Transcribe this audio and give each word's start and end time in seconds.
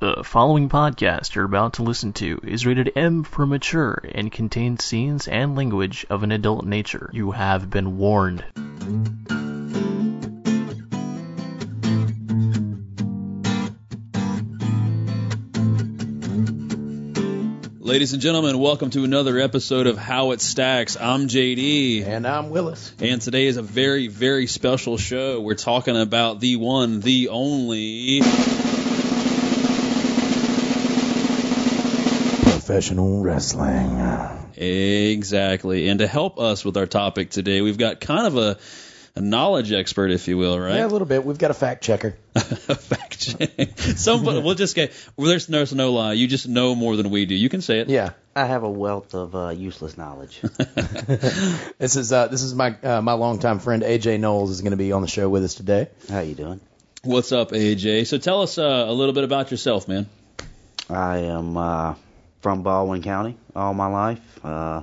The 0.00 0.24
following 0.24 0.70
podcast 0.70 1.34
you're 1.34 1.44
about 1.44 1.74
to 1.74 1.82
listen 1.82 2.14
to 2.14 2.40
is 2.42 2.64
rated 2.64 2.90
M 2.96 3.22
for 3.22 3.44
mature 3.44 4.02
and 4.14 4.32
contains 4.32 4.82
scenes 4.82 5.28
and 5.28 5.54
language 5.54 6.06
of 6.08 6.22
an 6.22 6.32
adult 6.32 6.64
nature. 6.64 7.10
You 7.12 7.32
have 7.32 7.68
been 7.68 7.98
warned. 7.98 8.42
Ladies 17.78 18.14
and 18.14 18.22
gentlemen, 18.22 18.58
welcome 18.58 18.88
to 18.88 19.04
another 19.04 19.38
episode 19.38 19.86
of 19.86 19.98
How 19.98 20.30
It 20.30 20.40
Stacks. 20.40 20.96
I'm 20.98 21.28
JD. 21.28 22.06
And 22.06 22.26
I'm 22.26 22.48
Willis. 22.48 22.94
And 23.00 23.20
today 23.20 23.44
is 23.44 23.58
a 23.58 23.62
very, 23.62 24.08
very 24.08 24.46
special 24.46 24.96
show. 24.96 25.42
We're 25.42 25.56
talking 25.56 26.00
about 26.00 26.40
the 26.40 26.56
one, 26.56 27.00
the 27.00 27.28
only. 27.28 28.22
Professional 32.70 33.20
wrestling. 33.20 33.98
Exactly. 34.56 35.88
And 35.88 35.98
to 35.98 36.06
help 36.06 36.38
us 36.38 36.64
with 36.64 36.76
our 36.76 36.86
topic 36.86 37.30
today, 37.30 37.62
we've 37.62 37.76
got 37.76 38.00
kind 38.00 38.28
of 38.28 38.36
a, 38.36 38.58
a 39.16 39.20
knowledge 39.20 39.72
expert, 39.72 40.12
if 40.12 40.28
you 40.28 40.38
will, 40.38 40.56
right? 40.56 40.76
Yeah, 40.76 40.86
a 40.86 40.86
little 40.86 41.08
bit. 41.08 41.24
We've 41.24 41.36
got 41.36 41.50
a 41.50 41.54
fact 41.54 41.82
checker. 41.82 42.16
Fact 42.36 43.18
check. 43.18 43.76
Somebody, 43.76 44.40
we'll 44.40 44.54
just 44.54 44.76
get. 44.76 44.92
Well, 45.16 45.26
there's, 45.26 45.48
there's 45.48 45.74
no 45.74 45.92
lie. 45.92 46.12
You 46.12 46.28
just 46.28 46.46
know 46.46 46.76
more 46.76 46.94
than 46.94 47.10
we 47.10 47.26
do. 47.26 47.34
You 47.34 47.48
can 47.48 47.60
say 47.60 47.80
it. 47.80 47.88
Yeah. 47.88 48.10
I 48.36 48.44
have 48.44 48.62
a 48.62 48.70
wealth 48.70 49.16
of 49.16 49.34
uh, 49.34 49.48
useless 49.48 49.98
knowledge. 49.98 50.40
This 51.80 51.96
is 51.96 52.12
uh, 52.12 52.28
this 52.28 52.44
is 52.44 52.54
my 52.54 52.76
uh, 52.84 53.02
my 53.02 53.14
longtime 53.14 53.58
friend 53.58 53.82
AJ 53.82 54.20
Knowles 54.20 54.50
is 54.50 54.60
going 54.60 54.70
to 54.70 54.76
be 54.76 54.92
on 54.92 55.02
the 55.02 55.08
show 55.08 55.28
with 55.28 55.42
us 55.42 55.54
today. 55.54 55.88
How 56.08 56.20
you 56.20 56.36
doing? 56.36 56.60
What's 57.02 57.32
up, 57.32 57.50
AJ? 57.50 58.06
So 58.06 58.18
tell 58.18 58.42
us 58.42 58.58
uh, 58.58 58.62
a 58.62 58.92
little 58.92 59.14
bit 59.14 59.24
about 59.24 59.50
yourself, 59.50 59.88
man. 59.88 60.08
I 60.88 61.18
am 61.18 61.56
uh, 61.56 61.94
from 62.40 62.62
Baldwin 62.62 63.02
County 63.02 63.36
all 63.54 63.74
my 63.74 63.86
life. 63.86 64.44
Uh, 64.44 64.82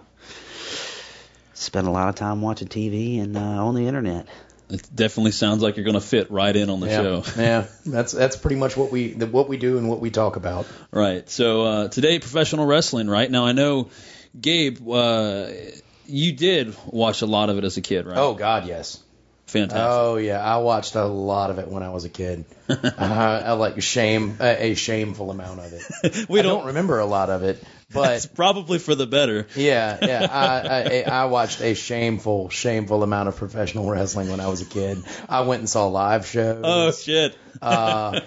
spent 1.53 1.87
a 1.87 1.91
lot 1.91 2.09
of 2.09 2.15
time 2.15 2.41
watching 2.41 2.67
TV 2.67 3.21
and 3.21 3.35
uh, 3.35 3.65
on 3.65 3.75
the 3.75 3.87
internet. 3.87 4.27
It 4.69 4.87
definitely 4.93 5.31
sounds 5.31 5.63
like 5.63 5.77
you're 5.77 5.85
going 5.85 5.93
to 5.93 6.01
fit 6.01 6.29
right 6.29 6.53
in 6.53 6.69
on 6.69 6.81
the 6.81 6.87
yeah. 6.87 7.01
show. 7.01 7.23
yeah. 7.37 7.65
That's 7.85 8.11
that's 8.11 8.35
pretty 8.35 8.57
much 8.57 8.75
what 8.75 8.91
we 8.91 9.13
the, 9.13 9.25
what 9.25 9.47
we 9.47 9.57
do 9.57 9.77
and 9.77 9.87
what 9.87 10.01
we 10.01 10.11
talk 10.11 10.35
about. 10.35 10.67
Right. 10.91 11.29
So 11.29 11.61
uh, 11.65 11.87
today, 11.87 12.19
professional 12.19 12.65
wrestling. 12.65 13.09
Right 13.09 13.31
now, 13.31 13.45
I 13.45 13.53
know, 13.53 13.89
Gabe, 14.39 14.85
uh, 14.89 15.47
you 16.05 16.33
did 16.33 16.75
watch 16.85 17.21
a 17.21 17.25
lot 17.25 17.49
of 17.49 17.57
it 17.57 17.63
as 17.63 17.77
a 17.77 17.81
kid, 17.81 18.05
right? 18.05 18.17
Oh 18.17 18.33
God, 18.33 18.67
yes. 18.67 19.01
Fantastic. 19.47 19.81
Oh 19.81 20.17
yeah, 20.17 20.39
I 20.39 20.57
watched 20.57 20.95
a 20.95 21.05
lot 21.05 21.49
of 21.49 21.59
it 21.59 21.67
when 21.67 21.83
I 21.83 21.89
was 21.89 22.05
a 22.05 22.09
kid. 22.09 22.45
uh, 22.69 22.81
I 22.99 23.53
like 23.53 23.81
shame 23.81 24.37
a, 24.39 24.75
shameful 24.75 25.31
amount 25.31 25.59
of 25.59 25.73
it. 25.73 26.29
we 26.29 26.39
I 26.39 26.43
don't 26.43 26.67
remember 26.67 26.99
a 26.99 27.05
lot 27.05 27.29
of 27.29 27.43
it, 27.43 27.63
but 27.91 28.17
It's 28.17 28.25
probably 28.25 28.79
for 28.79 28.93
the 28.93 29.07
better. 29.07 29.47
Yeah, 29.55 29.97
yeah. 30.01 30.27
I, 31.09 31.11
I 31.11 31.21
I 31.21 31.25
watched 31.25 31.61
a 31.61 31.73
shameful, 31.73 32.49
shameful 32.49 33.03
amount 33.03 33.29
of 33.29 33.37
professional 33.37 33.89
wrestling 33.89 34.29
when 34.29 34.39
I 34.39 34.47
was 34.47 34.61
a 34.61 34.65
kid. 34.65 35.03
I 35.27 35.41
went 35.41 35.61
and 35.61 35.69
saw 35.69 35.87
live 35.87 36.25
shows. 36.25 36.61
Oh 36.63 36.91
shit. 36.91 37.37
Uh, 37.61 38.19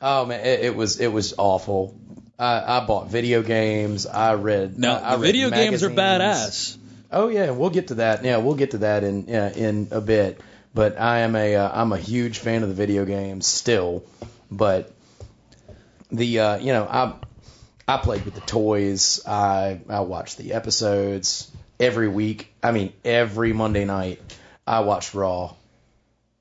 oh 0.00 0.26
man, 0.26 0.40
it, 0.46 0.60
it 0.66 0.76
was 0.76 1.00
it 1.00 1.12
was 1.12 1.34
awful. 1.38 1.98
I, 2.38 2.78
I 2.78 2.86
bought 2.86 3.10
video 3.10 3.42
games. 3.42 4.06
I 4.06 4.34
read. 4.34 4.78
Now 4.78 4.96
I, 4.96 5.12
I 5.12 5.16
the 5.16 5.22
read 5.22 5.26
video 5.28 5.50
games 5.50 5.82
are 5.82 5.90
magazines. 5.90 6.76
badass. 6.76 6.87
Oh 7.10 7.28
yeah, 7.28 7.50
we'll 7.50 7.70
get 7.70 7.88
to 7.88 7.94
that. 7.96 8.24
Yeah, 8.24 8.38
we'll 8.38 8.54
get 8.54 8.72
to 8.72 8.78
that 8.78 9.04
in 9.04 9.26
yeah, 9.26 9.50
in 9.50 9.88
a 9.90 10.00
bit. 10.00 10.40
But 10.74 11.00
I 11.00 11.20
am 11.20 11.34
a 11.34 11.56
uh, 11.56 11.70
I'm 11.72 11.92
a 11.92 11.98
huge 11.98 12.38
fan 12.38 12.62
of 12.62 12.68
the 12.68 12.74
video 12.74 13.04
games 13.04 13.46
still. 13.46 14.04
But 14.50 14.92
the 16.10 16.40
uh, 16.40 16.58
you 16.58 16.72
know 16.72 16.84
I 16.84 17.14
I 17.86 17.96
played 17.98 18.24
with 18.24 18.34
the 18.34 18.42
toys. 18.42 19.26
I 19.26 19.80
I 19.88 20.00
watched 20.00 20.36
the 20.38 20.52
episodes 20.52 21.50
every 21.80 22.08
week. 22.08 22.52
I 22.62 22.72
mean 22.72 22.92
every 23.04 23.52
Monday 23.52 23.84
night 23.84 24.20
I 24.66 24.80
watched 24.80 25.14
Raw. 25.14 25.54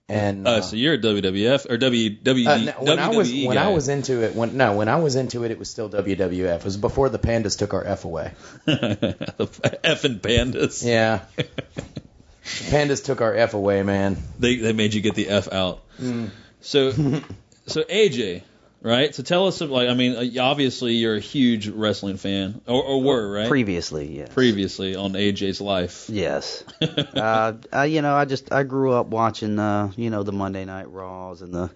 And 0.09 0.47
Uh, 0.47 0.51
uh, 0.51 0.61
so 0.61 0.77
you're 0.77 0.93
a 0.93 0.97
WWF 0.97 1.69
or 1.69 1.77
WWE, 1.77 2.47
uh, 2.47 2.57
no, 2.57 2.71
when 2.79 2.99
I 2.99 3.09
was 3.09 3.29
WWE 3.29 3.47
when 3.47 3.57
I 3.57 3.69
was 3.69 3.89
into 3.89 4.23
it 4.23 4.35
when 4.35 4.55
no 4.55 4.73
when 4.73 4.87
I 4.87 4.97
was 4.97 5.17
into 5.17 5.43
it 5.43 5.51
it 5.51 5.59
was 5.59 5.69
still 5.69 5.89
WWF. 5.89 6.59
It 6.59 6.63
was 6.63 6.77
before 6.77 7.09
the 7.09 7.19
pandas 7.19 7.57
took 7.57 7.73
our 7.73 7.83
F 7.83 8.05
away. 8.05 8.31
The 8.65 9.79
effing 9.83 10.21
pandas. 10.21 10.85
Yeah. 10.85 11.25
The 11.35 11.43
pandas 12.45 13.03
took 13.03 13.19
our 13.19 13.35
F 13.35 13.53
away, 13.53 13.83
man. 13.83 14.17
They 14.39 14.55
they 14.55 14.71
made 14.71 14.93
you 14.93 15.01
get 15.01 15.15
the 15.15 15.27
F 15.27 15.51
out. 15.51 15.83
Mm. 15.99 16.29
So 16.61 16.91
so 17.65 17.83
AJ, 17.83 18.43
right? 18.81 19.13
So 19.13 19.23
tell 19.23 19.47
us 19.47 19.61
like 19.61 19.89
I 19.89 19.93
mean 19.93 20.37
uh, 20.37 20.41
obviously 20.43 20.93
you're 20.93 21.15
a 21.15 21.21
huge 21.21 21.67
wrestling 21.67 22.17
fan 22.17 22.61
or, 22.67 22.83
or 22.83 23.01
were 23.01 23.31
right 23.31 23.47
Previously, 23.47 24.17
yes. 24.17 24.33
previously 24.33 24.95
on 24.95 25.13
AJ's 25.13 25.61
life. 25.61 26.05
Yes. 26.09 26.63
uh, 26.81 27.53
I, 27.71 27.85
you 27.85 28.01
know, 28.01 28.15
I 28.15 28.25
just 28.25 28.51
I 28.51 28.63
grew 28.63 28.93
up 28.93 29.07
watching, 29.07 29.59
uh, 29.59 29.91
you 29.95 30.09
know, 30.09 30.23
the 30.23 30.31
Monday 30.31 30.65
Night 30.65 30.89
Raws 30.89 31.41
and 31.41 31.53
the 31.53 31.69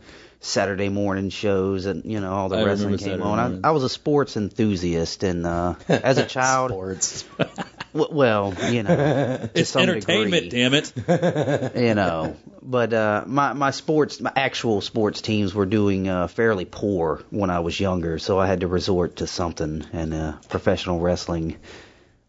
Saturday 0.44 0.90
morning 0.90 1.30
shows 1.30 1.86
and 1.86 2.04
you 2.04 2.20
know 2.20 2.32
all 2.32 2.50
the 2.50 2.58
I 2.58 2.64
wrestling 2.64 2.98
came 2.98 3.20
Saturday 3.20 3.24
on. 3.24 3.62
I. 3.64 3.70
I 3.70 3.72
was 3.72 3.84
a 3.84 3.90
sports 3.90 4.36
enthusiast 4.38 5.24
and 5.24 5.46
uh, 5.46 5.76
as 5.88 6.18
a 6.18 6.26
child, 6.38 6.72
Sports. 6.72 7.26
w- 7.94 8.16
well, 8.16 8.54
you 8.72 8.84
know, 8.84 8.96
to 8.96 9.50
It's 9.54 9.70
some 9.70 9.84
entertainment, 9.84 10.50
degree, 10.50 10.50
damn 10.50 10.74
it. 10.74 11.76
you 11.76 11.96
know. 11.96 12.36
But 12.64 12.94
uh, 12.94 13.24
my 13.26 13.54
my 13.54 13.72
sports, 13.72 14.22
my 14.22 14.32
actual 14.36 14.82
sports 14.82 15.22
teams 15.22 15.54
were 15.54 15.66
doing 15.66 16.08
uh, 16.08 16.28
fairly 16.28 16.66
poor 16.66 17.24
when 17.32 17.50
I 17.50 17.60
was 17.62 17.80
younger, 17.80 18.20
so 18.20 18.40
I 18.40 18.46
had 18.48 18.60
to 18.62 18.68
resort 18.68 19.16
to 19.18 19.28
something, 19.28 19.84
and 19.94 20.14
uh, 20.14 20.34
professional 20.50 21.00
wrestling 21.00 21.58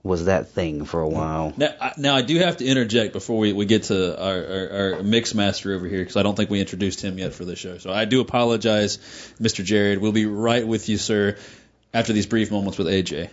was 0.05 0.25
that 0.25 0.49
thing 0.49 0.85
for 0.85 1.01
a 1.01 1.09
while. 1.09 1.53
Now, 1.57 1.75
I- 1.81 1.93
now 1.97 2.17
I 2.17 2.23
do 2.23 2.39
have 2.39 2.57
to 2.57 2.67
interject 2.67 3.13
before 3.13 3.39
we, 3.39 3.53
we 3.53 3.67
get 3.67 3.85
to 3.85 4.21
our, 4.21 4.35
our, 4.45 4.95
our 4.97 5.03
mix 5.05 5.33
master 5.33 5.75
over 5.75 5.87
here 5.87 6.01
because 6.01 6.17
I 6.17 6.25
don't 6.25 6.35
think 6.35 6.51
we 6.51 6.59
introduced 6.59 7.01
him 7.05 7.19
yet 7.19 7.35
for 7.35 7.45
the 7.45 7.55
show. 7.55 7.79
So 7.79 7.93
I 7.93 8.05
do 8.05 8.21
apologize, 8.21 8.99
Mr. 9.41 9.63
Jared. 9.63 10.01
We'll 10.01 10.11
be 10.11 10.27
right 10.27 10.67
with 10.67 10.89
you, 10.89 10.97
sir, 10.97 11.37
after 11.95 12.13
these 12.13 12.27
brief 12.27 12.51
moments 12.51 12.79
with 12.79 12.89
AJ. 12.89 13.31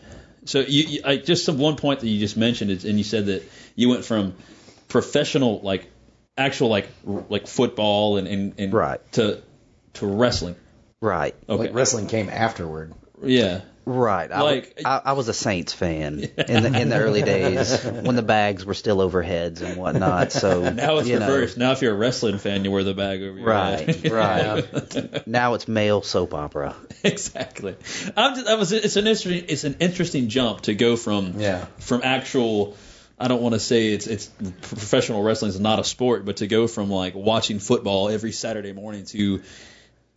So 0.50 0.62
you, 0.62 0.84
you 0.84 1.02
I, 1.06 1.18
just 1.18 1.46
some 1.46 1.60
one 1.60 1.76
point 1.76 2.00
that 2.00 2.08
you 2.08 2.20
just 2.20 2.36
mentioned, 2.36 2.72
is, 2.72 2.84
and 2.84 2.98
you 2.98 3.04
said 3.04 3.28
that 3.28 3.44
you 3.76 3.88
went 3.90 4.04
from 4.04 4.34
professional, 4.88 5.60
like 5.62 5.88
actual, 6.36 6.70
like 6.70 6.88
r- 7.08 7.24
like 7.30 7.46
football 7.46 8.18
and, 8.18 8.28
and, 8.28 8.54
and 8.58 8.74
Right. 8.74 9.00
to 9.14 9.44
to 9.94 10.08
wrestling. 10.08 10.56
Right, 11.02 11.36
Okay, 11.48 11.66
Like 11.66 11.74
wrestling 11.76 12.08
came 12.08 12.30
afterward. 12.30 12.94
yeah. 13.24 13.62
Right. 13.86 14.32
I, 14.32 14.42
Like- 14.42 14.82
I, 14.86 15.02
I 15.06 15.14
was 15.14 15.28
a 15.30 15.34
Saints 15.34 15.74
fan 15.74 16.20
in 16.38 16.64
the 16.64 16.80
in 16.82 16.90
the 16.90 16.98
early 17.00 17.22
days 17.22 17.84
when 17.84 18.16
the 18.16 18.22
bags 18.22 18.66
were 18.66 18.74
still 18.74 19.02
over 19.02 19.22
heads 19.22 19.62
and 19.62 19.78
whatnot. 19.78 20.32
So 20.32 20.70
Now 20.74 20.98
it's 21.00 21.08
you 21.08 21.20
know, 21.20 21.28
reversed. 21.28 21.58
Now 21.58 21.72
if 21.72 21.82
you're 21.82 21.94
a 21.94 21.98
wrestling 21.98 22.38
fan, 22.38 22.64
you 22.66 22.72
wear 22.72 22.84
the 22.84 22.94
bag 22.94 23.22
over 23.22 23.38
your 23.38 23.48
Right, 23.48 23.88
head. 23.96 24.12
right. 24.12 25.28
now 25.28 25.54
it's 25.56 25.68
male 25.68 26.02
soap 26.02 26.34
opera. 26.34 26.76
exactly. 27.04 27.76
I'm 28.16 28.36
just, 28.36 28.48
I 28.48 28.56
was. 28.56 28.72
It's 28.72 28.96
an 28.96 29.08
interesting. 29.08 29.46
It's 29.48 29.64
an 29.64 29.78
interesting 29.80 30.30
jump 30.30 30.62
to 30.62 30.76
go 30.76 30.96
from 30.96 31.40
Yeah. 31.40 31.66
from 31.80 32.02
actual. 32.04 32.76
I 33.22 33.28
don't 33.28 33.42
want 33.42 33.54
to 33.54 33.60
say 33.60 33.90
it's 33.90 34.08
it's 34.08 34.28
professional 34.28 35.22
wrestling 35.22 35.50
is 35.50 35.60
not 35.60 35.80
a 35.80 35.84
sport, 35.84 36.24
but 36.24 36.38
to 36.38 36.48
go 36.48 36.68
from 36.68 36.90
like 36.90 37.16
watching 37.16 37.60
football 37.60 38.08
every 38.10 38.32
Saturday 38.32 38.72
morning 38.72 39.04
to 39.08 39.42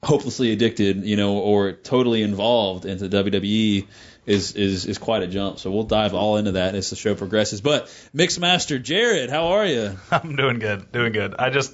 hopelessly 0.05 0.53
addicted, 0.53 1.05
you 1.05 1.17
know, 1.17 1.39
or 1.39 1.73
totally 1.73 2.23
involved 2.23 2.85
into 2.85 3.09
WWE 3.09 3.87
is 4.25 4.53
is 4.53 4.87
is 4.87 4.99
quite 4.99 5.23
a 5.23 5.27
jump. 5.27 5.59
So 5.59 5.71
we'll 5.71 5.85
dive 5.85 6.15
all 6.15 6.37
into 6.37 6.53
that 6.53 6.75
as 6.75 6.91
the 6.91 6.97
show 6.97 7.15
progresses. 7.15 7.61
But 7.61 7.87
Mixmaster 8.15 8.83
Jared, 8.83 9.31
how 9.31 9.49
are 9.49 9.67
you? 9.67 9.97
I'm 10.11 10.37
doing 10.37 10.59
good, 10.59 10.91
doing 10.93 11.13
good. 11.13 11.35
I 11.39 11.51
just 11.51 11.73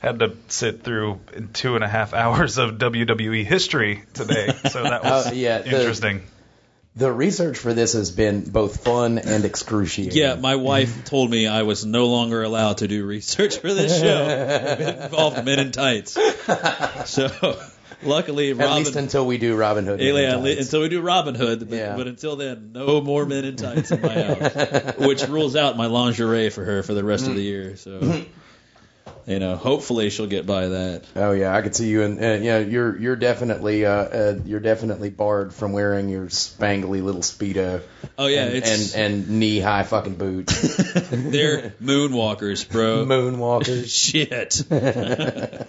had 0.00 0.20
to 0.20 0.36
sit 0.48 0.82
through 0.82 1.20
two 1.52 1.74
and 1.74 1.84
a 1.84 1.88
half 1.88 2.14
hours 2.22 2.58
of 2.58 2.72
WWE 2.72 3.44
history 3.44 4.04
today, 4.14 4.52
so 4.68 4.82
that 4.82 5.00
oh, 5.04 5.10
was 5.10 5.28
Oh, 5.28 5.32
yeah, 5.32 5.62
interesting. 5.62 6.18
The 6.18 6.39
research 6.96 7.58
for 7.58 7.72
this 7.72 7.92
has 7.94 8.10
been 8.10 8.42
both 8.50 8.82
fun 8.84 9.18
and 9.18 9.44
excruciating. 9.44 10.16
Yeah, 10.18 10.34
my 10.34 10.56
wife 10.56 11.04
told 11.04 11.30
me 11.30 11.46
I 11.46 11.62
was 11.62 11.84
no 11.84 12.06
longer 12.06 12.42
allowed 12.42 12.78
to 12.78 12.88
do 12.88 13.06
research 13.06 13.58
for 13.58 13.72
this 13.72 14.00
show. 14.00 14.26
it 14.28 15.02
involved 15.04 15.44
men 15.44 15.58
in 15.58 15.72
tights. 15.72 16.18
So, 17.06 17.58
luckily, 18.02 18.50
At 18.50 18.56
Robin. 18.58 18.76
least 18.76 18.96
until 18.96 19.26
we 19.26 19.38
do 19.38 19.56
Robin 19.56 19.86
Hood. 19.86 20.00
Yeah, 20.00 20.36
until 20.36 20.80
we 20.80 20.88
do 20.88 21.00
Robin 21.00 21.34
Hood, 21.34 21.60
but, 21.68 21.78
Yeah. 21.78 21.96
but 21.96 22.06
until 22.08 22.36
then, 22.36 22.72
no 22.72 23.00
more 23.00 23.24
men 23.24 23.44
in 23.44 23.56
tights 23.56 23.90
in 23.92 24.00
my 24.00 24.22
house, 24.22 24.96
which 24.98 25.26
rules 25.28 25.56
out 25.56 25.76
my 25.76 25.86
lingerie 25.86 26.50
for 26.50 26.64
her 26.64 26.82
for 26.82 26.94
the 26.94 27.04
rest 27.04 27.26
of 27.28 27.34
the 27.34 27.42
year. 27.42 27.76
So, 27.76 28.24
you 29.26 29.38
know, 29.38 29.56
hopefully 29.56 30.10
she'll 30.10 30.26
get 30.26 30.46
by 30.46 30.68
that. 30.68 31.04
Oh 31.14 31.32
yeah, 31.32 31.54
I 31.54 31.62
could 31.62 31.74
see 31.76 31.88
you, 31.88 32.02
and 32.02 32.18
uh, 32.22 32.42
yeah, 32.42 32.58
you're 32.58 32.96
you're 32.98 33.16
definitely 33.16 33.84
uh, 33.84 33.90
uh, 33.90 34.38
you're 34.44 34.60
definitely 34.60 35.10
barred 35.10 35.54
from 35.54 35.72
wearing 35.72 36.08
your 36.08 36.26
spangly 36.26 37.02
little 37.02 37.22
speedo. 37.22 37.82
Oh 38.18 38.26
yeah, 38.26 38.46
and, 38.46 38.54
it's 38.56 38.94
and 38.94 39.14
and 39.14 39.28
knee 39.40 39.60
high 39.60 39.82
fucking 39.82 40.16
boots, 40.16 40.60
they're 41.10 41.74
moonwalkers, 41.82 42.68
bro. 42.70 43.04
moonwalkers. 43.06 43.88
Shit. 43.90 45.68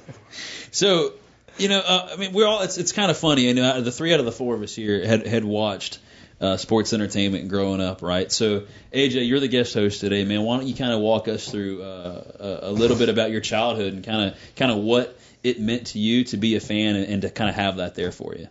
so 0.72 1.14
You 1.58 1.68
know, 1.68 1.80
uh, 1.80 2.10
I 2.14 2.16
mean, 2.16 2.34
we're 2.34 2.48
all. 2.48 2.62
It's 2.62 2.78
it's 2.78 2.92
kind 2.92 3.12
of 3.12 3.18
funny. 3.18 3.44
You 3.44 3.54
know, 3.54 3.82
the 3.82 3.92
three 3.92 4.14
out 4.14 4.20
of 4.20 4.26
the 4.26 4.32
four 4.32 4.56
of 4.56 4.62
us 4.64 4.74
here 4.74 5.06
had 5.06 5.28
had 5.28 5.44
watched 5.44 6.00
uh, 6.42 6.58
sports 6.58 6.92
entertainment 6.92 7.48
growing 7.48 7.80
up, 7.80 8.02
right? 8.02 8.32
So, 8.32 8.64
AJ, 8.92 9.28
you're 9.28 9.40
the 9.40 9.48
guest 9.48 9.74
host 9.74 10.02
today, 10.02 10.26
man. 10.26 10.42
Why 10.42 10.58
don't 10.58 10.68
you 10.68 10.74
kind 10.74 10.92
of 10.92 11.00
walk 11.00 11.28
us 11.28 11.50
through 11.50 11.84
uh, 11.84 12.24
a, 12.40 12.70
a 12.70 12.72
little 12.72 12.98
bit 12.98 13.10
about 13.10 13.30
your 13.30 13.42
childhood 13.42 13.94
and 13.94 14.04
kind 14.04 14.32
of 14.32 14.56
kind 14.56 14.72
of 14.72 14.80
what 14.80 15.18
it 15.44 15.60
meant 15.60 15.88
to 15.88 16.00
you 16.00 16.24
to 16.26 16.38
be 16.38 16.56
a 16.56 16.60
fan 16.60 16.96
and, 16.96 17.06
and 17.06 17.22
to 17.22 17.30
kind 17.30 17.50
of 17.50 17.56
have 17.56 17.78
that 17.78 17.96
there 17.96 18.12
for 18.12 18.36
you. 18.36 18.48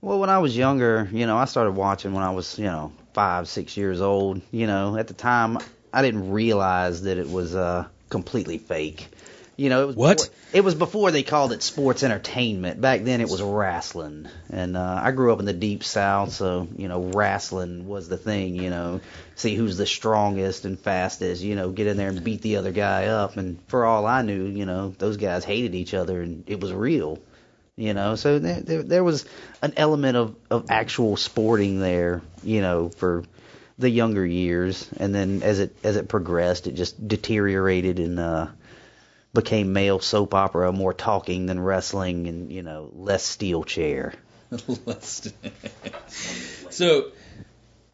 Well, 0.00 0.18
when 0.18 0.30
I 0.30 0.38
was 0.38 0.56
younger, 0.56 1.08
you 1.12 1.26
know, 1.26 1.36
I 1.36 1.44
started 1.44 1.72
watching 1.72 2.14
when 2.14 2.22
I 2.22 2.30
was, 2.30 2.58
you 2.58 2.64
know, 2.64 2.92
five, 3.12 3.48
six 3.48 3.76
years 3.76 4.00
old. 4.00 4.40
You 4.50 4.66
know, 4.66 4.96
at 4.96 5.08
the 5.08 5.14
time, 5.14 5.58
I 5.92 6.00
didn't 6.00 6.30
realize 6.30 7.02
that 7.02 7.18
it 7.18 7.28
was 7.28 7.54
uh, 7.54 7.86
completely 8.08 8.56
fake. 8.56 9.08
You 9.60 9.68
know, 9.68 9.82
it 9.82 9.86
was 9.88 9.96
What? 9.96 10.16
Before, 10.16 10.34
it 10.54 10.64
was 10.64 10.74
before 10.74 11.10
they 11.10 11.22
called 11.22 11.52
it 11.52 11.62
sports 11.62 12.02
entertainment. 12.02 12.80
Back 12.80 13.02
then, 13.02 13.20
it 13.20 13.28
was 13.28 13.42
wrestling, 13.42 14.26
and 14.48 14.74
uh, 14.74 15.00
I 15.04 15.10
grew 15.10 15.34
up 15.34 15.38
in 15.38 15.44
the 15.44 15.52
deep 15.52 15.84
south, 15.84 16.32
so 16.32 16.66
you 16.78 16.88
know, 16.88 17.10
wrestling 17.12 17.86
was 17.86 18.08
the 18.08 18.16
thing. 18.16 18.54
You 18.56 18.70
know, 18.70 19.02
see 19.34 19.54
who's 19.54 19.76
the 19.76 19.84
strongest 19.84 20.64
and 20.64 20.80
fastest. 20.80 21.42
You 21.42 21.56
know, 21.56 21.72
get 21.72 21.88
in 21.88 21.98
there 21.98 22.08
and 22.08 22.24
beat 22.24 22.40
the 22.40 22.56
other 22.56 22.72
guy 22.72 23.08
up. 23.08 23.36
And 23.36 23.58
for 23.68 23.84
all 23.84 24.06
I 24.06 24.22
knew, 24.22 24.46
you 24.46 24.64
know, 24.64 24.94
those 24.96 25.18
guys 25.18 25.44
hated 25.44 25.74
each 25.74 25.92
other, 25.92 26.22
and 26.22 26.44
it 26.46 26.58
was 26.58 26.72
real. 26.72 27.18
You 27.76 27.92
know, 27.92 28.14
so 28.14 28.38
there, 28.38 28.62
there, 28.62 28.82
there 28.82 29.04
was 29.04 29.26
an 29.60 29.74
element 29.76 30.16
of, 30.16 30.36
of 30.50 30.70
actual 30.70 31.18
sporting 31.18 31.80
there. 31.80 32.22
You 32.42 32.62
know, 32.62 32.88
for 32.88 33.24
the 33.76 33.90
younger 33.90 34.24
years, 34.24 34.88
and 34.96 35.14
then 35.14 35.42
as 35.42 35.58
it 35.58 35.76
as 35.84 35.96
it 35.96 36.08
progressed, 36.08 36.66
it 36.66 36.76
just 36.76 37.06
deteriorated 37.06 37.98
and 37.98 38.18
uh, 38.18 38.46
became 39.32 39.72
male 39.72 40.00
soap 40.00 40.34
opera, 40.34 40.72
more 40.72 40.92
talking 40.92 41.46
than 41.46 41.60
wrestling, 41.60 42.26
and 42.26 42.52
you 42.52 42.62
know 42.62 42.90
less 42.94 43.22
steel 43.22 43.64
chair. 43.64 44.14
So, 46.70 47.10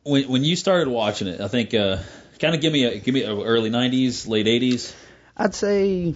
when 0.05 0.29
when 0.29 0.45
you 0.45 0.55
started 0.55 0.89
watching 0.89 1.29
it, 1.29 1.41
I 1.41 1.49
think 1.49 1.75
uh, 1.75 1.99
kind 2.39 2.55
of 2.55 2.61
give 2.61 2.73
me 2.73 2.85
a 2.85 2.99
give 2.99 3.15
me 3.15 3.23
a 3.23 3.35
early 3.35 3.71
'90s, 3.71 4.29
late 4.29 4.47
'80s. 4.47 4.95
I'd 5.37 5.55
say, 5.55 6.15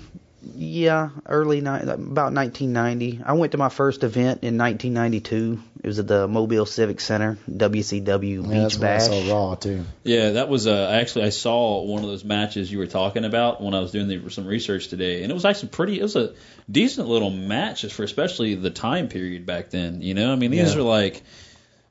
yeah, 0.57 1.11
early 1.27 1.61
ni- 1.61 1.67
about 1.69 2.33
1990. 2.33 3.21
I 3.25 3.33
went 3.35 3.53
to 3.53 3.59
my 3.59 3.69
first 3.69 4.03
event 4.05 4.43
in 4.43 4.57
1992. 4.59 5.61
It 5.83 5.87
was 5.87 5.99
at 5.99 6.07
the 6.07 6.27
Mobile 6.29 6.67
Civic 6.67 7.01
Center, 7.01 7.39
WCW 7.51 8.43
Beach 8.43 8.51
Yeah, 8.53 8.61
that's 8.63 8.79
when 8.79 8.89
I 8.91 8.97
Bash. 8.99 9.07
saw 9.07 9.33
Raw 9.35 9.55
too. 9.55 9.85
Yeah, 10.05 10.31
that 10.33 10.49
was 10.49 10.67
uh, 10.67 10.91
actually 10.93 11.25
I 11.25 11.31
saw 11.31 11.83
one 11.83 12.03
of 12.03 12.09
those 12.09 12.25
matches 12.25 12.71
you 12.71 12.79
were 12.79 12.87
talking 12.87 13.25
about 13.25 13.63
when 13.63 13.75
I 13.75 13.81
was 13.81 13.91
doing 13.91 14.09
the, 14.09 14.31
some 14.31 14.47
research 14.47 14.89
today, 14.89 15.23
and 15.23 15.31
it 15.31 15.35
was 15.35 15.45
actually 15.45 15.71
pretty. 15.71 15.99
It 16.01 16.03
was 16.03 16.17
a 16.17 16.35
decent 16.71 17.09
little 17.09 17.31
match 17.31 17.85
for 17.93 18.03
especially 18.05 18.55
the 18.55 18.71
time 18.71 19.09
period 19.09 19.47
back 19.47 19.71
then. 19.71 20.03
You 20.03 20.15
know, 20.15 20.33
I 20.33 20.37
mean 20.37 20.51
these 20.51 20.75
Yeah. 20.75 20.81
are 20.81 20.85
like, 20.85 21.23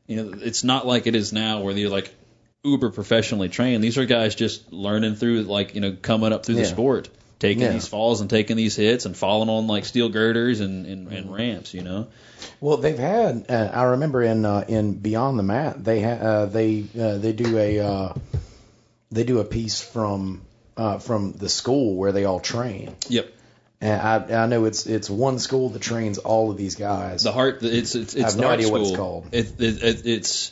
you 0.08 0.16
know, 0.18 0.34
it's 0.42 0.64
not 0.64 0.86
like 0.88 1.08
it 1.08 1.16
is 1.16 1.34
now 1.34 1.62
where 1.62 1.74
they're 1.74 1.90
like 1.90 2.14
uber 2.64 2.90
professionally 2.90 3.50
trained. 3.50 3.84
These 3.84 3.98
are 3.98 4.06
guys 4.06 4.36
just 4.36 4.72
learning 4.74 5.16
through 5.16 5.44
like 5.44 5.76
you 5.76 5.82
know 5.82 5.94
coming 6.02 6.34
up 6.34 6.46
through 6.46 6.56
the 6.56 6.66
sport, 6.66 7.10
taking 7.40 7.64
Yeah. 7.64 7.72
these 7.72 7.88
falls 7.88 8.22
and 8.22 8.30
taking 8.30 8.58
these 8.58 8.76
hits 8.76 9.06
and 9.06 9.16
falling 9.16 9.50
on 9.50 9.68
like 9.68 9.86
steel 9.86 10.10
girders 10.10 10.60
and 10.60 10.86
and, 10.86 11.08
and 11.12 11.34
ramps. 11.34 11.74
You 11.74 11.82
know. 11.84 12.08
Well, 12.62 12.78
they've 12.78 12.98
had. 12.98 13.46
Uh, 13.50 13.70
I 13.74 13.84
remember 13.84 14.22
in 14.22 14.46
uh, 14.46 14.66
in 14.68 14.94
Beyond 14.94 15.40
the 15.40 15.44
Mat, 15.44 15.84
they 15.84 16.02
ha- 16.02 16.10
uh, 16.10 16.46
they 16.46 16.86
uh, 17.00 17.18
they 17.18 17.34
do 17.34 17.58
a 17.58 17.80
uh, 17.80 18.14
they 19.12 19.24
do 19.24 19.40
a 19.40 19.46
piece 19.46 19.82
from 19.82 20.42
uh, 20.78 21.00
from 21.00 21.34
the 21.34 21.50
school 21.50 21.96
where 21.96 22.12
they 22.12 22.26
all 22.26 22.40
train. 22.40 22.96
Yep. 23.08 23.34
And 23.82 24.02
I 24.02 24.44
I 24.44 24.46
know 24.48 24.66
it's 24.66 24.86
it's 24.88 25.10
one 25.10 25.40
school 25.40 25.70
that 25.70 25.82
trains 25.82 26.18
all 26.18 26.52
of 26.52 26.58
these 26.58 26.76
guys. 26.76 27.24
The 27.24 27.32
heart. 27.32 27.60
It's 27.62 27.96
it's 27.96 28.14
it's 28.14 28.16
I 28.16 28.20
have 28.28 28.36
the 28.36 28.42
no 28.42 28.48
heart 28.48 28.60
idea 28.60 28.72
what 28.72 28.80
school. 28.86 28.90
it's 28.90 28.98
called. 28.98 29.28
It, 29.32 29.62
it, 29.62 29.84
it, 29.84 30.06
it's 30.06 30.52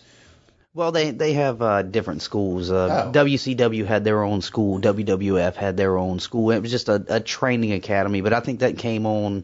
Well, 0.77 0.91
they 0.91 1.09
they 1.09 1.33
have 1.33 1.59
uh, 1.61 1.81
different 1.81 2.21
schools. 2.21 2.69
Uh, 2.69 3.05
Oh. 3.07 3.11
WCW 3.11 3.85
had 3.85 4.03
their 4.03 4.21
own 4.23 4.41
school. 4.41 4.79
WWF 4.79 5.55
had 5.55 5.75
their 5.75 5.97
own 5.97 6.19
school. 6.19 6.51
It 6.51 6.59
was 6.61 6.69
just 6.69 6.87
a, 6.87 7.03
a 7.09 7.19
training 7.19 7.71
academy, 7.73 8.21
but 8.21 8.31
I 8.31 8.41
think 8.41 8.59
that 8.59 8.77
came 8.77 9.07
on 9.07 9.43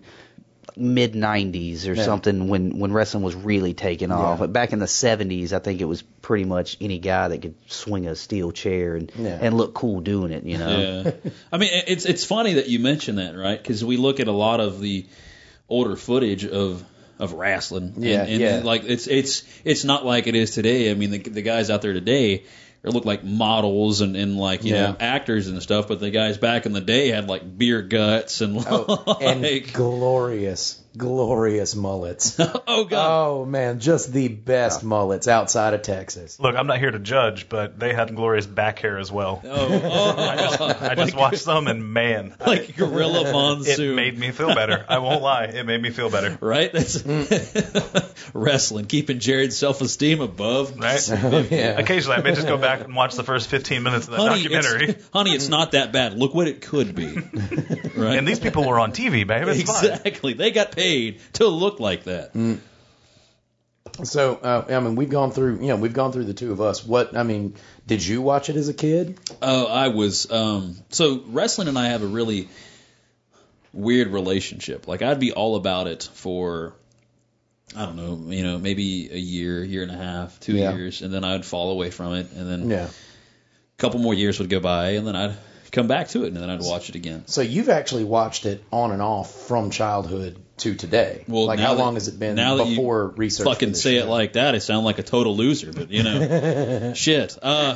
mid 0.78 1.14
'90s 1.14 1.88
or 1.88 1.94
Yeah. 1.94 2.04
something 2.04 2.50
when 2.50 2.78
when 2.78 2.94
wrestling 2.94 3.24
was 3.24 3.34
really 3.34 3.74
taking 3.74 4.12
off. 4.12 4.38
But 4.38 4.54
back 4.54 4.74
in 4.74 4.80
the 4.80 4.86
'70s, 4.86 5.54
I 5.54 5.60
think 5.60 5.82
it 5.82 5.86
was 5.86 6.04
pretty 6.22 6.46
much 6.46 6.78
any 6.80 7.00
guy 7.00 7.28
that 7.30 7.42
could 7.42 7.56
swing 7.68 8.06
a 8.08 8.16
steel 8.16 8.52
chair 8.52 8.96
and 8.96 9.12
Yeah. 9.18 9.40
and 9.42 9.58
look 9.58 9.74
cool 9.74 10.02
doing 10.02 10.32
it. 10.34 10.44
You 10.46 10.60
know. 10.60 11.04
Yeah, 11.06 11.32
I 11.52 11.58
mean 11.58 11.72
it's 11.88 12.06
it's 12.06 12.26
funny 12.26 12.54
that 12.56 12.70
you 12.70 12.78
mention 12.78 13.16
that, 13.16 13.36
right? 13.36 13.58
Because 13.60 13.84
we 13.84 13.98
look 13.98 14.20
at 14.20 14.28
a 14.28 14.32
lot 14.48 14.60
of 14.60 14.80
the 14.82 15.08
older 15.68 15.96
footage 15.96 16.46
of 16.46 16.84
of 17.20 17.34
wrestling, 17.34 17.94
and, 17.96 18.04
Yeah, 18.04 18.24
and 18.24 18.42
yeah. 18.42 18.62
like 18.64 18.84
it's 18.86 19.08
it's 19.08 19.44
it's 19.64 19.84
not 19.84 20.06
like 20.06 20.28
it 20.28 20.36
is 20.36 20.52
today. 20.52 20.92
I 20.92 20.94
mean, 20.94 21.12
the 21.12 21.20
the 21.20 21.42
guys 21.42 21.70
out 21.70 21.82
there 21.82 21.94
today 21.94 22.44
look 22.84 23.06
like 23.06 23.24
models 23.24 24.02
and, 24.02 24.18
and 24.18 24.38
like 24.38 24.64
you 24.66 24.74
know 24.74 24.96
actors 25.00 25.48
and 25.48 25.62
stuff, 25.64 25.88
but 25.88 26.00
the 26.00 26.12
guys 26.12 26.38
back 26.38 26.66
in 26.66 26.74
the 26.74 26.82
day 26.82 27.10
had 27.10 27.28
like 27.30 27.58
beer 27.58 27.82
guts 27.82 28.42
and 28.42 28.58
Oh, 28.68 29.18
and 29.22 29.42
like 29.44 29.72
glorious, 29.74 30.83
glorious 30.98 31.76
mullets. 31.76 32.40
oh 32.68 32.86
god, 32.86 32.94
oh 32.94 33.46
man, 33.46 33.80
just 33.80 34.14
the 34.14 34.28
best 34.28 34.84
mullets 34.84 35.28
outside 35.28 35.74
of 35.74 35.82
Texas. 35.82 36.40
Look, 36.40 36.56
I'm 36.56 36.68
not 36.68 36.80
here 36.80 36.92
to 36.92 37.00
judge, 37.00 37.50
but 37.50 37.80
they 37.80 37.94
had 37.94 38.16
glorious 38.16 38.46
back 38.46 38.80
hair 38.80 38.98
as 38.98 39.12
well. 39.12 39.42
oh, 39.44 39.82
oh, 39.84 40.16
I 40.30 40.36
just, 40.38 40.62
oh. 40.62 40.78
I 40.82 40.96
just 40.96 41.16
watched 41.16 41.46
them, 41.46 41.68
and 41.68 41.94
man, 41.94 42.36
like 42.46 42.76
Gorilla 42.76 43.30
it 43.30 43.34
Monsoon. 43.34 43.96
made 43.96 44.18
me 44.18 44.32
feel 44.32 44.54
better. 44.54 44.86
I 44.88 45.00
won't 45.00 45.22
lie, 45.22 45.46
it 45.46 45.66
made 45.66 45.82
me 45.82 45.90
feel 45.90 46.10
better. 46.10 46.38
Right, 46.40 46.72
that's 46.72 46.98
mm. 47.02 48.30
wrestling, 48.34 48.86
keeping 48.86 49.20
Jared's 49.20 49.58
self-esteem 49.58 50.22
above. 50.22 50.78
Right? 50.78 51.08
yeah. 51.52 51.80
Occasionally, 51.80 52.18
I 52.18 52.22
may 52.22 52.34
just 52.34 52.48
go 52.48 52.58
back 52.58 52.82
and 52.82 52.96
watch 52.96 53.16
the 53.16 53.24
first 53.24 53.50
15 53.50 53.84
minutes 53.84 54.08
of 54.08 54.12
that 54.12 54.20
honey, 54.20 54.44
documentary. 54.44 54.90
it's, 54.90 55.10
honey, 55.14 55.32
it's 55.32 55.50
not 55.50 55.72
that 55.72 55.92
bad. 55.92 56.18
Look 56.18 56.34
what 56.34 56.48
it 56.48 56.62
could 56.62 56.96
be. 56.96 57.18
Right? 57.96 58.18
And 58.18 58.28
these 58.28 58.40
people 58.40 58.68
were 58.68 58.80
on 58.80 58.92
TV, 58.92 59.26
babe. 59.26 59.48
It's 59.48 59.72
fine. 59.72 59.92
exactly. 59.92 60.34
They 60.34 60.52
got 60.52 60.72
paid 60.72 60.83
to 61.34 61.48
look 61.48 61.80
like 61.80 62.04
that. 62.04 62.32
So 64.04 64.36
uh, 64.36 64.66
I 64.70 64.80
mean, 64.80 64.96
we've 64.96 65.10
gone 65.10 65.32
through. 65.32 65.62
You 65.62 65.68
know, 65.68 65.76
we've 65.76 65.94
gone 65.94 66.12
through 66.12 66.26
the 66.26 66.34
two 66.34 66.52
of 66.52 66.62
us. 66.62 66.86
What 66.86 67.16
I 67.16 67.24
mean, 67.24 67.56
did 67.86 68.04
you 68.06 68.22
watch 68.22 68.50
it 68.50 68.56
as 68.56 68.68
a 68.70 68.74
kid? 68.74 69.20
Oh, 69.42 69.68
I 69.68 69.90
was. 69.90 70.32
Um, 70.32 70.76
so 70.90 71.22
wrestling 71.28 71.68
and 71.68 71.78
I 71.78 71.88
have 71.90 72.02
a 72.02 72.08
really 72.08 72.50
weird 73.72 74.08
relationship. 74.08 74.88
Like 74.88 75.02
I'd 75.02 75.20
be 75.20 75.32
all 75.32 75.56
about 75.56 75.88
it 75.88 76.10
for. 76.14 76.74
I 77.76 77.86
don't 77.86 77.96
know, 77.96 78.32
you 78.32 78.44
know, 78.44 78.60
maybe 78.60 79.10
a 79.12 79.18
year, 79.18 79.64
year 79.64 79.82
and 79.82 79.90
a 79.92 79.98
half, 79.98 80.40
two 80.40 80.54
Yeah. 80.56 80.76
years, 80.76 81.02
and 81.02 81.12
then 81.12 81.24
I'd 81.24 81.44
fall 81.44 81.72
away 81.72 81.90
from 81.90 82.14
it, 82.14 82.32
and 82.36 82.48
then 82.48 82.70
Yeah. 82.70 82.86
a 82.86 83.78
couple 83.78 84.00
more 84.00 84.14
years 84.14 84.38
would 84.38 84.50
go 84.50 84.60
by, 84.60 84.90
and 84.92 85.08
then 85.08 85.16
I'd 85.16 85.36
come 85.72 85.88
back 85.88 86.10
to 86.10 86.24
it, 86.24 86.28
and 86.28 86.38
then 86.38 86.52
I'd 86.52 86.60
watch 86.62 86.90
it 86.90 86.96
again. 86.96 87.24
So 87.26 87.42
you've 87.42 87.70
actually 87.70 88.04
watched 88.04 88.46
it 88.46 88.64
on 88.72 88.92
and 88.92 89.02
off 89.02 89.48
from 89.48 89.72
childhood 89.72 90.38
to 90.58 90.76
today. 90.76 91.24
Well, 91.28 91.46
like 91.46 91.60
how 91.60 91.74
that- 91.74 91.80
long 91.82 91.96
has 91.96 92.08
it 92.08 92.20
been 92.20 92.36
now 92.36 92.58
that 92.58 92.68
you 92.68 92.76
before 92.76 93.08
research? 93.18 93.46
fucking 93.46 93.74
say 93.74 93.98
show? 93.98 94.06
it 94.06 94.08
like 94.10 94.34
that, 94.34 94.54
I 94.56 94.60
sound 94.60 94.86
like 94.86 95.00
a 95.00 95.04
total 95.04 95.36
loser. 95.36 95.74
But 95.74 95.90
you 95.92 96.04
know, 96.04 96.94
shit. 96.96 97.38
Uh, 97.42 97.76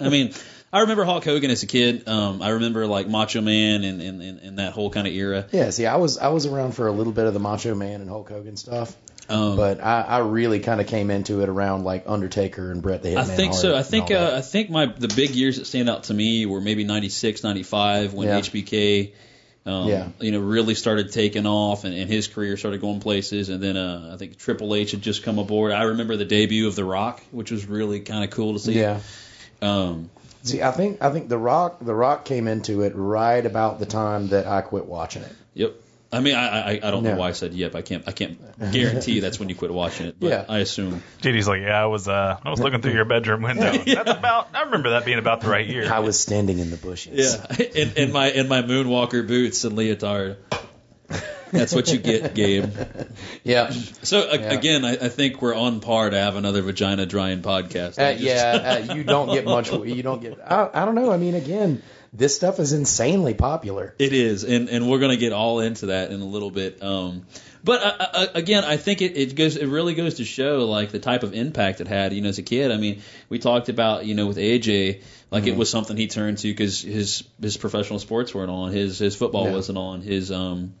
I 0.00 0.08
mean, 0.10 0.32
I 0.72 0.80
remember 0.80 1.04
Hulk 1.04 1.24
Hogan 1.24 1.50
as 1.50 1.62
a 1.62 1.66
kid. 1.66 2.06
Um, 2.08 2.42
I 2.42 2.50
remember 2.50 2.86
like 2.86 3.08
Macho 3.08 3.40
Man 3.40 3.84
and 3.84 4.02
and, 4.02 4.22
and, 4.22 4.38
and 4.40 4.58
that 4.58 4.72
whole 4.72 4.90
kind 4.90 5.06
of 5.06 5.12
era. 5.14 5.46
Yeah, 5.52 5.70
see, 5.70 5.86
I 5.86 5.96
was 5.96 6.18
I 6.18 6.28
was 6.28 6.46
around 6.46 6.72
for 6.72 6.86
a 6.88 6.92
little 6.92 7.12
bit 7.12 7.26
of 7.26 7.32
the 7.34 7.40
Macho 7.40 7.74
Man 7.74 8.00
and 8.00 8.10
Hulk 8.10 8.28
Hogan 8.28 8.56
stuff, 8.56 8.94
Um, 9.28 9.56
but 9.56 9.82
I, 9.82 10.02
I 10.02 10.18
really 10.18 10.60
kind 10.60 10.80
of 10.82 10.86
came 10.86 11.10
into 11.10 11.40
it 11.42 11.48
around 11.48 11.84
like 11.84 12.04
Undertaker 12.06 12.70
and 12.70 12.82
Bret 12.82 13.02
the 13.02 13.10
Hitman. 13.10 13.18
I 13.18 13.24
think 13.24 13.52
Hart 13.52 13.62
so. 13.62 13.74
I 13.76 13.82
think 13.82 14.10
uh, 14.10 14.34
I 14.36 14.40
think 14.42 14.68
my 14.68 14.86
the 14.86 15.08
big 15.08 15.30
years 15.30 15.56
that 15.56 15.64
stand 15.64 15.88
out 15.88 16.04
to 16.04 16.14
me 16.14 16.44
were 16.44 16.60
maybe 16.60 16.84
96, 16.84 17.42
95 17.42 18.12
when 18.12 18.28
Yeah. 18.28 18.40
HBK. 18.40 19.12
Um, 19.66 19.88
Yeah. 19.88 20.08
You 20.20 20.32
know, 20.32 20.40
really 20.40 20.74
started 20.74 21.12
taking 21.12 21.46
off, 21.46 21.84
and, 21.84 21.94
and 21.94 22.10
his 22.10 22.28
career 22.28 22.56
started 22.56 22.80
going 22.80 23.00
places. 23.00 23.48
And 23.48 23.62
then 23.62 23.76
uh, 23.76 24.10
I 24.12 24.16
think 24.16 24.38
Triple 24.38 24.74
H 24.74 24.90
had 24.92 25.02
just 25.02 25.22
come 25.22 25.38
aboard. 25.38 25.72
I 25.72 25.84
remember 25.84 26.16
the 26.16 26.24
debut 26.24 26.66
of 26.66 26.76
The 26.76 26.84
Rock, 26.84 27.22
which 27.30 27.50
was 27.50 27.66
really 27.66 28.00
kind 28.00 28.24
of 28.24 28.30
cool 28.30 28.52
to 28.54 28.58
see. 28.58 28.78
yeah. 28.78 29.00
Um, 29.62 30.10
See, 30.42 30.60
I 30.62 30.72
think 30.72 31.00
I 31.02 31.10
think 31.10 31.30
the 31.30 31.38
Rock 31.38 31.78
the 31.80 31.94
Rock 31.94 32.26
came 32.26 32.48
into 32.48 32.82
it 32.82 32.92
right 32.94 33.46
about 33.46 33.78
the 33.78 33.86
time 33.86 34.28
that 34.28 34.46
I 34.46 34.60
quit 34.60 34.84
watching 34.84 35.22
it. 35.22 35.32
Yep. 35.54 35.74
I 36.14 36.20
mean, 36.20 36.34
I 36.34 36.72
I, 36.74 36.80
I 36.82 36.90
don't 36.90 37.02
know 37.02 37.16
why 37.16 37.28
I 37.28 37.32
said 37.32 37.52
yep. 37.54 37.74
I 37.74 37.82
can't 37.82 38.06
I 38.08 38.12
can't 38.12 38.38
guarantee 38.72 39.20
that's 39.20 39.38
when 39.38 39.48
you 39.48 39.54
quit 39.54 39.70
watching 39.72 40.06
it, 40.06 40.16
but 40.18 40.28
Yeah. 40.30 40.44
I 40.48 40.58
assume. 40.58 41.02
JD's 41.20 41.46
like, 41.48 41.60
yeah, 41.62 41.82
I 41.82 41.86
was 41.86 42.08
uh, 42.08 42.38
I 42.42 42.50
was 42.50 42.60
looking 42.60 42.80
through 42.80 42.92
your 42.94 43.04
bedroom 43.04 43.42
window. 43.42 43.72
yeah. 43.86 44.02
That's 44.02 44.18
about. 44.18 44.48
I 44.54 44.62
remember 44.62 44.90
that 44.90 45.04
being 45.04 45.18
about 45.18 45.40
the 45.42 45.48
right 45.48 45.66
year. 45.66 45.92
I 45.92 45.98
was 45.98 46.18
standing 46.18 46.58
in 46.58 46.70
the 46.70 46.76
bushes. 46.76 47.36
Yeah, 47.36 47.66
in, 47.74 47.92
in 47.96 48.12
my 48.12 48.30
in 48.30 48.48
my 48.48 48.62
Moonwalker 48.62 49.26
boots 49.26 49.64
and 49.64 49.76
leotard. 49.76 50.36
That's 51.52 51.72
what 51.72 51.92
you 51.92 51.98
get, 51.98 52.34
Gabe. 52.34 52.72
Yeah. 53.44 53.70
So 53.70 54.28
a- 54.28 54.38
Yeah. 54.40 54.52
again, 54.52 54.84
I, 54.84 54.92
I 54.92 55.08
think 55.08 55.40
we're 55.40 55.54
on 55.54 55.78
par 55.78 56.10
to 56.10 56.18
have 56.18 56.34
another 56.34 56.62
vagina 56.62 57.06
drying 57.06 57.42
podcast. 57.42 57.96
Uh, 57.98 58.12
just- 58.14 58.24
yeah, 58.24 58.82
uh, 58.90 58.94
you 58.94 59.04
don't 59.04 59.28
get 59.32 59.44
much. 59.44 59.70
You 59.72 60.02
don't 60.02 60.20
get. 60.20 60.38
I, 60.44 60.68
I 60.74 60.84
don't 60.84 60.96
know. 60.96 61.12
I 61.12 61.16
mean, 61.16 61.36
again, 61.36 61.80
this 62.14 62.36
stuff 62.36 62.60
is 62.60 62.72
insanely 62.72 63.34
popular. 63.34 63.94
It 63.98 64.12
is, 64.12 64.44
and 64.44 64.68
and 64.68 64.88
we're 64.88 65.00
gonna 65.00 65.16
get 65.16 65.32
all 65.32 65.60
into 65.60 65.86
that 65.86 66.10
in 66.12 66.20
a 66.20 66.24
little 66.24 66.50
bit. 66.50 66.82
Um, 66.82 67.26
but 67.64 67.82
uh, 67.82 68.06
uh, 68.12 68.26
again, 68.34 68.62
I 68.64 68.76
think 68.76 69.02
it, 69.02 69.16
it 69.16 69.34
goes, 69.34 69.56
it 69.56 69.66
really 69.66 69.94
goes 69.94 70.14
to 70.14 70.24
show 70.24 70.66
like 70.66 70.90
the 70.90 70.98
type 70.98 71.22
of 71.22 71.34
impact 71.34 71.80
it 71.80 71.88
had. 71.88 72.12
You 72.12 72.20
know, 72.20 72.28
as 72.28 72.38
a 72.38 72.42
kid, 72.42 72.70
I 72.70 72.76
mean, 72.76 73.02
we 73.28 73.38
talked 73.38 73.68
about 73.68 74.06
you 74.06 74.14
know 74.14 74.26
with 74.26 74.36
AJ, 74.36 75.02
like 75.30 75.46
it 75.46 75.56
was 75.56 75.70
something 75.70 75.96
he 75.96 76.06
turned 76.06 76.38
to 76.38 76.48
because 76.48 76.82
his 76.82 77.24
his 77.40 77.56
professional 77.56 77.98
sports 77.98 78.34
weren't 78.34 78.50
on, 78.50 78.70
his 78.72 78.98
his 78.98 79.16
football 79.16 79.46
Yeah. 79.46 79.52
wasn't 79.52 79.78
on, 79.78 80.00
his 80.02 80.30
um 80.30 80.74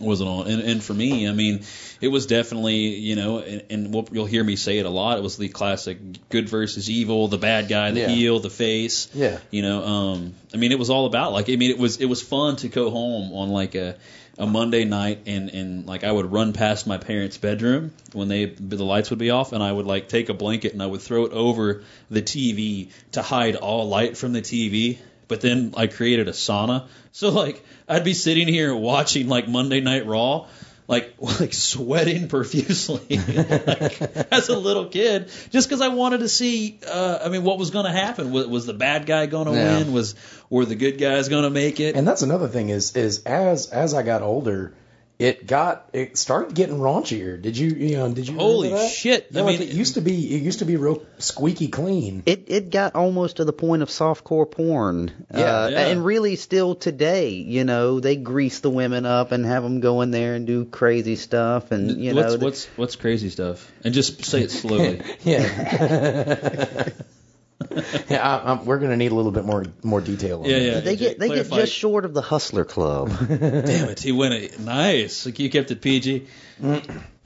wasn't 0.00 0.28
on. 0.28 0.46
And, 0.46 0.62
and 0.62 0.82
for 0.82 0.94
me, 0.94 1.28
I 1.28 1.32
mean, 1.32 1.64
it 2.00 2.08
was 2.08 2.26
definitely, 2.26 2.76
you 2.96 3.16
know, 3.16 3.38
and, 3.38 3.62
and 3.70 3.92
what 3.92 4.12
you'll 4.12 4.26
hear 4.26 4.44
me 4.44 4.56
say 4.56 4.78
it 4.78 4.86
a 4.86 4.90
lot. 4.90 5.18
It 5.18 5.22
was 5.22 5.36
the 5.36 5.48
classic 5.48 5.98
good 6.28 6.48
versus 6.48 6.88
evil, 6.88 7.28
the 7.28 7.38
bad 7.38 7.68
guy, 7.68 7.90
the 7.90 8.00
Yeah. 8.00 8.08
heel, 8.08 8.38
the 8.40 8.50
face. 8.50 9.08
Yeah. 9.14 9.38
You 9.50 9.62
know, 9.62 9.84
um, 9.84 10.34
I 10.54 10.56
mean, 10.56 10.72
it 10.72 10.78
was 10.78 10.90
all 10.90 11.06
about 11.06 11.32
like, 11.32 11.50
I 11.50 11.56
mean, 11.56 11.70
it 11.70 11.78
was 11.78 11.98
it 12.00 12.06
was 12.06 12.22
fun 12.22 12.56
to 12.56 12.68
go 12.68 12.90
home 12.90 13.32
on 13.32 13.48
like 13.50 13.74
a 13.74 13.96
a 14.40 14.46
Monday 14.46 14.84
night 14.84 15.22
and 15.26 15.48
and 15.50 15.86
like 15.86 16.04
I 16.04 16.12
would 16.12 16.30
run 16.30 16.52
past 16.52 16.86
my 16.86 16.96
parents' 16.96 17.38
bedroom 17.38 17.92
when 18.12 18.28
they 18.28 18.44
the 18.44 18.84
lights 18.84 19.10
would 19.10 19.18
be 19.18 19.30
off, 19.30 19.52
and 19.52 19.64
I 19.64 19.72
would 19.72 19.86
like 19.86 20.08
take 20.08 20.28
a 20.28 20.34
blanket 20.34 20.72
and 20.74 20.80
I 20.82 20.86
would 20.86 21.00
throw 21.00 21.24
it 21.24 21.32
over 21.32 21.82
the 22.08 22.22
TV 22.22 22.90
to 23.12 23.22
hide 23.22 23.56
all 23.56 23.88
light 23.88 24.16
from 24.16 24.32
the 24.32 24.40
TV. 24.42 24.98
But 25.28 25.40
then 25.42 25.74
I 25.76 25.86
created 25.86 26.26
a 26.28 26.32
sauna, 26.32 26.88
so 27.12 27.28
like 27.30 27.62
I'd 27.86 28.04
be 28.04 28.14
sitting 28.14 28.48
here 28.48 28.74
watching 28.74 29.28
like 29.28 29.46
Monday 29.48 29.80
Night 29.80 30.06
Raw. 30.06 30.46
Like, 30.90 31.16
like 31.18 31.52
sweating 31.52 32.28
profusely 32.28 33.18
like, 33.18 34.00
as 34.32 34.48
a 34.48 34.58
little 34.58 34.86
kid, 34.86 35.28
just 35.50 35.68
because 35.68 35.82
I 35.82 35.88
wanted 35.88 36.20
to 36.20 36.30
see. 36.30 36.78
Uh, 36.90 37.18
I 37.26 37.28
mean, 37.28 37.44
what 37.44 37.58
was 37.58 37.68
going 37.68 37.84
to 37.84 37.92
happen? 37.92 38.32
Was, 38.32 38.46
was 38.46 38.64
the 38.64 38.72
bad 38.72 39.04
guy 39.04 39.26
going 39.26 39.48
to 39.48 39.52
Yeah. 39.52 39.76
win? 39.80 39.92
Was 39.92 40.14
were 40.48 40.64
the 40.64 40.76
good 40.76 40.96
guys 40.96 41.28
going 41.28 41.42
to 41.42 41.50
make 41.50 41.78
it? 41.78 41.94
And 41.94 42.08
that's 42.08 42.22
another 42.22 42.48
thing 42.48 42.70
is 42.70 42.96
is 42.96 43.22
as 43.24 43.66
as 43.68 43.92
I 43.92 44.02
got 44.02 44.22
older, 44.22 44.72
it 45.18 45.48
got 45.48 45.88
it 45.92 46.16
started 46.16 46.54
getting 46.54 46.76
raunchier. 46.78 47.40
Did 47.42 47.58
you 47.58 47.70
you 47.70 47.96
know 47.96 48.12
did 48.12 48.28
you 48.28 48.36
Holy 48.36 48.68
remember 48.68 48.84
that? 48.84 48.92
shit. 48.92 49.26
Yeah, 49.30 49.40
I 49.40 49.44
like 49.44 49.58
mean- 49.58 49.68
it 49.68 49.74
used 49.74 49.94
to 49.94 50.00
be 50.00 50.36
it 50.36 50.42
used 50.42 50.60
to 50.60 50.64
be 50.64 50.76
real 50.76 51.04
squeaky 51.18 51.68
clean. 51.68 52.22
It 52.24 52.44
it 52.46 52.70
got 52.70 52.94
almost 52.94 53.38
to 53.38 53.44
the 53.44 53.52
point 53.52 53.82
of 53.82 53.88
softcore 53.88 54.48
porn. 54.48 55.10
Yeah, 55.34 55.38
uh, 55.40 55.68
yeah. 55.68 55.88
And 55.88 56.04
really, 56.04 56.36
still 56.36 56.76
today, 56.76 57.30
you 57.30 57.64
know, 57.64 57.98
they 57.98 58.14
grease 58.14 58.60
the 58.60 58.70
women 58.70 59.06
up 59.06 59.32
and 59.32 59.44
have 59.44 59.64
them 59.64 59.80
go 59.80 60.02
in 60.02 60.12
there 60.12 60.34
and 60.34 60.46
do 60.46 60.64
crazy 60.64 61.16
stuff, 61.16 61.72
and 61.72 62.00
you 62.00 62.14
what's 62.14 62.34
know, 62.34 62.38
what's 62.38 62.66
what's 62.76 62.96
crazy 62.96 63.30
stuff? 63.30 63.70
And 63.82 63.92
just 63.92 64.24
say 64.24 64.42
it 64.42 64.50
slowly. 64.52 65.02
Yeah. 65.22 66.88
yeah, 68.08 68.22
I, 68.22 68.52
I'm, 68.52 68.64
we're 68.64 68.78
gonna 68.78 68.96
need 68.96 69.10
a 69.10 69.14
little 69.14 69.32
bit 69.32 69.44
more 69.44 69.64
more 69.82 70.00
detail. 70.00 70.40
On 70.40 70.44
Yeah, 70.44 70.58
that. 70.58 70.64
yeah. 70.64 70.80
they 70.80 70.96
get 70.96 71.18
they 71.18 71.28
get 71.28 71.50
just 71.50 71.72
short 71.72 72.04
of 72.04 72.14
the 72.14 72.22
Hustler 72.22 72.64
Club. 72.64 73.10
Damn 73.28 73.88
it, 73.88 74.00
he 74.00 74.12
went 74.12 74.34
it 74.34 74.60
nice. 74.60 75.26
Like 75.26 75.38
you 75.38 75.50
kept 75.50 75.70
it 75.70 75.80
PG. 75.80 76.26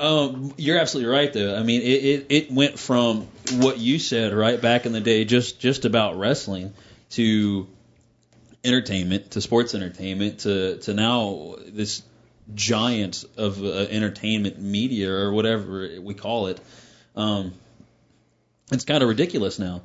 Um, 0.00 0.54
you're 0.56 0.78
absolutely 0.78 1.12
right 1.12 1.32
though. 1.32 1.56
I 1.56 1.62
mean, 1.62 1.82
it, 1.82 1.84
it 2.04 2.26
it 2.30 2.50
went 2.50 2.78
from 2.78 3.28
what 3.52 3.78
you 3.78 3.98
said 3.98 4.32
right 4.32 4.60
back 4.60 4.86
in 4.86 4.92
the 4.92 5.00
day, 5.00 5.24
just 5.24 5.60
just 5.60 5.84
about 5.84 6.18
wrestling, 6.18 6.72
to 7.10 7.68
entertainment, 8.64 9.32
to 9.32 9.40
sports 9.40 9.74
entertainment, 9.74 10.40
to 10.40 10.78
to 10.78 10.94
now 10.94 11.56
this 11.66 12.02
giant 12.54 13.24
of 13.36 13.62
uh, 13.62 13.66
entertainment 13.68 14.58
media 14.58 15.12
or 15.12 15.32
whatever 15.32 15.88
we 16.00 16.14
call 16.14 16.46
it. 16.48 16.58
Um, 17.14 17.52
it's 18.70 18.84
kind 18.84 19.02
of 19.02 19.08
ridiculous 19.08 19.58
now. 19.58 19.82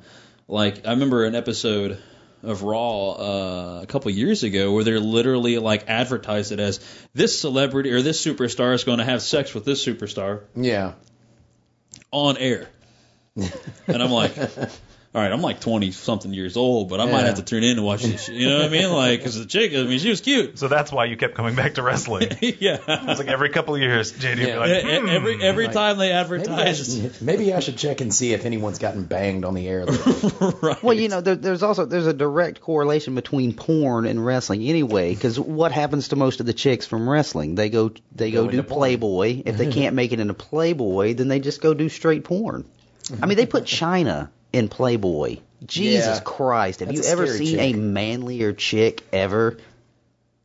Like 0.48 0.86
I 0.86 0.90
remember 0.92 1.24
an 1.24 1.34
episode 1.34 1.98
of 2.42 2.62
Raw 2.62 3.10
uh, 3.10 3.80
a 3.82 3.86
couple 3.86 4.10
years 4.10 4.42
ago 4.42 4.72
where 4.72 4.82
they're 4.82 5.00
literally 5.00 5.58
like 5.58 5.88
advertised 5.88 6.52
it 6.52 6.60
as 6.60 6.80
this 7.12 7.38
celebrity 7.38 7.90
or 7.92 8.00
this 8.00 8.24
superstar 8.24 8.74
is 8.74 8.84
going 8.84 8.98
to 8.98 9.04
have 9.04 9.20
sex 9.20 9.54
with 9.54 9.64
this 9.64 9.84
superstar 9.84 10.44
yeah. 10.54 10.94
on 12.10 12.38
air. 12.38 12.68
and 13.36 14.02
I'm 14.02 14.10
like, 14.10 14.34
all 15.14 15.22
right, 15.22 15.32
I'm 15.32 15.40
like 15.40 15.60
20 15.60 15.90
something 15.92 16.34
years 16.34 16.56
old, 16.58 16.90
but 16.90 17.00
I 17.00 17.06
might 17.10 17.22
have 17.24 17.36
to 17.36 17.42
tune 17.42 17.64
in 17.64 17.76
to 17.76 17.82
watch 17.82 18.02
this. 18.02 18.26
Shit. 18.26 18.34
You 18.34 18.50
know 18.50 18.58
what 18.58 18.66
I 18.66 18.68
mean? 18.68 18.92
Like, 18.92 19.20
because 19.20 19.38
the 19.38 19.46
chick, 19.46 19.72
I 19.72 19.82
mean, 19.84 19.98
she 19.98 20.10
was 20.10 20.20
cute. 20.20 20.58
So 20.58 20.68
that's 20.68 20.92
why 20.92 21.06
you 21.06 21.16
kept 21.16 21.34
coming 21.34 21.54
back 21.54 21.74
to 21.74 21.82
wrestling. 21.82 22.28
yeah. 22.40 22.76
It's 22.86 23.18
like 23.18 23.28
every 23.28 23.48
couple 23.48 23.74
of 23.74 23.80
years, 23.80 24.12
JD 24.12 24.28
would 24.28 24.36
be 24.36 24.42
Yeah. 24.46 24.58
like, 24.58 24.84
e- 24.84 24.98
hmm. 25.00 25.08
every 25.08 25.42
every 25.42 25.68
time 25.68 25.96
they 25.96 26.08
Maybe 26.08 26.14
I, 26.14 26.20
advertise, 26.20 26.94
should, 26.94 27.22
maybe 27.22 27.54
I 27.54 27.60
should 27.60 27.78
check 27.78 28.02
and 28.02 28.12
see 28.12 28.34
if 28.34 28.44
anyone's 28.44 28.78
gotten 28.78 29.04
banged 29.04 29.46
on 29.46 29.54
the 29.54 29.66
air. 29.66 29.86
lately. 29.86 30.52
right? 30.62 30.82
Well, 30.82 30.94
you 30.94 31.08
know, 31.08 31.22
there, 31.22 31.36
there's 31.36 31.62
also 31.62 31.86
there's 31.86 32.06
a 32.06 32.12
direct 32.12 32.60
correlation 32.60 33.14
between 33.14 33.54
porn 33.54 34.04
and 34.04 34.24
wrestling 34.24 34.62
anyway. 34.62 35.14
Because 35.14 35.40
what 35.40 35.72
happens 35.72 36.08
to 36.08 36.16
most 36.16 36.40
of 36.40 36.46
the 36.46 36.52
chicks 36.52 36.84
from 36.86 37.08
wrestling? 37.08 37.54
They 37.54 37.70
go 37.70 37.92
they 38.14 38.30
go, 38.30 38.44
Go 38.44 38.50
do 38.50 38.58
into 38.58 38.68
porn. 38.68 38.78
Playboy. 38.78 39.42
If 39.46 39.56
they 39.56 39.70
can't 39.72 39.94
make 39.94 40.12
it 40.12 40.20
into 40.20 40.34
Playboy, 40.34 41.14
then 41.14 41.28
they 41.28 41.40
just 41.40 41.62
go 41.62 41.72
do 41.72 41.88
straight 41.88 42.24
porn. 42.24 42.66
I 43.22 43.26
mean, 43.26 43.38
they 43.38 43.46
put 43.46 43.64
Chyna 43.64 44.28
in 44.52 44.68
Playboy. 44.68 45.38
Jesus 45.66 46.18
Yeah. 46.18 46.22
Christ! 46.24 46.80
Have 46.80 46.88
That's 46.88 47.00
you 47.00 47.08
a 47.08 47.12
ever 47.12 47.26
scary 47.26 47.46
seen 47.46 47.58
chick. 47.58 47.74
a 47.74 47.78
manlier 47.78 48.52
chick 48.52 49.02
ever? 49.12 49.58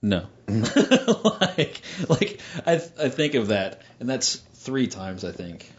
No. 0.01 0.25
like, 0.48 1.81
like 2.10 2.39
I, 2.65 2.74
I 2.74 3.10
think 3.10 3.36
of 3.36 3.48
that, 3.48 3.81
and 4.00 4.10
that's 4.10 4.36
three 4.36 4.88
times 4.88 5.24
I 5.24 5.31
think. 5.31 5.72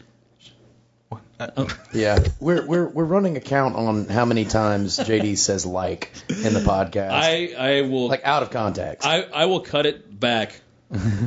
Uh, 1.39 1.67
yeah, 1.93 2.19
we're 2.39 2.65
we're 2.65 2.87
we're 2.87 3.03
running 3.03 3.37
a 3.37 3.41
count 3.41 3.75
on 3.75 4.07
how 4.07 4.25
many 4.25 4.45
times 4.45 4.97
JD 4.97 5.37
says 5.37 5.65
like 5.65 6.11
in 6.29 6.53
the 6.53 6.61
podcast, 6.61 7.11
I, 7.11 7.53
I 7.57 7.81
will, 7.81 8.07
like 8.07 8.21
out 8.23 8.41
of 8.41 8.51
context. 8.51 9.05
I, 9.05 9.21
I 9.21 9.45
will 9.45 9.59
cut 9.59 9.85
it 9.85 10.17
back 10.19 10.59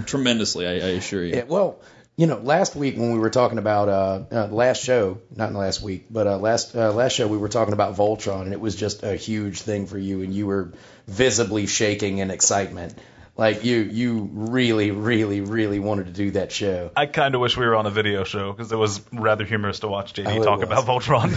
tremendously. 0.06 0.66
I, 0.66 0.72
I 0.72 0.90
assure 0.96 1.24
you. 1.24 1.36
Yeah, 1.36 1.44
well, 1.44 1.78
you 2.18 2.26
know, 2.26 2.36
last 2.36 2.74
week 2.74 2.96
when 2.96 3.12
we 3.12 3.18
were 3.20 3.30
talking 3.30 3.58
about 3.58 3.88
uh, 3.88 4.24
uh 4.32 4.46
last 4.48 4.82
show, 4.82 5.18
not 5.36 5.46
in 5.46 5.52
the 5.54 5.60
last 5.60 5.80
week, 5.80 6.06
but 6.10 6.26
uh, 6.26 6.36
last 6.36 6.74
uh, 6.74 6.92
last 6.92 7.12
show 7.12 7.28
we 7.28 7.38
were 7.38 7.48
talking 7.48 7.72
about 7.72 7.94
Voltron, 7.94 8.42
and 8.42 8.52
it 8.52 8.60
was 8.60 8.74
just 8.74 9.04
a 9.04 9.14
huge 9.14 9.62
thing 9.62 9.86
for 9.86 9.96
you, 9.96 10.22
and 10.22 10.34
you 10.34 10.46
were 10.48 10.72
visibly 11.06 11.66
shaking 11.68 12.18
in 12.18 12.32
excitement, 12.32 12.98
like 13.36 13.62
you 13.64 13.76
you 13.76 14.28
really 14.32 14.90
really 14.90 15.40
really 15.42 15.78
wanted 15.78 16.06
to 16.06 16.12
do 16.12 16.32
that 16.32 16.50
show. 16.50 16.90
I 16.96 17.06
kind 17.06 17.36
of 17.36 17.40
wish 17.40 17.56
we 17.56 17.64
were 17.64 17.76
on 17.76 17.86
a 17.86 17.90
video 17.90 18.24
show 18.24 18.50
because 18.52 18.72
it 18.72 18.76
was 18.76 19.00
rather 19.12 19.44
humorous 19.44 19.78
to 19.80 19.88
watch 19.88 20.14
JD 20.14 20.40
Oh, 20.40 20.42
talk 20.42 20.58
was. 20.58 20.68
about 20.68 20.86
Voltron. 20.86 21.30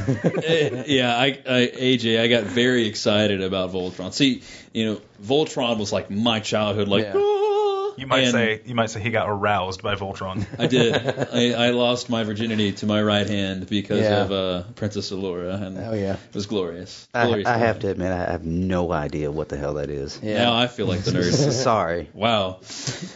Eh, 0.43 0.83
yeah, 0.87 1.15
I, 1.15 1.25
I 1.47 1.71
AJ, 1.77 2.19
I 2.21 2.27
got 2.27 2.45
very 2.45 2.87
excited 2.87 3.43
about 3.43 3.71
Voltron. 3.71 4.11
See, 4.13 4.41
you 4.73 4.85
know, 4.85 5.01
Voltron 5.21 5.77
was 5.77 5.93
like 5.93 6.09
my 6.09 6.39
childhood. 6.39 6.87
Like, 6.87 7.03
Yeah. 7.03 7.13
"Ah." 7.17 7.50
You 7.97 8.07
might 8.07 8.23
And 8.23 8.31
say 8.31 8.61
you 8.65 8.75
might 8.75 8.89
say 8.89 8.99
he 8.99 9.09
got 9.11 9.29
aroused 9.29 9.81
by 9.83 9.95
Voltron. 9.95 10.45
I 10.59 10.67
did. 10.67 10.95
I, 10.95 11.67
I 11.67 11.69
lost 11.71 12.09
my 12.09 12.23
virginity 12.23 12.71
to 12.73 12.85
my 12.85 13.01
right 13.01 13.27
hand 13.27 13.67
because 13.67 14.01
Yeah. 14.01 14.21
of 14.23 14.31
uh, 14.31 14.63
Princess 14.75 15.11
Allura, 15.11 15.61
and 15.61 15.77
Oh 15.77 15.93
yeah, 15.93 16.13
it 16.13 16.33
was 16.35 16.45
glorious. 16.45 17.07
I, 17.13 17.25
glorious 17.27 17.47
I 17.47 17.57
have 17.57 17.79
to 17.79 17.89
admit, 17.89 18.11
I 18.11 18.31
have 18.31 18.45
no 18.45 18.91
idea 18.91 19.31
what 19.31 19.49
the 19.49 19.57
hell 19.57 19.75
that 19.75 19.89
is. 19.89 20.19
yeah. 20.21 20.43
Now 20.43 20.55
I 20.57 20.67
feel 20.67 20.85
like 20.87 21.01
the 21.01 21.11
nerd. 21.17 21.51
Sorry. 21.51 22.09
wow. 22.13 22.59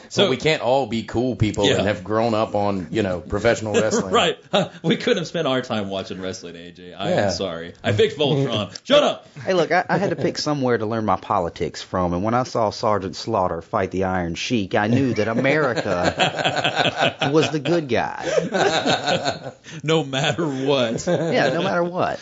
so 0.09 0.29
we 0.29 0.37
can't 0.37 0.61
all 0.61 0.85
be 0.87 1.03
cool 1.03 1.35
people 1.35 1.65
Yeah. 1.67 1.77
and 1.77 1.87
have 1.87 2.03
grown 2.03 2.33
up 2.33 2.55
on 2.55 2.87
you 2.91 3.03
know 3.03 3.19
professional 3.21 3.73
wrestling. 3.73 4.13
Right. 4.15 4.37
Huh, 4.51 4.69
We 4.83 4.95
couldn't 4.97 5.17
have 5.19 5.27
spent 5.27 5.47
our 5.47 5.61
time 5.61 5.89
watching 5.89 6.21
wrestling, 6.21 6.55
AJ. 6.55 6.95
I 6.97 7.09
Yeah. 7.09 7.25
am 7.27 7.31
sorry. 7.31 7.73
I 7.83 7.91
picked 7.91 8.17
Voltron. 8.17 8.77
Shut 8.85 9.03
up. 9.03 9.27
Hey, 9.43 9.53
look, 9.53 9.71
I, 9.71 9.83
I 9.89 9.97
had 9.97 10.11
to 10.11 10.15
pick 10.15 10.37
somewhere 10.37 10.77
to 10.77 10.85
learn 10.85 11.05
my 11.05 11.17
politics 11.17 11.81
from, 11.81 12.13
and 12.13 12.23
when 12.23 12.33
I 12.33 12.43
saw 12.43 12.69
Sergeant 12.69 13.15
Slaughter 13.15 13.61
fight 13.61 13.91
the 13.91 14.05
Iron 14.05 14.35
Sheik, 14.65 14.75
I 14.75 14.87
knew 14.87 15.13
that 15.13 15.27
America 15.27 17.17
was 17.31 17.49
the 17.51 17.59
good 17.59 17.87
guy. 17.87 19.51
No 19.83 20.03
matter 20.03 20.45
what. 20.47 21.05
Yeah, 21.07 21.49
no 21.53 21.61
matter 21.63 21.83
what. 21.83 22.19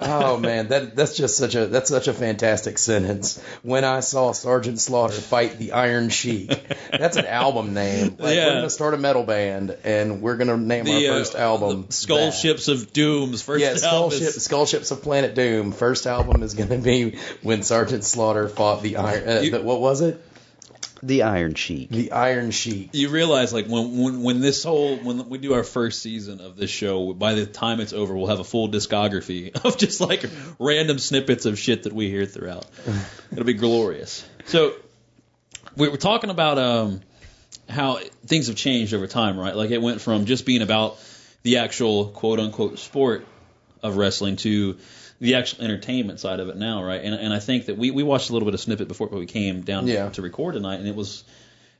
Oh 0.00 0.38
man, 0.38 0.68
that 0.68 0.96
that's 0.96 1.16
just 1.16 1.36
such 1.36 1.54
a 1.54 1.66
that's 1.66 1.88
such 1.90 2.08
a 2.08 2.12
fantastic 2.12 2.78
sentence. 2.78 3.40
When 3.62 3.84
I 3.84 4.00
saw 4.00 4.32
Sergeant 4.32 4.80
Slaughter 4.80 5.12
fight 5.14 5.58
the 5.58 5.72
Iron 5.72 6.08
Sheik, 6.08 6.48
that's 6.90 7.16
an 7.16 7.26
album 7.26 7.74
name. 7.74 8.16
Like 8.18 8.34
Yeah. 8.36 8.46
we're 8.46 8.54
gonna 8.54 8.70
start 8.70 8.94
a 8.94 8.96
metal 8.96 9.22
band 9.24 9.76
and 9.84 10.20
we're 10.22 10.36
gonna 10.36 10.56
name 10.56 10.84
The, 10.84 11.08
our 11.08 11.14
uh, 11.14 11.18
first 11.18 11.34
album 11.36 11.84
the 11.88 11.92
Skull 11.92 12.16
that. 12.16 12.34
Ships 12.34 12.68
of 12.68 12.92
Doom's 12.92 13.42
first 13.42 13.62
Yeah, 13.62 13.74
Skull, 13.74 14.04
album. 14.04 14.18
Ship, 14.18 14.28
is- 14.28 14.44
Skull 14.44 14.66
Ships 14.66 14.90
of 14.90 15.02
Planet 15.02 15.34
Doom. 15.34 15.72
First 15.72 16.06
album 16.06 16.42
is 16.42 16.54
gonna 16.54 16.78
be 16.78 17.18
when 17.42 17.62
Sergeant 17.62 18.04
Slaughter 18.04 18.48
fought 18.48 18.82
the 18.82 18.96
Iron. 18.96 19.28
Uh, 19.28 19.40
You- 19.42 19.50
the, 19.52 19.60
what 19.62 19.80
was 19.80 20.00
it? 20.00 20.20
The 21.02 21.22
Iron 21.22 21.54
Sheik. 21.54 21.90
The 21.90 22.12
Iron 22.12 22.50
Sheik. 22.50 22.90
you 22.92 23.08
realize 23.10 23.52
like 23.52 23.66
when, 23.66 23.98
when 23.98 24.22
when 24.22 24.40
this 24.40 24.64
whole 24.64 24.96
when 24.96 25.28
we 25.28 25.38
do 25.38 25.54
our 25.54 25.62
first 25.64 26.02
season 26.02 26.40
of 26.40 26.56
this 26.56 26.70
show 26.70 27.12
by 27.12 27.34
the 27.34 27.46
time 27.46 27.80
it's 27.80 27.92
over 27.92 28.16
we'll 28.16 28.26
have 28.26 28.40
a 28.40 28.44
full 28.44 28.68
discography 28.68 29.54
of 29.64 29.78
just 29.78 30.00
like 30.00 30.24
random 30.58 30.98
snippets 30.98 31.46
of 31.46 31.58
shit 31.58 31.84
that 31.84 31.92
we 31.92 32.08
hear 32.10 32.26
throughout 32.26 32.66
it'll 33.32 33.44
be 33.44 33.54
glorious 33.54 34.26
so 34.46 34.74
we 35.76 35.88
were 35.88 35.96
talking 35.96 36.30
about 36.30 36.58
um 36.58 37.00
how 37.68 37.98
things 38.26 38.48
have 38.48 38.56
changed 38.56 38.94
over 38.94 39.06
time 39.06 39.38
right 39.38 39.54
like 39.54 39.70
it 39.70 39.80
went 39.80 40.00
from 40.00 40.24
just 40.24 40.46
being 40.46 40.62
about 40.62 40.98
the 41.42 41.58
actual 41.58 42.06
quote 42.06 42.40
unquote 42.40 42.78
sport 42.78 43.26
of 43.82 43.96
wrestling 43.96 44.36
to 44.36 44.76
the 45.20 45.34
actual 45.34 45.64
entertainment 45.64 46.20
side 46.20 46.40
of 46.40 46.48
it 46.48 46.56
now, 46.56 46.82
right? 46.82 47.02
And 47.02 47.14
and 47.14 47.32
I 47.34 47.38
think 47.40 47.66
that 47.66 47.76
we 47.76 47.90
we 47.90 48.02
watched 48.02 48.30
a 48.30 48.32
little 48.32 48.46
bit 48.46 48.54
of 48.54 48.60
snippet 48.60 48.88
before 48.88 49.08
we 49.08 49.26
came 49.26 49.62
down 49.62 49.86
Yeah. 49.86 50.08
to 50.10 50.22
record 50.22 50.54
tonight, 50.54 50.76
and 50.80 50.88
it 50.88 50.94
was 50.94 51.24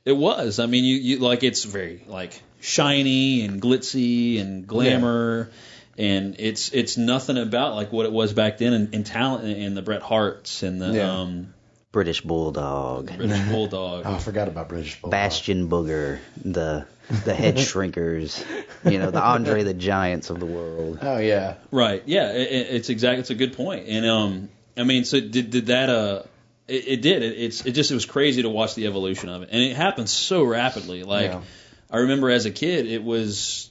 it 0.05 0.13
was. 0.13 0.59
I 0.59 0.65
mean, 0.65 0.83
you 0.83 0.95
you 0.95 1.17
like 1.19 1.43
it's 1.43 1.63
very 1.63 2.03
like 2.07 2.41
shiny 2.61 3.41
and 3.43 3.61
glitzy 3.61 4.39
and 4.41 4.65
glamour. 4.67 5.49
And 5.97 6.37
it's 6.39 6.69
it's 6.71 6.95
nothing 6.95 7.37
about 7.37 7.75
like 7.75 7.91
what 7.91 8.05
it 8.05 8.11
was 8.13 8.31
back 8.31 8.57
then 8.57 8.71
in, 8.71 8.93
in 8.93 9.03
talent 9.03 9.43
and, 9.43 9.61
and 9.61 9.75
the 9.77 9.81
Bret 9.81 10.01
Harts 10.01 10.63
and 10.63 10.81
the 10.81 10.93
Yeah. 10.93 11.21
um, 11.21 11.53
British 11.91 12.21
Bulldog, 12.21 13.07
British 13.17 13.47
Bulldog. 13.49 14.03
Oh, 14.05 14.13
I 14.13 14.17
forgot 14.19 14.47
about 14.47 14.69
British 14.69 15.01
Bulldog. 15.01 15.11
Bastion 15.11 15.69
Booger, 15.69 16.19
the 16.43 16.85
the 17.25 17.33
head 17.33 17.55
shrinkers, 17.57 18.45
you 18.89 18.99
know, 18.99 19.09
the 19.09 19.21
Andre 19.21 19.63
the 19.63 19.73
Giants 19.73 20.29
of 20.29 20.39
the 20.39 20.45
world. 20.45 20.99
Oh 21.01 21.17
yeah. 21.17 21.55
Right. 21.71 22.03
Yeah. 22.05 22.31
It, 22.31 22.51
it- 22.51 22.67
it's 22.75 22.89
exactly. 22.89 23.21
It's 23.21 23.31
a 23.31 23.35
good 23.35 23.53
point. 23.53 23.87
And 23.87 24.05
um, 24.05 24.49
I 24.77 24.83
mean, 24.83 25.03
so 25.03 25.19
did 25.19 25.49
did 25.49 25.65
that 25.67 25.89
uh, 25.89 26.23
it, 26.67 26.87
it 26.87 27.01
did. 27.01 27.23
It, 27.23 27.37
it's 27.39 27.65
it 27.65 27.71
just 27.71 27.89
it 27.89 27.95
was 27.95 28.05
crazy 28.05 28.43
to 28.43 28.49
watch 28.49 28.75
the 28.75 28.85
evolution 28.85 29.29
of 29.29 29.41
it, 29.41 29.49
and 29.51 29.61
it 29.61 29.75
happened 29.75 30.09
so 30.09 30.43
rapidly. 30.43 31.01
Like 31.03 31.31
Yeah. 31.31 31.41
I 31.89 31.97
remember 31.97 32.29
as 32.29 32.45
a 32.45 32.51
kid, 32.51 32.85
it 32.85 33.03
was, 33.03 33.69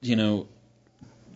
you 0.00 0.16
know. 0.16 0.48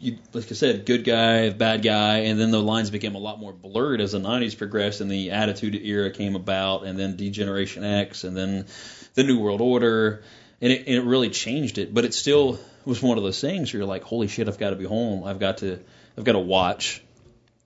You, 0.00 0.18
like 0.32 0.44
I 0.50 0.54
said, 0.54 0.86
good 0.86 1.04
guy, 1.04 1.50
bad 1.50 1.82
guy, 1.82 2.18
and 2.20 2.38
then 2.38 2.50
the 2.50 2.62
lines 2.62 2.90
became 2.90 3.14
a 3.14 3.18
lot 3.18 3.40
more 3.40 3.52
blurred 3.52 4.00
as 4.00 4.12
the 4.12 4.20
'90s 4.20 4.56
progressed, 4.56 5.00
and 5.00 5.10
the 5.10 5.32
Attitude 5.32 5.74
Era 5.74 6.10
came 6.10 6.36
about, 6.36 6.84
and 6.84 6.98
then 6.98 7.16
Degeneration 7.16 7.84
X, 7.84 8.24
and 8.24 8.36
then 8.36 8.66
the 9.14 9.24
New 9.24 9.40
World 9.40 9.60
Order, 9.60 10.22
and 10.60 10.72
it, 10.72 10.86
and 10.86 10.96
it 10.96 11.04
really 11.04 11.30
changed 11.30 11.78
it. 11.78 11.92
But 11.92 12.04
it 12.04 12.14
still 12.14 12.60
was 12.84 13.02
one 13.02 13.18
of 13.18 13.24
those 13.24 13.40
things 13.40 13.72
where 13.72 13.80
you're 13.80 13.88
like, 13.88 14.04
holy 14.04 14.28
shit, 14.28 14.48
I've 14.48 14.58
got 14.58 14.70
to 14.70 14.76
be 14.76 14.84
home. 14.84 15.24
I've 15.24 15.40
got 15.40 15.58
to, 15.58 15.80
I've 16.16 16.24
got 16.24 16.32
to 16.32 16.38
watch 16.38 17.02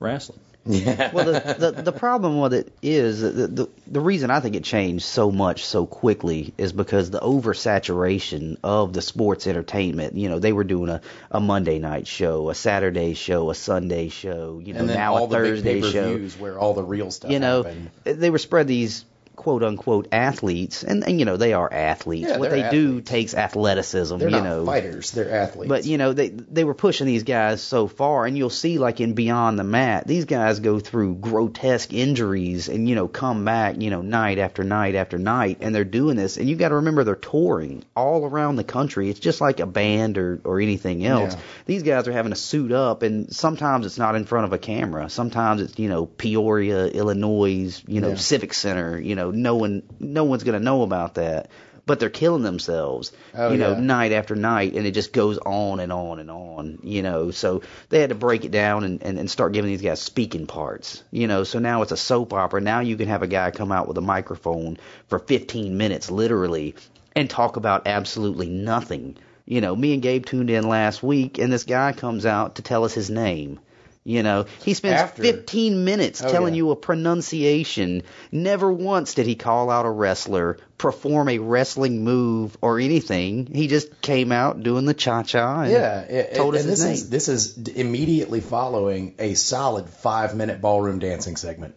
wrestling. 0.00 0.40
Yeah. 0.64 1.10
Well, 1.12 1.26
the, 1.26 1.72
the 1.72 1.82
the 1.82 1.92
problem 1.92 2.38
with 2.38 2.54
it 2.54 2.72
is 2.82 3.20
the, 3.20 3.48
the 3.48 3.68
the 3.88 4.00
reason 4.00 4.30
I 4.30 4.40
think 4.40 4.54
it 4.54 4.62
changed 4.62 5.04
so 5.04 5.32
much 5.32 5.64
so 5.64 5.86
quickly 5.86 6.54
is 6.56 6.72
because 6.72 7.10
the 7.10 7.18
oversaturation 7.18 8.56
of 8.62 8.92
the 8.92 9.02
sports 9.02 9.46
entertainment. 9.46 10.16
You 10.16 10.28
know, 10.28 10.38
they 10.38 10.52
were 10.52 10.64
doing 10.64 10.88
a, 10.88 11.00
a 11.30 11.40
Monday 11.40 11.80
night 11.80 12.06
show, 12.06 12.48
a 12.48 12.54
Saturday 12.54 13.14
show, 13.14 13.50
a 13.50 13.54
Sunday 13.54 14.08
show. 14.08 14.60
You 14.64 14.74
know, 14.74 14.84
now 14.84 15.16
all 15.16 15.24
a 15.24 15.28
the 15.28 15.34
Thursday 15.34 15.80
show. 15.80 16.18
where 16.38 16.58
all 16.58 16.74
the 16.74 16.84
real 16.84 17.10
stuff 17.10 17.30
you 17.30 17.40
know, 17.40 17.64
happened. 17.64 17.90
they 18.04 18.30
were 18.30 18.38
spread 18.38 18.68
these 18.68 19.04
quote 19.36 19.62
unquote 19.62 20.08
athletes, 20.12 20.82
and, 20.84 21.02
and 21.06 21.18
you 21.18 21.24
know 21.24 21.36
they 21.36 21.52
are 21.52 21.72
athletes. 21.72 22.28
Yeah, 22.28 22.38
what 22.38 22.50
they 22.50 22.68
do 22.70 23.00
takes 23.00 23.34
athleticism. 23.34 24.18
They're 24.18 24.28
you 24.28 24.36
not 24.36 24.44
know, 24.44 24.66
fighters. 24.66 25.10
They're 25.10 25.30
athletes. 25.30 25.68
but 25.68 25.84
you 25.84 25.98
know 25.98 26.12
they 26.12 26.28
they 26.28 26.64
were 26.64 26.74
pushing 26.74 27.06
these 27.06 27.22
guys 27.24 27.62
so 27.62 27.88
far, 27.88 28.26
and 28.26 28.36
you'll 28.36 28.50
see 28.50 28.78
like 28.78 29.00
in 29.00 29.14
Beyond 29.14 29.58
the 29.58 29.64
Mat, 29.64 30.06
these 30.06 30.24
guys 30.24 30.60
go 30.60 30.78
through 30.80 31.16
grotesque 31.16 31.92
injuries 31.92 32.68
and 32.68 32.88
you 32.88 32.94
know 32.94 33.08
come 33.08 33.44
back 33.44 33.80
you 33.80 33.90
know 33.90 34.02
night 34.02 34.38
after 34.38 34.64
night 34.64 34.94
after 34.94 35.18
night, 35.18 35.58
and 35.60 35.74
they're 35.74 35.84
doing 35.84 36.16
this, 36.16 36.36
and 36.36 36.48
you 36.48 36.56
got 36.56 36.68
to 36.68 36.76
remember 36.76 37.04
they're 37.04 37.14
touring 37.16 37.84
all 37.96 38.24
around 38.24 38.56
the 38.56 38.64
country. 38.64 39.08
It's 39.10 39.20
just 39.20 39.40
like 39.40 39.60
a 39.60 39.66
band 39.66 40.18
or 40.18 40.40
or 40.44 40.60
anything 40.60 41.04
else. 41.04 41.34
Yeah. 41.34 41.40
These 41.66 41.82
guys 41.82 42.08
are 42.08 42.12
having 42.12 42.32
to 42.32 42.38
suit 42.38 42.72
up, 42.72 43.02
and 43.02 43.32
sometimes 43.34 43.86
it's 43.86 43.98
not 43.98 44.14
in 44.14 44.24
front 44.24 44.46
of 44.46 44.52
a 44.52 44.58
camera. 44.58 45.08
Sometimes 45.08 45.60
it's 45.60 45.78
you 45.78 45.88
know 45.88 46.06
Peoria, 46.06 46.86
Illinois, 46.86 47.82
you 47.86 48.00
know 48.00 48.10
Yeah. 48.10 48.14
Civic 48.16 48.54
Center. 48.54 48.98
You 49.00 49.14
know 49.14 49.21
no 49.30 49.56
one 49.56 49.82
no 50.00 50.24
one's 50.24 50.44
gonna 50.44 50.60
know 50.60 50.82
about 50.82 51.14
that. 51.14 51.48
But 51.84 51.98
they're 51.98 52.10
killing 52.10 52.44
themselves, 52.44 53.10
Oh, 53.34 53.50
you 53.50 53.58
know, 53.58 53.72
yeah. 53.72 53.80
night 53.80 54.12
after 54.12 54.36
night, 54.36 54.74
and 54.74 54.86
it 54.86 54.92
just 54.92 55.12
goes 55.12 55.38
on 55.38 55.80
and 55.80 55.92
on 55.92 56.20
and 56.20 56.30
on, 56.30 56.78
you 56.84 57.02
know. 57.02 57.32
So 57.32 57.62
they 57.88 57.98
had 57.98 58.10
to 58.10 58.14
break 58.14 58.44
it 58.44 58.52
down 58.52 58.84
and, 58.84 59.02
and, 59.02 59.18
and 59.18 59.28
start 59.28 59.52
giving 59.52 59.68
these 59.68 59.82
guys 59.82 60.00
speaking 60.00 60.46
parts, 60.46 61.02
you 61.10 61.26
know. 61.26 61.42
So 61.42 61.58
now 61.58 61.82
it's 61.82 61.90
a 61.90 61.96
soap 61.96 62.32
opera. 62.34 62.60
Now 62.60 62.80
you 62.80 62.96
can 62.96 63.08
have 63.08 63.24
a 63.24 63.26
guy 63.26 63.50
come 63.50 63.72
out 63.72 63.88
with 63.88 63.98
a 63.98 64.00
microphone 64.00 64.76
for 65.08 65.18
15 65.18 65.76
minutes, 65.76 66.08
literally, 66.08 66.76
and 67.16 67.28
talk 67.28 67.56
about 67.56 67.88
absolutely 67.88 68.48
nothing. 68.48 69.16
You 69.44 69.60
know, 69.60 69.74
me 69.74 69.92
and 69.92 70.02
Gabe 70.02 70.24
tuned 70.24 70.50
in 70.50 70.68
last 70.68 71.02
week, 71.02 71.38
and 71.38 71.52
this 71.52 71.64
guy 71.64 71.92
comes 71.92 72.26
out 72.26 72.54
to 72.54 72.62
tell 72.62 72.84
us 72.84 72.94
his 72.94 73.10
name. 73.10 73.58
You 74.04 74.24
know, 74.24 74.46
he 74.64 74.74
spends 74.74 75.00
After- 75.00 75.22
15 75.22 75.84
minutes 75.84 76.22
Oh, 76.24 76.28
telling 76.30 76.54
yeah. 76.54 76.58
you 76.58 76.70
a 76.72 76.76
pronunciation. 76.76 78.02
Never 78.32 78.72
once 78.72 79.14
did 79.14 79.26
he 79.26 79.36
call 79.36 79.70
out 79.70 79.86
a 79.86 79.90
wrestler, 79.90 80.58
perform 80.76 81.28
a 81.28 81.38
wrestling 81.38 82.02
move, 82.02 82.56
or 82.60 82.80
anything. 82.80 83.46
He 83.46 83.68
just 83.68 84.00
came 84.00 84.32
out 84.32 84.62
doing 84.62 84.86
the 84.86 84.94
cha 84.94 85.22
cha 85.22 85.62
and 85.62 85.72
yeah, 85.72 86.00
it, 86.00 86.34
told 86.34 86.54
us 86.56 86.62
and 86.62 86.70
his 86.70 86.80
this 86.80 86.84
name. 86.86 86.94
is 86.94 87.10
this 87.10 87.28
is 87.28 87.58
immediately 87.68 88.40
following 88.40 89.14
a 89.20 89.34
solid 89.34 89.88
five 89.88 90.34
minute 90.34 90.60
ballroom 90.60 90.98
dancing 90.98 91.36
segment. 91.36 91.74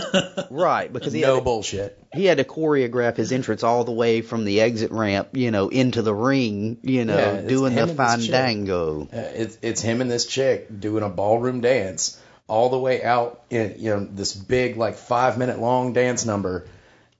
right, 0.50 0.92
because 0.92 1.12
he, 1.12 1.20
no 1.22 1.34
had 1.34 1.38
to, 1.38 1.44
bullshit. 1.44 1.98
he 2.12 2.24
had 2.24 2.38
to 2.38 2.44
choreograph 2.44 3.16
his 3.16 3.32
entrance 3.32 3.62
all 3.62 3.84
the 3.84 3.92
way 3.92 4.22
from 4.22 4.44
the 4.44 4.60
exit 4.60 4.90
ramp, 4.90 5.28
you 5.32 5.50
know, 5.50 5.68
into 5.68 6.02
the 6.02 6.14
ring, 6.14 6.78
you 6.82 7.04
know, 7.04 7.34
Yeah, 7.34 7.40
doing 7.42 7.74
the 7.74 7.86
fandango. 7.86 9.02
Uh, 9.12 9.16
it's 9.34 9.58
it's 9.62 9.82
him 9.82 10.00
and 10.00 10.10
this 10.10 10.26
chick 10.26 10.68
doing 10.80 11.02
a 11.02 11.08
ballroom 11.08 11.60
dance 11.60 12.18
all 12.48 12.70
the 12.70 12.78
way 12.78 13.02
out 13.02 13.42
in 13.50 13.76
you 13.78 13.90
know 13.90 14.04
this 14.04 14.34
big 14.34 14.76
like 14.76 14.96
five 14.96 15.38
minute 15.38 15.58
long 15.58 15.92
dance 15.92 16.24
number, 16.24 16.66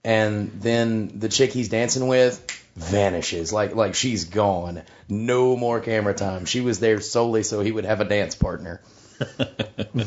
and 0.05 0.51
then 0.61 1.19
the 1.19 1.29
chick 1.29 1.51
he's 1.53 1.69
dancing 1.69 2.07
with 2.07 2.41
vanishes 2.77 3.53
like 3.53 3.75
like 3.75 3.95
she's 3.95 4.25
gone. 4.25 4.83
No 5.09 5.57
more 5.57 5.81
camera 5.81 6.15
time. 6.15 6.47
She 6.47 6.61
was 6.61 6.81
there 6.81 7.01
solely 7.01 7.43
so 7.43 7.61
he 7.61 7.73
would 7.73 7.85
have 7.85 8.01
a 8.01 8.05
dance 8.05 8.35
partner. 8.35 8.81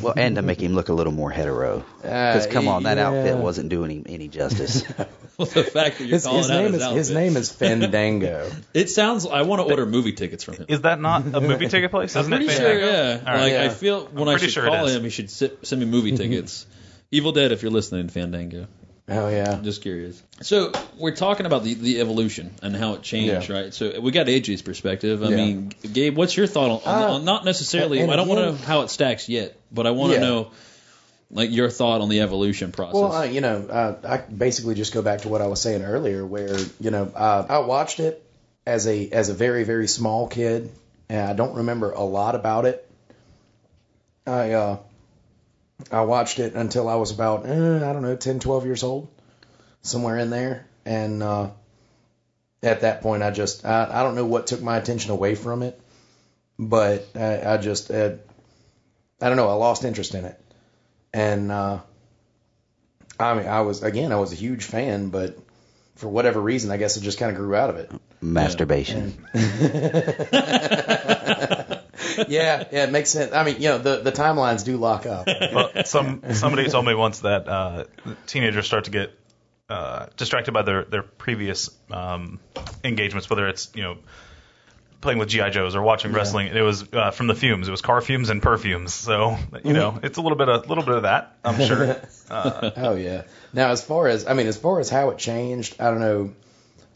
Well, 0.01 0.13
and 0.17 0.35
to 0.35 0.41
make 0.41 0.59
him 0.61 0.73
look 0.73 0.89
a 0.89 0.93
little 0.93 1.13
more 1.13 1.29
hetero. 1.31 1.83
Because 2.01 2.47
Uh, 2.47 2.49
come 2.51 2.67
on, 2.67 2.83
that 2.83 2.97
yeah. 2.97 3.07
outfit 3.07 3.37
wasn't 3.37 3.69
doing 3.69 3.91
him 3.91 4.03
any 4.07 4.27
justice. 4.27 4.83
Well, 5.37 5.47
the 5.47 5.65
fact 5.65 5.97
that 5.97 6.05
you're 6.05 6.13
His, 6.13 6.23
calling 6.23 6.37
his 6.43 6.49
out 6.49 6.63
name 6.63 6.71
his 6.71 6.81
is 6.81 6.93
his 6.93 7.11
name 7.11 7.35
is 7.35 7.51
Fandango. 7.51 8.49
It 8.73 8.89
sounds. 8.89 9.25
I 9.27 9.41
want 9.41 9.59
to 9.61 9.65
order 9.69 9.85
movie 9.85 10.13
tickets 10.13 10.45
from 10.45 10.53
him. 10.55 10.65
Is 10.69 10.79
that 10.83 11.01
not 11.01 11.23
a 11.35 11.41
movie 11.41 11.67
ticket 11.67 11.91
place? 11.91 12.15
Isn't 12.15 12.31
Pretty 12.31 12.45
it 12.45 12.51
sure, 12.51 12.65
Fandango? 12.65 12.85
yeah. 12.85 13.19
All 13.19 13.33
right. 13.33 13.41
like 13.41 13.51
Yeah. 13.51 13.63
I 13.63 13.67
feel 13.69 14.05
when 14.05 14.29
I'm 14.29 14.35
I 14.35 14.37
pretty 14.37 14.45
should 14.45 14.53
sure 14.53 14.67
call 14.67 14.87
him, 14.87 15.03
he 15.03 15.09
should 15.09 15.29
sit, 15.29 15.67
send 15.67 15.81
me 15.81 15.87
movie 15.87 16.11
tickets. 16.15 16.65
Evil 17.11 17.33
Dead, 17.33 17.51
if 17.51 17.63
you're 17.63 17.71
listening, 17.73 18.07
Fandango. 18.07 18.67
Oh 19.07 19.29
yeah. 19.29 19.59
Just 19.61 19.83
curious. 19.83 20.21
So 20.41 20.71
we're 20.97 21.15
talking 21.15 21.45
about 21.45 21.63
the, 21.63 21.75
the 21.75 22.01
evolution 22.01 22.55
and 22.63 22.75
how 22.75 22.93
it 22.95 23.03
changed, 23.03 23.49
Yeah. 23.49 23.55
right? 23.55 23.73
So 23.73 23.99
we 24.01 24.09
got 24.11 24.25
AJ's 24.25 24.63
perspective. 24.63 25.23
I 25.23 25.29
Yeah. 25.29 25.35
mean, 25.35 25.73
Gabe, 25.93 26.17
what's 26.17 26.35
your 26.35 26.47
thought 26.47 26.71
on, 26.71 26.81
on, 26.85 27.03
Uh, 27.03 27.07
on 27.15 27.25
not 27.25 27.45
necessarily? 27.45 28.01
I 28.01 28.15
don't 28.15 28.27
want 28.27 28.39
to 28.39 28.45
know 28.47 28.53
how 28.53 28.81
it 28.81 28.89
stacks 28.89 29.29
yet, 29.29 29.55
but 29.71 29.85
I 29.85 29.91
want 29.91 30.13
to 30.13 30.15
Yeah. 30.15 30.21
know 30.25 30.51
like 31.31 31.51
your 31.51 31.69
thought 31.69 32.01
on 32.01 32.09
the 32.09 32.21
evolution 32.21 32.71
process. 32.71 32.93
Well, 32.93 33.11
uh, 33.13 33.23
you 33.25 33.41
know, 33.41 33.65
uh, 33.69 33.95
I 34.07 34.17
basically 34.17 34.73
just 34.75 34.93
go 34.93 35.01
back 35.03 35.21
to 35.21 35.29
what 35.29 35.41
I 35.41 35.47
was 35.47 35.61
saying 35.61 35.83
earlier, 35.83 36.25
where 36.25 36.57
you 36.79 36.89
know 36.91 37.11
uh, 37.15 37.45
I 37.47 37.59
watched 37.59 37.99
it 37.99 38.23
as 38.65 38.87
a 38.87 39.09
as 39.11 39.29
a 39.29 39.33
very 39.35 39.63
very 39.65 39.87
small 39.87 40.27
kid, 40.27 40.71
and 41.09 41.19
I 41.29 41.33
don't 41.33 41.55
remember 41.57 41.91
a 41.91 42.03
lot 42.03 42.33
about 42.35 42.65
it. 42.65 42.87
I 44.25 44.51
uh, 44.51 44.77
I 45.91 46.01
watched 46.01 46.39
it 46.39 46.55
until 46.55 46.87
I 46.87 46.95
was 46.95 47.11
about 47.11 47.45
eh, 47.45 47.77
I 47.77 47.93
don't 47.93 48.01
know 48.01 48.15
10, 48.15 48.39
12 48.39 48.65
years 48.65 48.83
old, 48.83 49.09
somewhere 49.81 50.17
in 50.17 50.29
there, 50.29 50.65
and 50.85 51.21
uh, 51.21 51.49
at 52.63 52.81
that 52.81 53.01
point 53.01 53.23
I 53.23 53.31
just 53.31 53.65
I, 53.65 53.87
I 53.91 54.03
don't 54.03 54.15
know 54.15 54.25
what 54.25 54.47
took 54.47 54.61
my 54.61 54.77
attention 54.77 55.11
away 55.11 55.35
from 55.35 55.63
it, 55.63 55.79
but 56.57 57.07
I, 57.15 57.53
I 57.53 57.57
just 57.57 57.91
uh, 57.91 58.13
I 59.21 59.27
don't 59.27 59.37
know 59.37 59.49
I 59.49 59.53
lost 59.53 59.83
interest 59.83 60.15
in 60.15 60.25
it, 60.25 60.39
and 61.13 61.51
uh, 61.51 61.79
I 63.19 63.33
mean 63.35 63.47
I 63.47 63.61
was 63.61 63.83
again 63.83 64.11
I 64.11 64.17
was 64.17 64.31
a 64.31 64.35
huge 64.35 64.63
fan, 64.63 65.09
but 65.09 65.37
for 65.95 66.07
whatever 66.07 66.41
reason 66.41 66.71
I 66.71 66.77
guess 66.77 66.97
it 66.97 67.01
just 67.01 67.19
kind 67.19 67.31
of 67.31 67.37
grew 67.37 67.55
out 67.55 67.69
of 67.69 67.77
it. 67.77 67.91
Masturbation. 68.21 69.13
yeah, 72.27 72.67
yeah, 72.71 72.83
it 72.83 72.91
makes 72.91 73.09
sense. 73.09 73.33
I 73.33 73.43
mean, 73.43 73.55
you 73.61 73.69
know, 73.69 73.77
the 73.77 73.97
the 74.01 74.11
timelines 74.11 74.65
do 74.65 74.77
lock 74.77 75.05
up. 75.05 75.27
Well, 75.27 75.85
some 75.85 76.21
somebody 76.33 76.69
told 76.69 76.85
me 76.85 76.95
once 76.95 77.19
that 77.19 77.47
uh, 77.47 77.85
teenagers 78.27 78.65
start 78.65 78.85
to 78.85 78.91
get 78.91 79.17
uh, 79.69 80.07
distracted 80.17 80.53
by 80.53 80.61
their 80.61 80.83
their 80.85 81.03
previous 81.03 81.69
um, 81.91 82.39
engagements, 82.83 83.29
whether 83.29 83.47
it's 83.47 83.71
you 83.73 83.83
know 83.83 83.97
playing 85.01 85.19
with 85.19 85.29
GI 85.29 85.51
Joes 85.51 85.75
or 85.75 85.83
watching 85.83 86.13
wrestling. 86.13 86.47
It 86.47 86.61
was 86.61 86.83
uh, 86.91 87.11
from 87.11 87.27
the 87.27 87.35
fumes. 87.35 87.67
It 87.67 87.71
was 87.71 87.81
car 87.81 88.01
fumes 88.01 88.29
and 88.29 88.41
perfumes. 88.41 88.93
So 88.93 89.37
you 89.63 89.73
know, 89.73 89.99
it's 90.01 90.17
a 90.17 90.21
little 90.21 90.37
bit 90.37 90.49
a 90.49 90.57
little 90.57 90.83
bit 90.83 90.95
of 90.95 91.03
that. 91.03 91.37
I'm 91.43 91.59
sure. 91.59 92.01
Oh 92.29 92.95
yeah. 92.95 93.23
Now 93.53 93.69
as 93.69 93.83
far 93.83 94.07
as 94.07 94.27
I 94.27 94.33
mean, 94.33 94.47
as 94.47 94.57
far 94.57 94.79
as 94.79 94.89
how 94.89 95.11
it 95.11 95.19
changed, 95.19 95.75
I 95.79 95.91
don't 95.91 95.99
know. 95.99 96.33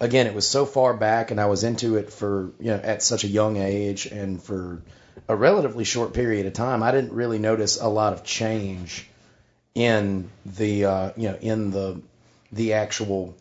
Again, 0.02 0.28
it 0.28 0.34
was 0.34 0.48
so 0.48 0.66
far 0.66 0.94
back, 0.94 1.30
and 1.30 1.42
I 1.42 1.48
was 1.48 1.64
into 1.64 1.98
it 1.98 2.12
for 2.12 2.52
you 2.60 2.72
know 2.72 2.78
at 2.78 3.04
such 3.04 3.26
a 3.26 3.28
young 3.28 3.58
age, 3.58 4.06
and 4.08 4.42
for 4.42 4.82
a 5.28 5.36
relatively 5.36 5.84
short 5.84 6.14
period 6.14 6.46
of 6.46 6.54
time. 6.54 6.84
I 6.84 6.92
didn't 6.92 7.14
really 7.14 7.40
notice 7.40 7.80
a 7.80 7.88
lot 7.88 8.14
of 8.14 8.24
change 8.24 9.08
in 9.76 10.30
the 10.46 10.86
uh, 10.86 11.12
you 11.16 11.30
know 11.30 11.38
in 11.40 11.72
the 11.72 12.02
the 12.52 12.74
actual. 12.74 13.36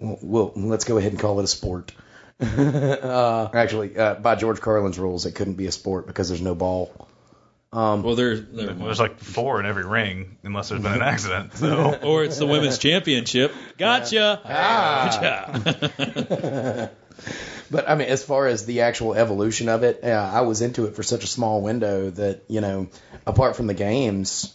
Well, 0.00 0.52
let's 0.56 0.84
go 0.84 0.98
ahead 0.98 1.12
and 1.12 1.20
call 1.20 1.38
it 1.38 1.44
a 1.44 1.48
sport. 1.48 1.92
uh, 2.40 3.48
actually, 3.54 3.96
uh, 3.96 4.14
by 4.14 4.34
George 4.34 4.60
Carlin's 4.60 4.98
rules, 4.98 5.26
it 5.26 5.32
couldn't 5.36 5.54
be 5.54 5.66
a 5.66 5.72
sport 5.72 6.08
because 6.08 6.28
there's 6.28 6.42
no 6.42 6.56
ball. 6.56 7.08
Um, 7.72 8.02
Well, 8.02 8.16
there's, 8.16 8.42
there, 8.42 8.74
There's 8.74 9.00
like 9.00 9.18
four 9.20 9.60
in 9.60 9.66
every 9.66 9.86
ring, 9.86 10.36
unless 10.42 10.68
there's 10.68 10.82
been 10.82 10.92
an 10.92 11.02
accident. 11.02 11.54
So 11.54 11.94
or 12.02 12.24
it's 12.24 12.38
the 12.38 12.46
women's 12.46 12.78
championship. 12.78 13.54
Gotcha. 13.78 14.40
Ah. 14.44 15.18
Gotcha. 15.20 16.90
But 17.72 17.88
I 17.88 17.94
mean, 17.94 18.08
as 18.08 18.22
far 18.22 18.46
as 18.46 18.66
the 18.66 18.82
actual 18.82 19.14
evolution 19.14 19.70
of 19.70 19.82
it, 19.82 20.00
yeah, 20.02 20.22
I 20.22 20.42
was 20.42 20.60
into 20.60 20.84
it 20.84 20.94
for 20.94 21.02
such 21.02 21.24
a 21.24 21.26
small 21.26 21.62
window 21.62 22.10
that 22.10 22.42
you 22.46 22.60
know, 22.60 22.88
apart 23.26 23.56
from 23.56 23.66
the 23.66 23.74
games, 23.74 24.54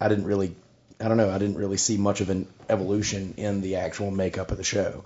I 0.00 0.08
didn't 0.08 0.24
really, 0.24 0.56
I 0.98 1.08
don't 1.08 1.18
know, 1.18 1.30
I 1.30 1.36
didn't 1.38 1.58
really 1.58 1.76
see 1.76 1.98
much 1.98 2.22
of 2.22 2.30
an 2.30 2.48
evolution 2.70 3.34
in 3.36 3.60
the 3.60 3.76
actual 3.76 4.10
makeup 4.10 4.50
of 4.50 4.56
the 4.56 4.64
show. 4.64 5.04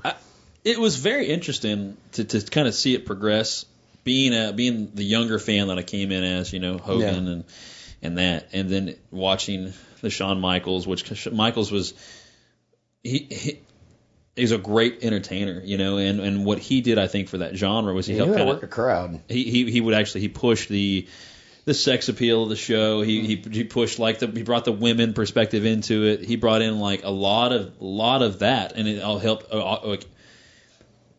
it 0.65 0.79
was 0.79 0.97
very 0.97 1.27
interesting 1.27 1.97
to, 2.13 2.25
to 2.25 2.41
kind 2.43 2.69
of 2.69 2.75
see 2.75 2.95
it 2.95 3.05
progress. 3.05 3.67
Being 4.05 4.33
a, 4.33 4.53
being 4.53 4.93
the 4.95 5.05
younger 5.05 5.39
fan 5.41 5.67
that 5.69 5.79
I 5.79 5.83
came 5.83 6.13
in 6.13 6.23
as, 6.23 6.53
you 6.53 6.61
know, 6.61 6.79
Hogan 6.79 7.27
Yeah. 7.27 7.33
and 7.33 7.45
and 8.01 8.19
that, 8.19 8.51
and 8.53 8.71
then 8.71 8.95
watching 9.11 9.73
the 10.01 10.11
Shawn 10.11 10.41
Michaels, 10.41 10.87
which 10.87 11.29
Michaels 11.33 11.73
was 11.73 11.93
he. 13.03 13.27
he 13.31 13.61
He's 14.39 14.53
a 14.53 14.59
great 14.59 15.03
entertainer, 15.03 15.61
you 15.65 15.79
know, 15.79 15.99
and, 15.99 16.21
and 16.21 16.45
what 16.45 16.59
he 16.59 16.81
did, 16.81 16.99
I 16.99 17.09
think, 17.09 17.29
for 17.29 17.39
that 17.39 17.57
genre 17.57 17.93
was 17.93 18.07
he 18.07 18.15
You 18.15 18.21
helped 18.21 18.37
kind 18.37 18.49
work 18.49 18.63
a 18.63 18.69
crowd. 18.69 19.21
he, 19.29 19.45
he 19.45 19.71
he 19.71 19.81
would 19.81 19.95
actually 19.95 20.23
he 20.23 20.29
pushed 20.29 20.69
the 20.69 21.07
the 21.65 21.75
sex 21.75 22.09
appeal 22.09 22.45
of 22.45 22.49
the 22.49 22.57
show. 22.57 23.03
He 23.03 23.27
he 23.27 23.37
he 23.51 23.65
pushed 23.65 23.99
like 23.99 24.21
the 24.21 24.27
he 24.29 24.43
brought 24.43 24.65
the 24.65 24.73
women 24.73 25.13
perspective 25.13 25.67
into 25.67 26.05
it. 26.07 26.25
He 26.25 26.37
brought 26.37 26.63
in 26.63 26.81
like 26.81 27.05
a 27.05 27.11
lot 27.11 27.53
of 27.53 27.73
lot 27.81 28.23
of 28.23 28.39
that, 28.39 28.73
and 28.77 28.89
it 28.89 29.03
all 29.03 29.19
helped 29.19 29.53
uh, 29.53 29.59
uh, 29.59 29.81
like 29.85 30.07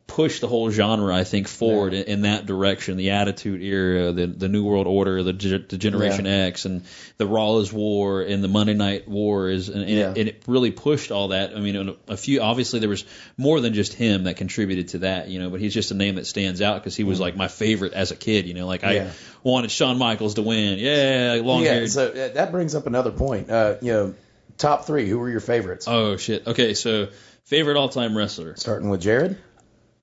push 0.10 0.42
the 0.42 0.48
whole 0.48 0.70
genre. 0.70 1.16
I 1.16 1.24
think 1.24 1.48
forward 1.48 1.94
in, 1.94 2.04
in 2.04 2.22
that 2.24 2.46
direction. 2.46 2.98
The 2.98 3.12
Attitude 3.12 3.62
Era, 3.62 4.12
the 4.12 4.28
the 4.28 4.50
New 4.50 4.66
World 4.66 4.88
Order, 4.88 5.24
the, 5.24 5.32
the 5.32 5.78
Generation 5.78 6.28
X, 6.28 6.66
and 6.66 6.84
the 7.18 7.26
Raw 7.26 7.58
is 7.60 7.72
War, 7.72 8.22
and 8.22 8.44
the 8.44 8.48
Monday 8.50 8.74
Night 8.74 9.08
War 9.08 9.50
is, 9.50 9.70
and, 9.70 9.82
and, 9.82 9.90
Yeah. 9.90 10.10
it, 10.12 10.18
and 10.18 10.28
it 10.30 10.44
really 10.48 10.72
pushed 10.72 11.12
all 11.12 11.30
that. 11.30 11.56
I 11.56 11.60
mean, 11.62 11.96
a 12.10 12.18
few 12.18 12.42
obviously 12.42 12.80
there 12.80 12.90
was 12.90 13.06
more 13.38 13.62
than 13.62 13.74
just 13.74 13.94
him 13.94 14.24
that 14.26 14.36
contributed 14.36 14.90
to 14.90 14.98
that, 15.00 15.30
you 15.30 15.40
know. 15.40 15.50
But 15.50 15.62
he's 15.62 15.74
just 15.74 15.92
a 15.92 15.96
name 15.96 16.16
that 16.16 16.28
stands 16.28 16.62
out 16.62 16.82
because 16.82 16.96
he 16.98 17.04
was 17.06 17.20
like 17.20 17.38
my 17.38 17.48
favorite 17.48 17.94
as 17.94 18.12
a 18.12 18.16
kid, 18.18 18.48
you 18.48 18.54
know. 18.56 18.68
Like 18.68 18.84
I 18.84 18.94
Yeah. 18.94 19.12
wanted 19.44 19.72
Shawn 19.72 19.98
Michaels 19.98 20.34
to 20.34 20.42
win, 20.42 20.80
yeah, 20.80 21.40
long 21.44 21.64
yeah, 21.64 21.74
haired. 21.76 21.92
so 21.92 22.10
that 22.10 22.52
brings 22.52 22.76
up 22.76 22.88
another 22.88 23.12
point. 23.12 23.50
Uh, 23.50 23.76
you 23.82 23.94
know, 23.94 24.16
top 24.58 24.86
three. 24.86 25.08
Who 25.08 25.20
were 25.20 25.30
your 25.30 25.40
favorites? 25.40 25.88
oh 25.88 26.18
shit. 26.18 26.48
Okay, 26.48 26.74
so 26.74 27.08
favorite 27.46 27.78
all 27.78 27.90
time 27.90 28.18
wrestler. 28.18 28.56
Starting 28.58 28.90
with 28.90 29.02
Jared. 29.02 29.38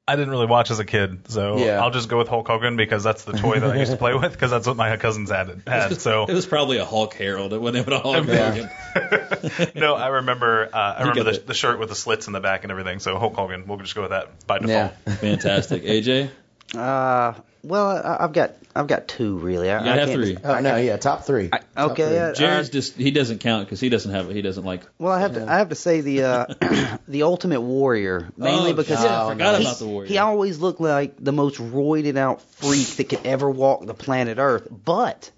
I 0.09 0.15
didn't 0.15 0.31
really 0.31 0.47
watch 0.47 0.71
as 0.71 0.79
a 0.79 0.85
kid, 0.85 1.29
so 1.31 1.59
Yeah. 1.59 1.83
I'll 1.83 1.91
just 1.91 2.09
go 2.09 2.17
with 2.19 2.29
Hulk 2.29 2.47
Hogan 2.47 2.77
because 2.77 3.03
that's 3.03 3.25
the 3.25 3.33
toy 3.33 3.59
that 3.59 3.71
I 3.71 3.77
used 3.79 3.91
to 3.91 3.97
play 3.97 4.15
with 4.15 4.31
because 4.33 4.53
that's 4.53 4.67
what 4.67 4.77
my 4.77 4.97
cousins 4.97 5.31
had. 5.31 5.63
had. 5.67 6.01
So 6.01 6.25
It 6.29 6.33
was 6.33 6.47
probably 6.47 6.79
a 6.79 6.85
Hulk 6.85 7.13
Herald. 7.15 7.53
It 7.53 7.61
wasn't 7.61 7.79
even 7.89 7.93
a 7.93 7.99
Hulk 7.99 8.27
Yeah. 8.29 8.69
Hogan. 8.95 9.71
no, 9.75 9.95
I 9.97 10.07
remember 10.09 10.69
uh, 10.73 10.77
I 10.77 11.01
remember 11.01 11.33
the, 11.33 11.41
the 11.41 11.55
shirt 11.55 11.81
with 11.81 11.89
the 11.89 11.97
slits 11.97 12.29
in 12.29 12.33
the 12.33 12.41
back 12.41 12.63
and 12.63 12.71
everything. 12.71 13.01
So 13.01 13.19
Hulk 13.19 13.35
Hogan, 13.35 13.67
we'll 13.67 13.79
just 13.79 13.95
go 13.97 14.03
with 14.03 14.11
that 14.13 14.47
by 14.47 14.59
default. 14.61 14.93
Yeah. 15.07 15.15
Fantastic. 15.17 15.83
AJ, 15.85 16.31
Uh, 16.75 17.33
well, 17.67 17.87
I, 17.89 18.25
I've 18.25 18.33
got 18.33 18.53
I've 18.75 18.87
got 18.87 19.09
two 19.09 19.39
really. 19.39 19.71
I, 19.71 19.79
you 19.79 19.85
gotta 19.85 19.91
I 19.91 19.97
have 20.01 20.09
can't- 20.09 20.21
three. 20.23 20.37
Oh 20.45 20.61
no, 20.61 20.77
yeah, 20.77 20.97
top 20.97 21.25
three. 21.25 21.49
I- 21.53 21.59
Top 21.59 21.91
okay, 21.93 22.09
three. 22.09 22.19
uh, 22.19 22.33
Jared's 22.35 22.71
just 22.71 22.97
he 22.97 23.11
doesn't 23.11 23.39
count 23.41 23.67
because 23.67 23.81
he 23.81 23.89
doesn't 23.89 24.13
have 24.13 24.31
he 24.31 24.43
doesn't 24.43 24.65
like. 24.65 24.83
Well, 24.99 25.13
I 25.13 25.21
have 25.21 25.35
to 25.35 25.47
I 25.51 25.59
have 25.59 25.69
to 25.71 25.75
say 25.75 26.01
the 26.01 26.23
uh, 26.25 26.47
the 27.09 27.23
Ultimate 27.25 27.61
Warrior 27.61 28.31
mainly 28.37 28.71
Oh, 28.71 28.75
because 28.75 29.01
shit, 29.01 29.11
I 29.11 29.25
Oh, 29.25 29.29
forgot 29.31 29.59
he, 29.61 29.65
about 29.67 29.79
the 29.79 29.87
Warrior. 29.87 30.09
he 30.09 30.19
always 30.19 30.59
looked 30.59 30.81
like 30.81 31.17
the 31.23 31.33
most 31.33 31.57
roided 31.61 32.17
out 32.17 32.41
freak 32.43 32.87
that 32.97 33.09
could 33.09 33.27
ever 33.27 33.51
walk 33.51 33.85
the 33.87 33.95
planet 33.95 34.39
Earth, 34.39 34.69
but 34.71 35.31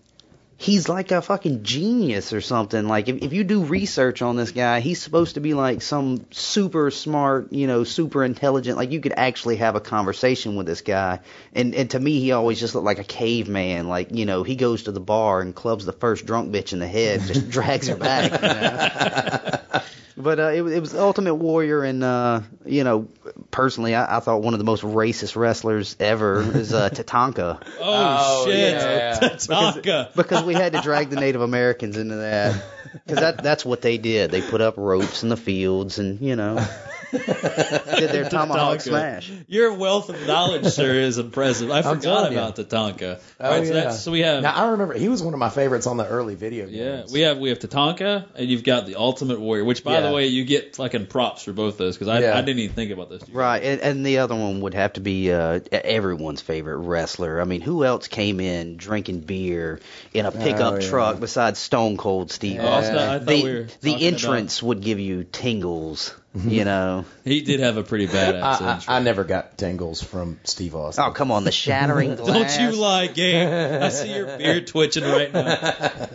he's 0.60 0.88
like 0.88 1.12
a 1.12 1.22
fucking 1.22 1.62
genius 1.62 2.32
or 2.32 2.40
something. 2.40 2.88
Like 2.88 3.08
if 3.08 3.22
if 3.22 3.32
you 3.32 3.44
do 3.44 3.62
research 3.62 4.20
on 4.20 4.36
this 4.36 4.50
guy, 4.50 4.80
he's 4.80 5.00
supposed 5.00 5.34
to 5.34 5.40
be 5.40 5.54
like 5.54 5.80
some 5.80 6.26
super 6.32 6.90
smart, 6.90 7.52
you 7.52 7.66
know, 7.66 7.84
super 7.84 8.24
intelligent. 8.24 8.76
Like 8.76 8.90
you 8.90 9.00
could 9.00 9.14
actually 9.16 9.56
have 9.56 9.76
a 9.76 9.80
conversation 9.80 10.56
with 10.56 10.66
this 10.66 10.82
guy. 10.82 11.20
And 11.54 11.74
and 11.74 11.88
to 11.90 12.00
me, 12.00 12.20
he 12.20 12.32
always 12.32 12.60
just 12.60 12.74
looked 12.74 12.84
like 12.84 12.98
a 12.98 13.04
caveman. 13.04 13.88
Like 13.88 14.14
you 14.14 14.26
know, 14.26 14.42
he 14.42 14.56
goes 14.56 14.82
to 14.82 14.92
the 14.92 15.00
bar 15.00 15.40
and 15.40 15.54
clubs 15.54 15.86
the 15.86 15.92
first 15.92 16.26
drunk 16.26 16.52
bitch 16.52 16.72
in 16.72 16.80
the 16.80 16.88
head, 16.88 17.20
just 17.22 17.48
drags 17.48 17.86
her 17.86 17.96
back. 17.96 18.32
You 18.32 18.48
know? 18.48 19.80
But 20.20 20.40
uh, 20.40 20.48
it, 20.48 20.62
was- 20.62 20.72
it 20.72 20.80
was 20.80 20.94
Ultimate 20.94 21.36
Warrior, 21.36 21.84
and 21.84 22.02
uh, 22.02 22.40
you 22.66 22.82
know, 22.82 23.08
personally, 23.52 23.94
I, 23.94 24.16
I 24.16 24.20
thought 24.20 24.42
one 24.42 24.52
of 24.52 24.58
the 24.58 24.64
most 24.64 24.82
racist 24.82 25.36
wrestlers 25.36 25.94
ever 26.00 26.40
is 26.40 26.74
uh, 26.74 26.90
Tatanka, 26.92 27.62
Oh, 27.80 28.44
Oh, 28.44 28.46
shit, 28.46 28.74
yeah. 28.74 29.18
Tatanka. 29.22 30.14
because 30.16 30.42
we 30.44 30.54
had 30.54 30.72
to 30.72 30.80
drag 30.80 31.10
the 31.10 31.16
Native 31.20 31.40
Americans 31.40 31.96
into 31.96 32.16
that, 32.16 32.62
because 33.06 33.20
that 33.20 33.42
that's 33.42 33.64
what 33.64 33.80
they 33.80 33.96
did. 33.98 34.30
They 34.32 34.42
put 34.42 34.60
up 34.60 34.74
ropes 34.76 35.22
in 35.22 35.28
the 35.28 35.36
fields, 35.36 35.98
and 36.00 36.20
you 36.20 36.34
know, 36.34 36.66
did 37.12 38.10
their 38.10 38.24
tomahawk 38.30 38.78
Tatanka. 38.78 38.82
smash. 38.82 39.32
Your 39.46 39.72
wealth 39.74 40.08
of 40.10 40.26
knowledge, 40.26 40.66
sir, 40.66 40.92
is 40.94 41.18
impressive. 41.18 41.70
I 41.70 41.82
forgot 41.82 42.02
telling 42.02 42.32
you. 42.32 42.38
about 42.38 42.56
Tatanka. 42.56 43.20
Oh, 43.40 43.44
All 43.44 43.50
right, 43.50 43.66
so, 43.66 43.74
yeah. 43.74 43.80
that's, 43.84 44.00
so 44.00 44.12
we 44.12 44.20
have 44.20 44.42
Now 44.42 44.54
I 44.54 44.70
remember 44.70 44.94
he 44.94 45.08
was 45.08 45.22
one 45.22 45.34
of 45.34 45.40
my 45.40 45.48
favorites 45.50 45.86
on 45.86 45.96
the 45.96 46.06
early 46.06 46.34
video 46.34 46.66
games. 46.66 46.74
yeah, 46.76 47.04
we 47.12 47.20
have 47.20 47.38
we 47.38 47.48
have 47.50 47.58
Tatanka, 47.58 48.26
and 48.34 48.48
you've 48.48 48.64
got 48.64 48.86
the 48.86 48.96
Ultimate 48.96 49.40
Warrior. 49.40 49.64
Which, 49.64 49.84
by 49.84 49.94
Yeah. 49.94 50.08
the 50.08 50.12
way, 50.14 50.26
you 50.26 50.44
get 50.44 50.76
fucking 50.76 51.06
props 51.06 51.42
for 51.44 51.52
both 51.52 51.78
those 51.78 51.96
because 51.96 52.08
I, 52.08 52.20
Yeah. 52.20 52.36
I 52.36 52.42
didn't 52.42 52.60
even 52.60 52.74
think 52.74 52.90
about 52.90 53.10
this. 53.10 53.28
Right, 53.28 53.62
and, 53.62 53.80
and 53.80 54.06
the 54.06 54.18
other 54.18 54.34
one 54.34 54.60
would 54.62 54.74
have 54.74 54.94
to 54.94 55.00
be 55.00 55.32
uh, 55.32 55.60
everyone's 55.72 56.40
favorite 56.40 56.78
wrestler. 56.78 57.40
I 57.40 57.44
mean, 57.44 57.60
who 57.60 57.84
else 57.84 58.08
came 58.08 58.40
in 58.40 58.76
drinking 58.76 59.20
beer 59.20 59.80
in 60.12 60.26
a 60.26 60.32
pickup 60.32 60.74
Oh, 60.74 60.76
yeah. 60.78 60.88
truck 60.88 61.20
besides 61.20 61.58
Stone 61.58 61.96
Cold 61.96 62.30
Steve 62.30 62.60
Oh, 62.60 62.66
I 62.66 62.70
Austin? 62.70 62.94
thought- 62.96 63.08
I 63.08 63.18
the 63.18 63.42
we 63.42 63.42
were 63.44 63.66
the 63.80 63.92
talking 63.92 64.06
entrance 64.06 64.62
would 64.62 64.80
give 64.82 64.98
you 65.00 65.24
tingles, 65.24 66.14
you 66.46 66.64
know. 66.64 67.04
He 67.24 67.40
did 67.40 67.60
have 67.60 67.76
a 67.76 67.82
pretty 67.82 68.06
badass 68.06 68.42
I. 68.42 68.82
I, 68.88 68.96
I 68.96 69.00
never 69.00 69.24
got 69.24 69.56
tingles 69.58 70.02
from 70.02 70.38
Steve 70.44 70.74
Austin. 70.74 71.04
Oh 71.06 71.10
come 71.12 71.30
on, 71.30 71.44
the 71.44 71.52
shattering 71.52 72.14
glass. 72.16 72.56
Don't 72.56 72.70
you 72.72 72.80
lie, 72.80 73.06
Gabe. 73.08 73.82
I 73.82 73.88
see 73.90 74.14
your 74.14 74.38
beard 74.38 74.66
twitching 74.68 75.04
right 75.04 75.32
now. 75.32 76.08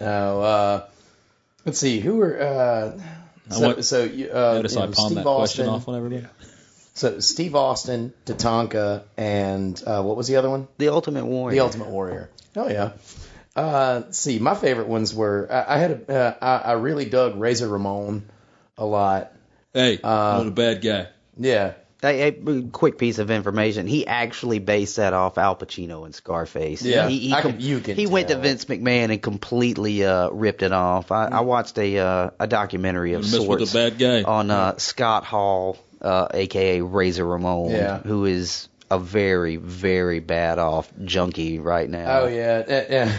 No, 0.00 0.42
uh, 0.42 0.86
let's 1.64 1.78
see 1.78 2.00
who 2.00 2.16
were. 2.16 2.40
Uh, 2.40 3.00
so, 3.50 3.60
want- 3.60 3.84
so 3.84 4.04
you, 4.04 4.30
uh, 4.30 4.54
Notice 4.54 4.74
you 4.74 4.80
I 4.80 4.86
know, 4.86 4.92
Steve 4.92 5.14
that 5.16 5.24
question 5.24 5.66
Austin. 5.66 5.68
off 5.68 5.88
on 5.88 5.96
everybody. 5.96 6.26
So 6.94 7.20
Steve 7.20 7.54
Austin, 7.54 8.12
Tatanka, 8.26 9.04
and 9.16 9.82
uh, 9.86 10.02
what 10.02 10.16
was 10.16 10.28
the 10.28 10.36
other 10.36 10.50
one? 10.50 10.68
The 10.78 10.88
Ultimate 10.88 11.24
Warrior. 11.24 11.54
The 11.54 11.60
Ultimate 11.60 11.88
Warrior. 11.88 12.30
Oh 12.56 12.68
yeah. 12.68 12.92
Uh, 13.54 14.02
see, 14.10 14.38
my 14.38 14.54
favorite 14.54 14.88
ones 14.88 15.14
were 15.14 15.46
I, 15.50 15.74
I 15.74 15.78
had 15.78 15.90
a, 15.90 16.12
uh, 16.12 16.34
I, 16.40 16.70
I 16.70 16.72
really 16.74 17.04
dug 17.04 17.36
Razor 17.38 17.68
Ramon 17.68 18.28
a 18.78 18.84
lot. 18.86 19.32
Hey, 19.72 19.98
Uh, 20.02 20.08
not 20.38 20.46
a 20.48 20.50
bad 20.50 20.82
guy. 20.82 21.08
Yeah. 21.38 21.72
Hey, 22.02 22.32
quick 22.72 22.98
piece 22.98 23.18
of 23.20 23.30
information. 23.30 23.86
He 23.86 24.06
actually 24.08 24.58
based 24.58 24.96
that 24.96 25.12
off 25.12 25.38
Al 25.38 25.54
Pacino 25.54 26.04
and 26.04 26.12
Scarface. 26.12 26.82
Yeah, 26.82 27.08
he, 27.08 27.18
he, 27.18 27.30
can- 27.32 27.60
you 27.60 27.78
can 27.78 27.94
he 27.96 28.08
went 28.08 28.26
to. 28.28 28.38
Vince 28.38 28.64
McMahon 28.64 29.12
and 29.12 29.22
completely 29.22 30.04
uh, 30.04 30.28
ripped 30.30 30.62
it 30.62 30.72
off. 30.72 31.12
I, 31.12 31.26
I 31.26 31.40
watched 31.42 31.78
a 31.78 31.98
uh, 31.98 32.30
a 32.40 32.48
documentary 32.48 33.12
of 33.12 33.24
sorts 33.24 33.72
bad 33.72 33.98
guy. 33.98 34.22
on 34.24 34.50
uh, 34.50 34.78
Scott 34.78 35.24
Hall, 35.24 35.78
uh, 36.00 36.26
aka 36.34 36.80
Razor 36.80 37.24
Ramon, 37.24 37.70
Yeah. 37.70 37.98
who 37.98 38.24
is 38.24 38.68
a 38.92 38.98
very 38.98 39.56
very 39.56 40.20
bad 40.20 40.58
off 40.58 40.92
junkie 41.04 41.58
right 41.58 41.88
now. 41.88 42.20
Oh 42.20 42.26
yeah. 42.26 42.62
Uh, 42.66 42.84
yeah. 42.90 43.16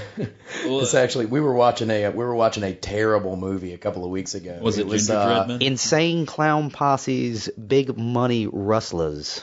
it's 0.66 0.94
actually 0.94 1.26
we 1.26 1.40
were 1.40 1.54
watching 1.54 1.90
a 1.90 2.10
we 2.10 2.24
were 2.24 2.36
watching 2.36 2.64
a 2.64 2.74
terrible 2.76 3.36
movie 3.36 3.74
a 3.74 3.78
couple 3.78 4.06
of 4.06 4.12
weeks 4.12 4.36
ago. 4.36 4.60
Was 4.62 4.78
it, 4.78 4.88
Ginger 4.88 5.14
uh, 5.14 5.58
Insane 5.60 6.26
Clown 6.26 6.70
Posse's 6.70 7.50
Big 7.50 7.98
Money 7.98 8.48
Rustlas. 8.48 9.42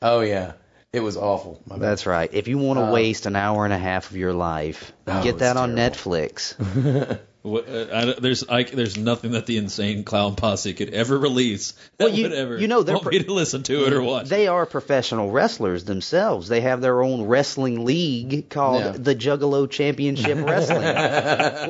Oh 0.00 0.20
yeah. 0.20 0.52
It 0.92 1.00
was 1.00 1.18
awful. 1.18 1.60
My 1.66 1.76
bad. 1.76 1.82
That's 1.82 2.06
right. 2.06 2.30
If 2.32 2.48
you 2.48 2.56
want 2.56 2.78
to 2.78 2.86
Uh, 2.86 2.92
waste 2.92 3.26
an 3.26 3.36
hour 3.36 3.64
and 3.64 3.74
a 3.74 3.78
half 3.78 4.10
of 4.10 4.16
your 4.16 4.32
life, 4.32 4.92
Oh, 5.06 5.22
get 5.22 5.38
that 5.40 5.58
on 5.58 5.76
terrible. 5.76 5.94
Netflix. 6.12 7.18
What, 7.46 7.68
uh, 7.68 7.86
I, 7.92 8.14
there's 8.20 8.48
I, 8.48 8.64
there's 8.64 8.96
nothing 8.96 9.30
that 9.32 9.46
the 9.46 9.56
insane 9.58 10.02
clown 10.02 10.34
posse 10.34 10.74
could 10.74 10.90
ever 10.92 11.16
release 11.16 11.74
that 11.98 12.06
Well, 12.06 12.12
you- 12.14 12.24
would 12.24 12.32
ever 12.32 12.58
you 12.58 12.66
know, 12.66 12.82
they're 12.82 12.94
want 12.96 13.04
pro- 13.04 13.12
me 13.12 13.22
to 13.22 13.32
listen 13.32 13.62
to 13.64 13.86
it 13.86 13.92
or 13.92 14.02
watch. 14.02 14.28
They 14.28 14.48
are 14.48 14.66
professional 14.66 15.30
wrestlers 15.30 15.84
themselves. 15.84 16.48
They 16.48 16.62
have 16.62 16.80
their 16.80 17.00
own 17.02 17.22
wrestling 17.22 17.84
league 17.84 18.48
called 18.50 18.82
Yeah. 18.82 18.90
the 18.98 19.14
Juggalo 19.14 19.70
Championship 19.70 20.38
Wrestling, 20.44 20.82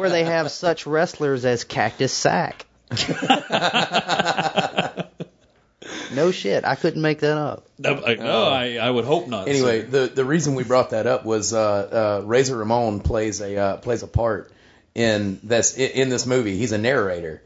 where 0.00 0.08
they 0.08 0.24
have 0.24 0.50
such 0.50 0.86
wrestlers 0.86 1.44
as 1.44 1.64
Cactus 1.64 2.12
Sack. 2.12 2.64
no 6.14 6.30
shit, 6.30 6.64
I 6.64 6.74
couldn't 6.74 7.02
make 7.02 7.20
that 7.20 7.36
up. 7.36 7.66
no, 7.78 8.02
I, 8.04 8.14
no 8.14 8.42
I, 8.44 8.74
I 8.76 8.90
would 8.90 9.04
hope 9.04 9.28
not. 9.28 9.48
Anyway, 9.48 9.82
sir. 9.82 9.86
the 9.88 10.06
the 10.14 10.24
reason 10.24 10.54
we 10.54 10.64
brought 10.64 10.90
that 10.90 11.06
up 11.06 11.24
was 11.24 11.52
uh, 11.52 12.20
uh, 12.22 12.26
Razor 12.26 12.56
Ramon 12.56 13.00
plays 13.00 13.40
a 13.40 13.56
uh, 13.56 13.76
plays 13.78 14.02
a 14.02 14.06
part 14.06 14.50
in 14.96 15.38
this 15.42 15.76
in, 15.76 16.08
this 16.08 16.24
movie. 16.24 16.56
He's 16.56 16.72
a 16.72 16.78
narrator, 16.78 17.42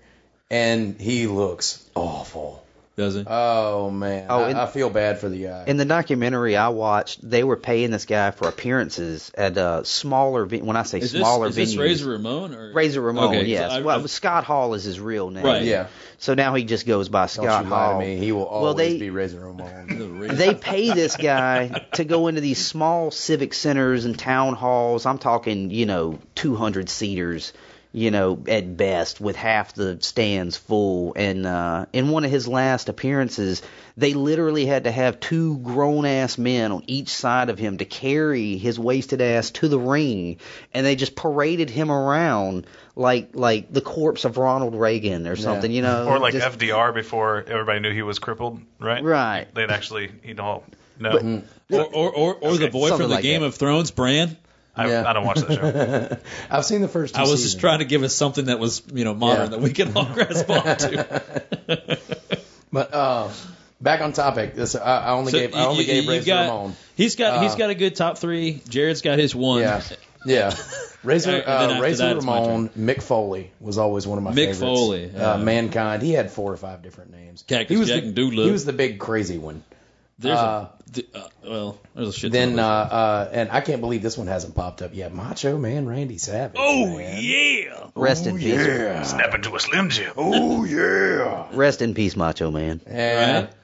and 0.51 0.99
he 1.01 1.27
looks 1.27 1.85
awful. 1.97 2.65
Does 3.01 3.15
he? 3.17 3.25
Oh 3.27 3.91
man, 3.91 4.27
Oh, 4.31 4.45
I, 4.45 4.51
and- 4.51 4.59
I 4.59 4.67
feel 4.67 4.91
bad 4.91 5.19
for 5.19 5.29
the 5.29 5.43
guy. 5.45 5.65
In 5.67 5.77
the 5.77 5.85
documentary 5.85 6.57
I 6.57 6.69
watched, 6.69 7.29
they 7.29 7.43
were 7.43 7.57
paying 7.57 7.91
this 7.91 8.07
guy 8.07 8.31
for 8.31 8.49
appearances 8.49 9.33
at 9.37 9.59
uh, 9.59 9.83
smaller. 9.85 10.47
When 10.47 10.77
I 10.77 10.85
say 10.85 10.99
is 10.99 11.11
this, 11.13 11.21
smaller 11.21 11.49
is 11.49 11.57
this 11.57 11.75
venues, 11.75 11.81
Razor 11.81 12.11
Ramon 12.11 12.55
or 12.55 12.73
Razor 12.73 13.01
Ramon, 13.01 13.25
Okay, 13.25 13.39
'cause 13.41 13.49
yes. 13.49 13.71
I- 13.73 13.81
well, 13.81 14.03
I- 14.03 14.07
Scott 14.07 14.45
Hall 14.45 14.75
is 14.75 14.85
his 14.85 15.01
real 15.01 15.31
name. 15.31 15.45
Right. 15.45 15.63
yeah, 15.63 15.87
So 16.19 16.35
now 16.35 16.55
he 16.55 16.65
just 16.65 16.87
goes 16.87 17.09
by 17.09 17.23
don't 17.23 17.29
Scott 17.31 17.65
you 17.65 17.71
lie 17.71 17.87
Hall. 17.87 18.01
to 18.01 18.07
me. 18.07 18.17
He 18.17 18.31
will 18.33 18.45
always 18.45 18.65
Well, 18.65 18.75
they- 18.75 18.99
be 18.99 19.11
Razor 19.11 19.41
Ramon. 19.41 20.29
they 20.37 20.55
pay 20.55 20.93
this 20.93 21.17
guy 21.17 21.87
to 21.95 22.05
go 22.05 22.29
into 22.29 22.41
these 22.41 22.65
small 22.65 23.11
civic 23.11 23.55
centers 23.55 24.05
and 24.05 24.19
town 24.19 24.55
halls. 24.55 25.07
I'm 25.07 25.19
talking, 25.19 25.71
you 25.71 25.87
know, 25.87 26.19
200 26.35 26.89
seaters, 26.89 27.53
you 27.93 28.11
know, 28.13 28.43
at 28.47 28.77
best, 28.77 29.21
with 29.21 29.35
half 29.35 29.75
the 29.75 29.99
stands 30.01 30.57
full. 30.57 31.13
And 31.17 31.45
uh, 31.45 31.87
in 31.93 32.09
one 32.11 32.25
of 32.25 32.31
his 32.31 32.47
last 32.47 32.89
appearances, 32.89 33.63
they 33.97 34.15
literally 34.15 34.65
had 34.65 34.85
to 34.85 34.93
have 34.93 35.19
two 35.19 35.59
grown 35.59 36.07
ass 36.07 36.39
men 36.39 36.71
on 36.71 36.85
each 36.87 37.09
side 37.09 37.51
of 37.51 37.59
him 37.59 37.79
to 37.79 37.85
carry 37.85 38.57
his 38.59 38.79
wasted 38.79 39.21
ass 39.21 39.51
to 39.53 39.69
the 39.69 39.79
ring, 39.79 40.39
and 40.73 40.87
they 40.87 40.95
just 40.95 41.17
paraded 41.17 41.69
him 41.69 41.91
around 41.91 42.67
like 42.95 43.31
like 43.35 43.73
the 43.73 43.81
corpse 43.81 44.25
of 44.25 44.37
Ronald 44.37 44.75
Reagan 44.75 45.27
or 45.27 45.35
something, 45.37 45.71
you 45.71 45.83
know, 45.83 46.07
Or 46.07 46.19
like 46.19 46.35
just- 46.35 46.59
FDR 46.59 46.95
before 46.95 47.45
everybody 47.49 47.81
knew 47.81 47.93
he 47.93 48.03
was 48.03 48.19
crippled, 48.19 48.61
right? 48.79 49.03
Right. 49.03 49.47
They'd 49.53 49.71
actually, 49.71 50.13
you 50.25 50.35
know, 50.35 50.63
no. 50.99 51.43
or 51.73 51.85
or 51.85 52.13
or, 52.13 52.35
or 52.35 52.57
the 52.57 52.69
boy 52.69 52.89
something 52.89 53.05
from 53.05 53.09
the 53.11 53.17
like 53.17 53.23
Game 53.23 53.41
that. 53.41 53.49
of 53.49 53.55
Thrones, 53.57 53.91
Bran. 53.91 54.37
I, 54.77 54.89
Yeah. 54.89 55.05
I 55.07 55.13
don't 55.13 55.25
watch 55.27 55.41
that 55.41 55.53
show. 55.53 56.17
I've 56.51 56.65
seen 56.65 56.81
the 56.81 56.89
first. 56.89 57.15
Two 57.15 57.19
I 57.19 57.23
was 57.23 57.33
seasons. 57.33 57.53
just 57.53 57.61
trying 57.61 57.81
to 57.81 57.85
give 57.85 58.03
us 58.03 58.15
something 58.15 58.47
that 58.47 58.59
was 58.59 58.83
you 58.93 59.05
know 59.05 59.15
modern 59.15 59.43
Yeah. 59.45 59.49
that 59.57 59.61
we 59.61 59.73
can 59.73 59.97
all 59.97 60.05
grasp 60.15 60.49
onto. 60.49 60.97
But 62.73 62.95
uh, 62.95 63.29
back 63.81 64.01
on 64.01 64.13
topic. 64.13 64.55
This 64.55 64.77
I, 64.77 64.81
I 65.07 65.11
only 65.11 65.33
So 65.33 65.39
gave 65.39 65.55
I 65.55 65.65
only 65.65 65.81
you- 65.85 65.87
gave 65.87 66.05
you 66.05 66.11
Razor 66.11 66.27
got- 66.27 66.41
Ramon. 66.49 66.77
He's 66.97 67.17
got 67.17 67.43
he's 67.43 67.55
got 67.57 67.71
a 67.71 67.75
good 67.75 67.97
top 67.97 68.19
three. 68.19 68.63
Jared's 68.69 69.03
got 69.03 69.19
his 69.19 69.35
one. 69.35 69.61
Yeah, 69.61 69.83
yeah. 70.25 70.55
Razor 71.03 71.31
All 71.31 71.37
right, 71.39 71.47
and 71.49 71.71
then 71.71 71.79
uh, 71.79 71.81
Razor 71.81 72.07
that, 72.09 72.17
Ramon. 72.17 72.69
Mick 72.71 73.03
Foley 73.03 73.51
was 73.59 73.79
always 73.79 74.07
one 74.07 74.19
of 74.19 74.25
my 74.25 74.31
Mick 74.33 74.35
favorites. 74.37 74.61
Foley, 74.61 75.07
yeah. 75.15 75.33
uh, 75.33 75.39
Mankind. 75.39 76.03
He 76.03 76.13
had 76.13 76.31
four 76.31 76.53
or 76.53 76.57
five 76.59 76.83
different 76.83 77.11
names. 77.11 77.43
Cactus 77.47 77.75
he 77.75 77.77
was 77.81 77.89
Jack 77.89 78.03
the, 78.03 78.07
and 78.09 78.15
Doodle. 78.15 78.45
He 78.45 78.51
was 78.51 78.65
the 78.67 78.73
big 78.75 78.99
crazy 79.01 79.39
one. 79.39 79.65
There's 80.19 80.37
uh, 80.39 80.69
a 80.79 80.80
th- 80.93 81.09
uh, 81.15 81.29
well, 81.45 81.79
there's 81.95 82.09
a 82.09 82.13
shit. 82.13 82.33
Then 82.33 82.59
uh, 82.59 82.67
uh, 82.67 83.29
and 83.33 83.51
I 83.51 83.61
can't 83.61 83.81
believe 83.81 84.03
this 84.03 84.17
one 84.19 84.27
hasn't 84.27 84.55
popped 84.55 84.83
up 84.83 84.95
yet. 84.95 85.13
Macho 85.15 85.57
Man 85.59 85.87
Randy 85.87 86.19
Savage. 86.19 86.57
Oh 86.59 86.97
man. 86.97 87.19
yeah. 87.23 87.89
Rest 87.95 88.27
in 88.27 88.39
peace. 88.39 88.67
Yeah. 88.67 89.03
Snap 89.03 89.35
into 89.35 89.55
a 89.57 89.61
Slim 89.61 89.89
Jim. 89.91 90.13
Oh 90.17 90.65
yeah. 90.65 91.49
Rest 91.53 91.83
in 91.83 91.95
peace, 91.95 92.17
Macho 92.17 92.51
Man. 92.51 92.81
And 92.87 93.45
Right. 93.47 93.55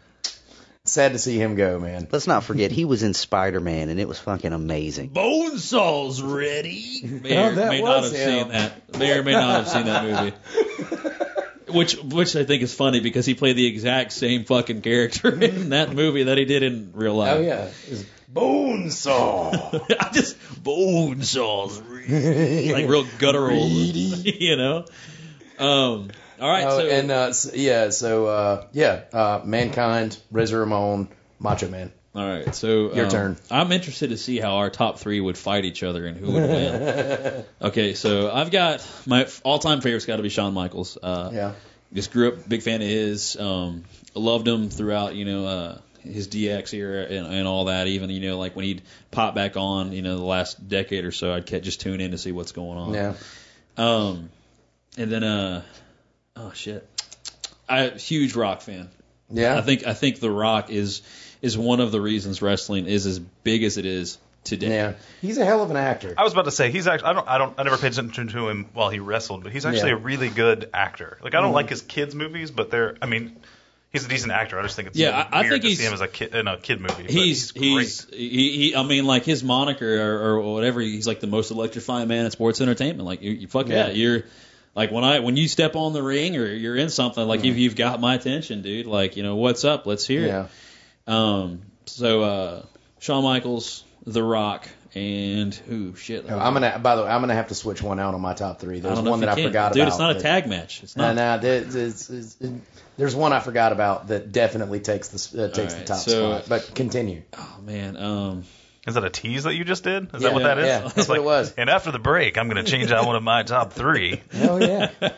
sad 0.85 1.13
to 1.13 1.19
see 1.19 1.39
him 1.39 1.55
go, 1.57 1.79
man. 1.81 2.07
Let's 2.11 2.27
not 2.27 2.45
forget 2.45 2.71
he 2.71 2.85
was 2.85 3.03
in 3.03 3.15
Spider 3.15 3.61
Man 3.61 3.89
and 3.89 3.99
it 4.01 4.07
was 4.09 4.19
fucking 4.19 4.53
amazing. 4.53 5.09
Bone 5.09 5.53
Bonesaw's 5.53 6.23
ready. 6.23 7.01
May 7.23 7.37
Oh, 7.39 7.49
or 7.49 7.55
that 7.55 7.69
may 7.69 7.83
not 7.83 8.05
have 8.05 8.13
him. 8.13 8.39
seen 8.41 8.49
that. 8.49 8.99
May 8.99 9.19
or 9.19 9.23
may 9.23 9.33
not 9.33 9.65
have 9.65 9.69
seen 9.69 9.87
that 9.87 10.05
movie. 10.05 11.17
Which, 11.69 11.97
which 11.97 12.37
I 12.37 12.45
think 12.45 12.63
is 12.63 12.73
funny 12.73 13.01
because 13.01 13.27
he 13.27 13.35
played 13.35 13.57
the 13.57 13.67
exact 13.67 14.13
same 14.13 14.45
fucking 14.45 14.83
character 14.83 15.29
in 15.43 15.71
that 15.71 15.93
movie 15.93 16.25
that 16.25 16.39
he 16.39 16.45
did 16.45 16.63
in 16.63 16.93
real 16.95 17.15
life. 17.15 17.39
Oh 17.39 17.41
yeah. 17.41 17.69
It's 17.89 18.05
Bonesaw. 18.33 19.97
I 20.01 20.11
just 20.13 20.39
bonesaw's 20.63 21.81
like 21.81 22.89
real 22.89 23.07
guttural, 23.19 23.67
you 23.67 24.57
know. 24.57 24.85
Um. 25.59 26.11
All 26.39 26.51
right. 26.51 26.67
Oh, 26.67 26.79
so 26.81 26.87
and 26.87 27.11
uh, 27.11 27.33
yeah, 27.55 27.89
so 27.91 28.27
uh, 28.27 28.67
yeah, 28.73 29.05
uh, 29.13 29.41
Mankind, 29.45 30.19
Razor 30.31 30.61
Ramon, 30.61 31.09
Macho 31.39 31.69
Man. 31.69 31.93
All 32.17 32.27
right, 32.27 32.55
so 32.55 32.95
Your 32.95 33.05
um, 33.05 33.11
turn. 33.11 33.37
I'm 33.51 33.73
interested 33.73 34.09
to 34.09 34.17
see 34.17 34.39
how 34.39 34.57
our 34.57 34.71
top 34.71 34.99
three 34.99 35.21
would 35.21 35.37
fight 35.37 35.67
each 35.67 35.83
other 35.83 36.07
and 36.07 36.17
who 36.17 36.33
would 36.33 36.49
win. 36.49 37.45
okay, 37.63 37.93
so 37.93 38.31
I've 38.33 38.51
got 38.51 38.87
my 39.07 39.29
all-time 39.45 39.83
favorite's 39.83 40.07
got 40.07 40.17
to 40.17 40.23
be 40.23 40.31
Shawn 40.31 40.55
Michaels. 40.55 40.97
Uh, 41.03 41.31
Yeah. 41.33 41.53
Just 41.93 42.13
grew 42.13 42.29
up 42.29 42.49
big 42.49 42.63
fan 42.63 42.81
of 42.83 42.89
his. 42.89 43.37
Um, 43.37 43.85
loved 44.15 44.49
him 44.49 44.71
throughout, 44.71 45.15
you 45.15 45.25
know, 45.25 45.47
uh, 45.47 45.79
his 46.03 46.27
DX 46.27 46.73
era 46.75 47.03
and, 47.05 47.27
and 47.27 47.47
all 47.47 47.67
that. 47.67 47.87
Even 47.87 48.11
you 48.11 48.21
know, 48.21 48.39
like 48.39 48.57
when 48.57 48.65
he'd 48.65 48.83
pop 49.11 49.35
back 49.35 49.57
on, 49.57 49.93
you 49.93 50.03
know, 50.03 50.17
the 50.17 50.25
last 50.25 50.69
decade 50.69 51.05
or 51.05 51.13
so, 51.13 51.33
I'd 51.33 51.47
ca- 51.49 51.61
just 51.61 51.81
tune 51.81 52.01
in 52.01 52.11
to 52.13 52.19
see 52.19 52.33
what's 52.33 52.53
going 52.53 52.79
on. 52.79 52.95
Yeah. 52.95 53.15
Um, 53.77 54.31
and 54.97 55.13
then 55.13 55.23
uh, 55.23 55.63
oh 56.35 56.53
shit, 56.55 56.89
I 57.69 57.89
huge 57.91 58.35
Rock 58.35 58.63
fan. 58.63 58.89
Yeah. 59.31 59.57
I 59.57 59.61
think 59.61 59.87
I 59.87 59.95
think 59.95 60.19
The 60.19 60.31
Rock 60.31 60.71
is 60.71 61.03
is 61.47 61.57
one 61.57 61.81
of 61.81 61.93
the 61.93 62.01
reasons 62.01 62.43
wrestling 62.43 62.87
is 62.87 63.07
as 63.07 63.19
big 63.19 63.63
as 63.63 63.79
it 63.79 63.87
is 63.87 64.19
today. 64.45 64.69
yeah. 64.69 64.93
He's 65.21 65.39
a 65.39 65.45
hell 65.45 65.63
of 65.63 65.71
an 65.71 65.77
actor. 65.77 66.15
I 66.17 66.25
was 66.25 66.33
about 66.33 66.45
to 66.45 66.51
say 66.51 66.71
he's 66.71 66.87
actually 66.87 67.09
I 67.09 67.13
don't 67.15 67.29
I 67.29 67.39
don't 67.39 67.55
I 67.59 67.63
never 67.63 67.79
paid 67.79 67.93
attention 67.93 68.29
to 68.29 68.49
him 68.49 68.67
while 68.75 68.91
he 68.91 68.99
wrestled, 69.01 69.43
but 69.43 69.53
he's 69.53 69.67
actually 69.67 69.91
Yeah. 69.91 69.97
a 69.97 70.01
really 70.01 70.29
good 70.29 70.71
actor. 70.75 71.19
Like 71.23 71.35
I 71.35 71.39
don't 71.39 71.47
mm-hmm. 71.49 71.55
like 71.55 71.71
his 71.71 71.83
kids 71.83 72.15
movies, 72.15 72.51
but 72.51 72.71
they're 72.71 72.97
I 73.03 73.07
mean 73.07 73.37
he's 73.93 74.05
a 74.05 74.09
decent 74.09 74.33
actor. 74.33 74.59
I 74.59 74.63
just 74.63 74.77
think 74.77 74.89
it's 74.89 74.99
Yeah, 74.99 75.17
weird 75.17 75.27
I- 75.33 75.39
I 75.41 75.49
think 75.49 75.63
to 75.63 75.69
he's- 75.69 75.79
see 75.79 75.85
him 75.87 75.95
as 75.95 76.01
a 76.01 76.09
kid 76.09 76.35
in 76.35 76.47
a 76.47 76.57
kid 76.59 76.81
movie. 76.81 77.03
but 77.03 77.11
He's 77.11 77.53
great. 77.53 77.63
he's 77.65 78.07
he, 78.11 78.53
he 78.53 78.77
I 78.77 78.83
mean 78.85 79.05
like 79.05 79.25
his 79.25 79.43
moniker 79.43 80.01
or, 80.01 80.19
or 80.29 80.55
whatever 80.55 80.81
he's 80.81 81.07
like 81.07 81.21
the 81.21 81.27
most 81.27 81.51
electrifying 81.51 82.09
man 82.09 82.25
in 82.25 82.31
sports 82.31 82.61
entertainment. 82.61 83.07
Like 83.07 83.23
you, 83.23 83.33
you 83.33 83.49
fuck 83.49 83.69
yeah. 83.69 83.89
Yeah. 83.89 83.93
you're 83.93 84.23
like 84.77 84.93
when 84.93 85.03
I 85.03 85.21
when 85.21 85.37
you 85.37 85.49
step 85.49 85.75
on 85.75 85.93
the 85.93 86.03
ring 86.03 86.37
or 86.37 86.47
you're 86.47 86.77
in 86.77 86.91
something 86.91 87.27
like 87.27 87.39
mm-hmm. 87.41 87.47
you've, 87.47 87.59
you've 87.59 87.77
got 87.77 88.01
my 88.01 88.15
attention, 88.15 88.63
dude. 88.63 88.87
Like 88.87 89.17
you 89.17 89.23
know 89.25 89.35
what's 89.37 89.65
up? 89.65 89.87
Let's 89.87 90.07
hear 90.07 90.27
yeah. 90.27 90.45
it. 90.45 90.51
Um, 91.07 91.63
so 91.87 92.23
uh, 92.23 92.63
Shawn 92.99 93.23
Michaels, 93.25 93.85
The 94.05 94.23
Rock, 94.23 94.69
and 94.95 95.55
who 95.55 95.95
shit? 95.95 96.31
I'm 96.31 96.53
gonna. 96.55 96.79
By 96.79 96.97
the 96.97 97.03
way, 97.05 97.09
I'm 97.09 97.21
gonna 97.21 97.35
have 97.35 97.49
to 97.49 97.55
switch 97.55 97.83
one 97.83 98.01
out 98.01 98.15
on 98.15 98.21
my 98.21 98.35
top 98.35 98.61
three. 98.61 98.81
There's 98.81 99.01
one 99.01 99.21
that 99.21 99.29
I 99.29 99.35
can. 99.35 99.45
forgot 99.45 99.73
Dude, 99.73 99.83
about. 99.83 99.89
it's 99.89 99.99
not 99.99 100.17
a 100.17 100.21
tag 100.21 100.47
match. 100.49 100.83
It's 100.83 100.97
No, 100.97 101.13
not. 101.13 101.17
no, 101.17 101.39
there's, 101.39 101.73
there's, 101.75 102.07
there's- 102.09 102.61
there's 102.99 103.15
one 103.15 103.35
I 103.35 103.41
forgot 103.41 103.73
about 103.73 104.09
that 104.09 104.33
definitely 104.33 104.81
takes 104.81 105.09
the 105.09 105.45
uh, 105.45 105.49
takes 105.49 105.59
All 105.59 105.79
right, 105.79 105.87
the 105.87 105.93
top 105.93 105.99
so- 105.99 106.39
spot. 106.39 106.49
But 106.49 106.75
continue. 106.75 107.23
Oh 107.35 107.59
man. 107.63 107.95
Um, 107.99 108.45
Is 108.87 108.95
that 108.95 109.05
a 109.05 109.11
tease 109.11 109.45
that 109.45 109.55
you 109.55 109.65
just 109.65 109.85
did? 109.85 110.15
Is 110.15 110.23
Yeah, 110.23 110.29
that 110.31 110.33
what 110.35 110.43
that 110.45 110.59
is? 110.59 110.67
yeah, 110.67 110.79
I 110.81 110.85
was 110.85 110.93
that's 110.95 111.09
what 111.09 111.19
it 111.19 111.25
was. 111.25 111.53
And 111.59 111.69
after 111.69 111.91
the 111.91 111.99
break, 111.99 112.39
I'm 112.39 112.49
going 112.49 112.65
to 112.65 112.71
change 112.71 112.91
out 112.93 113.05
one 113.07 113.15
of 113.17 113.23
my 113.23 113.43
top 113.43 113.75
three. 113.75 114.23
Hell 114.33 114.63
yeah. 114.63 114.91
um, 115.03 115.13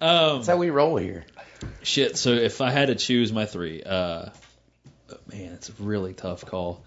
That's 0.00 0.46
how 0.46 0.56
we 0.56 0.70
roll 0.70 0.96
here. 0.96 1.26
Shit. 1.82 2.16
So 2.16 2.30
if 2.30 2.62
I 2.62 2.70
had 2.70 2.86
to 2.86 2.94
choose 2.94 3.32
my 3.34 3.44
three, 3.44 3.82
uh, 3.82 4.30
man, 5.26 5.52
it's 5.52 5.68
a 5.68 5.72
really 5.78 6.12
tough 6.14 6.44
call. 6.46 6.82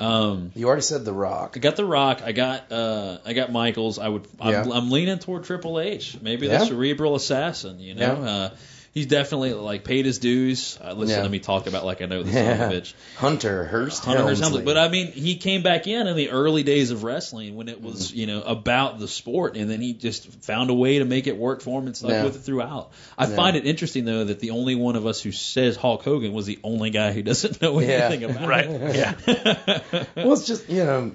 Um, 0.00 0.50
You 0.54 0.66
already 0.66 0.82
said 0.82 1.04
The 1.04 1.12
Rock. 1.12 1.54
I 1.56 1.60
got 1.60 1.76
The 1.76 1.84
Rock. 1.84 2.20
I 2.24 2.32
got 2.32 2.72
uh, 2.72 3.18
I 3.24 3.32
got 3.32 3.52
Michaels. 3.52 3.98
I 3.98 4.08
would. 4.08 4.26
I'm, 4.40 4.52
Yeah. 4.52 4.64
I'm 4.72 4.90
leaning 4.90 5.18
toward 5.18 5.44
Triple 5.44 5.78
H. 5.78 6.16
Maybe 6.20 6.46
Yeah. 6.48 6.58
the 6.58 6.66
cerebral 6.66 7.14
assassin. 7.14 7.78
You 7.80 7.94
know. 7.94 8.20
Yeah. 8.20 8.28
Uh, 8.30 8.50
he's 8.92 9.06
definitely 9.06 9.52
like 9.52 9.84
paid 9.84 10.04
his 10.06 10.18
dues. 10.18 10.78
Uh, 10.82 10.92
listen 10.92 11.16
Yeah. 11.18 11.22
to 11.22 11.28
me 11.28 11.38
talk 11.38 11.66
about 11.66 11.84
like 11.84 12.02
I 12.02 12.06
know 12.06 12.22
this 12.22 12.34
son 12.34 12.46
of 12.52 12.60
a 12.60 12.74
Yeah. 12.74 12.80
bitch. 12.80 12.92
Hunter 13.16 13.64
Hearst 13.64 14.04
Hunter 14.04 14.22
Hearst 14.22 14.40
Helmsley. 14.40 14.62
Helmsley. 14.62 14.64
But 14.64 14.78
I 14.78 14.88
mean, 14.88 15.12
he 15.12 15.36
came 15.36 15.62
back 15.62 15.86
in 15.86 16.06
in 16.06 16.16
the 16.16 16.30
early 16.30 16.62
days 16.62 16.90
of 16.90 17.04
wrestling 17.04 17.56
when 17.56 17.68
it 17.68 17.80
was, 17.82 18.12
you 18.12 18.26
know, 18.26 18.42
about 18.42 18.98
the 18.98 19.08
sport, 19.08 19.56
and 19.56 19.70
then 19.70 19.80
he 19.80 19.92
just 19.92 20.26
found 20.42 20.70
a 20.70 20.74
way 20.74 20.98
to 20.98 21.04
make 21.04 21.26
it 21.26 21.36
work 21.36 21.60
for 21.62 21.80
him 21.80 21.86
and 21.86 21.96
stuck 21.96 22.10
Yeah. 22.10 22.24
with 22.24 22.36
it 22.36 22.40
throughout. 22.40 22.90
I 23.16 23.26
Yeah. 23.28 23.36
find 23.36 23.56
it 23.56 23.66
interesting 23.66 24.04
though 24.04 24.24
that 24.24 24.40
the 24.40 24.50
only 24.50 24.74
one 24.74 24.96
of 24.96 25.06
us 25.06 25.20
who 25.22 25.32
says 25.32 25.76
Hulk 25.76 26.02
Hogan 26.02 26.32
was 26.32 26.46
the 26.46 26.58
only 26.64 26.90
guy 26.90 27.12
who 27.12 27.22
doesn't 27.22 27.60
know 27.62 27.78
Yeah. 27.80 27.88
anything 28.10 28.30
about 28.30 28.48
Right? 28.48 28.66
it. 28.68 28.96
Yeah. 28.96 30.04
well, 30.16 30.32
it's 30.32 30.46
just 30.46 30.68
you 30.68 30.84
know, 30.84 31.12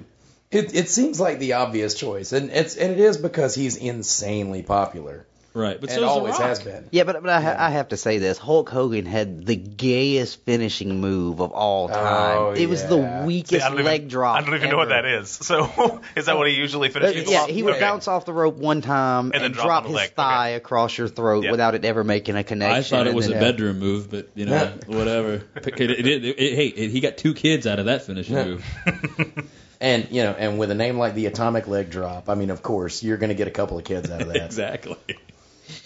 it 0.51 0.75
it 0.75 0.89
seems 0.89 1.19
like 1.19 1.39
the 1.39 1.53
obvious 1.53 1.95
choice, 1.95 2.31
and 2.31 2.51
it's 2.51 2.75
and 2.75 2.91
it 2.91 2.99
is 2.99 3.17
because 3.17 3.55
he's 3.55 3.75
insanely 3.75 4.62
popular, 4.62 5.25
Right, 5.55 5.79
but 5.79 5.91
and 5.91 5.99
so 5.99 6.07
always 6.07 6.33
the 6.35 6.39
Rock. 6.39 6.49
has 6.49 6.63
been. 6.63 6.87
Yeah, 6.89 7.03
but 7.03 7.21
but 7.21 7.29
I, 7.29 7.39
ha- 7.39 7.55
I 7.59 7.69
have 7.69 7.89
to 7.89 7.97
say 7.97 8.17
this: 8.17 8.39
Hulk 8.39 8.69
Hogan 8.69 9.05
had 9.05 9.45
the 9.45 9.55
gayest 9.55 10.43
finishing 10.45 10.99
move 10.99 11.41
of 11.41 11.51
all 11.51 11.89
time. 11.89 12.37
Oh, 12.37 12.51
it 12.57 12.67
was 12.67 12.81
yeah. 12.81 12.87
the 12.87 13.23
weakest 13.27 13.63
I 13.63 13.69
don't 13.69 13.73
even, 13.75 13.85
leg 13.85 14.09
drop. 14.09 14.37
I 14.37 14.41
don't 14.43 14.55
even 14.55 14.71
know 14.71 14.77
what 14.77 14.89
that 14.89 15.05
is. 15.05 15.29
So 15.29 16.01
is 16.15 16.25
that 16.25 16.37
what 16.37 16.47
he 16.47 16.55
usually 16.55 16.89
Uh, 16.89 16.93
finishes? 16.93 17.29
yeah, 17.29 17.41
off? 17.43 17.49
he 17.49 17.61
would 17.61 17.73
Okay. 17.75 17.81
bounce 17.81 18.07
off 18.07 18.25
the 18.25 18.33
rope 18.33 18.55
one 18.55 18.81
time 18.81 19.25
And 19.25 19.33
then 19.33 19.43
and, 19.43 19.53
drop 19.53 19.65
drop 19.67 19.83
his 19.85 19.93
leg. 19.93 20.05
Okay. 20.07 20.15
thigh 20.15 20.49
across 20.49 20.97
your 20.97 21.07
throat 21.07 21.43
Yeah. 21.43 21.51
without 21.51 21.75
it 21.75 21.85
ever 21.85 22.03
making 22.03 22.35
a 22.35 22.43
connection. 22.43 22.75
I 22.77 22.81
thought 22.81 23.05
it 23.05 23.09
and 23.09 23.15
was 23.15 23.27
a 23.27 23.33
then- 23.33 23.39
bedroom 23.41 23.77
move, 23.77 24.09
but 24.09 24.29
you 24.33 24.47
know, 24.47 24.73
whatever. 24.87 25.43
It, 25.55 25.79
it, 25.79 26.07
it, 26.07 26.25
it- 26.25 26.55
hey, 26.55 26.67
it, 26.67 26.89
he 26.89 26.99
got 26.99 27.17
two 27.17 27.35
kids 27.35 27.67
out 27.67 27.77
of 27.77 27.85
that 27.85 28.01
finishing 28.03 28.35
Yeah. 28.35 28.45
move. 28.45 29.49
And 29.81 30.07
you 30.11 30.23
know, 30.23 30.31
and 30.31 30.57
with 30.59 30.71
a 30.71 30.75
name 30.75 30.97
like 30.97 31.13
the 31.13 31.25
Atomic 31.25 31.67
Leg 31.67 31.89
Drop, 31.89 32.29
I 32.29 32.35
mean, 32.35 32.51
of 32.51 32.63
course, 32.63 33.03
you're 33.03 33.17
going 33.17 33.31
to 33.31 33.35
get 33.35 33.49
a 33.49 33.51
couple 33.51 33.77
of 33.77 33.83
kids 33.83 34.09
out 34.09 34.21
of 34.21 34.27
that. 34.29 34.37
exactly. 34.45 34.95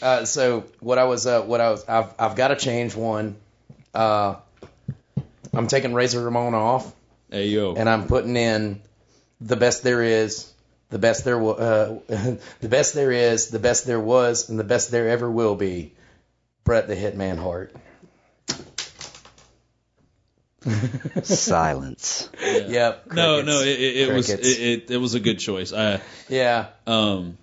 Uh, 0.02 0.26
so 0.26 0.66
what 0.80 0.98
I 0.98 1.04
was, 1.06 1.26
uh, 1.28 1.42
what 1.44 1.62
I 1.62 1.70
was, 1.72 1.88
I've, 1.88 2.14
I've 2.20 2.36
got 2.36 2.50
to 2.50 2.56
change 2.56 2.96
one. 2.96 3.36
Uh, 3.94 4.36
I'm 5.54 5.68
taking 5.68 5.94
Razor 5.94 6.22
Ramon 6.24 6.54
off, 6.54 6.94
Hey 7.32 7.48
yo. 7.48 7.74
and 7.76 7.90
I'm 7.90 8.08
putting 8.08 8.36
in 8.36 8.82
the 9.42 9.56
best 9.56 9.84
there 9.84 10.04
is, 10.04 10.52
the 10.90 11.00
best 11.00 11.26
there, 11.26 11.38
wa- 11.38 11.52
uh, 11.54 12.00
the 12.60 12.70
best 12.70 12.94
there 12.94 13.12
is, 13.12 13.50
the 13.50 13.60
best 13.60 13.86
there 13.86 14.00
was, 14.00 14.50
and 14.50 14.60
the 14.60 14.64
best 14.64 14.92
there 14.92 15.10
ever 15.10 15.30
will 15.30 15.56
be. 15.56 15.94
Bret 16.64 16.88
the 16.88 16.96
Hitman 16.96 17.38
Hart. 17.38 17.74
Silence. 21.24 22.30
Yep. 22.42 23.14
No, 23.14 23.42
crickets. 23.42 23.48
no, 23.48 23.62
it, 23.62 23.68
it, 23.80 24.10
it 24.10 24.14
was 24.14 24.30
it, 24.30 24.40
it, 24.46 24.92
it 24.92 24.98
was 24.98 25.14
a 25.14 25.20
good 25.20 25.40
choice. 25.40 25.72
I 25.74 26.02
Yeah. 26.30 26.68
um, 26.86 27.38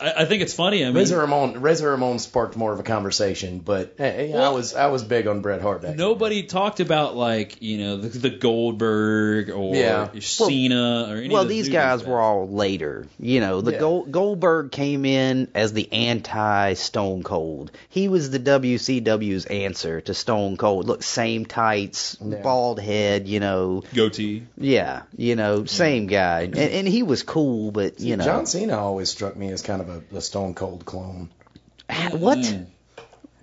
I, 0.00 0.22
I 0.22 0.24
think 0.24 0.42
it's 0.42 0.54
funny. 0.54 0.82
I 0.82 0.86
mean, 0.86 0.94
Razor 0.96 1.18
Ramon, 1.18 1.60
Razor 1.60 1.90
Ramon 1.90 2.18
sparked 2.18 2.56
more 2.56 2.72
of 2.72 2.80
a 2.80 2.82
conversation, 2.82 3.58
but 3.58 3.94
eh, 3.98 4.30
eh, 4.32 4.36
I 4.36 4.48
was 4.50 4.74
I 4.74 4.86
was 4.86 5.02
big 5.04 5.26
on 5.26 5.40
Bret 5.42 5.60
Hart 5.60 5.82
back. 5.82 5.90
then. 5.90 5.96
nobody 5.98 6.44
talked 6.44 6.80
about 6.80 7.16
like 7.16 7.60
you 7.62 7.78
know 7.78 7.96
the, 7.96 8.08
the 8.08 8.30
Goldberg 8.30 9.50
or 9.50 9.74
Yeah. 9.74 10.08
Cena 10.20 11.06
or 11.10 11.16
any. 11.16 11.28
Well, 11.28 11.42
of 11.42 11.48
the 11.48 11.54
these 11.54 11.68
guys 11.68 12.00
guys. 12.00 12.08
were 12.08 12.20
all 12.20 12.48
later. 12.48 13.06
You 13.18 13.40
know, 13.40 13.60
the 13.60 13.72
Yeah. 13.72 13.78
Gold, 13.78 14.12
Goldberg 14.12 14.70
came 14.72 15.04
in 15.04 15.48
as 15.54 15.72
the 15.72 15.92
anti 15.92 16.74
Stone 16.74 17.22
Cold. 17.22 17.70
He 17.88 18.08
was 18.08 18.30
the 18.30 18.38
WCW's 18.38 19.46
answer 19.46 20.00
to 20.02 20.14
Stone 20.14 20.56
Cold. 20.56 20.86
Look, 20.86 21.02
same 21.02 21.44
tights, 21.46 22.16
Yeah. 22.24 22.36
bald 22.42 22.80
head. 22.80 23.28
You 23.28 23.40
know, 23.40 23.82
goatee. 23.94 24.44
yeah, 24.56 25.02
you 25.16 25.36
know, 25.36 25.64
same 25.64 26.06
guy, 26.06 26.42
and, 26.42 26.56
and 26.58 26.88
he 26.88 27.02
was 27.02 27.22
cool, 27.22 27.70
but 27.70 28.00
you 28.00 28.16
know, 28.16 28.24
John 28.24 28.46
Cena 28.46 28.78
always 28.78 29.10
struck 29.10 29.36
me 29.36 29.50
as 29.50 29.62
kind 29.62 29.80
of 29.80 29.89
a, 29.90 30.16
a 30.16 30.20
Stone 30.20 30.54
Cold 30.54 30.84
clone. 30.84 31.30
what? 32.12 32.38
Mm. 32.38 32.66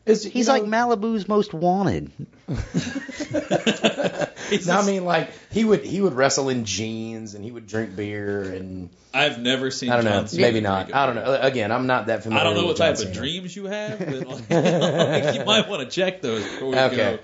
Is, 0.06 0.24
He's 0.24 0.48
you 0.48 0.54
like 0.54 0.64
Malibu's 0.64 1.28
most 1.28 1.54
wanted. 1.54 2.12
No, 4.66 4.74
I 4.80 4.86
mean 4.86 5.04
like 5.04 5.30
he 5.52 5.66
would 5.66 5.84
he 5.84 6.00
would 6.00 6.14
wrestle 6.14 6.48
in 6.48 6.64
jeans 6.64 7.36
and 7.36 7.44
he 7.44 7.52
would 7.52 7.68
drink 7.68 7.98
beer 7.98 8.44
and 8.44 8.90
I've 9.14 9.40
never 9.40 9.70
seen. 9.72 9.90
I 9.90 9.98
don't 9.98 10.06
know 10.06 10.24
John 10.24 10.40
maybe 10.40 10.62
not 10.62 10.94
I 10.94 11.06
don't 11.06 11.16
know 11.16 11.38
again 11.42 11.70
I'm 11.72 11.86
not 11.86 12.06
that 12.08 12.24
familiar. 12.24 12.42
I 12.42 12.44
don't 12.46 12.56
know 12.56 12.66
what 12.66 12.78
John 12.78 12.96
type 12.96 13.06
of 13.06 13.12
dreams 13.12 13.54
you 13.56 13.66
have, 13.66 14.00
but 14.00 14.26
like, 14.26 14.50
like, 14.50 14.50
you 15.36 15.44
might 15.44 15.68
want 15.68 15.82
to 15.82 15.88
check 15.94 16.22
those 16.22 16.44
before 16.44 16.70
we 16.70 16.78
Okay. 16.78 17.20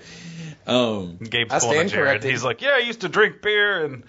go. 0.66 1.00
Um, 1.00 1.16
Gabe's 1.18 1.52
I 1.52 1.58
pulling 1.60 1.76
a 1.76 1.78
stand 1.78 1.90
Jared. 1.90 2.08
corrected. 2.08 2.30
He's 2.30 2.44
like, 2.44 2.60
yeah, 2.60 2.72
I 2.74 2.78
used 2.80 3.00
to 3.02 3.08
drink 3.08 3.40
beer 3.40 3.84
and 3.84 4.04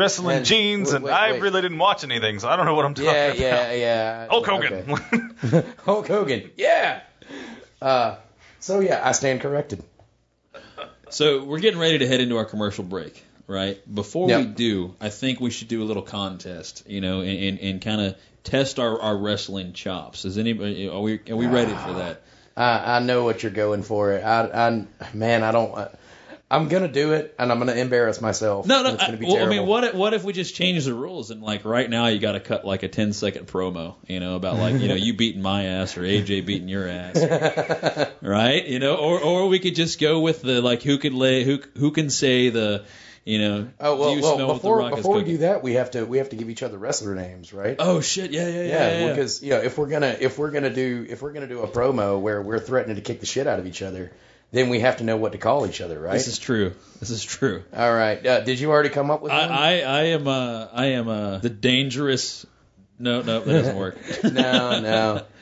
wrestle 0.00 0.28
in 0.30 0.38
And- 0.38 0.46
jeans, 0.46 0.88
wait, 0.88 0.96
and 0.96 1.04
wait, 1.04 1.12
I 1.12 1.32
wait. 1.32 1.42
really 1.42 1.60
didn't 1.62 1.78
watch 1.78 2.02
anything, 2.04 2.38
so 2.40 2.48
I 2.48 2.56
don't 2.56 2.66
know 2.66 2.74
what 2.74 2.84
I'm 2.86 2.94
talking 2.94 3.10
Yeah, 3.12 3.26
about. 3.26 3.38
yeah, 3.38 3.72
yeah. 3.72 3.74
yeah. 3.74 4.26
Hulk 4.30 4.46
Hogan. 4.46 4.90
Okay. 4.90 5.66
Hulk 5.84 6.08
Hogan. 6.08 6.50
Yeah. 6.56 7.00
Uh, 7.80 8.16
so 8.58 8.80
yeah, 8.80 9.00
I 9.02 9.12
stand 9.12 9.40
corrected. 9.40 9.82
so 11.10 11.44
we're 11.44 11.60
getting 11.60 11.80
ready 11.80 11.98
to 11.98 12.06
head 12.06 12.20
into 12.20 12.36
our 12.36 12.44
commercial 12.44 12.84
break, 12.84 13.24
right? 13.46 13.78
Before 13.92 14.26
we 14.26 14.44
do, 14.44 14.94
I 15.00 15.08
think 15.10 15.40
we 15.40 15.50
should 15.50 15.68
do 15.68 15.82
a 15.82 15.86
little 15.86 16.02
contest, 16.02 16.84
you 16.86 17.00
know, 17.00 17.20
and, 17.20 17.30
and, 17.38 17.58
and 17.60 17.80
kind 17.82 18.00
of 18.00 18.16
test 18.44 18.78
our, 18.78 19.00
our 19.00 19.16
wrestling 19.16 19.72
chops. 19.72 20.24
Is 20.24 20.38
anybody 20.38 20.88
are 20.88 21.00
we 21.00 21.20
are 21.30 21.36
we 21.36 21.46
ready 21.46 21.72
for 21.72 21.94
that? 21.94 22.22
I, 22.56 22.96
I 22.96 22.98
know 23.00 23.24
what 23.24 23.42
you're 23.42 23.52
going 23.52 23.82
for. 23.82 24.12
I, 24.12 24.42
I, 24.46 24.86
man, 25.14 25.42
I 25.42 25.52
don't. 25.52 25.72
I'm 26.52 26.66
gonna 26.66 26.88
do 26.88 27.12
it, 27.12 27.32
and 27.38 27.52
I'm 27.52 27.60
gonna 27.60 27.74
embarrass 27.74 28.20
myself. 28.20 28.66
No, 28.66 28.82
no. 28.82 28.94
It's 28.94 29.02
I, 29.04 29.18
well, 29.22 29.46
I 29.46 29.48
mean, 29.48 29.66
what 29.66 29.84
if, 29.84 29.94
what 29.94 30.14
if 30.14 30.24
we 30.24 30.32
just 30.32 30.52
change 30.52 30.84
the 30.84 30.92
rules 30.92 31.30
and 31.30 31.42
like 31.42 31.64
right 31.64 31.88
now 31.88 32.08
you 32.08 32.18
got 32.18 32.32
to 32.32 32.40
cut 32.40 32.64
like 32.64 32.82
a 32.82 32.88
10 32.88 33.12
second 33.12 33.46
promo, 33.46 33.94
you 34.08 34.18
know, 34.18 34.34
about 34.34 34.56
like 34.56 34.80
you 34.80 34.88
know 34.88 34.96
you 34.96 35.14
beating 35.16 35.42
my 35.42 35.66
ass 35.66 35.96
or 35.96 36.02
AJ 36.02 36.46
beating 36.46 36.68
your 36.68 36.88
ass, 36.88 38.10
right? 38.22 38.66
You 38.66 38.80
know, 38.80 38.96
or 38.96 39.20
or 39.20 39.46
we 39.46 39.60
could 39.60 39.76
just 39.76 40.00
go 40.00 40.20
with 40.20 40.42
the 40.42 40.60
like 40.60 40.82
who 40.82 40.98
could 40.98 41.14
lay 41.14 41.44
who 41.44 41.60
who 41.76 41.92
can 41.92 42.10
say 42.10 42.48
the 42.48 42.84
you 43.24 43.38
know 43.38 43.68
Oh 43.78 43.94
well, 43.94 44.16
you 44.16 44.20
well 44.20 44.34
smell 44.34 44.46
what 44.48 44.54
the 44.54 44.58
before 44.58 44.90
before 44.90 45.16
we 45.18 45.24
do 45.24 45.38
that, 45.38 45.62
we 45.62 45.74
have 45.74 45.92
to 45.92 46.04
we 46.04 46.18
have 46.18 46.30
to 46.30 46.36
give 46.36 46.50
each 46.50 46.64
other 46.64 46.78
wrestler 46.78 47.14
names, 47.14 47.52
right? 47.52 47.76
Oh 47.78 48.00
shit! 48.00 48.32
Yeah, 48.32 48.48
yeah, 48.48 48.48
yeah. 48.48 48.62
yeah, 48.62 48.62
yeah, 48.62 48.98
yeah. 48.98 49.08
because 49.10 49.40
you 49.40 49.50
know 49.50 49.58
if 49.60 49.78
we're 49.78 49.88
gonna 49.88 50.16
if 50.18 50.36
we're 50.36 50.50
gonna 50.50 50.74
do 50.74 51.06
if 51.08 51.22
we're 51.22 51.32
gonna 51.32 51.46
do 51.46 51.60
a 51.60 51.68
promo 51.68 52.20
where 52.20 52.42
we're 52.42 52.58
threatening 52.58 52.96
to 52.96 53.02
kick 53.02 53.20
the 53.20 53.26
shit 53.26 53.46
out 53.46 53.60
of 53.60 53.68
each 53.68 53.82
other, 53.82 54.10
then 54.52 54.68
we 54.68 54.80
have 54.80 54.96
to 54.98 55.04
know 55.04 55.16
what 55.16 55.32
to 55.32 55.38
call 55.38 55.66
each 55.66 55.80
other, 55.80 55.98
right? 55.98 56.12
this 56.14 56.26
is 56.26 56.38
true. 56.38 56.74
This 56.98 57.10
is 57.10 57.24
true. 57.24 57.62
All 57.74 57.92
right. 57.92 58.24
Uh, 58.26 58.40
did 58.40 58.58
you 58.60 58.70
already 58.70 58.88
come 58.88 59.10
up 59.10 59.22
with 59.22 59.32
one? 59.32 59.40
I, 59.40 59.80
I 59.82 60.00
I 60.00 60.02
am 60.04 60.26
uh 60.28 60.66
I 60.72 60.86
am 60.86 61.08
uh 61.08 61.38
the 61.38 61.50
dangerous. 61.50 62.44
No, 62.98 63.22
no, 63.22 63.40
that 63.40 63.50
doesn't 63.52 63.76
work. 63.76 63.96
no, 64.24 64.80
no. 64.80 65.22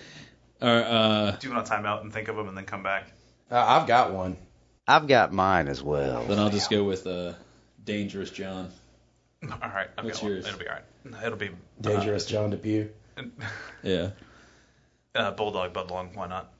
Or 0.60 0.68
uh, 0.68 1.30
Do 1.36 1.46
you 1.46 1.54
want 1.54 1.66
to 1.66 1.70
time 1.70 1.86
out 1.86 2.02
and 2.02 2.12
think 2.12 2.26
of 2.26 2.34
them 2.34 2.48
and 2.48 2.56
then 2.56 2.64
come 2.64 2.82
back? 2.82 3.06
Uh, 3.48 3.64
I've 3.64 3.86
got 3.86 4.12
one. 4.12 4.36
I've 4.88 5.06
got 5.06 5.32
mine 5.32 5.68
as 5.68 5.80
well. 5.80 6.24
then 6.24 6.40
I'll 6.40 6.50
just 6.50 6.68
go 6.68 6.82
with 6.82 7.06
uh, 7.06 7.34
dangerous 7.84 8.28
John. 8.30 8.70
All 9.48 9.56
right. 9.60 9.86
I've 9.96 10.04
What's 10.04 10.18
got 10.18 10.24
one. 10.24 10.32
yours? 10.32 10.46
It'll 10.48 10.58
be 10.58 10.66
all 10.66 10.74
right. 10.74 11.24
It'll 11.24 11.38
be 11.38 11.50
Dangerous 11.80 12.26
John 12.26 12.50
Depew. 12.50 12.88
Yeah. 13.84 14.10
uh, 15.14 15.30
Bulldog 15.30 15.72
Budlong. 15.72 16.16
Why 16.16 16.26
not? 16.26 16.52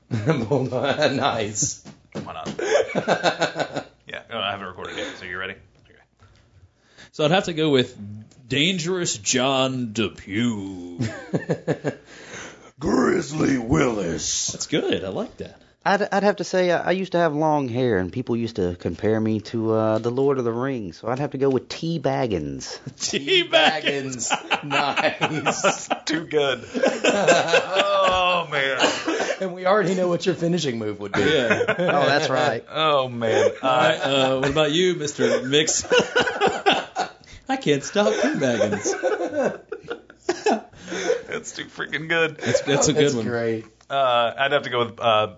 Bulldog. 0.47 1.11
nice. 1.13 1.83
Why 2.13 2.33
not? 2.33 3.85
Yeah. 4.09 4.23
No, 4.31 4.39
I 4.39 4.49
haven't 4.51 4.65
recorded 4.65 4.97
yet. 4.97 5.17
So 5.17 5.25
you 5.25 5.37
ready? 5.37 5.53
Okay. 5.53 5.99
So 7.11 7.25
I'd 7.25 7.31
have 7.31 7.43
to 7.43 7.53
go 7.53 7.69
with 7.69 7.95
Dangerous 8.47 9.15
John 9.15 9.93
Depew. 9.93 10.99
Grizzly 12.79 13.59
Willis. 13.59 14.47
That's 14.47 14.65
good. 14.65 15.03
I 15.03 15.09
like 15.09 15.37
that. 15.37 15.61
I'd, 15.85 16.01
I'd 16.11 16.23
have 16.23 16.37
to 16.37 16.43
say 16.43 16.71
I, 16.71 16.87
I 16.87 16.91
used 16.91 17.11
to 17.11 17.19
have 17.19 17.33
long 17.33 17.67
hair, 17.69 17.99
and 17.99 18.11
people 18.11 18.35
used 18.35 18.55
to 18.57 18.75
compare 18.75 19.19
me 19.19 19.41
to 19.41 19.71
uh, 19.73 19.97
the 19.99 20.09
Lord 20.09 20.39
of 20.39 20.43
the 20.43 20.51
Rings. 20.51 20.97
So 20.97 21.07
I'd 21.07 21.19
have 21.19 21.31
to 21.31 21.37
go 21.37 21.49
with 21.49 21.69
T. 21.69 21.99
Baggins. 21.99 22.79
T 22.99 23.47
Baggins. 23.47 24.29
nice. 24.63 25.87
Too 26.05 26.25
good. 26.25 26.67
oh 26.75 28.47
man. 28.51 28.77
And 29.41 29.53
we 29.53 29.65
already 29.65 29.95
know 29.95 30.07
what 30.09 30.25
your 30.25 30.35
finishing 30.35 30.77
move 30.79 30.99
would 30.99 31.13
be. 31.13 31.21
Yeah. 31.21 31.63
Oh, 31.79 32.05
that's 32.05 32.29
right. 32.29 32.65
Oh 32.69 33.07
man. 33.07 33.51
All 33.61 33.69
right. 33.69 33.95
Uh, 33.97 34.39
what 34.39 34.49
about 34.49 34.71
you, 34.71 34.95
Mister 34.95 35.41
Mix? 35.45 35.85
I 37.49 37.55
can't 37.57 37.83
stop 37.83 38.13
T 38.13 38.19
Baggins. 38.19 38.93
It's 41.29 41.51
too 41.53 41.65
freaking 41.65 42.09
good. 42.09 42.37
That's, 42.37 42.61
that's 42.61 42.87
a 42.89 42.93
good 42.93 43.03
That's 43.05 43.15
one. 43.15 43.25
great. 43.25 43.65
Uh, 43.89 44.33
I'd 44.37 44.51
have 44.51 44.63
to 44.63 44.69
go 44.69 44.85
with 44.85 44.99
uh, 44.99 45.35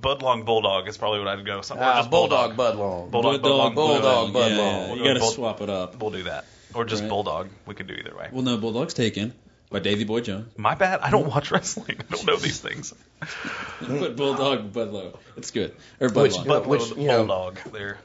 Budlong 0.00 0.44
Bulldog. 0.44 0.88
Is 0.88 0.96
probably 0.96 1.18
what 1.18 1.28
I'd 1.28 1.44
go. 1.44 1.60
Some, 1.62 1.78
or 1.78 1.82
Uh, 1.82 1.96
just 1.96 2.10
Bulldog 2.10 2.56
Budlong. 2.56 3.10
Bulldog. 3.10 3.42
Bulldog, 3.42 3.74
Bulldog, 3.74 3.74
Bulldog. 3.74 4.30
Budlong. 4.34 4.50
Yeah, 4.50 4.56
yeah, 4.56 4.86
We'll 4.88 4.96
you 4.98 5.02
go 5.02 5.08
got 5.08 5.14
to 5.14 5.20
Bull- 5.20 5.30
swap 5.30 5.60
it 5.60 5.70
up. 5.70 6.00
We'll 6.00 6.10
do 6.10 6.22
that. 6.24 6.44
Or 6.74 6.84
just 6.84 7.02
Right. 7.02 7.08
Bulldog. 7.08 7.48
We 7.66 7.74
could 7.74 7.88
do 7.88 7.94
either 7.94 8.16
way. 8.16 8.28
Well, 8.30 8.42
no, 8.42 8.56
Bulldog's 8.56 8.94
taken 8.94 9.34
by 9.70 9.78
Davy 9.78 10.04
Boy 10.04 10.20
Jones. 10.20 10.52
My 10.56 10.74
bad. 10.74 11.00
I 11.00 11.10
don't 11.10 11.26
watch 11.26 11.50
wrestling. 11.50 11.96
I 12.00 12.14
don't 12.16 12.26
know 12.26 12.36
these 12.36 12.60
things. 12.60 12.92
Put 13.80 14.16
Bulldog, 14.16 14.72
Budlow. 14.72 15.16
It's 15.36 15.50
good. 15.52 15.74
Or 16.00 16.08
Which- 16.08 16.32
Budlong. 16.32 16.46
But 16.46 16.66
Which, 16.66 16.90
you 16.90 17.06
know- 17.06 17.18
Bulldog. 17.24 17.58
There. 17.72 17.98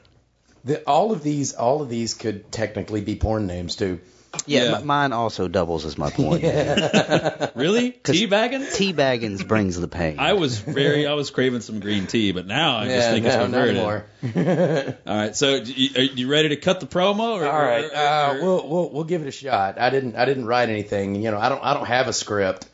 The, 0.64 0.82
all 0.84 1.12
of 1.12 1.22
these, 1.22 1.54
all 1.54 1.82
of 1.82 1.88
these 1.88 2.14
could 2.14 2.50
technically 2.50 3.00
be 3.00 3.14
porn 3.14 3.46
names 3.46 3.76
too. 3.76 4.00
Yeah, 4.46 4.64
Yeah. 4.64 4.76
m- 4.78 4.86
mine 4.86 5.12
also 5.12 5.48
doubles 5.48 5.84
as 5.84 5.96
my 5.98 6.10
point. 6.10 6.42
really? 7.54 7.90
T 7.92 8.26
Baggins? 8.28 8.74
T. 8.74 8.92
Baggins 8.92 9.46
brings 9.46 9.76
the 9.78 9.88
pain. 9.88 10.16
I 10.18 10.34
was 10.34 10.58
very, 10.58 11.06
I 11.06 11.14
was 11.14 11.30
craving 11.30 11.60
some 11.60 11.80
green 11.80 12.06
tea, 12.06 12.32
but 12.32 12.46
now 12.46 12.78
I 12.78 12.86
just 12.88 13.08
think 13.10 13.24
no, 13.24 13.28
it's 13.28 13.36
not 13.36 13.42
converted. 13.44 13.76
anymore. 13.76 14.96
All 15.06 15.16
right, 15.16 15.36
so 15.36 15.54
you, 15.56 15.90
are 15.96 16.02
you 16.02 16.28
ready 16.30 16.50
to 16.50 16.56
cut 16.56 16.80
the 16.80 16.86
promo? 16.86 17.40
Or, 17.40 17.46
All 17.46 17.62
right, 17.62 17.84
or- 17.84 17.88
or- 17.88 17.96
uh, 17.96 18.34
or- 18.38 18.42
we'll 18.42 18.68
we'll 18.68 18.90
we'll 18.90 19.04
give 19.04 19.22
it 19.22 19.28
a 19.28 19.32
shot. 19.32 19.78
I 19.78 19.90
didn't 19.90 20.16
I 20.16 20.24
didn't 20.24 20.46
write 20.46 20.68
anything. 20.68 21.14
You 21.22 21.30
know, 21.30 21.38
I 21.38 21.48
don't 21.48 21.62
I 21.64 21.74
don't 21.74 21.86
have 21.86 22.08
a 22.08 22.12
script. 22.12 22.66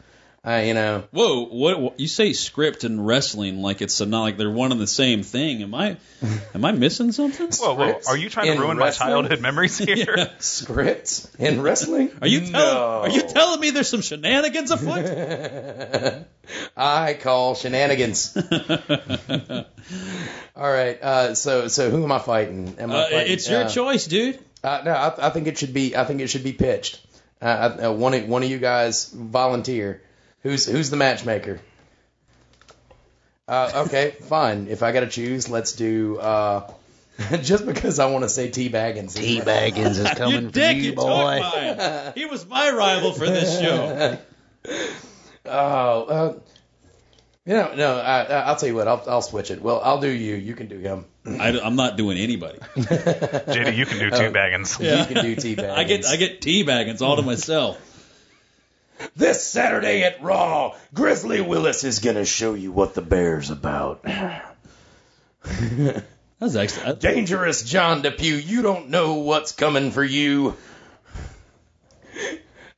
Uh, 0.44 0.60
you 0.66 0.74
know, 0.74 1.04
Whoa, 1.12 1.44
what, 1.46 1.80
what 1.80 2.00
you 2.00 2.08
say 2.08 2.32
script 2.32 2.82
and 2.82 3.06
wrestling 3.06 3.62
like 3.62 3.80
it's 3.80 4.00
not 4.00 4.22
like 4.22 4.36
they're 4.36 4.50
one 4.50 4.72
and 4.72 4.80
the 4.80 4.88
same 4.88 5.22
thing. 5.22 5.62
Am 5.62 5.72
I 5.72 5.98
am 6.54 6.64
I 6.64 6.72
missing 6.72 7.12
something? 7.12 7.48
Whoa, 7.52 7.74
whoa. 7.74 8.00
Are 8.08 8.16
you 8.16 8.28
trying 8.28 8.46
to 8.46 8.52
in 8.54 8.58
ruin 8.58 8.76
my 8.76 8.90
childhood 8.90 9.40
memories 9.40 9.78
here? 9.86 10.14
Yeah. 10.16 10.30
scripts 10.40 11.32
in 11.38 11.62
wrestling. 11.62 12.10
Are 12.20 12.26
you 12.26 12.40
telling 12.40 12.52
No. 12.54 13.02
are 13.02 13.08
you 13.10 13.22
telling 13.22 13.60
me 13.60 13.70
there's 13.70 13.88
some 13.88 14.00
shenanigans 14.00 14.72
afoot? 14.72 16.26
I 16.76 17.14
call 17.14 17.54
shenanigans. 17.54 18.36
All 20.56 20.72
right. 20.72 20.98
Uh, 21.00 21.34
so 21.36 21.68
so 21.68 21.88
who 21.90 22.02
am 22.02 22.10
I 22.10 22.18
fighting? 22.18 22.74
Am 22.80 22.90
I 22.90 22.94
Uh, 23.04 23.08
it's 23.12 23.48
your 23.48 23.62
uh, 23.64 23.68
choice, 23.68 24.06
dude. 24.06 24.40
Uh, 24.64 24.82
no, 24.84 24.90
I, 24.92 25.28
I 25.28 25.30
think 25.30 25.46
it 25.46 25.56
should 25.58 25.72
be. 25.72 25.96
I 25.96 26.04
think 26.04 26.20
it 26.20 26.26
should 26.28 26.42
be 26.44 26.52
pitched. 26.52 27.00
Uh, 27.40 27.44
I- 27.78 27.84
uh, 27.86 27.92
one 27.92 28.28
one 28.28 28.42
of 28.42 28.50
you 28.50 28.58
guys 28.58 29.08
volunteer. 29.12 30.02
Who's 30.42 30.66
who's 30.66 30.90
the 30.90 30.96
matchmaker? 30.96 31.60
Uh, 33.46 33.84
okay, 33.86 34.10
fine. 34.22 34.66
If 34.68 34.82
I 34.82 34.92
got 34.92 35.00
to 35.00 35.08
choose, 35.08 35.48
let's 35.48 35.72
do. 35.72 36.18
Uh, 36.18 36.72
just 37.42 37.66
because 37.66 37.98
I 37.98 38.06
want 38.06 38.24
to 38.24 38.28
say 38.28 38.50
T 38.50 38.70
Baggins. 38.70 39.14
T. 39.14 39.40
Baggins 39.40 39.98
is 39.98 40.08
coming 40.16 40.42
you 40.42 40.46
for 40.48 40.52
dick, 40.52 40.76
you, 40.76 40.82
you 40.82 40.90
took 40.90 40.96
boy. 40.96 42.12
He 42.14 42.26
was 42.26 42.46
my 42.46 42.70
rival 42.70 43.12
for 43.12 43.26
this 43.26 43.60
show. 43.60 44.18
Oh, 45.44 45.50
uh, 45.50 46.38
you 47.44 47.54
know, 47.54 47.74
no. 47.74 47.96
I, 47.98 48.22
I- 48.22 48.40
I'll 48.42 48.56
tell 48.56 48.68
you 48.68 48.74
what. 48.74 48.88
I'll 48.88 49.04
I'll 49.06 49.22
switch 49.22 49.50
it. 49.50 49.60
Well, 49.60 49.80
I'll 49.82 50.00
do 50.00 50.08
you. 50.08 50.36
You 50.36 50.54
can 50.54 50.68
do 50.68 50.78
him. 50.78 51.04
I, 51.26 51.50
am 51.50 51.76
not 51.76 51.96
doing 51.96 52.18
anybody. 52.18 52.58
JD, 52.76 53.76
you 53.76 53.86
can 53.86 53.98
do 53.98 54.10
two 54.10 54.32
baggins. 54.32 54.80
You 54.80 55.04
can 55.14 55.24
do 55.24 55.36
T 55.36 55.54
Baggins. 55.54 55.74
I 55.76 55.84
get 55.84 56.06
I 56.06 56.16
get 56.16 56.40
tea 56.40 56.64
baggins 56.64 57.00
all 57.02 57.16
to 57.16 57.22
myself. 57.22 57.78
This 59.16 59.46
Saturday 59.46 60.02
at 60.02 60.22
Raw, 60.22 60.74
Grizzly 60.94 61.40
Willis 61.40 61.84
is 61.84 61.98
gonna 61.98 62.24
show 62.24 62.54
you 62.54 62.72
what 62.72 62.94
the 62.94 63.02
Bear's 63.02 63.50
about. 63.50 64.02
That 64.02 64.56
That's 66.38 66.56
actually 66.56 66.96
Dangerous 66.96 67.62
John 67.62 68.02
Depew, 68.02 68.34
you 68.34 68.62
don't 68.62 68.90
know 68.90 69.14
what's 69.14 69.52
coming 69.52 69.90
for 69.92 70.02
you. 70.02 70.56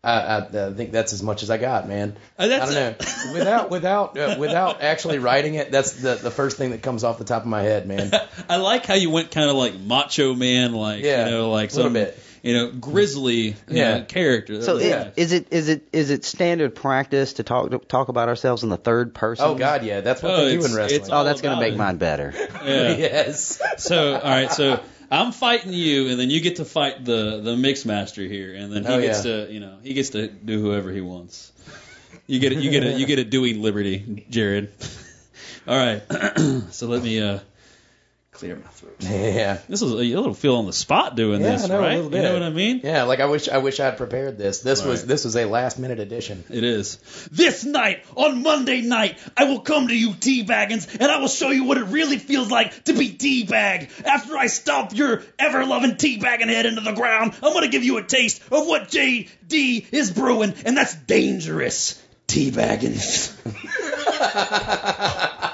I, 0.05 0.21
I, 0.21 0.67
I 0.67 0.73
think 0.75 0.93
that's 0.93 1.15
as 1.15 1.23
much 1.23 1.43
as 1.43 1.51
I 1.51 1.57
got, 1.57 1.89
man. 1.89 2.17
Uh, 2.39 2.43
I 2.43 2.49
don't 2.49 2.75
know. 2.75 2.95
Without 3.33 3.71
without 3.71 4.19
uh, 4.19 4.37
without 4.39 4.83
actually 4.83 5.19
writing 5.19 5.55
it, 5.55 5.73
that's 5.73 5.93
the 5.93 6.15
the 6.15 6.31
first 6.31 6.59
thing 6.59 6.73
that 6.73 6.83
comes 6.83 7.05
off 7.05 7.17
the 7.17 7.25
top 7.25 7.41
of 7.43 7.49
my 7.49 7.63
head, 7.63 7.89
man. 7.89 8.13
I 8.51 8.57
like 8.57 8.85
how 8.85 8.95
you 8.95 9.09
went 9.09 9.31
kind 9.31 9.49
of 9.49 9.57
like 9.57 9.79
macho 9.79 10.35
man, 10.35 10.75
like 10.75 11.03
Yeah, 11.03 11.25
you 11.25 11.31
know, 11.31 11.51
like 11.51 11.73
a 11.73 11.77
little 11.77 11.89
some 11.89 11.93
bit. 11.95 12.19
You 12.45 12.53
know 12.55 12.71
grizzly 12.71 13.37
you 13.49 13.55
Yeah. 13.69 13.99
know, 13.99 14.05
character. 14.05 14.63
So 14.63 14.77
is 14.77 15.33
it 15.33 15.49
is 15.51 15.69
it 15.69 15.89
is 15.93 16.11
it 16.11 16.25
standard 16.25 16.75
practice 16.77 17.33
to 17.35 17.43
talk 17.43 17.71
to 17.73 17.79
talk 17.79 18.09
about 18.09 18.29
ourselves 18.29 18.63
in 18.63 18.69
the 18.69 18.77
third 18.77 19.15
person? 19.15 19.47
Oh 19.47 19.55
God, 19.57 19.83
yeah, 19.85 20.01
that's 20.03 20.23
what 20.23 20.33
Oh, 20.33 20.45
they 20.45 20.53
do 20.53 20.59
it's- 20.59 20.71
in 20.71 20.77
wrestling. 20.77 21.01
it's 21.01 21.11
Oh, 21.11 21.25
that's 21.25 21.41
gonna 21.41 21.61
make 21.61 21.75
it. 21.75 21.79
mine 21.79 21.97
better. 21.97 22.33
Yeah. 22.37 22.97
yes. 22.97 23.61
So 23.79 24.15
all 24.15 24.21
right, 24.31 24.53
so 24.53 24.79
I'm 25.11 25.33
fighting 25.33 25.73
you, 25.73 26.09
and 26.09 26.21
then 26.21 26.29
you 26.31 26.41
get 26.41 26.57
to 26.57 26.65
fight 26.65 27.05
the 27.05 27.41
the 27.43 27.57
mix 27.57 27.85
master 27.85 28.23
here, 28.23 28.55
and 28.55 28.73
then 28.73 28.85
he 28.85 28.89
Oh, 28.93 29.01
gets 29.01 29.25
yeah. 29.25 29.45
to 29.47 29.53
you 29.53 29.61
know 29.61 29.77
he 29.83 29.95
gets 29.95 30.11
to 30.11 30.29
do 30.29 30.61
whoever 30.61 30.91
he 30.93 31.01
wants. 31.01 31.51
You 32.27 32.39
get 32.41 32.53
a, 32.53 32.55
you 32.57 32.71
get 32.71 32.85
a 32.85 32.93
you 32.93 33.07
get 33.07 33.19
a 33.19 33.25
doing 33.25 33.61
liberty, 33.63 34.25
Jared. 34.31 34.71
All 35.67 35.77
right, 35.77 36.03
so 36.73 36.87
let 36.89 37.03
me 37.03 37.21
uh 37.21 37.39
clear 38.45 38.57
my 38.57 38.69
throat. 38.69 38.97
Yeah. 39.01 39.59
This 39.69 39.81
is 39.81 39.91
a, 39.91 39.95
little 39.97 40.35
feel 40.35 40.57
on 40.57 40.67
the 40.67 40.73
spot 40.73 41.17
doing 41.17 41.41
Yeah, 41.41 41.53
this, 41.53 41.65
I 41.65 41.69
know, 41.69 41.79
a 41.79 41.81
right? 41.81 41.97
little 41.97 42.15
You 42.15 42.23
know 42.23 42.33
what 42.35 42.43
I 42.43 42.51
mean? 42.51 42.81
Yeah, 42.85 43.05
like 43.05 43.21
I 43.21 43.27
wish 43.27 43.49
I 43.49 43.59
wish 43.59 43.81
I'd 43.81 43.97
prepared 43.97 44.37
this. 44.39 44.61
This 44.61 44.85
was 44.85 45.01
Right. 45.01 45.09
this 45.09 45.25
was 45.25 45.37
a 45.37 45.47
last 45.47 45.79
minute 45.79 45.99
edition. 45.99 46.45
It 46.51 46.63
is. 46.63 46.99
This 47.33 47.65
night, 47.65 48.05
on 48.17 48.43
Monday 48.43 48.83
night, 48.83 49.19
I 49.37 49.45
will 49.45 49.61
come 49.61 49.89
to 49.89 49.97
you, 49.97 50.11
Teabaggins, 50.11 51.01
and 51.01 51.11
I 51.11 51.19
will 51.19 51.29
show 51.29 51.51
you 51.51 51.65
what 51.65 51.79
it 51.79 51.85
really 51.85 52.19
feels 52.19 52.51
like 52.51 52.85
to 52.85 52.93
be 52.93 53.11
teabagged. 53.13 54.05
After 54.05 54.37
I 54.37 54.49
stomp 54.49 54.95
your 54.95 55.23
ever 55.39 55.65
loving 55.65 55.93
teabagging 55.93 56.49
head 56.49 56.67
into 56.67 56.83
the 56.83 56.93
ground, 56.93 57.33
I'm 57.43 57.53
going 57.53 57.65
to 57.65 57.71
give 57.71 57.85
you 57.85 57.97
a 57.97 58.03
taste 58.03 58.43
of 58.53 58.67
what 58.67 58.89
JD 58.89 59.87
is 59.93 60.11
brewing, 60.11 60.55
and 60.67 60.77
that's 60.77 60.95
dangerous. 60.95 62.01
Teabaggins. 62.27 63.33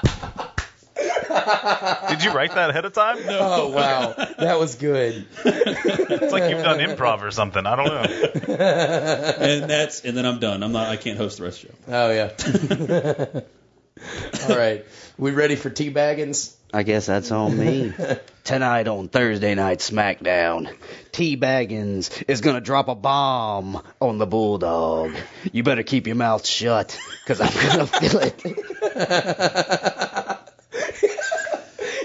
Did 2.09 2.23
you 2.23 2.31
write 2.31 2.53
that 2.55 2.69
ahead 2.69 2.85
of 2.85 2.93
time? 2.93 3.25
No. 3.25 3.39
Oh 3.39 3.69
wow, 3.69 4.13
that 4.39 4.59
was 4.59 4.75
good. 4.75 5.25
It's 5.45 6.33
like 6.33 6.49
you've 6.49 6.63
done 6.63 6.79
improv 6.79 7.21
or 7.21 7.31
something. 7.31 7.65
I 7.65 7.75
don't 7.75 7.87
know. 7.87 8.55
and 8.55 9.69
that's 9.69 10.01
and 10.01 10.17
then 10.17 10.25
I'm 10.25 10.39
done. 10.39 10.63
I'm 10.63 10.71
not. 10.71 10.89
I 10.89 10.97
can't 10.97 11.17
host 11.17 11.37
the 11.37 11.43
rest 11.43 11.63
of 11.63 11.85
the 11.85 11.91
show. 11.91 11.93
Oh 11.93 12.11
yeah. 12.11 13.41
All 14.49 14.57
right, 14.57 14.85
we 15.17 15.31
ready 15.31 15.55
for 15.55 15.69
tea 15.69 15.93
baggins? 15.93 16.55
I 16.73 16.83
guess 16.83 17.05
that's 17.05 17.31
on 17.31 17.57
me. 17.57 17.93
Tonight 18.43 18.87
on 18.87 19.09
Thursday 19.09 19.53
Night 19.55 19.79
SmackDown, 19.79 20.73
T 21.11 21.35
Baggins 21.37 22.23
is 22.27 22.41
gonna 22.41 22.61
drop 22.61 22.87
a 22.87 22.95
bomb 22.95 23.83
on 23.99 24.17
the 24.17 24.25
Bulldog. 24.25 25.13
You 25.51 25.63
better 25.63 25.83
keep 25.83 26.07
your 26.07 26.15
mouth 26.15 26.47
shut, 26.47 26.97
cause 27.25 27.41
I'm 27.41 27.53
gonna 27.69 27.87
feel 27.87 28.19
it. 28.19 28.41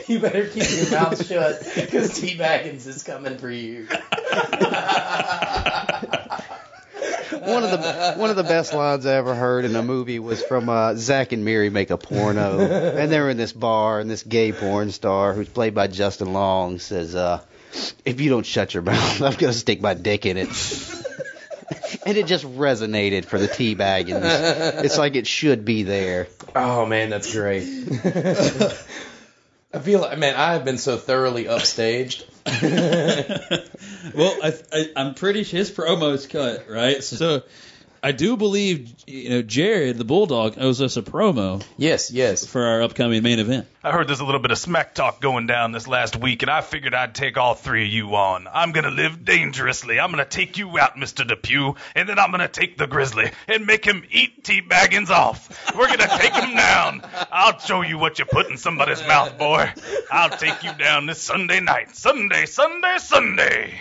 You 0.08 0.20
better 0.20 0.46
keep 0.46 0.70
your 0.70 0.90
mouth 0.92 1.26
shut 1.26 1.68
because 1.74 2.20
tea 2.20 2.36
baggins 2.36 2.86
is 2.86 3.02
coming 3.02 3.38
for 3.38 3.50
you. 3.50 3.88
One 7.30 7.64
of 7.64 7.70
the 7.70 8.14
one 8.16 8.30
of 8.30 8.36
the 8.36 8.44
best 8.44 8.72
lines 8.72 9.04
I 9.04 9.14
ever 9.14 9.34
heard 9.34 9.64
in 9.64 9.74
a 9.74 9.82
movie 9.82 10.20
was 10.20 10.42
from 10.42 10.68
uh, 10.68 10.94
Zach 10.94 11.32
and 11.32 11.44
Mary 11.44 11.70
make 11.70 11.90
a 11.90 11.98
porno, 11.98 12.60
and 12.60 13.10
they're 13.10 13.30
in 13.30 13.36
this 13.36 13.52
bar, 13.52 13.98
and 13.98 14.08
this 14.08 14.22
gay 14.22 14.52
porn 14.52 14.92
star 14.92 15.32
who's 15.32 15.48
played 15.48 15.74
by 15.74 15.88
Justin 15.88 16.32
Long 16.32 16.78
says, 16.78 17.14
uh, 17.16 17.40
"If 18.04 18.20
you 18.20 18.30
don't 18.30 18.46
shut 18.46 18.74
your 18.74 18.84
mouth, 18.84 19.22
I'm 19.22 19.34
gonna 19.34 19.52
stick 19.52 19.80
my 19.80 19.94
dick 19.94 20.24
in 20.24 20.36
it." 20.36 20.48
and 22.06 22.16
it 22.16 22.26
just 22.26 22.44
resonated 22.44 23.24
for 23.24 23.38
the 23.38 23.48
tea 23.48 23.74
baggins. 23.74 24.84
It's 24.84 24.98
like 24.98 25.16
it 25.16 25.26
should 25.26 25.64
be 25.64 25.82
there. 25.82 26.28
Oh 26.54 26.86
man, 26.86 27.10
that's 27.10 27.32
great. 27.32 27.64
I 29.76 29.78
feel 29.78 30.00
like, 30.00 30.18
man, 30.18 30.34
I 30.34 30.54
have 30.54 30.64
been 30.64 30.78
so 30.78 30.96
thoroughly 30.96 31.44
upstaged. 31.44 32.24
Well, 34.14 34.38
I, 34.42 34.54
I, 34.72 34.90
I'm 34.96 35.14
pretty 35.14 35.42
sure 35.42 35.58
his 35.58 35.70
promo's 35.70 36.26
cut, 36.26 36.68
right? 36.70 37.02
So 37.02 37.42
I 38.06 38.12
do 38.12 38.36
believe 38.36 38.94
you 39.08 39.30
know 39.30 39.42
Jared, 39.42 39.98
the 39.98 40.04
Bulldog, 40.04 40.58
owes 40.58 40.80
us 40.80 40.96
a 40.96 41.02
promo 41.02 41.60
Yes, 41.76 42.12
yes. 42.12 42.46
for 42.46 42.62
our 42.64 42.82
upcoming 42.82 43.20
main 43.24 43.40
event. 43.40 43.66
I 43.82 43.90
heard 43.90 44.06
there's 44.06 44.20
a 44.20 44.24
little 44.24 44.40
bit 44.40 44.52
of 44.52 44.58
smack 44.58 44.94
talk 44.94 45.20
going 45.20 45.48
down 45.48 45.72
this 45.72 45.88
last 45.88 46.14
week, 46.14 46.42
and 46.42 46.50
I 46.50 46.60
figured 46.60 46.94
I'd 46.94 47.16
take 47.16 47.36
all 47.36 47.54
three 47.54 47.84
of 47.84 47.92
you 47.92 48.14
on. 48.14 48.46
I'm 48.46 48.70
gonna 48.70 48.92
live 48.92 49.24
dangerously. 49.24 49.98
I'm 49.98 50.12
gonna 50.12 50.24
take 50.24 50.56
you 50.56 50.78
out, 50.78 50.94
Mr. 50.94 51.26
Depew, 51.26 51.74
and 51.96 52.08
then 52.08 52.20
I'm 52.20 52.30
gonna 52.30 52.46
take 52.46 52.78
the 52.78 52.86
Grizzly 52.86 53.32
and 53.48 53.66
make 53.66 53.84
him 53.84 54.04
eat 54.12 54.44
T 54.44 54.62
Baggins 54.62 55.10
off. 55.10 55.74
We're 55.76 55.88
gonna 55.88 56.06
take 56.16 56.32
him 56.32 56.54
down. 56.54 57.02
I'll 57.32 57.58
show 57.58 57.80
you 57.82 57.98
what 57.98 58.20
you 58.20 58.24
put 58.24 58.48
in 58.48 58.56
somebody's 58.56 59.04
mouth, 59.04 59.36
boy. 59.36 59.68
I'll 60.12 60.30
take 60.30 60.62
you 60.62 60.72
down 60.74 61.06
this 61.06 61.20
Sunday 61.20 61.58
night. 61.58 61.96
Sunday, 61.96 62.46
Sunday, 62.46 62.98
Sunday. 62.98 63.80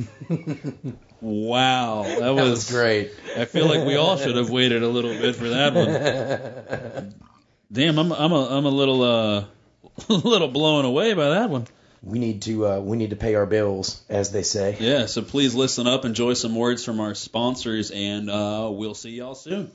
Wow, 1.22 2.02
that 2.02 2.18
That 2.18 2.34
was, 2.34 2.50
was 2.50 2.70
great. 2.70 3.12
I 3.36 3.44
feel 3.44 3.66
like 3.66 3.86
we 3.86 3.94
all 3.94 4.16
should 4.16 4.34
have 4.34 4.50
waited 4.50 4.82
a 4.82 4.88
little 4.88 5.12
bit 5.12 5.36
for 5.36 5.48
that 5.50 5.72
one. 5.72 7.14
Damn, 7.72 7.98
I'm 7.98 8.12
I'm 8.12 8.32
a 8.32 8.58
I'm 8.58 8.66
a 8.66 8.70
little 8.70 9.02
uh 9.02 9.44
a 10.08 10.12
little 10.12 10.48
blown 10.48 10.84
away 10.84 11.14
by 11.14 11.30
that 11.30 11.48
one. 11.48 11.68
We 12.02 12.18
need 12.18 12.42
to 12.42 12.66
uh, 12.66 12.80
we 12.80 12.96
need 12.96 13.10
to 13.10 13.16
pay 13.16 13.36
our 13.36 13.46
bills, 13.46 14.02
as 14.08 14.32
they 14.32 14.42
say. 14.42 14.76
Yeah, 14.80 15.06
so 15.06 15.22
please 15.22 15.54
listen 15.54 15.86
up, 15.86 16.04
enjoy 16.04 16.34
some 16.34 16.56
words 16.56 16.84
from 16.84 16.98
our 16.98 17.14
sponsors, 17.14 17.92
and 17.92 18.28
uh, 18.28 18.68
we'll 18.72 18.94
see 18.94 19.10
y'all 19.10 19.36
soon. 19.36 19.70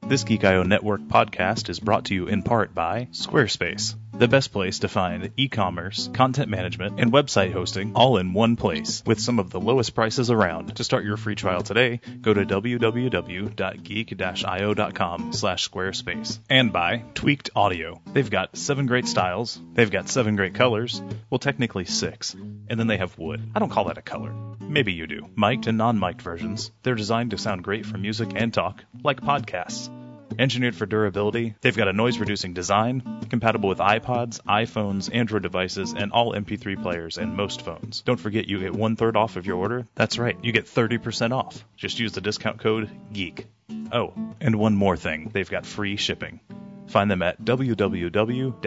This 0.00 0.24
Geek.io 0.24 0.64
Network 0.64 1.02
podcast 1.02 1.70
is 1.70 1.78
brought 1.78 2.06
to 2.06 2.14
you 2.14 2.26
in 2.26 2.42
part 2.42 2.74
by 2.74 3.06
Squarespace, 3.12 3.94
the 4.22 4.28
best 4.28 4.52
place 4.52 4.78
to 4.78 4.86
find 4.86 5.32
e-commerce, 5.36 6.08
content 6.14 6.48
management, 6.48 7.00
and 7.00 7.12
website 7.12 7.52
hosting 7.52 7.90
all 7.96 8.18
in 8.18 8.32
one 8.32 8.54
place 8.54 9.02
with 9.04 9.18
some 9.18 9.40
of 9.40 9.50
the 9.50 9.58
lowest 9.58 9.96
prices 9.96 10.30
around. 10.30 10.76
To 10.76 10.84
start 10.84 11.04
your 11.04 11.16
free 11.16 11.34
trial 11.34 11.62
today, 11.62 12.00
go 12.20 12.32
to 12.32 12.46
www.geek-io.com 12.46 15.32
slash 15.32 15.68
squarespace. 15.68 16.38
And 16.48 16.72
by 16.72 17.02
Tweaked 17.14 17.50
Audio. 17.56 18.00
They've 18.12 18.30
got 18.30 18.56
seven 18.56 18.86
great 18.86 19.08
styles, 19.08 19.60
they've 19.72 19.90
got 19.90 20.08
seven 20.08 20.36
great 20.36 20.54
colors, 20.54 21.02
well 21.28 21.40
technically 21.40 21.86
six, 21.86 22.34
and 22.34 22.78
then 22.78 22.86
they 22.86 22.98
have 22.98 23.18
wood. 23.18 23.50
I 23.56 23.58
don't 23.58 23.70
call 23.70 23.86
that 23.86 23.98
a 23.98 24.02
color. 24.02 24.32
Maybe 24.60 24.92
you 24.92 25.08
do. 25.08 25.28
Mic'd 25.34 25.66
and 25.66 25.78
non-mic'd 25.78 26.22
versions. 26.22 26.70
They're 26.84 26.94
designed 26.94 27.32
to 27.32 27.38
sound 27.38 27.64
great 27.64 27.86
for 27.86 27.98
music 27.98 28.34
and 28.36 28.54
talk, 28.54 28.84
like 29.02 29.20
podcasts. 29.20 29.90
Engineered 30.38 30.74
for 30.74 30.86
durability, 30.86 31.54
they've 31.60 31.76
got 31.76 31.88
a 31.88 31.92
noise 31.92 32.18
reducing 32.18 32.54
design, 32.54 33.26
compatible 33.28 33.68
with 33.68 33.78
iPods, 33.78 34.40
iPhones, 34.42 35.14
Android 35.14 35.42
devices, 35.42 35.92
and 35.92 36.12
all 36.12 36.32
MP3 36.32 36.80
players 36.82 37.18
and 37.18 37.36
most 37.36 37.62
phones. 37.62 38.00
Don't 38.02 38.20
forget 38.20 38.48
you 38.48 38.60
get 38.60 38.74
one 38.74 38.96
third 38.96 39.16
off 39.16 39.36
of 39.36 39.46
your 39.46 39.56
order. 39.56 39.86
That's 39.94 40.18
right, 40.18 40.36
you 40.42 40.52
get 40.52 40.66
30% 40.66 41.32
off. 41.32 41.64
Just 41.76 41.98
use 41.98 42.12
the 42.12 42.20
discount 42.20 42.60
code 42.60 42.90
GEEK. 43.12 43.46
Oh, 43.92 44.14
and 44.40 44.56
one 44.56 44.74
more 44.74 44.96
thing 44.96 45.30
they've 45.32 45.50
got 45.50 45.66
free 45.66 45.96
shipping. 45.96 46.40
Find 46.88 47.10
them 47.10 47.22
at 47.22 47.42
www.geek-io.com 47.42 48.60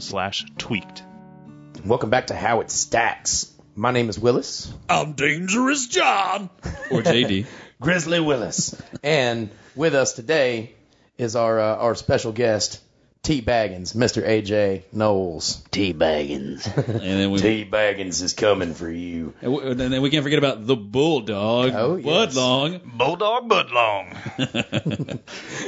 slash 0.00 0.46
tweaked. 0.58 1.02
Welcome 1.84 2.10
back 2.10 2.28
to 2.28 2.34
How 2.34 2.60
It 2.60 2.70
Stacks. 2.70 3.52
My 3.74 3.90
name 3.90 4.10
is 4.10 4.18
Willis, 4.18 4.70
I'm 4.88 5.12
Dangerous 5.14 5.86
John 5.86 6.50
or 6.90 7.02
JD. 7.02 7.46
Grizzly 7.82 8.20
Willis, 8.20 8.80
and 9.02 9.50
with 9.76 9.94
us 9.94 10.12
today 10.12 10.72
is 11.18 11.36
our 11.36 11.58
uh, 11.60 11.76
our 11.76 11.94
special 11.94 12.32
guest, 12.32 12.80
T 13.22 13.40
Baggins, 13.42 13.94
Mr. 13.94 14.26
AJ 14.26 14.82
Knowles. 14.92 15.62
T 15.70 15.92
Baggins. 15.94 16.66
And 16.88 17.00
then 17.00 17.30
we 17.30 17.38
T 17.40 17.64
Baggins 17.70 18.22
is 18.22 18.32
coming 18.32 18.74
for 18.74 18.90
you. 18.90 19.34
and 19.42 19.52
we- 19.52 19.62
and 19.70 19.78
then 19.80 20.02
we 20.02 20.10
can't 20.10 20.22
forget 20.24 20.38
about 20.38 20.66
the 20.66 20.76
Bulldog, 20.76 21.72
Oh, 21.74 21.96
yes. 21.96 22.34
Budlong. 22.34 22.80
Bulldog 22.98 23.48
Budlong. 23.48 25.20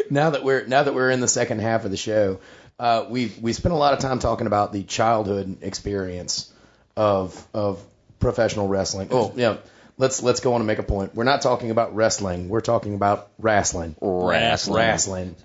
now 0.11 0.31
that 0.31 0.45
we're 0.45 0.67
now 0.67 0.83
that 0.83 0.95
we're 0.95 1.11
in 1.11 1.21
the 1.21 1.29
second 1.29 1.61
half 1.61 1.85
of 1.85 1.91
the 1.91 1.97
show, 1.97 2.41
uh, 2.79 3.05
we 3.09 3.33
we 3.41 3.53
spent 3.53 3.73
a 3.75 3.79
lot 3.79 3.93
of 3.95 4.01
time 4.01 4.19
talking 4.19 4.47
about 4.47 4.73
the 4.73 4.83
childhood 4.83 5.59
experience 5.63 6.53
of 6.97 7.47
of 7.55 7.83
professional 8.19 8.69
wrestling. 8.69 9.09
Oh, 9.11 9.33
yeah. 9.37 9.59
Let's 9.97 10.23
let's 10.23 10.41
go 10.41 10.55
on 10.55 10.61
and 10.61 10.67
make 10.67 10.79
a 10.79 10.85
point. 10.85 11.15
We're 11.15 11.25
not 11.25 11.43
talking 11.43 11.71
about 11.71 11.95
wrestling. 11.95 12.49
We're 12.49 12.61
talking 12.61 12.95
about 12.95 13.31
wrestling. 13.39 13.95
Wrestling. 14.01 14.77
Wrestling. 14.77 15.37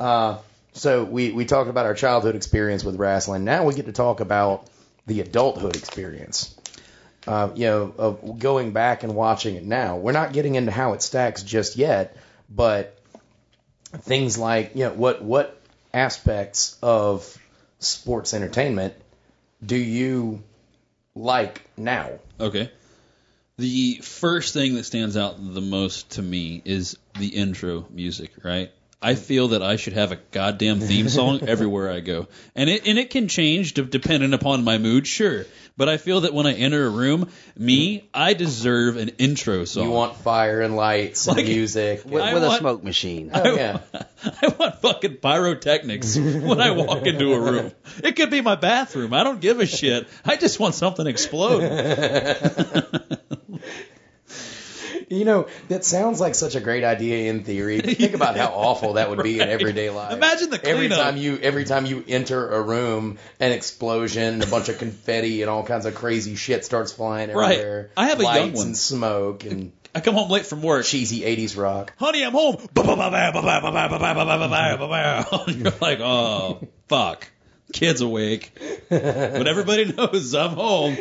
Uh, 0.00 0.38
so 0.72 1.04
we 1.04 1.30
we 1.30 1.44
talked 1.44 1.70
about 1.70 1.86
our 1.86 1.94
childhood 1.94 2.34
experience 2.34 2.82
with 2.82 2.96
wrestling. 2.96 3.44
Now 3.44 3.64
we 3.64 3.74
get 3.74 3.86
to 3.86 3.92
talk 3.92 4.20
about 4.20 4.68
the 5.06 5.20
adulthood 5.20 5.76
experience. 5.76 6.54
Uh, 7.26 7.50
you 7.54 7.66
know, 7.66 7.94
of 7.96 8.38
going 8.38 8.72
back 8.72 9.02
and 9.02 9.14
watching 9.14 9.54
it 9.54 9.64
now. 9.64 9.96
We're 9.96 10.12
not 10.12 10.34
getting 10.34 10.56
into 10.56 10.70
how 10.70 10.92
it 10.92 11.00
stacks 11.00 11.42
just 11.42 11.76
yet, 11.76 12.18
but 12.50 12.98
things 13.98 14.36
like 14.36 14.72
you 14.74 14.84
know 14.84 14.92
what 14.92 15.22
what 15.22 15.58
aspects 15.94 16.76
of 16.82 17.38
sports 17.78 18.34
entertainment 18.34 18.94
do 19.64 19.76
you 19.76 20.42
like 21.14 21.62
now? 21.76 22.10
Okay. 22.40 22.70
The 23.56 24.00
first 24.02 24.52
thing 24.52 24.74
that 24.74 24.84
stands 24.84 25.16
out 25.16 25.36
the 25.38 25.60
most 25.60 26.10
to 26.12 26.22
me 26.22 26.60
is 26.64 26.96
the 27.18 27.28
intro 27.28 27.86
music, 27.90 28.32
right? 28.42 28.72
I 29.02 29.14
feel 29.16 29.48
that 29.48 29.62
I 29.62 29.76
should 29.76 29.92
have 29.92 30.12
a 30.12 30.16
goddamn 30.30 30.80
theme 30.80 31.08
song 31.08 31.40
everywhere 31.48 31.90
I 31.90 32.00
go, 32.00 32.28
and 32.54 32.70
it 32.70 32.86
and 32.86 32.98
it 32.98 33.10
can 33.10 33.28
change 33.28 33.74
de- 33.74 33.82
depending 33.82 34.32
upon 34.32 34.64
my 34.64 34.78
mood, 34.78 35.06
sure. 35.06 35.44
But 35.76 35.88
I 35.88 35.96
feel 35.96 36.20
that 36.20 36.32
when 36.32 36.46
I 36.46 36.52
enter 36.54 36.86
a 36.86 36.88
room, 36.88 37.28
me, 37.58 38.08
I 38.14 38.34
deserve 38.34 38.96
an 38.96 39.08
intro 39.18 39.64
song. 39.64 39.82
You 39.84 39.90
want 39.90 40.14
fire 40.16 40.60
and 40.60 40.76
lights 40.76 41.26
and 41.26 41.36
Like- 41.36 41.46
music. 41.46 42.02
with, 42.06 42.22
I 42.22 42.32
with 42.32 42.44
a 42.44 42.56
smoke 42.58 42.84
machine. 42.84 43.32
Oh, 43.34 43.56
yeah. 43.56 43.80
I 44.42 44.54
want 44.56 44.80
fucking 44.80 45.16
pyrotechnics 45.16 46.16
when 46.16 46.60
I 46.60 46.70
walk 46.70 47.04
into 47.06 47.32
a 47.34 47.40
room. 47.40 47.72
It 48.04 48.14
could 48.14 48.30
be 48.30 48.40
my 48.40 48.54
bathroom. 48.54 49.12
I 49.12 49.24
don't 49.24 49.40
give 49.40 49.58
a 49.58 49.66
shit. 49.66 50.06
I 50.24 50.36
just 50.36 50.60
want 50.60 50.76
something 50.76 51.04
to 51.06 51.10
explode. 51.10 51.62
You 55.08 55.24
know, 55.24 55.46
that 55.68 55.84
sounds 55.84 56.20
like 56.20 56.34
such 56.34 56.54
a 56.54 56.60
great 56.60 56.84
idea 56.84 57.30
in 57.30 57.44
theory. 57.44 57.80
Think 57.80 58.14
about 58.14 58.36
how 58.36 58.48
awful 58.54 58.94
that 58.94 59.10
would 59.10 59.22
be 59.22 59.40
in 59.40 59.48
everyday 59.48 59.90
life. 59.90 60.12
Imagine 60.12 60.50
the 60.50 60.58
cleanup. 60.58 60.76
every 60.76 60.88
time 60.88 61.16
you 61.16 61.38
every 61.42 61.64
time 61.64 61.86
you 61.86 62.04
enter 62.08 62.48
a 62.50 62.62
room, 62.62 63.18
an 63.40 63.52
explosion, 63.52 64.42
a 64.42 64.46
bunch 64.46 64.68
of 64.68 64.78
confetti, 64.78 65.42
and 65.42 65.50
all 65.50 65.64
kinds 65.64 65.86
of 65.86 65.94
crazy 65.94 66.34
shit 66.36 66.64
starts 66.64 66.92
flying 66.92 67.30
Right. 67.32 67.52
everywhere. 67.58 67.90
I 67.96 68.08
have 68.08 68.20
a 68.20 68.22
young 68.22 68.32
Lights 68.34 68.56
one. 68.58 68.66
and 68.68 68.76
smoke 68.76 69.44
and 69.44 69.72
I 69.94 70.00
come 70.00 70.14
home 70.14 70.28
late 70.30 70.44
from 70.46 70.60
work. 70.62 70.84
cheesy 70.84 71.20
'80s 71.20 71.56
rock. 71.56 71.92
Honey, 71.98 72.24
I'm 72.24 72.32
home. 72.32 72.56
You're 75.46 75.72
like, 75.80 76.00
oh, 76.00 76.66
fuck. 76.88 77.30
Kid's 77.72 78.00
awake. 78.00 78.52
But 78.88 79.46
everybody 79.48 79.92
knows 79.92 80.34
I'm 80.34 80.50
home. 80.50 80.96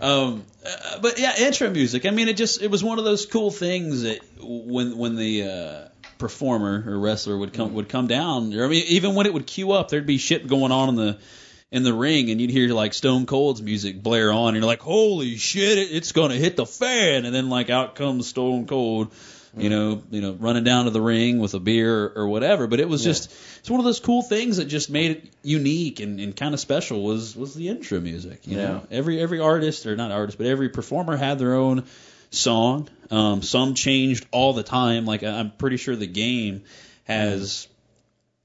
Um, 0.00 0.44
uh, 0.64 0.98
but 1.00 1.18
yeah, 1.18 1.34
intro 1.38 1.70
music. 1.70 2.06
I 2.06 2.10
mean, 2.10 2.28
it 2.28 2.36
just 2.36 2.62
it 2.62 2.70
was 2.70 2.82
one 2.82 2.98
of 2.98 3.04
those 3.04 3.26
cool 3.26 3.50
things 3.50 4.02
that 4.02 4.20
when 4.40 4.96
when 4.96 5.16
the 5.16 5.42
uh, 5.44 5.88
performer 6.18 6.84
or 6.86 6.98
wrestler 6.98 7.36
would 7.36 7.52
come 7.52 7.74
would 7.74 7.88
come 7.88 8.06
down. 8.06 8.54
Or, 8.54 8.64
I 8.64 8.68
mean, 8.68 8.84
even 8.88 9.14
when 9.14 9.26
it 9.26 9.34
would 9.34 9.46
queue 9.46 9.72
up, 9.72 9.88
there'd 9.88 10.06
be 10.06 10.18
shit 10.18 10.46
going 10.46 10.72
on 10.72 10.90
in 10.90 10.94
the 10.96 11.18
in 11.70 11.82
the 11.82 11.92
ring, 11.92 12.30
and 12.30 12.40
you'd 12.40 12.50
hear 12.50 12.68
like 12.70 12.94
Stone 12.94 13.26
Cold's 13.26 13.60
music 13.60 14.02
blare 14.02 14.32
on, 14.32 14.48
and 14.48 14.56
you're 14.56 14.66
like, 14.66 14.80
holy 14.80 15.36
shit, 15.36 15.78
it, 15.78 15.90
it's 15.92 16.12
gonna 16.12 16.34
hit 16.34 16.56
the 16.56 16.66
fan, 16.66 17.24
and 17.24 17.34
then 17.34 17.48
like 17.48 17.70
out 17.70 17.94
comes 17.94 18.26
Stone 18.26 18.66
Cold. 18.66 19.12
You 19.56 19.70
know, 19.70 20.02
you 20.10 20.20
know, 20.20 20.32
running 20.32 20.64
down 20.64 20.84
to 20.84 20.90
the 20.90 21.00
ring 21.00 21.38
with 21.38 21.54
a 21.54 21.58
beer 21.60 22.04
or, 22.04 22.12
or 22.16 22.28
whatever. 22.28 22.66
But 22.66 22.80
it 22.80 22.88
was 22.88 23.02
just, 23.02 23.32
it's 23.58 23.70
one 23.70 23.80
of 23.80 23.84
those 23.84 23.98
cool 23.98 24.22
things 24.22 24.58
that 24.58 24.66
just 24.66 24.90
made 24.90 25.10
it 25.12 25.24
unique 25.42 26.00
and, 26.00 26.20
and 26.20 26.36
kind 26.36 26.52
of 26.54 26.60
special. 26.60 27.02
Was 27.02 27.34
was 27.34 27.54
the 27.54 27.68
intro 27.68 27.98
music? 28.00 28.46
You 28.46 28.56
know, 28.58 28.86
every 28.90 29.20
every 29.20 29.40
artist 29.40 29.86
or 29.86 29.96
not 29.96 30.12
artist, 30.12 30.38
but 30.38 30.46
every 30.46 30.68
performer 30.68 31.16
had 31.16 31.38
their 31.38 31.54
own 31.54 31.84
song. 32.30 32.88
Um, 33.10 33.42
some 33.42 33.74
changed 33.74 34.26
all 34.32 34.52
the 34.52 34.62
time. 34.62 35.06
Like 35.06 35.22
I'm 35.22 35.50
pretty 35.50 35.78
sure 35.78 35.96
the 35.96 36.06
game 36.06 36.64
has 37.04 37.66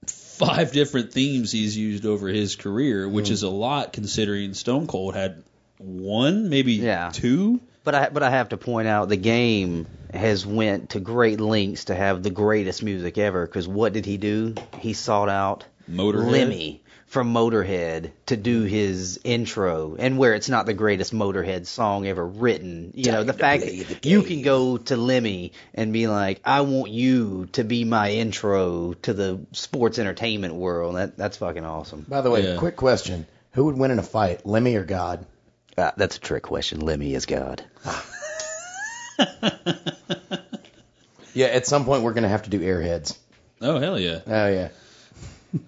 five 0.08 0.72
different 0.72 1.12
themes 1.14 1.52
he's 1.52 1.78
used 1.78 2.06
over 2.06 2.28
his 2.28 2.56
career, 2.56 3.08
which 3.08 3.30
is 3.30 3.44
a 3.44 3.50
lot 3.50 3.94
considering 3.94 4.54
Stone 4.54 4.88
Cold 4.88 5.16
had 5.16 5.44
one, 5.78 6.50
maybe 6.50 6.74
Yeah. 6.74 7.12
two. 7.14 7.60
But 7.84 7.96
I 7.96 8.10
but 8.10 8.24
I 8.24 8.30
have 8.30 8.50
to 8.50 8.58
point 8.58 8.88
out 8.88 9.10
the 9.10 9.18
game 9.18 9.86
has 10.14 10.46
went 10.46 10.92
to 10.92 11.00
great 11.00 11.40
lengths 11.40 11.86
to 11.86 11.96
have 11.96 12.24
the 12.24 12.30
greatest 12.30 12.84
music 12.84 13.18
ever. 13.18 13.46
Because 13.46 13.68
what 13.68 13.94
did 13.94 14.06
he 14.06 14.18
do? 14.18 14.56
He 14.80 14.94
sought 14.94 15.30
out 15.30 15.66
Motorhead? 15.90 16.32
Lemmy 16.32 16.80
from 17.08 17.32
Motorhead 17.32 18.12
to 18.26 18.36
do 18.36 18.64
his 18.64 19.20
intro, 19.24 19.96
and 20.00 20.18
where 20.18 20.34
it's 20.34 20.50
not 20.50 20.66
the 20.66 20.74
greatest 20.74 21.14
Motorhead 21.14 21.68
song 21.68 22.08
ever 22.08 22.26
written. 22.26 22.92
You 22.96 23.12
know, 23.12 23.24
the 23.24 23.34
fact 23.34 23.62
that 23.64 24.04
you 24.04 24.24
can 24.24 24.42
go 24.42 24.78
to 24.78 24.98
Lemmy 24.98 25.52
and 25.76 25.94
be 25.94 26.08
like, 26.08 26.42
"I 26.44 26.62
want 26.62 26.92
you 26.92 27.48
to 27.52 27.64
be 27.64 27.84
my 27.84 28.14
intro 28.14 28.94
to 29.04 29.14
the 29.14 29.42
sports 29.52 30.00
entertainment 30.00 30.56
world." 30.56 30.96
That 30.96 31.16
that's 31.16 31.38
fucking 31.38 31.64
awesome. 31.66 32.06
By 32.10 32.22
the 32.22 32.32
way, 32.32 32.54
Yeah. 32.54 32.58
quick 32.58 32.78
question: 32.78 33.28
Who 33.52 33.66
would 33.66 33.78
win 33.78 33.92
in 33.92 34.00
a 34.00 34.04
fight, 34.04 34.44
Lemmy 34.46 34.76
or 34.76 34.84
God? 34.84 35.26
Uh, 35.78 35.92
that's 35.96 36.18
a 36.18 36.20
trick 36.20 36.42
question. 36.44 36.80
Lemmy 36.80 37.14
is 37.14 37.28
God. 37.28 37.64
Yeah, 41.36 41.48
at 41.48 41.66
some 41.66 41.86
point 41.86 42.04
we're 42.04 42.14
gonna 42.14 42.30
have 42.30 42.44
to 42.44 42.50
do 42.52 42.60
Airheads. 42.60 43.18
Oh 43.60 43.80
hell 43.80 44.00
yeah, 44.00 44.20
Oh 44.28 44.48
yeah, 44.48 44.70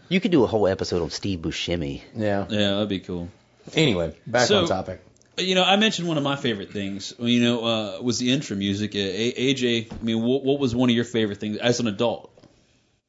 You 0.09 0.19
could 0.19 0.29
do 0.31 0.43
a 0.43 0.47
whole 0.47 0.67
episode 0.67 1.01
on 1.01 1.09
Steve 1.09 1.39
Buscemi. 1.39 2.01
yeah. 2.15 2.45
yeah, 2.49 2.71
that'd 2.73 2.89
be 2.89 2.99
cool. 2.99 3.29
Anyway, 3.73 4.15
back 4.27 4.47
So- 4.47 4.61
on 4.61 4.67
topic. 4.67 5.01
You 5.37 5.53
know, 5.55 5.63
I 5.63 5.75
mentioned 5.75 6.07
one 6.07 6.15
of 6.17 6.23
my 6.23 6.37
favorite 6.37 6.71
things. 6.71 7.13
You 7.19 7.41
know, 7.41 7.65
uh, 7.65 8.01
was 8.01 8.19
the 8.19 8.31
intro 8.31 8.55
music. 8.55 8.95
Uh, 8.95 8.99
A- 8.99 9.53
AJ, 9.53 9.91
I 9.91 10.03
mean, 10.03 10.23
what, 10.23 10.45
what 10.45 10.59
was 10.61 10.73
one 10.73 10.89
of 10.89 10.95
your 10.95 11.03
favorite 11.03 11.39
things 11.41 11.57
as 11.57 11.81
an 11.81 11.87
adult? 11.87 12.31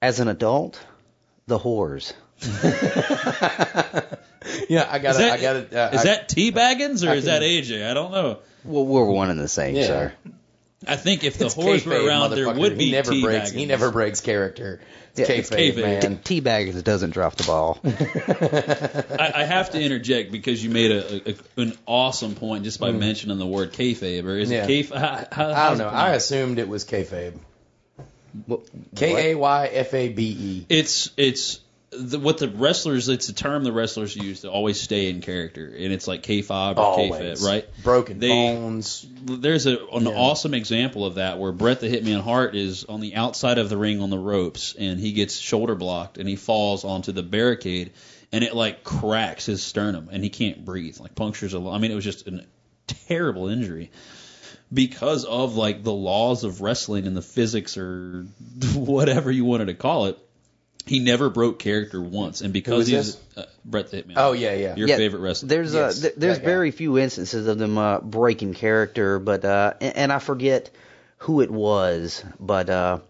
As 0.02 0.18
an 0.18 0.26
adult, 0.26 0.80
the 1.46 1.56
whores. 1.56 2.14
Yeah, 4.68 4.86
I 4.88 4.98
got 5.00 5.10
Is 5.10 5.16
it. 5.16 5.22
that, 5.22 5.32
I 5.32 5.40
got 5.42 5.56
it. 5.56 5.74
Uh, 5.74 5.90
is 5.92 6.00
I- 6.02 6.04
that 6.04 6.28
T 6.28 6.52
Baggins 6.52 7.04
or 7.06 7.10
I 7.10 7.14
is 7.14 7.24
can- 7.24 7.32
that 7.32 7.42
AJ? 7.42 7.88
I 7.90 7.94
don't 7.94 8.12
know. 8.12 8.38
Well, 8.64 8.86
we're 8.86 9.04
one 9.04 9.28
and 9.30 9.38
the 9.40 9.48
same, 9.48 9.74
Yeah. 9.76 9.86
sir. 9.86 10.12
I 10.86 10.96
think 10.96 11.24
if 11.24 11.36
the 11.38 11.46
It's 11.46 11.54
whores 11.56 11.84
were 11.86 12.06
around, 12.06 12.30
there 12.30 12.52
would 12.52 12.78
be 12.78 12.86
he 12.86 12.92
never 12.92 13.10
T 13.10 13.22
breaks. 13.22 13.50
He 13.50 13.66
never 13.66 13.90
breaks 13.90 14.20
character. 14.20 14.80
It's 15.16 15.28
Yeah, 15.28 15.36
kayfabe, 15.36 15.38
it's 15.38 15.50
kayfabe. 15.78 16.02
man. 16.02 16.18
T 16.22 16.40
Baggins 16.40 16.84
doesn't 16.84 17.10
drop 17.10 17.34
the 17.36 17.44
ball. 17.44 17.78
I, 17.84 19.32
I 19.42 19.44
have 19.44 19.70
to 19.70 19.80
interject 19.80 20.30
because 20.30 20.62
you 20.62 20.70
made 20.70 20.92
a, 20.92 21.30
a, 21.30 21.34
an 21.62 21.76
awesome 21.86 22.34
point 22.36 22.62
just 22.64 22.78
by 22.78 22.92
mentioning 22.92 23.38
the 23.38 23.46
word 23.46 23.72
kayfabe. 23.72 24.24
Or 24.24 24.36
is 24.38 24.48
Mm. 24.48 24.52
Yeah. 24.52 24.64
it 24.66 24.68
kayfabe? 24.68 24.96
How, 24.98 25.26
how, 25.32 25.50
I 25.52 25.68
don't 25.70 25.78
know. 25.78 25.88
I 25.88 26.12
assumed 26.12 26.58
it 26.60 26.68
was 26.68 26.84
kayfabe. 26.84 27.34
What- 28.46 28.60
K 28.94 29.32
A 29.32 29.34
Y 29.36 29.66
F 29.72 29.92
A 29.94 30.08
B 30.10 30.22
E. 30.38 30.66
It's 30.68 31.10
it's 31.16 31.58
the, 31.90 32.18
what 32.18 32.38
the 32.38 32.48
wrestlers. 32.48 33.08
It's 33.08 33.28
a 33.28 33.32
term 33.34 33.62
the 33.64 33.72
wrestlers 33.72 34.14
use 34.16 34.40
to 34.42 34.50
always 34.50 34.80
stay 34.80 35.08
in 35.08 35.20
character, 35.20 35.66
and 35.66 35.92
it's 35.92 36.06
like 36.08 36.22
K5 36.22 36.76
or 36.76 36.80
Always. 36.80 37.12
K-Fed, 37.12 37.40
right? 37.40 37.82
Broken 37.82 38.18
They- 38.18 38.28
bones. 38.28 39.06
There's 39.24 39.66
a, 39.66 39.78
an 39.92 40.06
Yeah. 40.06 40.12
awesome 40.12 40.54
example 40.54 41.04
of 41.06 41.14
that 41.16 41.38
where 41.38 41.52
Bret 41.52 41.80
the 41.80 41.88
Hitman 41.88 42.20
Hart 42.22 42.54
is 42.54 42.84
on 42.84 43.00
the 43.00 43.14
outside 43.14 43.58
of 43.58 43.68
the 43.68 43.76
ring 43.76 44.00
on 44.00 44.10
the 44.10 44.18
ropes, 44.18 44.74
and 44.78 44.98
he 45.00 45.12
gets 45.12 45.36
shoulder 45.38 45.74
blocked, 45.74 46.18
and 46.18 46.28
he 46.28 46.36
falls 46.36 46.84
onto 46.84 47.12
the 47.12 47.22
barricade, 47.22 47.92
and 48.32 48.42
it 48.44 48.54
like 48.54 48.82
cracks 48.84 49.46
his 49.46 49.62
sternum, 49.62 50.08
and 50.10 50.22
he 50.24 50.30
can't 50.30 50.64
breathe, 50.64 50.98
like 51.00 51.14
punctures 51.14 51.54
a. 51.54 51.58
I 51.58 51.78
mean, 51.78 51.90
it 51.92 51.94
was 51.94 52.04
just 52.04 52.26
a 52.26 52.44
terrible 53.08 53.48
injury 53.48 53.90
because 54.72 55.24
of 55.24 55.56
like 55.56 55.82
the 55.84 55.92
laws 55.92 56.42
of 56.44 56.60
wrestling 56.60 57.06
and 57.06 57.16
the 57.16 57.22
physics 57.22 57.76
or 57.78 58.26
whatever 58.74 59.30
you 59.30 59.44
wanted 59.44 59.66
to 59.66 59.74
call 59.74 60.06
it. 60.06 60.18
He 60.86 61.00
never 61.00 61.28
broke 61.30 61.58
character 61.58 62.00
once, 62.00 62.40
and 62.42 62.52
because 62.52 62.86
he's 62.86 63.16
uh, 63.36 63.44
Bret 63.64 63.90
the 63.90 64.02
Hitman. 64.02 64.12
Oh 64.16 64.32
yeah, 64.32 64.54
yeah. 64.54 64.76
your 64.76 64.88
Yeah, 64.88 64.96
favorite 64.96 65.18
wrestler. 65.20 65.48
There's 65.48 65.74
Yes, 65.74 65.98
uh, 65.98 66.02
th- 66.02 66.14
there's 66.16 66.36
that 66.38 66.42
guy. 66.44 66.50
very 66.50 66.70
few 66.70 66.96
instances 66.96 67.48
of 67.48 67.58
them 67.58 67.76
uh, 67.76 67.98
breaking 68.00 68.54
character, 68.54 69.18
but 69.18 69.44
uh, 69.44 69.74
and, 69.80 69.96
and 69.96 70.12
I 70.12 70.20
forget 70.20 70.70
who 71.18 71.40
it 71.40 71.50
was, 71.50 72.24
but 72.38 72.70
uh, 72.70 73.00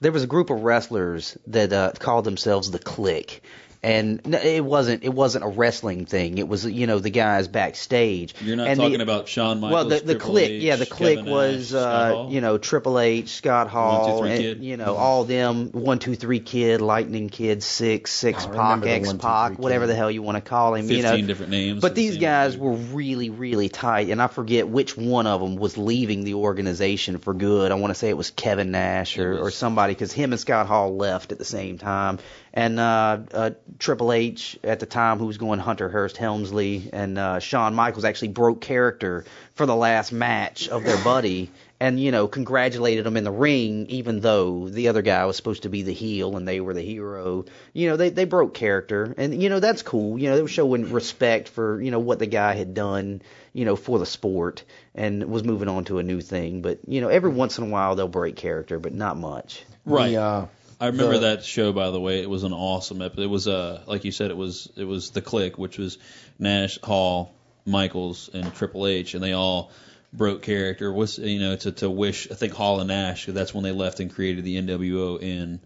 there 0.00 0.12
was 0.12 0.22
a 0.22 0.28
group 0.28 0.50
of 0.50 0.62
wrestlers 0.62 1.36
that 1.48 1.72
uh, 1.72 1.92
called 1.98 2.24
themselves 2.24 2.70
the 2.70 2.78
Kliq, 2.78 3.40
and 3.84 4.34
it 4.34 4.64
wasn't 4.64 5.04
it 5.04 5.12
wasn't 5.12 5.44
a 5.44 5.48
wrestling 5.48 6.06
thing. 6.06 6.38
It 6.38 6.48
was 6.48 6.64
you 6.64 6.86
know 6.86 6.98
the 6.98 7.10
guys 7.10 7.48
backstage. 7.48 8.34
You're 8.40 8.56
not 8.56 8.68
And 8.68 8.80
talking 8.80 8.98
the, 8.98 9.02
about 9.02 9.28
Shawn 9.28 9.60
Michaels. 9.60 9.72
well, 9.72 9.84
the 10.00 10.04
the 10.06 10.14
Triple 10.14 10.34
Kliq, 10.36 10.48
H, 10.48 10.62
yeah, 10.62 10.76
the 10.76 10.86
Kliq 10.86 11.16
Kevin 11.16 11.30
was 11.30 11.72
Nash, 11.72 11.80
Scott 11.82 12.26
uh, 12.26 12.28
you 12.30 12.40
know 12.40 12.58
Triple 12.58 12.98
H, 12.98 13.28
Scott 13.28 13.68
Hall, 13.68 14.20
Three 14.20 14.30
and 14.30 14.40
Kid. 14.40 14.64
you 14.64 14.76
know 14.76 14.94
all 14.96 15.24
them 15.24 15.70
one 15.72 15.98
two 15.98 16.14
three 16.14 16.40
kid, 16.40 16.80
Lightning 16.80 17.28
Kid, 17.28 17.62
six 17.62 18.10
six 18.10 18.46
I 18.46 18.50
Pac, 18.52 18.86
X 18.86 19.06
1, 19.08 19.16
2, 19.18 19.20
Pac, 19.22 19.58
whatever 19.58 19.86
the 19.86 19.94
hell 19.94 20.10
you 20.10 20.22
want 20.22 20.36
to 20.36 20.40
call 20.40 20.74
him. 20.74 20.86
Fifteen 20.88 20.96
you 20.96 21.02
know, 21.22 21.26
different 21.26 21.50
names. 21.52 21.80
but 21.82 21.94
these 21.94 22.16
guys 22.16 22.56
were 22.56 22.72
really, 22.72 23.30
really 23.30 23.68
tight, 23.68 24.08
and 24.08 24.20
I 24.22 24.28
forget 24.28 24.66
which 24.68 24.96
one 24.96 25.26
of 25.26 25.40
them 25.40 25.56
was 25.56 25.76
leaving 25.76 26.24
the 26.24 26.34
organization 26.34 27.18
for 27.18 27.34
good. 27.34 27.70
I 27.70 27.74
want 27.74 27.90
to 27.90 27.94
say 27.94 28.08
it 28.08 28.16
was 28.16 28.30
Kevin 28.30 28.70
Nash 28.70 29.18
or, 29.18 29.32
was- 29.32 29.40
or 29.40 29.50
somebody, 29.50 29.92
because 29.94 30.12
him 30.12 30.32
and 30.32 30.40
Scott 30.40 30.66
Hall 30.66 30.96
left 30.96 31.32
at 31.32 31.38
the 31.38 31.44
same 31.44 31.76
time. 31.78 32.18
And 32.56 32.78
uh, 32.78 33.18
uh, 33.32 33.50
Triple 33.80 34.12
H 34.12 34.56
at 34.62 34.78
the 34.78 34.86
time, 34.86 35.18
who 35.18 35.26
was 35.26 35.38
going 35.38 35.58
Hunter 35.58 35.88
Hearst 35.88 36.16
Helmsley, 36.16 36.88
and 36.92 37.18
uh, 37.18 37.40
Shawn 37.40 37.74
Michaels 37.74 38.04
actually 38.04 38.28
broke 38.28 38.60
character 38.60 39.24
for 39.56 39.66
the 39.66 39.74
last 39.74 40.12
match 40.12 40.68
of 40.68 40.84
their 40.84 41.02
buddy. 41.02 41.50
And 41.80 41.98
you 41.98 42.12
know, 42.12 42.28
congratulated 42.28 43.04
him 43.04 43.16
in 43.16 43.24
the 43.24 43.32
ring, 43.32 43.86
even 43.88 44.20
though 44.20 44.68
the 44.68 44.86
other 44.86 45.02
guy 45.02 45.24
was 45.24 45.36
supposed 45.36 45.64
to 45.64 45.68
be 45.68 45.82
the 45.82 45.92
heel 45.92 46.36
and 46.36 46.46
they 46.46 46.60
were 46.60 46.74
the 46.74 46.80
hero. 46.80 47.44
You 47.72 47.88
know, 47.88 47.96
they 47.96 48.10
they 48.10 48.24
broke 48.24 48.54
character, 48.54 49.12
and 49.18 49.42
you 49.42 49.48
know 49.48 49.58
that's 49.58 49.82
cool. 49.82 50.16
You 50.16 50.30
know, 50.30 50.36
they 50.36 50.42
were 50.42 50.48
showing 50.48 50.92
respect 50.92 51.48
for 51.48 51.82
you 51.82 51.90
know 51.90 51.98
what 51.98 52.20
the 52.20 52.26
guy 52.26 52.54
had 52.54 52.72
done, 52.72 53.20
you 53.52 53.64
know, 53.64 53.74
for 53.74 53.98
the 53.98 54.06
sport, 54.06 54.62
and 54.94 55.24
was 55.24 55.42
moving 55.42 55.68
on 55.68 55.84
to 55.86 55.98
a 55.98 56.04
new 56.04 56.20
thing. 56.20 56.62
But 56.62 56.78
you 56.86 57.00
know, 57.00 57.08
every 57.08 57.30
once 57.30 57.58
in 57.58 57.64
a 57.64 57.68
while 57.68 57.96
they'll 57.96 58.06
break 58.06 58.36
character, 58.36 58.78
but 58.78 58.94
not 58.94 59.16
much. 59.16 59.64
right. 59.84 60.10
The, 60.12 60.22
uh, 60.22 60.46
I 60.80 60.86
remember 60.88 61.14
the- 61.14 61.20
that 61.36 61.44
show 61.44 61.72
by 61.72 61.90
the 61.90 62.00
way. 62.00 62.20
It 62.20 62.28
was 62.30 62.44
an 62.44 62.52
awesome 62.52 63.02
episode. 63.02 63.22
It 63.22 63.30
was 63.30 63.48
uh 63.48 63.82
like 63.86 64.04
you 64.04 64.12
said, 64.12 64.30
it 64.30 64.36
was 64.36 64.70
it 64.76 64.84
was 64.84 65.10
the 65.10 65.22
Kliq, 65.22 65.56
which 65.58 65.78
was 65.78 65.98
Nash, 66.38 66.78
Hall, 66.82 67.32
Michaels, 67.66 68.30
and 68.32 68.54
Triple 68.54 68.86
H, 68.86 69.14
and 69.14 69.22
they 69.22 69.32
all 69.32 69.70
broke 70.12 70.42
character. 70.42 70.92
Was 70.92 71.18
you 71.18 71.40
know 71.40 71.56
to 71.56 71.72
to 71.72 71.90
wish 71.90 72.30
I 72.30 72.34
think 72.34 72.52
Hall 72.52 72.80
and 72.80 72.88
Nash. 72.88 73.26
That's 73.26 73.54
when 73.54 73.64
they 73.64 73.72
left 73.72 74.00
and 74.00 74.12
created 74.12 74.44
the 74.44 74.56
NWO 74.56 75.20
in. 75.20 75.60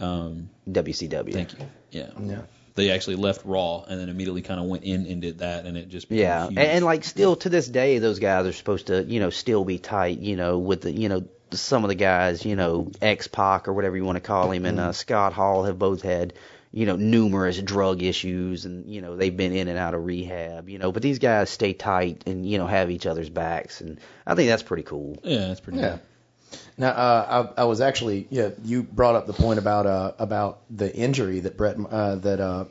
Um, 0.00 0.50
WCW. 0.68 1.32
thank 1.32 1.52
you. 1.52 1.66
Yeah. 1.92 2.10
Yeah. 2.20 2.40
They 2.74 2.90
actually 2.90 3.16
left 3.16 3.44
Raw 3.44 3.84
and 3.86 4.00
then 4.00 4.08
immediately 4.08 4.42
kind 4.42 4.58
of 4.58 4.66
went 4.66 4.82
in 4.82 5.06
and 5.06 5.22
did 5.22 5.38
that, 5.38 5.64
and 5.66 5.76
it 5.76 5.90
just 5.90 6.08
became 6.08 6.24
Yeah, 6.24 6.46
and, 6.46 6.58
and 6.58 6.84
like 6.84 7.04
still 7.04 7.36
to 7.36 7.48
this 7.48 7.68
day, 7.68 7.98
those 7.98 8.18
guys 8.18 8.46
are 8.46 8.52
supposed 8.52 8.88
to, 8.88 9.04
you 9.04 9.20
know, 9.20 9.30
still 9.30 9.64
be 9.64 9.78
tight. 9.78 10.18
You 10.18 10.34
know, 10.36 10.58
with 10.58 10.80
the, 10.80 10.90
you 10.90 11.08
know, 11.08 11.24
some 11.54 11.84
of 11.84 11.88
the 11.88 11.94
guys, 11.94 12.44
you 12.44 12.56
know, 12.56 12.90
X 13.00 13.28
Pac 13.28 13.68
or 13.68 13.72
whatever 13.72 13.96
you 13.96 14.04
want 14.04 14.16
to 14.16 14.20
call 14.20 14.50
him, 14.50 14.64
and 14.64 14.80
uh, 14.80 14.92
Scott 14.92 15.32
Hall 15.32 15.64
have 15.64 15.78
both 15.78 16.02
had, 16.02 16.34
you 16.72 16.86
know, 16.86 16.96
numerous 16.96 17.60
drug 17.60 18.02
issues, 18.02 18.64
and 18.64 18.88
you 18.88 19.00
know 19.00 19.16
they've 19.16 19.36
been 19.36 19.52
in 19.52 19.68
and 19.68 19.78
out 19.78 19.94
of 19.94 20.04
rehab. 20.04 20.68
You 20.68 20.78
know, 20.78 20.92
but 20.92 21.02
these 21.02 21.18
guys 21.18 21.50
stay 21.50 21.72
tight 21.72 22.24
and 22.26 22.46
you 22.46 22.58
know 22.58 22.66
have 22.66 22.90
each 22.90 23.06
other's 23.06 23.30
backs, 23.30 23.80
and 23.80 24.00
I 24.26 24.34
think 24.34 24.48
that's 24.48 24.62
pretty 24.62 24.84
cool. 24.84 25.18
yeah, 25.22 25.48
that's 25.48 25.60
pretty. 25.60 25.78
Yeah. 25.78 25.98
Now, 26.76 26.90
uh, 26.90 27.46
I, 27.56 27.62
I 27.62 27.64
was 27.64 27.80
actually, 27.80 28.26
yeah, 28.30 28.50
you 28.64 28.82
brought 28.82 29.14
up 29.14 29.26
the 29.26 29.32
point 29.32 29.58
about 29.58 29.86
uh, 29.86 30.12
about 30.18 30.60
the 30.70 30.94
injury 30.94 31.40
that 31.40 31.56
Bret 31.56 31.76
uh, 31.78 32.16
that 32.16 32.40
uh, 32.40 32.64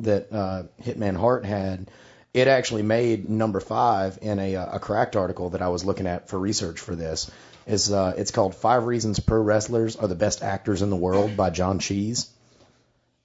that 0.00 0.32
uh, 0.32 0.62
Hitman 0.82 1.16
Hart 1.16 1.44
had. 1.44 1.90
It 2.32 2.46
actually 2.46 2.82
made 2.82 3.28
number 3.28 3.58
five 3.58 4.18
in 4.22 4.38
a, 4.38 4.54
uh, 4.54 4.76
a 4.76 4.78
cracked 4.78 5.16
article 5.16 5.50
that 5.50 5.62
I 5.62 5.68
was 5.68 5.84
looking 5.84 6.06
at 6.06 6.28
for 6.28 6.38
research 6.38 6.78
for 6.78 6.94
this. 6.94 7.28
Is 7.70 7.92
uh, 7.92 8.14
it's 8.16 8.32
called 8.32 8.56
Five 8.56 8.86
Reasons 8.86 9.20
Pro 9.20 9.40
Wrestlers 9.40 9.94
Are 9.94 10.08
the 10.08 10.16
Best 10.16 10.42
Actors 10.42 10.82
in 10.82 10.90
the 10.90 10.96
World 10.96 11.36
by 11.36 11.50
John 11.50 11.78
Cheese. 11.78 12.28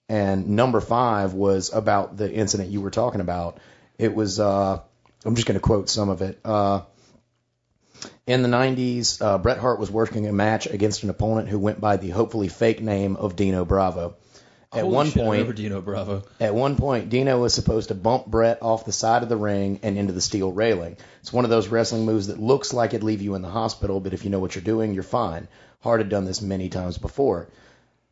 And 0.08 0.50
number 0.50 0.82
five 0.82 1.34
was 1.34 1.74
about 1.74 2.16
the 2.16 2.32
incident 2.32 2.70
you 2.70 2.80
were 2.82 2.91
talking 2.91 3.22
about. 3.22 3.58
It 3.98 4.14
was, 4.14 4.39
uh, 4.39 4.80
I'm 5.26 5.36
just 5.36 5.48
going 5.48 5.60
to 5.60 5.64
quote 5.64 5.89
some 5.89 6.10
of 6.10 6.22
it. 6.22 6.39
Uh, 6.46 6.82
in 8.28 8.43
the 8.43 8.50
90s, 8.50 9.20
uh, 9.20 9.39
Bret 9.39 9.58
Hart 9.58 9.80
was 9.80 9.89
working 9.89 10.28
a 10.28 10.34
match 10.34 10.68
against 10.68 11.02
an 11.02 11.10
opponent 11.10 11.50
who 11.50 11.58
went 11.58 11.82
by 11.82 11.98
the 11.98 12.10
hopefully 12.10 12.48
fake 12.48 12.82
name 12.82 13.16
of 13.16 13.36
Dino 13.36 13.66
Bravo. 13.66 14.16
At 14.74 14.82
Holy 14.82 14.93
one 14.95 15.05
shit, 15.07 15.24
point, 15.24 15.32
remember 15.39 15.53
Dino 15.53 15.82
Bravo. 15.82 16.24
at 16.39 16.53
one 16.53 16.76
point, 16.76 17.09
Dino 17.09 17.39
was 17.39 17.53
supposed 17.53 17.89
to 17.89 17.95
bump 17.95 18.26
Bret 18.26 18.61
off 18.61 18.86
the 18.86 18.91
side 18.91 19.24
of 19.24 19.30
the 19.30 19.38
ring 19.38 19.80
and 19.84 19.97
into 19.97 20.11
the 20.11 20.22
steel 20.22 20.51
railing. 20.51 20.97
It's 21.22 21.32
one 21.32 21.45
of 21.45 21.49
those 21.49 21.68
wrestling 21.68 22.05
moves 22.05 22.28
that 22.28 22.39
looks 22.39 22.74
like 22.74 22.93
it'd 22.93 23.03
leave 23.03 23.22
you 23.22 23.36
in 23.36 23.41
the 23.41 23.49
hospital, 23.49 23.99
but 23.99 24.13
if 24.13 24.24
you 24.26 24.30
know 24.32 24.39
what 24.39 24.55
you're 24.55 24.63
doing, 24.63 24.93
you're 24.93 25.03
fine. 25.03 25.47
Hart 25.82 26.01
had 26.01 26.09
done 26.09 26.26
this 26.26 26.41
many 26.41 26.70
times 26.70 26.97
before. 26.97 27.47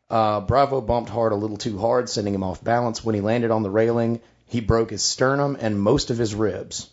Uh, 0.08 0.40
Bravo 0.40 0.80
bumped 0.80 1.10
Hart 1.10 1.32
a 1.32 1.36
little 1.36 1.56
too 1.56 1.78
hard, 1.78 2.08
sending 2.08 2.34
him 2.34 2.44
off 2.44 2.62
balance. 2.62 3.04
When 3.04 3.14
he 3.14 3.20
landed 3.20 3.50
on 3.50 3.62
the 3.62 3.70
railing, 3.70 4.20
he 4.46 4.60
broke 4.60 4.90
his 4.90 5.02
sternum 5.02 5.56
and 5.60 5.80
most 5.80 6.10
of 6.10 6.18
his 6.18 6.34
ribs. 6.34 6.88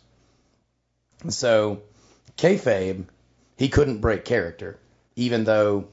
So, 1.30 1.82
kayfabe, 2.38 3.06
he 3.58 3.70
couldn't 3.70 4.00
break 4.00 4.26
character, 4.26 4.80
even 5.16 5.44
though 5.44 5.90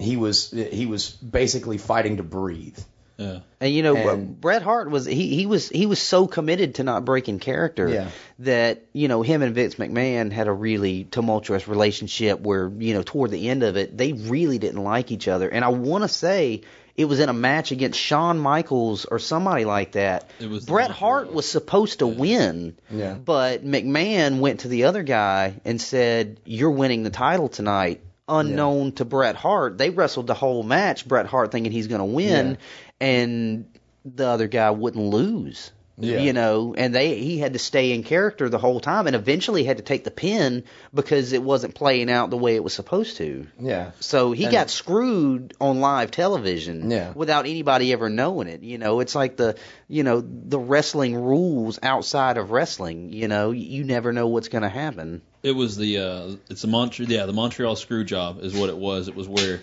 he 0.00 0.16
was 0.16 0.50
he 0.50 0.86
was 0.86 1.10
basically 1.10 1.78
fighting 1.78 2.16
to 2.18 2.22
breathe. 2.22 2.78
Yeah. 3.16 3.40
And 3.60 3.70
you 3.74 3.82
know, 3.82 3.96
And- 3.96 4.40
Bret 4.40 4.62
Hart 4.62 4.90
was 4.90 5.04
he 5.04 5.34
he 5.36 5.44
was 5.46 5.68
he 5.68 5.84
was 5.84 5.98
so 6.00 6.26
committed 6.26 6.76
to 6.76 6.84
not 6.84 7.04
breaking 7.04 7.38
character 7.38 7.86
Yeah. 7.88 8.08
that 8.38 8.82
you 8.94 9.08
know 9.08 9.20
him 9.22 9.42
and 9.42 9.54
Vince 9.54 9.74
McMahon 9.74 10.32
had 10.32 10.48
a 10.48 10.52
really 10.52 11.04
tumultuous 11.04 11.68
relationship 11.68 12.40
where 12.40 12.70
you 12.78 12.94
know 12.94 13.02
toward 13.02 13.30
the 13.30 13.48
end 13.50 13.62
of 13.62 13.76
it 13.76 13.96
they 13.96 14.14
really 14.14 14.58
didn't 14.58 14.82
like 14.82 15.12
each 15.12 15.28
other. 15.28 15.48
And 15.50 15.64
I 15.64 15.68
want 15.68 16.02
to 16.04 16.08
say 16.08 16.62
it 16.96 17.04
was 17.04 17.20
in 17.20 17.28
a 17.28 17.34
match 17.34 17.72
against 17.72 17.98
Shawn 18.00 18.38
Michaels 18.38 19.04
or 19.04 19.18
somebody 19.18 19.64
like 19.66 19.92
that. 19.92 20.28
It 20.40 20.48
was 20.50 20.64
Bret 20.64 20.90
Hart 20.90 21.32
was 21.32 21.46
supposed 21.46 21.98
to 22.00 22.06
win, 22.06 22.74
Yeah. 22.90 23.14
but 23.14 23.64
McMahon 23.64 24.40
went 24.40 24.60
to 24.60 24.68
the 24.68 24.84
other 24.84 25.02
guy 25.02 25.54
and 25.66 25.78
said, 25.80 26.40
"You're 26.46 26.70
winning 26.70 27.02
the 27.02 27.10
title 27.10 27.48
tonight." 27.48 28.00
Unknown 28.30 28.92
to 28.92 29.04
Bret 29.04 29.36
Hart, 29.36 29.76
they 29.78 29.90
wrestled 29.90 30.26
the 30.28 30.34
whole 30.34 30.62
match. 30.62 31.06
Bret 31.06 31.26
Hart 31.26 31.52
thinking 31.52 31.72
he's 31.72 31.88
going 31.88 32.00
to 32.00 32.04
win, 32.04 32.58
and 33.00 33.66
the 34.04 34.26
other 34.26 34.46
guy 34.46 34.70
wouldn't 34.70 35.04
lose. 35.04 35.72
Yeah. 35.98 36.20
You 36.20 36.32
know, 36.32 36.74
and 36.78 36.94
they 36.94 37.18
he 37.18 37.38
had 37.38 37.52
to 37.52 37.58
stay 37.58 37.92
in 37.92 38.02
character 38.04 38.48
the 38.48 38.56
whole 38.56 38.80
time, 38.80 39.06
and 39.06 39.14
eventually 39.14 39.64
had 39.64 39.76
to 39.76 39.82
take 39.82 40.02
the 40.02 40.10
pin 40.10 40.64
because 40.94 41.34
it 41.34 41.42
wasn't 41.42 41.74
playing 41.74 42.10
out 42.10 42.30
the 42.30 42.38
way 42.38 42.54
it 42.54 42.64
was 42.64 42.72
supposed 42.72 43.18
to. 43.18 43.46
Yeah. 43.60 43.90
So 44.00 44.32
he 44.32 44.44
And- 44.44 44.52
got 44.52 44.70
screwed 44.70 45.52
on 45.60 45.80
live 45.80 46.10
television 46.10 46.90
Yeah. 46.90 47.12
without 47.14 47.44
anybody 47.44 47.92
ever 47.92 48.08
knowing 48.08 48.48
it. 48.48 48.62
You 48.62 48.78
know, 48.78 49.00
it's 49.00 49.14
like 49.14 49.36
the 49.36 49.56
you 49.88 50.02
know 50.02 50.22
the 50.22 50.58
wrestling 50.58 51.16
rules 51.16 51.78
outside 51.82 52.38
of 52.38 52.50
wrestling. 52.50 53.12
You 53.12 53.28
know, 53.28 53.50
you 53.50 53.84
never 53.84 54.10
know 54.12 54.26
what's 54.28 54.48
going 54.48 54.62
to 54.62 54.70
happen. 54.70 55.20
It 55.42 55.52
was 55.52 55.76
the 55.76 55.98
uh, 55.98 56.30
it's 56.48 56.62
the 56.62 56.68
Montreal 56.68 57.10
yeah 57.10 57.26
the 57.26 57.34
Montreal 57.34 57.76
screw 57.76 58.04
job 58.04 58.38
is 58.42 58.54
what 58.54 58.70
it 58.70 58.76
was. 58.78 59.08
It 59.08 59.14
was 59.16 59.28
where 59.28 59.60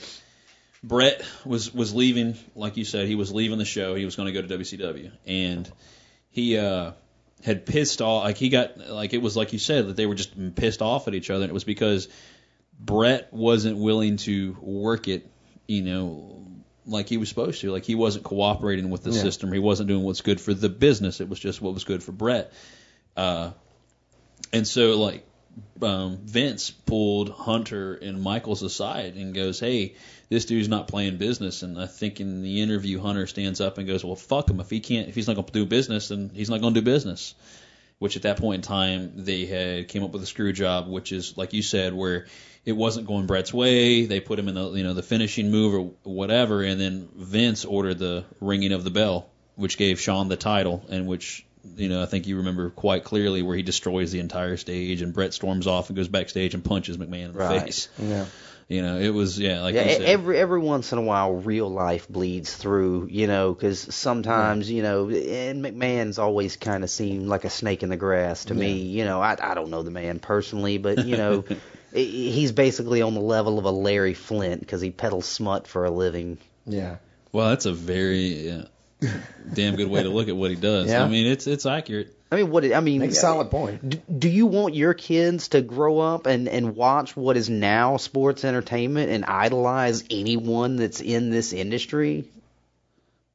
Bret 0.84 1.24
was 1.46 1.74
was 1.74 1.96
leaving, 1.96 2.36
like 2.56 2.78
you 2.78 2.86
said, 2.86 3.08
he 3.08 3.16
was 3.16 3.32
leaving 3.34 3.58
the 3.58 3.66
show. 3.66 3.96
He 3.96 4.06
was 4.06 4.16
going 4.16 4.32
to 4.32 4.40
go 4.40 4.48
to 4.48 4.58
WCW, 4.60 5.10
and 5.26 5.68
he 6.38 6.56
uh, 6.56 6.92
had 7.44 7.66
pissed 7.66 8.00
off. 8.00 8.24
Like 8.26 8.38
he 8.38 8.50
got 8.50 8.78
like 8.78 9.14
it 9.16 9.24
was 9.24 9.36
like 9.36 9.54
you 9.54 9.60
said 9.60 9.88
that 9.88 9.96
they 9.96 10.06
were 10.06 10.14
just 10.14 10.56
pissed 10.56 10.84
off 10.84 11.08
at 11.08 11.16
each 11.16 11.32
other. 11.32 11.44
And 11.46 11.50
it 11.50 11.54
was 11.54 11.64
because 11.64 12.08
Bret 12.80 13.34
wasn't 13.34 13.80
willing 13.80 14.18
to 14.18 14.56
work 14.62 15.08
it, 15.08 15.28
you 15.68 15.82
know, 15.82 16.46
like 16.86 17.10
he 17.10 17.18
was 17.18 17.28
supposed 17.28 17.62
to. 17.62 17.72
Like 17.72 17.86
he 17.86 17.96
wasn't 17.96 18.24
cooperating 18.24 18.92
with 18.92 19.02
the 19.02 19.10
Yeah. 19.10 19.22
system. 19.22 19.52
He 19.52 19.58
wasn't 19.58 19.90
doing 19.90 20.04
what's 20.04 20.22
good 20.22 20.40
for 20.40 20.54
the 20.54 20.70
business. 20.70 21.22
It 21.22 21.28
was 21.28 21.40
just 21.40 21.60
what 21.60 21.74
was 21.74 21.86
good 21.86 22.04
for 22.04 22.12
Bret. 22.12 22.54
Uh, 23.16 23.50
and 24.54 24.68
so 24.68 25.00
like 25.00 25.27
um, 25.82 26.18
Vince 26.24 26.72
pulled 26.72 27.30
Hunter 27.30 27.96
and 27.96 28.22
Michaels 28.22 28.64
aside 28.64 29.16
and 29.16 29.34
goes, 29.34 29.60
"Hey, 29.60 29.96
this 30.30 30.46
dude's 30.46 30.68
not 30.68 30.88
playing 30.88 31.18
business." 31.18 31.64
And 31.64 31.80
I 31.80 31.88
think 31.88 32.20
in 32.20 32.42
the 32.42 32.62
interview, 32.62 33.00
Hunter 33.00 33.28
stands 33.28 33.62
up 33.62 33.78
and 33.78 33.88
goes, 33.88 34.04
"Well, 34.04 34.16
fuck 34.16 34.50
him. 34.50 34.60
If 34.60 34.70
he 34.70 34.80
can't, 34.80 35.08
if 35.08 35.16
he's 35.16 35.28
not 35.28 35.36
going 35.36 35.48
to 35.48 35.54
do 35.54 35.66
business, 35.66 36.10
then 36.10 36.32
he's 36.34 36.50
not 36.50 36.62
going 36.62 36.74
to 36.74 36.82
do 36.82 36.86
business." 36.86 37.36
Which 38.00 38.16
at 38.16 38.24
that 38.24 38.38
point 38.38 38.56
in 38.58 38.62
time 38.62 39.26
they 39.26 39.48
had 39.48 39.88
came 39.88 40.04
up 40.04 40.12
with 40.12 40.22
a 40.22 40.28
screw 40.28 40.54
job, 40.54 40.88
which 40.88 41.12
is 41.12 41.36
like 41.36 41.54
you 41.54 41.64
said, 41.64 41.94
where 41.94 42.28
it 42.64 42.74
wasn't 42.74 43.08
going 43.08 43.26
Bret's 43.26 43.54
way. 43.54 44.06
They 44.06 44.20
put 44.20 44.38
him 44.38 44.50
in 44.50 44.56
the 44.56 44.72
you 44.74 44.84
know 44.84 44.94
the 44.94 45.02
finishing 45.02 45.50
move 45.50 45.74
or 45.74 45.94
whatever, 46.04 46.62
and 46.62 46.80
then 46.80 47.10
Vince 47.16 47.66
ordered 47.66 47.98
the 47.98 48.26
ringing 48.40 48.74
of 48.74 48.84
the 48.84 48.92
bell, 48.92 49.30
which 49.56 49.78
gave 49.78 50.00
Shawn 50.00 50.28
the 50.28 50.36
title, 50.36 50.86
and 50.90 51.08
which 51.08 51.47
you 51.76 51.90
know 51.90 52.02
I 52.02 52.06
think 52.06 52.28
you 52.28 52.38
remember 52.38 52.70
quite 52.70 53.04
clearly 53.04 53.42
where 53.42 53.56
he 53.56 53.64
destroys 53.64 54.12
the 54.12 54.20
entire 54.20 54.58
stage, 54.58 55.02
and 55.02 55.14
Bret 55.14 55.34
storms 55.34 55.68
off 55.68 55.90
and 55.90 55.96
goes 55.96 56.08
backstage 56.08 56.54
and 56.54 56.64
punches 56.64 56.98
McMahon 56.98 57.26
in 57.26 57.34
the 57.34 57.40
Right. 57.40 57.62
face. 57.64 57.90
Yeah. 58.00 58.26
You 58.70 58.82
know, 58.82 58.98
it 58.98 59.12
was 59.14 59.40
yeah, 59.40 59.62
like 59.62 59.76
yeah, 59.76 59.86
you 59.86 59.92
said. 59.92 60.02
every 60.02 60.38
every 60.38 60.60
once 60.60 60.92
in 60.92 60.98
a 60.98 61.02
while, 61.02 61.32
real 61.36 61.70
life 61.70 62.10
bleeds 62.10 62.54
through. 62.54 63.08
You 63.10 63.26
know, 63.28 63.54
because 63.54 63.80
sometimes 63.96 64.70
you 64.70 64.84
know, 64.84 65.10
and 65.10 65.64
McMahon's 65.64 66.20
always 66.20 66.58
kind 66.58 66.84
of 66.84 66.90
seemed 66.90 67.28
like 67.28 67.46
a 67.46 67.50
snake 67.50 67.82
in 67.84 67.88
the 67.90 67.96
grass 67.96 68.44
to 68.46 68.54
me. 68.54 68.74
You 68.82 69.06
know, 69.06 69.22
I 69.22 69.38
I 69.40 69.54
don't 69.54 69.70
know 69.70 69.84
the 69.84 69.92
man 69.92 70.20
personally, 70.20 70.78
but 70.78 71.06
you 71.06 71.16
know. 71.18 71.44
He's 71.94 72.52
basically 72.52 73.02
on 73.02 73.14
the 73.14 73.22
level 73.22 73.58
of 73.58 73.66
a 73.66 73.72
Larry 73.72 74.14
Flynt 74.14 74.60
because 74.60 74.82
he 74.82 74.92
peddles 74.92 75.26
smut 75.26 75.68
for 75.68 75.86
a 75.86 75.90
living. 75.90 76.38
Yeah. 76.66 76.98
well, 77.32 77.50
that's 77.50 77.66
a 77.66 77.72
very 77.74 78.48
yeah, 78.50 78.64
damn 79.54 79.76
good 79.76 79.90
way 79.90 80.04
to 80.04 80.10
look 80.10 80.28
at 80.28 80.36
what 80.36 80.50
he 80.50 80.56
does. 80.56 80.90
Yeah. 80.90 81.04
I 81.04 81.08
mean, 81.08 81.28
it's 81.28 81.48
it's 81.48 81.66
accurate. 81.66 82.14
I 82.32 82.38
mean, 82.38 82.50
what? 82.50 82.66
I 82.74 82.80
mean, 82.82 83.00
Makes 83.00 83.18
a 83.18 83.22
solid 83.22 83.52
point. 83.52 83.88
Do, 83.90 84.02
do 84.18 84.30
you 84.30 84.48
want 84.48 84.76
your 84.76 84.94
kids 84.94 85.50
to 85.50 85.62
grow 85.62 86.00
up 86.00 86.26
and 86.26 86.50
and 86.50 86.76
watch 86.76 87.16
what 87.16 87.38
is 87.38 87.50
now 87.50 87.98
sports 87.98 88.44
entertainment 88.44 89.12
and 89.12 89.24
idolize 89.26 90.04
anyone 90.10 90.76
that's 90.76 91.00
in 91.00 91.30
this 91.30 91.54
industry? 91.54 92.26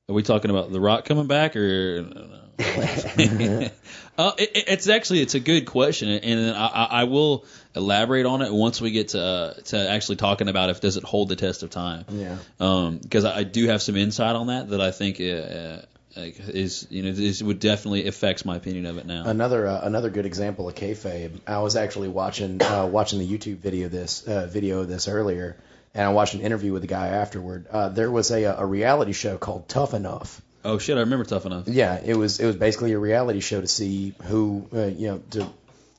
Are 0.09 0.15
we 0.15 0.23
talking 0.25 0.51
about 0.51 0.73
The 0.73 0.81
Rock 0.81 1.05
coming 1.05 1.29
back 1.29 1.55
or? 1.55 2.01
uh, 2.59 4.33
it, 4.37 4.51
it- 4.57 4.65
it's 4.69 4.89
actually 4.89 5.21
it's 5.21 5.35
a 5.35 5.41
good 5.41 5.65
question, 5.67 6.09
and 6.09 6.57
I, 6.57 6.89
I 6.91 7.05
will 7.05 7.45
elaborate 7.75 8.27
on 8.27 8.43
it 8.43 8.53
once 8.53 8.81
we 8.81 8.91
get 8.91 9.09
to 9.09 9.21
uh, 9.21 9.55
to 9.55 9.91
actually 9.91 10.17
talking 10.17 10.49
about 10.49 10.71
if 10.71 10.81
does 10.81 10.97
it 10.97 11.05
hold 11.05 11.29
the 11.29 11.37
test 11.37 11.63
of 11.63 11.71
time. 11.71 12.05
Yeah. 12.11 12.37
Because 13.01 13.25
I, 13.25 13.39
I 13.39 13.43
do 13.45 13.67
have 13.69 13.81
some 13.81 13.97
insight 13.97 14.35
on 14.37 14.49
that 14.49 14.71
that 14.71 14.81
I 14.81 14.91
think 14.91 15.21
uh, 15.21 15.83
is 16.17 16.87
you 16.91 17.05
know 17.05 17.09
is, 17.09 17.43
would 17.43 17.61
definitely 17.61 18.07
affects 18.07 18.45
my 18.45 18.57
opinion 18.57 18.87
of 18.87 18.99
it 18.99 19.07
now. 19.07 19.25
Another 19.25 19.67
uh, 19.67 19.81
another 19.83 20.11
good 20.11 20.27
example 20.27 20.69
of 20.69 20.75
kayfabe. 20.75 21.41
I 21.47 21.61
was 21.61 21.77
actually 21.77 22.09
watching 22.09 22.61
uh, 22.61 22.87
watching 22.87 23.19
the 23.21 23.27
YouTube 23.29 23.59
video 23.59 23.89
this 23.89 24.27
uh, 24.27 24.47
video 24.47 24.81
of 24.81 24.89
this 24.89 25.09
earlier, 25.09 25.57
and 25.95 26.07
I 26.07 26.11
watched 26.13 26.35
an 26.35 26.41
interview 26.41 26.73
with 26.73 26.83
the 26.83 26.89
guy 26.89 27.09
afterward. 27.09 27.67
Uh, 27.71 27.89
there 27.89 28.11
was 28.11 28.31
a 28.31 28.45
a 28.45 28.65
reality 28.67 29.13
show 29.13 29.37
called 29.39 29.69
Tough 29.69 29.95
Enough. 29.95 30.41
oh 30.65 30.79
shit, 30.79 30.97
I 30.97 31.01
remember 31.01 31.25
Tough 31.25 31.47
Enough. 31.47 31.69
Yeah, 31.69 32.01
it 32.05 32.15
was 32.17 32.41
it 32.41 32.47
was 32.47 32.57
basically 32.57 32.93
a 32.93 32.99
reality 32.99 33.41
show 33.41 33.61
to 33.61 33.67
see 33.69 34.15
who 34.25 34.67
uh, 34.75 34.87
you 34.87 35.09
know 35.09 35.19
to 35.31 35.47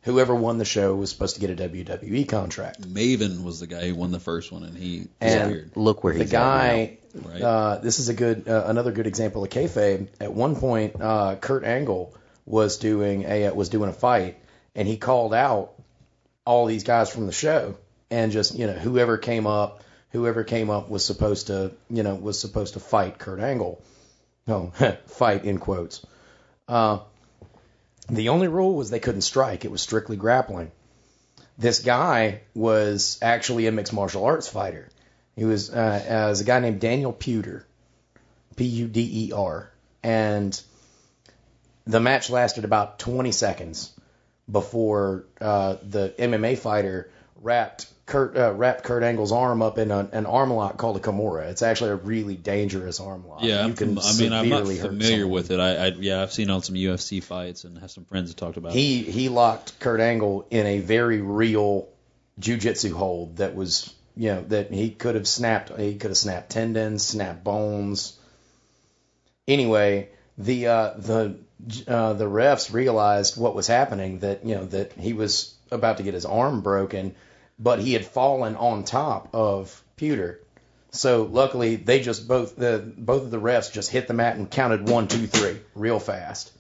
whoever 0.03 0.35
won 0.35 0.57
the 0.57 0.65
show 0.65 0.93
was 0.95 1.09
supposed 1.11 1.35
to 1.35 1.41
get 1.41 1.49
a 1.49 1.55
WWE 1.69 2.27
contract. 2.27 2.81
Maven 2.81 3.43
was 3.43 3.59
the 3.61 3.67
guy 3.67 3.87
who 3.87 3.95
won 3.95 4.11
the 4.11 4.19
first 4.19 4.51
one, 4.51 4.63
and 4.63 4.77
he 4.77 5.07
And 5.21 5.31
disappeared. 5.49 5.71
Look 5.75 6.03
where 6.03 6.13
the 6.13 6.19
he's 6.23 6.31
guy, 6.31 6.97
Right. 7.15 7.41
uh, 7.41 7.77
this 7.77 7.99
is 7.99 8.09
a 8.09 8.13
good, 8.13 8.49
uh, 8.49 8.63
another 8.65 8.91
good 8.91 9.07
example 9.07 9.43
of 9.43 9.49
kayfabe. 9.49 10.07
At 10.19 10.33
one 10.33 10.55
point, 10.57 10.99
uh, 10.99 11.35
Kurt 11.35 11.63
Angle 11.63 12.13
was 12.45 12.77
doing 12.77 13.23
a 13.23 13.51
was 13.51 13.69
doing 13.69 13.89
a 13.89 13.93
fight, 13.93 14.37
and 14.75 14.87
he 14.87 14.97
called 14.97 15.33
out 15.33 15.71
all 16.45 16.65
these 16.65 16.83
guys 16.83 17.09
from 17.09 17.25
the 17.27 17.31
show, 17.31 17.75
and 18.11 18.31
just 18.33 18.55
you 18.55 18.67
know 18.67 18.73
whoever 18.73 19.17
came 19.17 19.47
up, 19.47 19.82
whoever 20.13 20.43
came 20.43 20.69
up 20.69 20.89
was 20.89 21.03
supposed 21.03 21.47
to 21.47 21.73
you 21.89 22.03
know 22.03 22.15
was 22.15 22.39
supposed 22.39 22.75
to 22.75 22.79
fight 22.79 23.17
Kurt 23.19 23.39
Angle. 23.39 23.83
No, 24.47 24.71
fight 25.07 25.43
in 25.43 25.57
quotes. 25.57 26.05
Uh, 26.67 26.99
the 28.09 28.29
only 28.29 28.47
rule 28.47 28.75
was 28.75 28.89
they 28.89 28.99
couldn't 28.99 29.21
strike. 29.21 29.65
It 29.65 29.71
was 29.71 29.81
strictly 29.81 30.15
grappling. 30.15 30.71
This 31.57 31.79
guy 31.79 32.41
was 32.53 33.17
actually 33.21 33.67
a 33.67 33.71
mixed 33.71 33.93
martial 33.93 34.25
arts 34.25 34.47
fighter. 34.47 34.89
He 35.35 35.45
was 35.45 35.69
uh, 35.69 36.03
as 36.07 36.41
a 36.41 36.43
guy 36.43 36.59
named 36.59 36.79
Daniel 36.79 37.13
Puder, 37.13 37.63
P 38.55 38.65
U 38.65 38.87
D 38.87 39.27
E 39.27 39.31
R, 39.33 39.71
and 40.03 40.61
the 41.85 41.99
match 41.99 42.29
lasted 42.29 42.65
about 42.65 42.99
20 42.99 43.31
seconds 43.31 43.91
before 44.51 45.25
uh, 45.39 45.77
the 45.83 46.13
MMA 46.17 46.57
fighter 46.57 47.09
wrapped 47.41 47.87
Kurt 48.05 48.35
uh, 48.35 48.53
wrapped 48.53 48.83
Kurt 48.83 49.01
Angle's 49.01 49.31
arm 49.31 49.61
up 49.61 49.77
in 49.77 49.89
a, 49.89 50.09
an 50.11 50.25
arm 50.25 50.51
lock 50.51 50.77
called 50.77 50.97
a 50.97 50.99
Kimura. 50.99 51.45
It's 51.49 51.61
actually 51.61 51.91
a 51.91 51.95
really 51.95 52.35
dangerous 52.35 52.99
arm 52.99 53.25
lock. 53.25 53.43
Yeah, 53.43 53.61
you 53.61 53.67
I'm 53.69 53.73
can 53.75 53.97
I 53.97 54.13
mean, 54.17 54.33
I'm 54.33 54.49
not 54.49 54.67
familiar 54.67 55.25
with 55.25 55.51
it. 55.51 55.59
I, 55.59 55.75
I 55.75 55.87
yeah, 55.87 56.21
I've 56.21 56.33
seen 56.33 56.49
on 56.49 56.61
some 56.61 56.75
UFC 56.75 57.23
fights 57.23 57.63
and 57.63 57.77
have 57.77 57.91
some 57.91 58.03
friends 58.03 58.29
that 58.29 58.37
talked 58.37 58.57
about 58.57 58.73
it. 58.73 58.77
He 58.77 59.03
he 59.03 59.29
locked 59.29 59.79
Kurt 59.79 60.01
Angle 60.01 60.47
in 60.51 60.65
a 60.65 60.79
very 60.79 61.21
real 61.21 61.87
jujitsu 62.39 62.91
hold 62.91 63.37
that 63.37 63.55
was 63.55 63.93
you 64.17 64.29
know 64.29 64.41
that 64.49 64.71
he 64.71 64.89
could 64.89 65.15
have 65.15 65.27
snapped 65.27 65.77
he 65.77 65.95
could 65.95 66.11
have 66.11 66.17
snapped 66.17 66.49
tendons, 66.49 67.05
snapped 67.05 67.43
bones. 67.43 68.19
Anyway, 69.47 70.09
the 70.37 70.67
uh, 70.67 70.93
the 70.97 71.37
uh, 71.87 72.13
the 72.13 72.25
refs 72.25 72.73
realized 72.73 73.37
what 73.37 73.55
was 73.55 73.67
happening 73.67 74.19
that 74.19 74.45
you 74.45 74.55
know 74.55 74.65
that 74.65 74.91
he 74.93 75.13
was 75.13 75.55
about 75.71 75.97
to 75.97 76.03
get 76.03 76.13
his 76.13 76.25
arm 76.25 76.61
broken, 76.61 77.15
but 77.59 77.79
he 77.79 77.93
had 77.93 78.05
fallen 78.05 78.55
on 78.55 78.83
top 78.83 79.29
of 79.33 79.83
Puder. 79.97 80.37
So 80.91 81.23
luckily 81.23 81.75
they 81.75 82.01
just 82.01 82.27
both 82.27 82.55
the 82.55 82.79
both 82.97 83.23
of 83.23 83.31
the 83.31 83.39
refs 83.39 83.71
just 83.71 83.89
hit 83.89 84.07
the 84.07 84.13
mat 84.13 84.35
and 84.35 84.49
counted 84.49 84.87
one 84.87 85.07
two 85.07 85.25
three 85.27 85.59
real 85.75 85.99
fast 85.99 86.51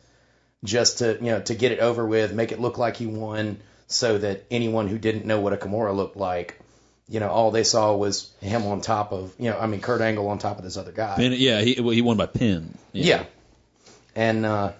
just 0.63 0.99
to 0.99 1.13
you 1.13 1.31
know 1.31 1.41
to 1.41 1.55
get 1.55 1.71
it 1.71 1.79
over 1.79 2.05
with, 2.05 2.33
make 2.33 2.51
it 2.51 2.59
look 2.59 2.77
like 2.77 2.97
he 2.97 3.05
won, 3.05 3.57
so 3.87 4.17
that 4.17 4.45
anyone 4.49 4.87
who 4.87 4.97
didn't 4.97 5.25
know 5.25 5.39
what 5.39 5.53
a 5.53 5.57
Kimura 5.57 5.95
looked 5.95 6.17
like, 6.17 6.59
you 7.07 7.19
know, 7.19 7.29
all 7.29 7.51
they 7.51 7.63
saw 7.63 7.95
was 7.95 8.31
him 8.41 8.65
on 8.65 8.81
top 8.81 9.11
of 9.11 9.33
you 9.37 9.49
know, 9.49 9.59
I 9.59 9.67
mean 9.67 9.81
Kurt 9.81 10.01
Angle 10.01 10.27
on 10.27 10.39
top 10.39 10.57
of 10.57 10.63
this 10.63 10.77
other 10.77 10.91
guy. 10.91 11.15
Pin- 11.17 11.33
yeah, 11.33 11.61
he 11.61 11.79
well, 11.79 11.93
he 11.93 12.01
won 12.01 12.17
by 12.17 12.25
pin. 12.25 12.75
Yeah, 12.91 13.25
and 14.15 14.45
uh, 14.45 14.71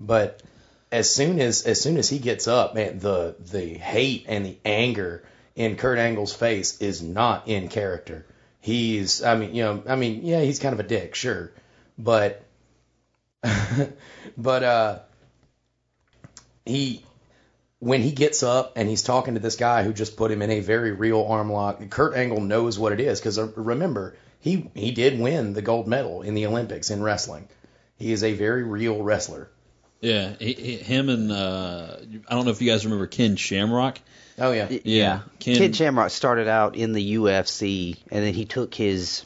but 0.00 0.42
as 0.90 1.12
soon 1.12 1.40
as 1.40 1.66
as 1.66 1.80
soon 1.80 1.96
as 1.96 2.08
he 2.08 2.18
gets 2.18 2.46
up, 2.46 2.74
man, 2.74 2.98
the 2.98 3.34
the 3.38 3.74
hate 3.74 4.26
and 4.28 4.46
the 4.46 4.56
anger 4.64 5.24
in 5.54 5.76
Kurt 5.76 5.98
Angle's 5.98 6.34
face 6.34 6.80
is 6.80 7.02
not 7.02 7.48
in 7.48 7.68
character. 7.68 8.26
He's, 8.60 9.22
I 9.22 9.36
mean, 9.36 9.54
you 9.54 9.62
know, 9.64 9.82
I 9.86 9.96
mean, 9.96 10.24
yeah, 10.24 10.40
he's 10.40 10.58
kind 10.58 10.72
of 10.72 10.80
a 10.80 10.84
dick, 10.84 11.14
sure, 11.14 11.52
but 11.98 12.44
but 14.36 14.62
uh, 14.62 14.98
he 16.64 17.04
when 17.80 18.00
he 18.00 18.12
gets 18.12 18.44
up 18.44 18.74
and 18.76 18.88
he's 18.88 19.02
talking 19.02 19.34
to 19.34 19.40
this 19.40 19.56
guy 19.56 19.82
who 19.82 19.92
just 19.92 20.16
put 20.16 20.30
him 20.30 20.42
in 20.42 20.50
a 20.50 20.60
very 20.60 20.92
real 20.92 21.24
arm 21.24 21.50
lock, 21.50 21.82
Kurt 21.90 22.14
Angle 22.14 22.40
knows 22.40 22.78
what 22.78 22.92
it 22.92 23.00
is 23.00 23.18
because 23.18 23.38
remember 23.56 24.14
he 24.38 24.70
he 24.74 24.92
did 24.92 25.18
win 25.18 25.52
the 25.52 25.62
gold 25.62 25.88
medal 25.88 26.22
in 26.22 26.34
the 26.34 26.46
Olympics 26.46 26.90
in 26.90 27.02
wrestling. 27.02 27.48
He 27.96 28.12
is 28.12 28.22
a 28.22 28.34
very 28.34 28.62
real 28.62 29.02
wrestler. 29.02 29.50
Yeah, 30.02 30.34
he, 30.38 30.52
he, 30.52 30.76
him 30.76 31.08
and 31.08 31.30
uh, 31.30 31.96
I 32.28 32.34
don't 32.34 32.44
know 32.44 32.50
if 32.50 32.60
you 32.60 32.70
guys 32.70 32.84
remember 32.84 33.06
Ken 33.06 33.36
Shamrock. 33.36 34.00
Oh 34.38 34.50
yeah, 34.50 34.68
Yeah, 34.84 35.20
Ken, 35.38 35.56
Kid 35.56 35.76
Shamrock 35.76 36.10
started 36.10 36.48
out 36.48 36.74
in 36.74 36.92
the 36.92 37.14
UFC, 37.14 37.96
and 38.10 38.24
then 38.24 38.34
he 38.34 38.44
took 38.44 38.74
his 38.74 39.24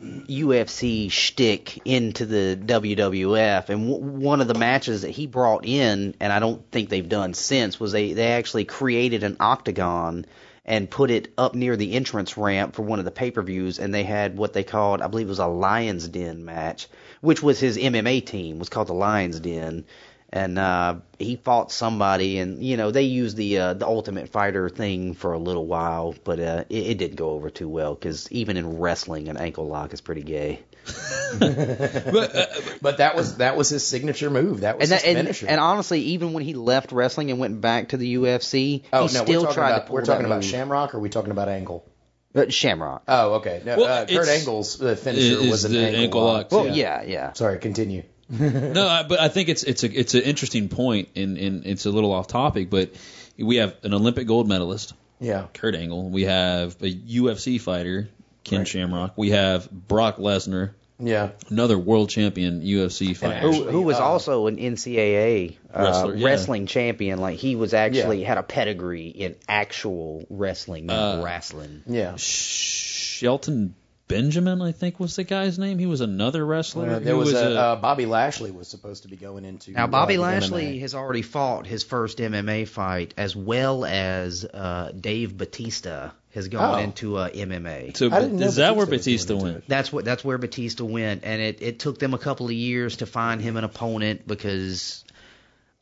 UFC 0.00 1.10
shtick 1.10 1.86
into 1.86 2.24
the 2.24 2.58
WWF. 2.64 3.68
And 3.68 3.88
w- 3.88 4.04
one 4.04 4.40
of 4.40 4.48
the 4.48 4.54
matches 4.54 5.02
that 5.02 5.10
he 5.10 5.26
brought 5.26 5.66
in, 5.66 6.14
and 6.20 6.32
I 6.32 6.38
don't 6.38 6.68
think 6.70 6.88
they've 6.88 7.08
done 7.08 7.34
since, 7.34 7.78
was 7.78 7.92
they 7.92 8.14
they 8.14 8.32
actually 8.32 8.64
created 8.64 9.24
an 9.24 9.36
octagon 9.40 10.24
and 10.64 10.90
put 10.90 11.10
it 11.10 11.32
up 11.36 11.54
near 11.54 11.76
the 11.76 11.94
entrance 11.94 12.36
ramp 12.36 12.74
for 12.74 12.82
one 12.82 12.98
of 12.98 13.06
the 13.06 13.10
pay-per-views, 13.10 13.78
and 13.78 13.92
they 13.92 14.04
had 14.04 14.36
what 14.36 14.52
they 14.52 14.64
called, 14.64 15.00
I 15.00 15.06
believe, 15.06 15.26
it 15.26 15.30
was 15.30 15.38
a 15.38 15.46
Lions 15.46 16.06
Den 16.08 16.44
match, 16.44 16.88
which 17.20 17.42
was 17.42 17.58
his 17.58 17.76
MMA 17.76 18.24
team, 18.24 18.58
was 18.58 18.68
called 18.68 18.88
the 18.88 18.94
Lions 18.94 19.40
Den 19.40 19.84
and 20.30 20.58
uh, 20.58 20.96
he 21.18 21.36
fought 21.36 21.72
somebody, 21.72 22.38
and 22.38 22.62
you 22.62 22.76
know 22.76 22.90
they 22.90 23.02
used 23.04 23.36
the 23.36 23.58
uh, 23.58 23.74
the 23.74 23.86
Ultimate 23.86 24.28
Fighter 24.28 24.68
thing 24.68 25.14
for 25.14 25.32
a 25.32 25.38
little 25.38 25.66
while, 25.66 26.14
but 26.24 26.38
uh, 26.38 26.64
it, 26.68 26.86
it 26.88 26.98
didn't 26.98 27.16
go 27.16 27.30
over 27.30 27.48
too 27.48 27.68
well 27.68 27.94
because 27.94 28.30
even 28.30 28.56
in 28.56 28.78
wrestling, 28.78 29.28
an 29.28 29.38
ankle 29.38 29.66
lock 29.66 29.94
is 29.94 30.00
pretty 30.00 30.22
gay. 30.22 30.60
but, 31.38 32.36
uh, 32.36 32.46
but 32.80 32.98
that 32.98 33.14
was 33.14 33.38
that 33.38 33.56
was 33.56 33.70
his 33.70 33.86
signature 33.86 34.28
move. 34.30 34.60
That 34.60 34.78
was 34.78 34.90
And, 34.90 34.98
that, 34.98 35.06
his 35.06 35.16
finisher. 35.16 35.46
and 35.48 35.60
honestly, 35.60 36.00
even 36.00 36.34
when 36.34 36.44
he 36.44 36.54
left 36.54 36.92
wrestling 36.92 37.30
and 37.30 37.38
went 37.38 37.60
back 37.60 37.90
to 37.90 37.96
the 37.96 38.16
UFC, 38.16 38.82
oh 38.92 39.06
he 39.06 39.14
no, 39.14 39.24
still 39.24 39.52
tried 39.52 39.70
about 39.70 39.78
to 39.78 39.86
pull 39.86 39.94
we're 39.94 40.04
talking 40.04 40.26
about 40.26 40.42
move. 40.42 40.44
Shamrock, 40.44 40.94
or 40.94 40.98
are 40.98 41.00
we 41.00 41.08
talking 41.08 41.30
about 41.30 41.48
Angle? 41.48 41.86
Uh, 42.34 42.48
Shamrock. 42.50 43.02
Oh, 43.08 43.34
okay. 43.34 43.62
No, 43.64 43.76
Well, 43.78 44.02
uh, 44.02 44.06
Kurt 44.06 44.28
Angle's 44.28 44.80
uh, 44.82 44.94
finisher 44.96 45.40
is 45.40 45.50
was 45.50 45.64
an 45.64 45.72
the 45.72 45.78
ankle, 45.80 46.00
ankle 46.02 46.24
lock. 46.24 46.52
lock, 46.52 46.64
well, 46.66 46.76
yeah, 46.76 47.02
yeah. 47.02 47.32
Sorry, 47.32 47.58
continue. 47.58 48.02
no, 48.30 48.86
I- 48.86 49.02
but 49.04 49.18
I 49.20 49.28
think 49.28 49.48
it's 49.48 49.62
it's 49.62 49.82
a 49.84 49.98
it's 49.98 50.14
an 50.14 50.22
interesting 50.22 50.68
point, 50.68 51.08
and 51.16 51.38
and 51.38 51.64
it's 51.66 51.86
a 51.86 51.90
little 51.90 52.12
off 52.12 52.26
topic, 52.26 52.68
but 52.70 52.92
we 53.38 53.56
have 53.56 53.74
an 53.82 53.94
Olympic 53.94 54.26
gold 54.26 54.46
medalist, 54.48 54.92
Yeah. 55.20 55.46
Kurt 55.54 55.74
Angle. 55.74 56.10
We 56.10 56.24
have 56.24 56.76
a 56.82 56.92
UFC 56.92 57.58
fighter, 57.60 58.08
Ken 58.44 58.58
Right. 58.60 58.68
Shamrock. 58.68 59.14
We 59.16 59.30
have 59.30 59.70
Brock 59.70 60.18
Lesnar, 60.18 60.72
Yeah. 61.00 61.30
another 61.48 61.78
world 61.78 62.10
champion 62.10 62.60
UFC 62.60 63.16
fighter. 63.16 63.40
Who, 63.40 63.64
who 63.64 63.82
was 63.82 63.96
uh, 63.98 64.04
also 64.04 64.46
an 64.48 64.56
NCAA 64.56 65.56
uh, 65.72 65.82
Wrestler, 65.82 66.14
yeah. 66.16 66.26
wrestling 66.26 66.66
champion? 66.66 67.20
Like 67.20 67.38
he 67.38 67.54
was 67.56 67.72
actually 67.74 68.24
had 68.24 68.38
a 68.38 68.42
pedigree 68.42 69.08
in 69.08 69.36
actual 69.48 70.26
wrestling, 70.28 70.86
not 70.86 71.20
Uh, 71.20 71.22
wrestling. 71.22 71.82
Yeah. 71.86 72.16
Shelton 72.16 73.74
Benjamin, 74.08 74.60
I 74.62 74.72
think 74.72 74.98
was 74.98 75.16
the 75.16 75.24
guy's 75.24 75.58
name. 75.58 75.78
He 75.78 75.86
was 75.86 76.00
another 76.00 76.44
wrestler. 76.44 76.88
Uh, 76.90 76.98
there 76.98 77.14
He 77.14 77.18
was, 77.18 77.32
a, 77.34 77.46
a- 77.48 77.54
uh, 77.54 77.76
Bobby 77.76 78.06
Lashley 78.06 78.50
was 78.50 78.66
supposed 78.66 79.02
to 79.02 79.08
be 79.08 79.16
going 79.16 79.44
into 79.44 79.70
Now, 79.72 79.86
Bobby 79.86 80.16
uh, 80.16 80.22
Lashley 80.22 80.78
MMA. 80.78 80.80
has 80.80 80.94
already 80.94 81.22
fought 81.22 81.66
his 81.66 81.84
first 81.84 82.18
MMA 82.18 82.66
fight, 82.66 83.14
as 83.16 83.36
well 83.36 83.84
as 83.84 84.44
uh, 84.44 84.92
Dave 84.98 85.36
Batista 85.36 86.10
has 86.34 86.48
gone 86.48 86.74
Oh. 86.78 86.82
into 86.82 87.16
uh, 87.16 87.28
MMA. 87.30 87.96
so 87.96 88.10
I 88.10 88.20
didn't 88.20 88.42
is 88.42 88.56
that 88.56 88.76
where 88.76 88.86
Batista 88.86 89.34
Batista 89.34 89.34
was 89.34 89.42
going 89.42 89.52
went? 89.54 89.68
That's 89.68 89.92
what 89.92 90.04
that's 90.04 90.24
where 90.24 90.38
Batista 90.38 90.84
went, 90.84 91.24
and 91.24 91.40
it, 91.40 91.62
it 91.62 91.78
took 91.78 91.98
them 91.98 92.14
a 92.14 92.18
couple 92.18 92.46
of 92.46 92.52
years 92.52 92.96
to 92.98 93.06
find 93.06 93.40
him 93.40 93.56
an 93.56 93.64
opponent 93.64 94.26
because 94.26 95.04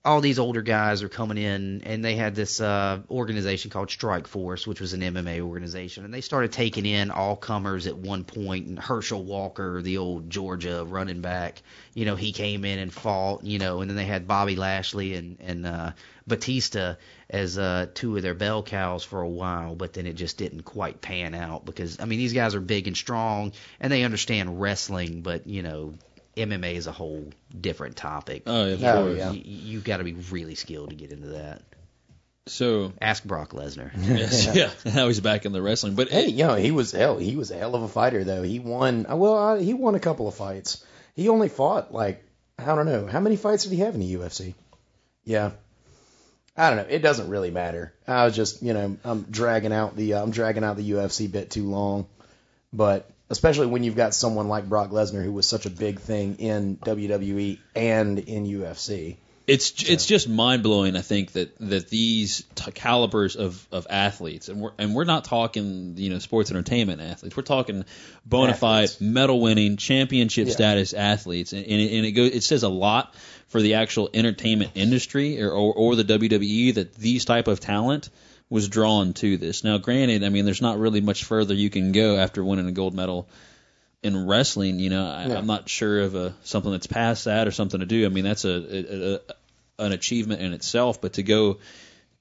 all 0.07 0.20
these 0.20 0.38
older 0.38 0.62
guys 0.62 1.02
are 1.02 1.09
coming 1.09 1.36
in, 1.36 1.82
and 1.84 2.04
they 2.04 2.14
had 2.14 2.36
this 2.36 2.61
uh, 2.61 3.00
organization 3.11 3.72
called 3.72 3.88
Strikeforce, 3.88 4.64
which 4.64 4.80
was 4.80 4.92
an 4.92 5.00
MMA 5.00 5.40
organization, 5.40 6.04
and 6.04 6.14
they 6.14 6.20
started 6.20 6.52
taking 6.52 6.86
in 6.86 7.11
all 7.11 7.34
comers 7.34 7.88
at 7.88 7.96
one 7.96 8.22
point. 8.22 8.68
And 8.68 8.78
Herschel 8.78 9.24
Walker, 9.24 9.82
the 9.82 9.98
old 9.98 10.30
Georgia 10.30 10.84
running 10.84 11.22
back, 11.22 11.61
you 11.92 12.04
know, 12.04 12.14
he 12.14 12.30
came 12.32 12.64
in 12.64 12.78
and 12.78 12.92
fought, 12.92 13.42
you 13.42 13.59
know, 13.59 13.80
and 13.80 13.90
then 13.90 13.96
they 13.96 14.04
had 14.04 14.28
Bobby 14.28 14.54
Lashley 14.54 15.14
and 15.14 15.38
and 15.40 15.66
uh, 15.66 15.90
Batista 16.24 16.94
as 17.28 17.59
uh, 17.59 17.86
two 17.92 18.16
of 18.16 18.22
their 18.22 18.34
bell 18.34 18.62
cows 18.62 19.02
for 19.02 19.20
a 19.20 19.28
while, 19.28 19.74
but 19.74 19.92
then 19.92 20.07
it 20.07 20.14
just 20.14 20.38
didn't 20.38 20.62
quite 20.62 21.00
pan 21.00 21.34
out 21.34 21.64
because 21.64 21.98
I 21.98 22.04
mean 22.04 22.20
these 22.20 22.32
guys 22.32 22.54
are 22.54 22.61
big 22.61 22.86
and 22.86 22.96
strong 22.96 23.52
and 23.80 23.92
they 23.92 24.04
understand 24.04 24.61
wrestling, 24.61 25.22
but 25.22 25.48
you 25.48 25.64
know 25.64 25.94
MMA 26.37 26.74
is 26.74 26.87
a 26.87 26.93
whole 26.93 27.24
different 27.59 27.97
topic. 27.97 28.43
Oh, 28.47 28.66
yeah, 28.66 28.72
of 28.74 28.82
Oh, 28.84 29.05
course. 29.07 29.18
yeah. 29.18 29.30
You, 29.32 29.41
you 29.45 29.80
got 29.80 29.99
to 29.99 30.05
be 30.05 30.12
really 30.14 30.55
skilled 30.55 30.91
to 30.91 30.97
get 30.97 31.11
into 31.12 31.28
that. 31.28 31.62
So 32.49 32.93
Ask 33.01 33.24
Brock 33.24 33.51
Lesnar. 33.51 33.91
yes, 33.99 34.47
yeah, 34.55 34.70
now 34.95 35.09
he's 35.09 35.20
back 35.20 35.47
in 35.47 35.53
the 35.53 35.61
wrestling. 35.62 35.95
But 35.95 36.11
Hey, 36.11 36.26
you 36.28 36.45
know, 36.47 36.55
he 36.55 36.70
was 36.70 36.93
hell. 36.93 37.18
He 37.18 37.34
was 37.37 37.51
a 37.51 37.57
hell 37.59 37.74
of 37.74 37.82
a 37.82 37.89
fighter, 37.89 38.22
though. 38.22 38.43
He 38.43 38.59
won. 38.61 39.07
uh, 39.11 39.16
Well, 39.16 39.37
uh, 39.37 39.57
he 39.57 39.74
won 39.74 39.95
a 39.97 40.01
couple 40.01 40.28
of 40.28 40.34
fights. 40.34 40.84
He 41.14 41.28
only 41.28 41.49
fought 41.49 41.93
like 41.93 42.22
I 42.59 42.66
don't 42.74 42.87
know 42.87 43.07
how 43.07 43.20
many 43.20 43.37
fights 43.37 43.64
did 43.64 43.72
he 43.72 43.78
have 43.80 43.95
in 43.95 44.01
the 44.01 44.14
UFC. 44.14 44.55
Yeah, 45.24 45.51
I 46.57 46.68
don't 46.70 46.76
know. 46.78 46.87
It 46.95 47.01
doesn't 47.01 47.28
really 47.30 47.51
matter. 47.51 47.93
I 48.07 48.24
was 48.26 48.37
just 48.37 48.62
you 48.62 48.74
know 48.74 48.97
I'm 49.03 49.22
dragging 49.22 49.72
out 49.72 49.97
the 49.97 50.14
uh, 50.14 50.22
I'm 50.22 50.30
dragging 50.30 50.62
out 50.62 50.76
the 50.76 50.91
UFC 50.93 51.30
bit 51.32 51.51
too 51.51 51.64
long, 51.68 52.07
but 52.72 53.11
especially 53.30 53.66
when 53.66 53.82
you've 53.82 53.96
got 53.96 54.14
someone 54.14 54.48
like 54.48 54.68
Brock 54.68 54.90
Lesnar 54.90 55.22
who 55.24 55.32
was 55.32 55.46
such 55.46 55.66
a 55.66 55.70
big 55.70 56.00
thing 56.00 56.36
in 56.36 56.76
WWE 56.78 57.58
and 57.74 58.18
in 58.18 58.44
UFC. 58.46 59.16
it's 59.46 59.70
it's 59.88 60.06
just 60.06 60.28
mind 60.28 60.62
blowing. 60.62 60.96
I 60.96 61.02
think 61.02 61.32
that 61.32 61.56
that 61.58 61.88
these 61.88 62.44
t- 62.56 62.70
calibers 62.72 63.36
of, 63.36 63.66
of 63.70 63.86
athletes, 63.90 64.48
and 64.48 64.60
we're 64.60 64.72
and 64.78 64.94
we're 64.94 65.04
not 65.04 65.24
talking 65.24 65.94
you 65.96 66.10
know 66.10 66.18
sports 66.18 66.50
entertainment 66.50 67.00
athletes. 67.00 67.36
We're 67.36 67.42
talking 67.44 67.84
bona 68.24 68.54
fide 68.54 68.90
medal 69.00 69.40
winning 69.40 69.76
championship 69.76 70.48
Yeah. 70.48 70.52
status 70.54 70.94
athletes, 70.94 71.52
and, 71.52 71.62
and, 71.64 71.80
it, 71.80 71.92
and 71.96 72.06
it 72.06 72.12
goes 72.12 72.30
it 72.32 72.42
says 72.42 72.62
a 72.64 72.68
lot 72.68 73.14
for 73.48 73.60
the 73.62 73.74
actual 73.74 74.10
entertainment 74.12 74.72
industry 74.74 75.40
or, 75.40 75.50
or 75.50 75.72
or 75.74 75.94
the 75.96 76.04
WWE 76.04 76.74
that 76.74 76.94
these 76.94 77.24
type 77.24 77.46
of 77.46 77.60
talent 77.60 78.10
was 78.49 78.68
drawn 78.68 79.12
to 79.14 79.36
this. 79.36 79.64
Now, 79.64 79.78
granted, 79.78 80.24
I 80.24 80.28
mean, 80.28 80.44
there's 80.44 80.62
not 80.62 80.78
really 80.78 81.01
much 81.01 81.24
further 81.24 81.55
you 81.55 81.70
can 81.70 81.92
go 81.92 82.16
after 82.16 82.44
winning 82.44 82.68
a 82.68 82.72
gold 82.72 82.94
medal 82.94 83.28
in 84.03 84.26
wrestling, 84.26 84.78
you 84.78 84.90
know, 84.90 85.07
I, 85.07 85.26
Yeah. 85.26 85.38
I'm 85.38 85.47
not 85.47 85.68
sure 85.68 86.01
of 86.01 86.14
a 86.14 86.34
something 86.44 86.70
that's 86.70 86.86
past 86.86 87.24
that 87.24 87.49
or 87.49 87.51
something 87.51 87.80
to 87.80 87.86
do. 87.86 88.07
I 88.07 88.09
mean, 88.09 88.24
that's 88.24 88.44
a, 88.44 88.51
a, 88.51 89.14
a 89.14 89.20
an 89.78 89.92
achievement 89.92 90.40
in 90.40 90.53
itself, 90.53 91.01
but 91.01 91.14
to 91.14 91.22
go 91.22 91.59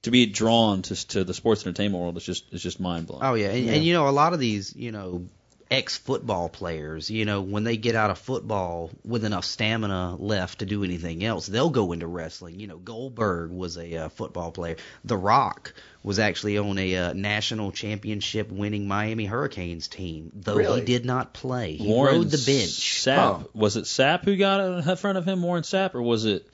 to 0.02 0.10
be 0.10 0.26
drawn 0.26 0.82
to 0.82 1.08
to 1.08 1.24
the 1.24 1.34
sports 1.34 1.64
entertainment 1.64 2.00
world 2.02 2.16
is 2.16 2.24
just 2.24 2.52
is 2.52 2.62
just 2.62 2.80
mind 2.80 3.06
blowing. 3.06 3.22
Oh 3.24 3.34
yeah, 3.34 3.50
and, 3.50 3.68
and 3.70 3.84
you 3.84 3.92
know 3.92 4.08
a 4.08 4.10
lot 4.10 4.32
of 4.32 4.40
these, 4.40 4.74
you 4.74 4.92
know, 4.92 5.26
ex 5.70 5.96
football 5.96 6.48
players, 6.48 7.10
you 7.10 7.24
know, 7.24 7.40
when 7.42 7.64
they 7.64 7.76
get 7.76 7.94
out 7.96 8.10
of 8.10 8.18
football 8.18 8.90
with 9.04 9.24
enough 9.24 9.44
stamina 9.44 10.14
left 10.16 10.60
to 10.60 10.66
do 10.66 10.84
anything 10.84 11.24
else, 11.24 11.46
they'll 11.46 11.70
go 11.70 11.92
into 11.92 12.06
wrestling. 12.06 12.60
You 12.60 12.66
know, 12.68 12.76
Goldberg 12.78 13.50
was 13.50 13.76
a 13.76 13.96
uh, 13.96 14.08
football 14.10 14.52
player. 14.52 14.76
The 15.04 15.16
Rock 15.16 15.74
was 16.04 16.18
actually 16.20 16.56
on 16.58 16.78
a 16.78 16.96
uh, 16.96 17.12
national 17.14 17.72
championship 17.72 18.50
winning 18.52 18.86
Miami 18.86 19.24
Hurricanes 19.26 19.88
team, 19.88 20.30
though 20.34 20.54
Really? 20.54 20.80
he 20.80 20.86
did 20.86 21.04
not 21.04 21.32
play. 21.34 21.74
He 21.76 21.88
Warren 21.88 22.16
rode 22.18 22.30
the 22.30 22.36
bench. 22.46 22.70
Sapp 22.70 23.16
Oh. 23.44 23.50
was 23.54 23.76
it 23.76 23.84
Sapp 23.86 24.24
who 24.24 24.36
got 24.36 24.60
in 24.88 24.96
front 24.96 25.18
of 25.18 25.24
him, 25.26 25.42
Warren 25.42 25.64
Sapp, 25.64 25.94
or 25.94 26.02
was 26.02 26.26
it? 26.26 26.46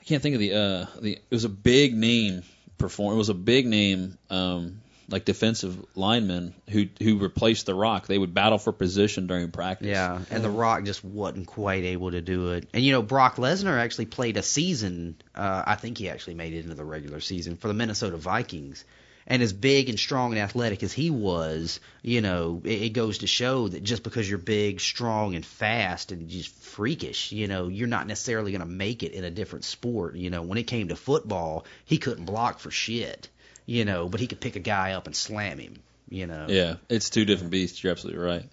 I 0.00 0.04
can't 0.04 0.22
think 0.22 0.34
of 0.34 0.40
the 0.40 0.52
uh 0.54 0.86
the. 1.00 1.12
It 1.14 1.22
was 1.30 1.44
a 1.44 1.48
big 1.48 1.94
name 1.94 2.42
perform. 2.78 3.14
It 3.14 3.18
was 3.18 3.28
a 3.30 3.34
big 3.34 3.66
name 3.66 4.18
um 4.30 4.81
like 5.08 5.24
defensive 5.24 5.76
linemen 5.94 6.54
who 6.68 6.86
who 7.00 7.18
replaced 7.18 7.66
the 7.66 7.74
Rock. 7.74 8.06
They 8.06 8.18
would 8.18 8.34
battle 8.34 8.58
for 8.58 8.72
position 8.72 9.26
during 9.26 9.50
practice. 9.50 9.88
Yeah, 9.88 10.20
and 10.30 10.44
The 10.44 10.50
Rock 10.50 10.84
just 10.84 11.04
wasn't 11.04 11.46
quite 11.46 11.84
able 11.84 12.10
to 12.10 12.20
do 12.20 12.52
it. 12.52 12.68
And 12.72 12.84
you 12.84 12.92
know, 12.92 13.02
Brock 13.02 13.36
Lesnar 13.36 13.78
actually 13.78 14.06
played 14.06 14.36
a 14.36 14.42
season. 14.42 15.16
Uh, 15.34 15.62
I 15.66 15.76
think 15.76 15.98
he 15.98 16.08
actually 16.08 16.34
made 16.34 16.52
it 16.52 16.64
into 16.64 16.74
the 16.74 16.84
regular 16.84 17.20
season 17.20 17.56
for 17.56 17.68
the 17.68 17.74
Minnesota 17.74 18.16
Vikings. 18.16 18.84
And 19.26 19.42
as 19.42 19.52
big 19.52 19.88
and 19.88 19.98
strong 19.98 20.32
and 20.32 20.40
athletic 20.40 20.82
as 20.82 20.92
he 20.92 21.10
was, 21.10 21.78
you 22.02 22.20
know, 22.20 22.60
it, 22.64 22.82
it 22.82 22.88
goes 22.90 23.18
to 23.18 23.26
show 23.26 23.68
that 23.68 23.82
just 23.82 24.02
because 24.02 24.28
you're 24.28 24.38
big, 24.38 24.80
strong, 24.80 25.36
and 25.36 25.46
fast 25.46 26.10
and 26.10 26.28
just 26.28 26.50
freakish, 26.50 27.30
you 27.30 27.46
know, 27.46 27.68
you're 27.68 27.86
not 27.86 28.08
necessarily 28.08 28.50
going 28.50 28.60
to 28.60 28.66
make 28.66 29.02
it 29.02 29.12
in 29.12 29.24
a 29.24 29.30
different 29.30 29.64
sport. 29.64 30.16
You 30.16 30.30
know, 30.30 30.42
when 30.42 30.58
it 30.58 30.64
came 30.64 30.88
to 30.88 30.96
football, 30.96 31.66
he 31.84 31.98
couldn't 31.98 32.24
block 32.24 32.58
for 32.58 32.70
shit, 32.72 33.28
you 33.72 33.86
know, 33.86 34.06
but 34.06 34.20
he 34.20 34.26
could 34.26 34.38
pick 34.40 34.54
a 34.54 34.60
guy 34.60 34.92
up 34.92 35.06
and 35.06 35.16
slam 35.16 35.58
him, 35.58 35.76
you 36.10 36.26
know. 36.26 36.46
Yeah, 36.48 36.74
it's 36.90 37.08
two 37.08 37.24
different 37.24 37.50
beasts. 37.52 37.82
You're 37.82 37.90
absolutely 37.92 38.22
right. 38.22 38.44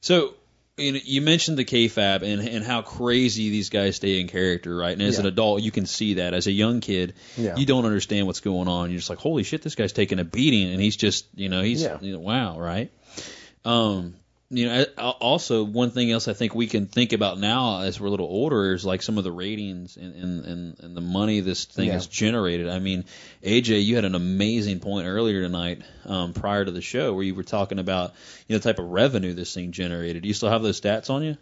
So 0.00 0.32
you, 0.78 0.92
know, 0.92 1.00
you 1.04 1.20
mentioned 1.20 1.58
the 1.58 1.66
kayfabe 1.66 2.22
and 2.22 2.40
and 2.48 2.64
how 2.64 2.80
crazy 2.80 3.50
these 3.50 3.68
guys 3.68 3.96
stay 3.96 4.20
in 4.20 4.26
character, 4.28 4.74
right? 4.74 4.92
And 4.92 5.02
as 5.02 5.14
Yeah. 5.16 5.20
an 5.20 5.26
adult, 5.26 5.60
you 5.62 5.70
can 5.70 5.84
see 5.84 6.14
that. 6.14 6.32
As 6.32 6.46
a 6.46 6.52
young 6.52 6.80
kid, 6.80 7.12
Yeah. 7.36 7.56
you 7.56 7.66
don't 7.66 7.84
understand 7.84 8.26
what's 8.26 8.40
going 8.40 8.68
on. 8.68 8.90
You're 8.90 8.98
just 9.00 9.10
like, 9.10 9.18
holy 9.18 9.42
shit, 9.42 9.60
this 9.60 9.74
guy's 9.74 9.92
taking 9.92 10.18
a 10.18 10.24
beating, 10.24 10.72
and 10.72 10.80
he's 10.80 10.96
just, 10.96 11.26
you 11.34 11.48
know, 11.50 11.60
he's, 11.62 11.82
Yeah. 11.82 11.98
you 12.00 12.12
know, 12.12 12.20
wow, 12.20 12.58
right? 12.58 12.90
Um, 13.66 14.14
you 14.50 14.66
know, 14.66 14.84
also 14.96 15.62
one 15.62 15.90
thing 15.90 16.10
else 16.10 16.26
I 16.26 16.32
think 16.32 16.54
we 16.54 16.66
can 16.68 16.86
think 16.86 17.12
about 17.12 17.38
now 17.38 17.82
as 17.82 18.00
we're 18.00 18.06
a 18.06 18.10
little 18.10 18.26
older 18.26 18.72
is 18.72 18.84
like 18.84 19.02
some 19.02 19.18
of 19.18 19.24
the 19.24 19.32
ratings 19.32 19.96
and 19.98 20.14
and 20.14 20.44
and, 20.46 20.80
and 20.80 20.96
the 20.96 21.02
money 21.02 21.40
this 21.40 21.66
thing 21.66 21.88
Yeah. 21.88 21.92
has 21.94 22.06
generated. 22.06 22.68
I 22.68 22.78
mean, 22.78 23.04
AJ, 23.42 23.84
you 23.84 23.96
had 23.96 24.06
an 24.06 24.14
amazing 24.14 24.80
point 24.80 25.06
earlier 25.06 25.42
tonight, 25.42 25.82
um, 26.06 26.32
prior 26.32 26.64
to 26.64 26.70
the 26.70 26.80
show, 26.80 27.12
where 27.12 27.24
you 27.24 27.34
were 27.34 27.42
talking 27.42 27.78
about 27.78 28.14
you 28.46 28.54
know 28.54 28.58
the 28.58 28.64
type 28.72 28.78
of 28.78 28.86
revenue 28.88 29.34
this 29.34 29.52
thing 29.52 29.72
generated. 29.72 30.22
Do 30.22 30.28
you 30.28 30.34
still 30.34 30.48
have 30.50 30.62
those 30.62 30.80
stats 30.80 31.10
on 31.10 31.22
you? 31.24 31.36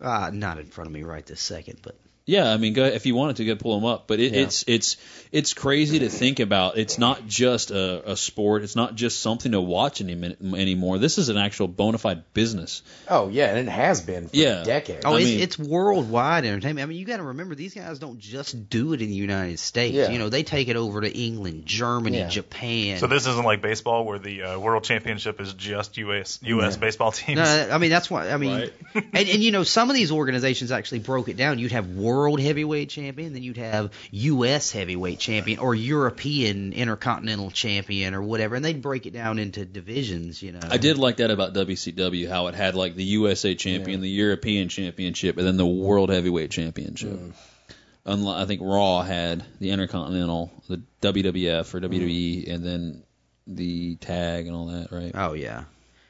Uh, 0.00 0.30
not 0.32 0.58
in 0.58 0.66
front 0.66 0.86
of 0.88 0.92
me 0.92 1.02
right 1.02 1.24
this 1.24 1.40
second, 1.40 1.78
but 1.80 1.96
Yeah, 2.26 2.50
I 2.50 2.56
mean, 2.56 2.72
go 2.72 2.84
if 2.84 3.04
you 3.04 3.14
wanted 3.14 3.36
to 3.36 3.44
go 3.44 3.54
pull 3.54 3.74
them 3.78 3.84
up, 3.84 4.06
but 4.08 4.18
it, 4.18 4.32
Yeah. 4.32 4.40
it's 4.42 4.64
it's 4.66 4.96
it's 5.30 5.52
crazy 5.52 5.98
to 5.98 6.08
think 6.08 6.40
about. 6.40 6.78
It's 6.78 6.96
not 6.96 7.26
just 7.26 7.70
a, 7.70 8.12
a 8.12 8.16
sport. 8.16 8.62
It's 8.62 8.74
not 8.76 8.94
just 8.94 9.20
something 9.20 9.52
to 9.52 9.60
watch 9.60 10.00
any, 10.00 10.14
min- 10.14 10.54
anymore. 10.56 10.98
This 10.98 11.18
is 11.18 11.28
an 11.28 11.36
actual 11.36 11.68
bona 11.68 11.98
fide 11.98 12.22
business. 12.32 12.82
Oh 13.10 13.28
yeah, 13.28 13.48
and 13.54 13.68
it 13.68 13.70
has 13.70 14.00
been 14.00 14.28
for 14.28 14.36
Yeah. 14.36 14.62
decades. 14.64 15.02
Oh, 15.04 15.16
I 15.16 15.18
it's, 15.18 15.24
mean- 15.28 15.40
it's 15.40 15.58
worldwide 15.58 16.46
entertainment. 16.46 16.82
I 16.82 16.86
mean, 16.86 16.96
you 16.96 17.04
got 17.04 17.18
to 17.18 17.24
remember 17.24 17.54
these 17.54 17.74
guys 17.74 17.98
don't 17.98 18.18
just 18.18 18.70
do 18.70 18.94
it 18.94 19.02
in 19.02 19.08
the 19.10 19.14
United 19.16 19.58
States. 19.58 19.94
Yeah. 19.94 20.10
You 20.10 20.18
know, 20.18 20.30
they 20.30 20.44
take 20.44 20.68
it 20.68 20.76
over 20.76 21.02
to 21.02 21.14
England, 21.14 21.66
Germany, 21.66 22.16
Yeah. 22.18 22.28
Japan. 22.30 22.98
So 23.00 23.06
this 23.06 23.26
isn't 23.26 23.44
like 23.44 23.60
baseball 23.60 24.06
where 24.06 24.18
the 24.18 24.42
uh, 24.44 24.58
World 24.58 24.84
Championship 24.84 25.42
is 25.42 25.52
just 25.52 25.98
U.S. 25.98 26.38
U.S. 26.42 26.74
Yeah. 26.76 26.80
baseball 26.80 27.12
teams. 27.12 27.36
no, 27.36 27.68
I 27.70 27.76
mean 27.76 27.90
that's 27.90 28.10
why. 28.10 28.30
I 28.30 28.38
mean, 28.38 28.52
Right. 28.60 28.72
and, 28.94 29.28
and 29.28 29.42
you 29.42 29.50
know, 29.52 29.62
some 29.62 29.90
of 29.90 29.94
these 29.96 30.10
organizations 30.10 30.72
actually 30.72 31.00
broke 31.00 31.28
it 31.28 31.36
down. 31.36 31.58
You'd 31.58 31.72
have 31.72 31.86
World 31.90 32.13
World 32.14 32.40
heavyweight 32.40 32.90
Champion, 32.90 33.32
then 33.32 33.42
you'd 33.42 33.56
have 33.56 33.90
U.S. 34.12 34.70
Heavyweight 34.70 35.18
Champion, 35.18 35.58
or 35.58 35.74
European 35.74 36.72
Intercontinental 36.72 37.50
Champion, 37.50 38.14
or 38.14 38.22
whatever, 38.22 38.54
and 38.54 38.64
they'd 38.64 38.80
break 38.80 39.06
it 39.06 39.12
down 39.12 39.38
into 39.38 39.64
divisions. 39.64 40.42
You 40.42 40.52
know, 40.52 40.60
I 40.62 40.76
did 40.76 40.96
like 40.96 41.16
that 41.16 41.30
about 41.30 41.54
WCW, 41.54 42.28
how 42.28 42.46
it 42.46 42.54
had 42.54 42.76
like 42.76 42.94
the 42.94 43.04
USA 43.04 43.54
Champion, 43.54 44.00
the 44.00 44.08
European 44.08 44.68
Championship, 44.68 45.38
and 45.38 45.46
then 45.46 45.56
the 45.56 45.66
World 45.66 46.10
Heavyweight 46.10 46.50
Championship. 46.50 47.10
Mm. 47.10 47.32
Unlike, 48.06 48.36
I 48.36 48.46
think 48.46 48.60
Raw 48.62 49.02
had 49.02 49.44
the 49.60 49.70
Intercontinental, 49.70 50.52
the 50.68 50.82
WWF 51.00 51.74
or 51.74 51.80
WWE, 51.80 52.46
mm. 52.46 52.54
and 52.54 52.64
then 52.64 53.02
the 53.46 53.96
tag 53.96 54.46
and 54.46 54.54
all 54.54 54.66
that, 54.66 54.92
right? 54.92 55.12
Oh 55.14 55.32
yeah, 55.32 55.64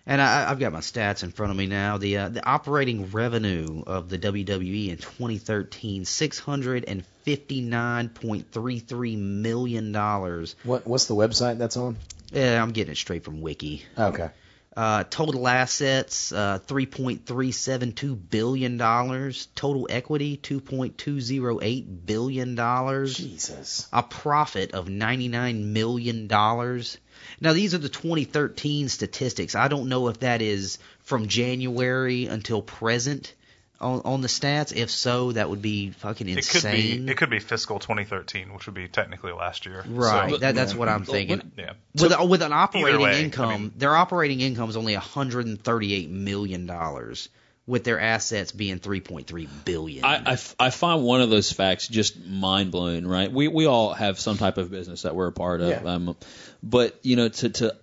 and 0.06 0.20
I, 0.20 0.50
I've 0.50 0.58
got 0.58 0.72
my 0.72 0.80
stats 0.80 1.22
in 1.22 1.30
front 1.30 1.50
of 1.50 1.56
me 1.56 1.66
now. 1.66 1.98
The 1.98 2.18
uh, 2.18 2.28
the 2.28 2.46
operating 2.46 3.10
revenue 3.10 3.82
of 3.86 4.08
the 4.08 4.18
WWE 4.18 4.90
in 4.90 4.96
2013 4.96 6.04
six 6.04 6.38
hundred 6.38 6.84
and 6.86 7.04
fifty 7.22 7.60
nine 7.60 8.08
point 8.08 8.50
three 8.52 8.78
three 8.78 9.16
million 9.16 9.92
dollars. 9.92 10.56
What 10.64 10.86
what's 10.86 11.06
the 11.06 11.14
website 11.14 11.58
that's 11.58 11.76
on? 11.76 11.96
Yeah, 12.32 12.62
I'm 12.62 12.72
getting 12.72 12.92
it 12.92 12.96
straight 12.96 13.24
from 13.24 13.40
Wiki. 13.40 13.84
Okay. 13.98 14.30
Uh, 14.76 15.04
total 15.04 15.46
assets 15.46 16.32
uh, 16.32 16.58
3.372 16.66 18.18
billion 18.30 18.76
dollars. 18.76 19.46
Total 19.54 19.86
equity 19.88 20.36
2.208 20.36 22.06
billion 22.06 22.54
dollars 22.56 23.16
Jesus. 23.16 23.88
a 23.92 24.02
profit 24.02 24.72
of 24.72 24.86
$99 24.86 25.64
million. 25.66 26.26
Now, 26.28 27.52
these 27.52 27.74
are 27.74 27.78
the 27.78 27.88
2013 27.88 28.88
statistics. 28.88 29.54
I 29.54 29.68
don't 29.68 29.88
know 29.88 30.08
if 30.08 30.20
that 30.20 30.42
is 30.42 30.78
from 31.00 31.28
January 31.28 32.26
until 32.26 32.60
present 32.60 33.32
on, 33.80 34.00
on 34.04 34.20
the 34.20 34.28
stats. 34.28 34.74
If 34.74 34.90
so, 34.90 35.32
that 35.32 35.50
would 35.50 35.62
be 35.62 35.90
fucking 35.90 36.28
it 36.28 36.34
could 36.46 36.54
insane. 36.56 37.06
be 37.06 37.12
it 37.12 37.16
could 37.16 37.30
be 37.30 37.38
fiscal 37.38 37.78
2013, 37.78 38.52
which 38.54 38.66
would 38.66 38.74
be 38.74 38.88
technically 38.88 39.32
last 39.32 39.66
year. 39.66 39.84
right. 39.86 40.30
So, 40.30 40.36
that, 40.38 40.54
that's 40.54 40.74
what 40.74 40.88
I'm 40.88 41.04
thinking. 41.04 41.52
yeah. 41.56 41.72
With, 42.00 42.18
with 42.28 42.42
an 42.42 42.52
operating 42.52 43.00
way, 43.00 43.16
I 43.16 43.20
income, 43.20 43.50
mean- 43.62 43.72
their 43.76 43.94
operating 43.96 44.40
income 44.40 44.68
is 44.70 44.76
only 44.76 44.94
138 44.94 46.10
million 46.10 46.66
dollars, 46.66 47.28
with 47.66 47.84
their 47.84 47.98
assets 47.98 48.52
being 48.52 48.78
3.3 48.78 49.48
billion. 49.64 50.04
I, 50.04 50.16
I 50.16 50.32
f- 50.32 50.54
I 50.60 50.70
find 50.70 51.02
one 51.02 51.22
of 51.22 51.30
those 51.30 51.50
facts 51.50 51.88
just 51.88 52.22
mind 52.26 52.70
blowing. 52.70 53.06
Right? 53.06 53.32
We 53.32 53.48
we 53.48 53.66
all 53.66 53.94
have 53.94 54.20
some 54.20 54.36
type 54.36 54.58
of 54.58 54.70
business 54.70 55.02
that 55.02 55.14
we're 55.14 55.28
a 55.28 55.32
part 55.32 55.60
of. 55.60 55.68
Yeah. 55.68 55.94
Um, 55.94 56.16
but 56.62 56.98
you 57.02 57.16
know, 57.16 57.28
to 57.28 57.48
to 57.48 57.76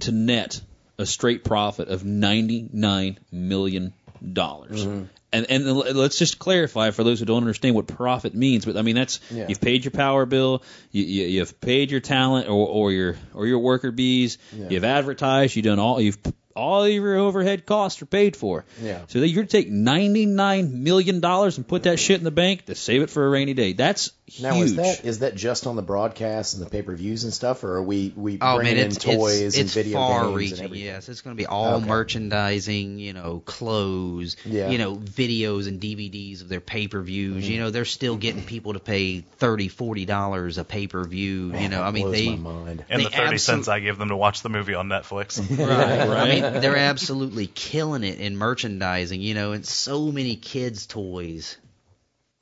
to 0.00 0.12
net 0.12 0.60
a 0.98 1.06
straight 1.06 1.44
profit 1.44 1.88
of 1.88 2.04
ninety 2.04 2.68
nine 2.72 3.18
million 3.30 3.92
dollars. 4.32 4.84
Mm-hmm. 4.86 5.04
And 5.32 5.46
and 5.48 5.66
let's 5.66 6.18
just 6.18 6.38
clarify 6.38 6.90
for 6.90 7.04
those 7.04 7.18
who 7.20 7.24
don't 7.24 7.38
understand 7.38 7.74
what 7.74 7.86
profit 7.86 8.34
means. 8.34 8.66
But 8.66 8.76
I 8.76 8.82
mean, 8.82 8.96
that's 8.96 9.18
Yeah. 9.30 9.46
you've 9.48 9.60
paid 9.62 9.84
your 9.84 9.90
power 9.92 10.26
bill, 10.26 10.62
you, 10.90 11.04
you 11.04 11.26
you've 11.26 11.58
paid 11.60 11.90
your 11.90 12.00
talent 12.00 12.48
or 12.48 12.68
or 12.68 12.92
your 12.92 13.16
or 13.32 13.46
your 13.46 13.60
worker 13.60 13.90
bees, 13.90 14.36
Yeah. 14.54 14.66
you've 14.68 14.84
advertised, 14.84 15.56
you've 15.56 15.64
done 15.64 15.78
all 15.78 16.00
you've 16.00 16.18
all 16.56 16.86
your 16.88 17.16
overhead 17.16 17.66
costs 17.66 18.00
are 18.02 18.06
paid 18.06 18.36
for. 18.36 18.64
Yeah. 18.80 19.00
So 19.08 19.20
that 19.20 19.28
you're 19.28 19.44
to 19.44 19.48
take 19.48 19.70
ninety 19.70 20.26
nine 20.26 20.82
million 20.84 21.20
dollars 21.20 21.56
and 21.58 21.66
put 21.66 21.84
that 21.84 21.98
shit 21.98 22.18
in 22.18 22.24
the 22.24 22.30
bank 22.30 22.66
to 22.66 22.74
save 22.74 23.02
it 23.02 23.10
for 23.10 23.26
a 23.26 23.30
rainy 23.30 23.54
day. 23.54 23.72
That's 23.72 24.10
huge. 24.26 24.42
Now 24.42 24.62
is 24.62 24.76
that 24.76 25.04
is 25.04 25.18
that 25.20 25.34
just 25.36 25.66
on 25.66 25.76
the 25.76 25.82
broadcasts 25.82 26.54
and 26.54 26.64
the 26.64 26.70
pay 26.70 26.82
per 26.82 26.94
views 26.94 27.24
and 27.24 27.32
stuff, 27.32 27.64
or 27.64 27.76
are 27.76 27.82
we 27.82 28.12
we 28.16 28.38
Oh 28.40 28.56
bringing 28.56 28.74
man, 28.76 28.84
in 28.86 28.92
it's 28.92 28.98
toys 29.04 29.40
it's, 29.40 29.56
and 29.56 29.64
it's 29.66 29.74
video 29.74 29.98
far 29.98 30.24
games 30.24 30.36
reaching. 30.36 30.58
and 30.58 30.64
everything? 30.66 30.86
Yes, 30.86 31.08
it's 31.08 31.20
going 31.20 31.36
to 31.36 31.40
be 31.40 31.46
all 31.46 31.76
Okay. 31.76 31.86
merchandising, 31.86 32.98
you 32.98 33.12
know, 33.12 33.42
clothes, 33.44 34.36
Yeah. 34.44 34.70
you 34.70 34.78
know, 34.78 34.96
videos 34.96 35.68
and 35.68 35.80
DVDs 35.80 36.42
of 36.42 36.48
their 36.48 36.60
pay 36.60 36.88
per 36.88 37.00
views. 37.02 37.44
Mm-hmm. 37.44 37.52
You 37.52 37.60
know, 37.60 37.70
they're 37.70 37.84
still 37.84 38.16
getting 38.16 38.42
people 38.42 38.74
to 38.74 38.80
pay 38.80 39.20
thirty, 39.20 39.68
forty 39.68 40.04
dollars 40.04 40.56
$40 40.56 40.60
a 40.60 40.64
pay 40.64 40.86
per 40.86 41.04
view. 41.04 41.52
You 41.56 41.68
know, 41.68 41.82
I 41.82 41.90
mean 41.90 42.04
blows 42.04 42.16
they. 42.16 42.28
my 42.30 42.36
mind. 42.52 42.84
And 42.88 43.00
They 43.00 43.04
the 43.04 43.10
30 43.10 43.38
cents 43.38 43.68
I 43.68 43.80
give 43.80 43.98
them 43.98 44.08
to 44.08 44.16
watch 44.16 44.42
the 44.42 44.48
movie 44.48 44.74
on 44.74 44.88
Netflix. 44.88 45.38
Right, 45.62 46.08
Right. 46.08 46.18
I 46.22 46.28
mean, 46.34 46.41
they're 46.42 46.76
absolutely 46.76 47.46
killing 47.46 48.04
it 48.04 48.20
in 48.20 48.36
merchandising. 48.36 49.20
You 49.20 49.34
know, 49.34 49.52
and 49.52 49.64
so 49.66 50.10
many 50.12 50.36
kids' 50.36 50.86
toys. 50.86 51.56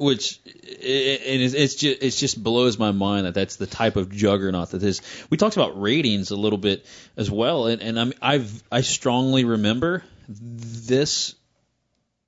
which 0.01 0.41
it, 0.47 1.41
is 1.41 1.55
it's 1.55 1.75
just 1.75 2.03
it 2.03 2.11
just 2.11 2.43
blows 2.43 2.79
my 2.79 2.91
mind 2.91 3.27
that 3.27 3.35
that's 3.35 3.57
the 3.57 3.67
type 3.67 3.97
of 3.97 4.11
juggernaut 4.11 4.71
that 4.71 4.83
is. 4.83 5.03
We 5.29 5.37
talked 5.37 5.57
about 5.57 5.81
ratings 5.81 6.31
a 6.31 6.37
little 6.37 6.59
bit 6.59 6.87
as 7.17 7.31
well, 7.31 7.67
and, 7.67 7.83
and 7.83 8.01
I'm 8.01 8.13
I've 8.23 8.63
I 8.73 8.81
strongly 8.81 9.45
remember 9.45 10.03
this 10.29 11.35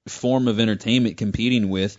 form 0.07 0.49
of 0.49 0.61
entertainment 0.61 1.17
competing 1.17 1.71
with 1.71 1.97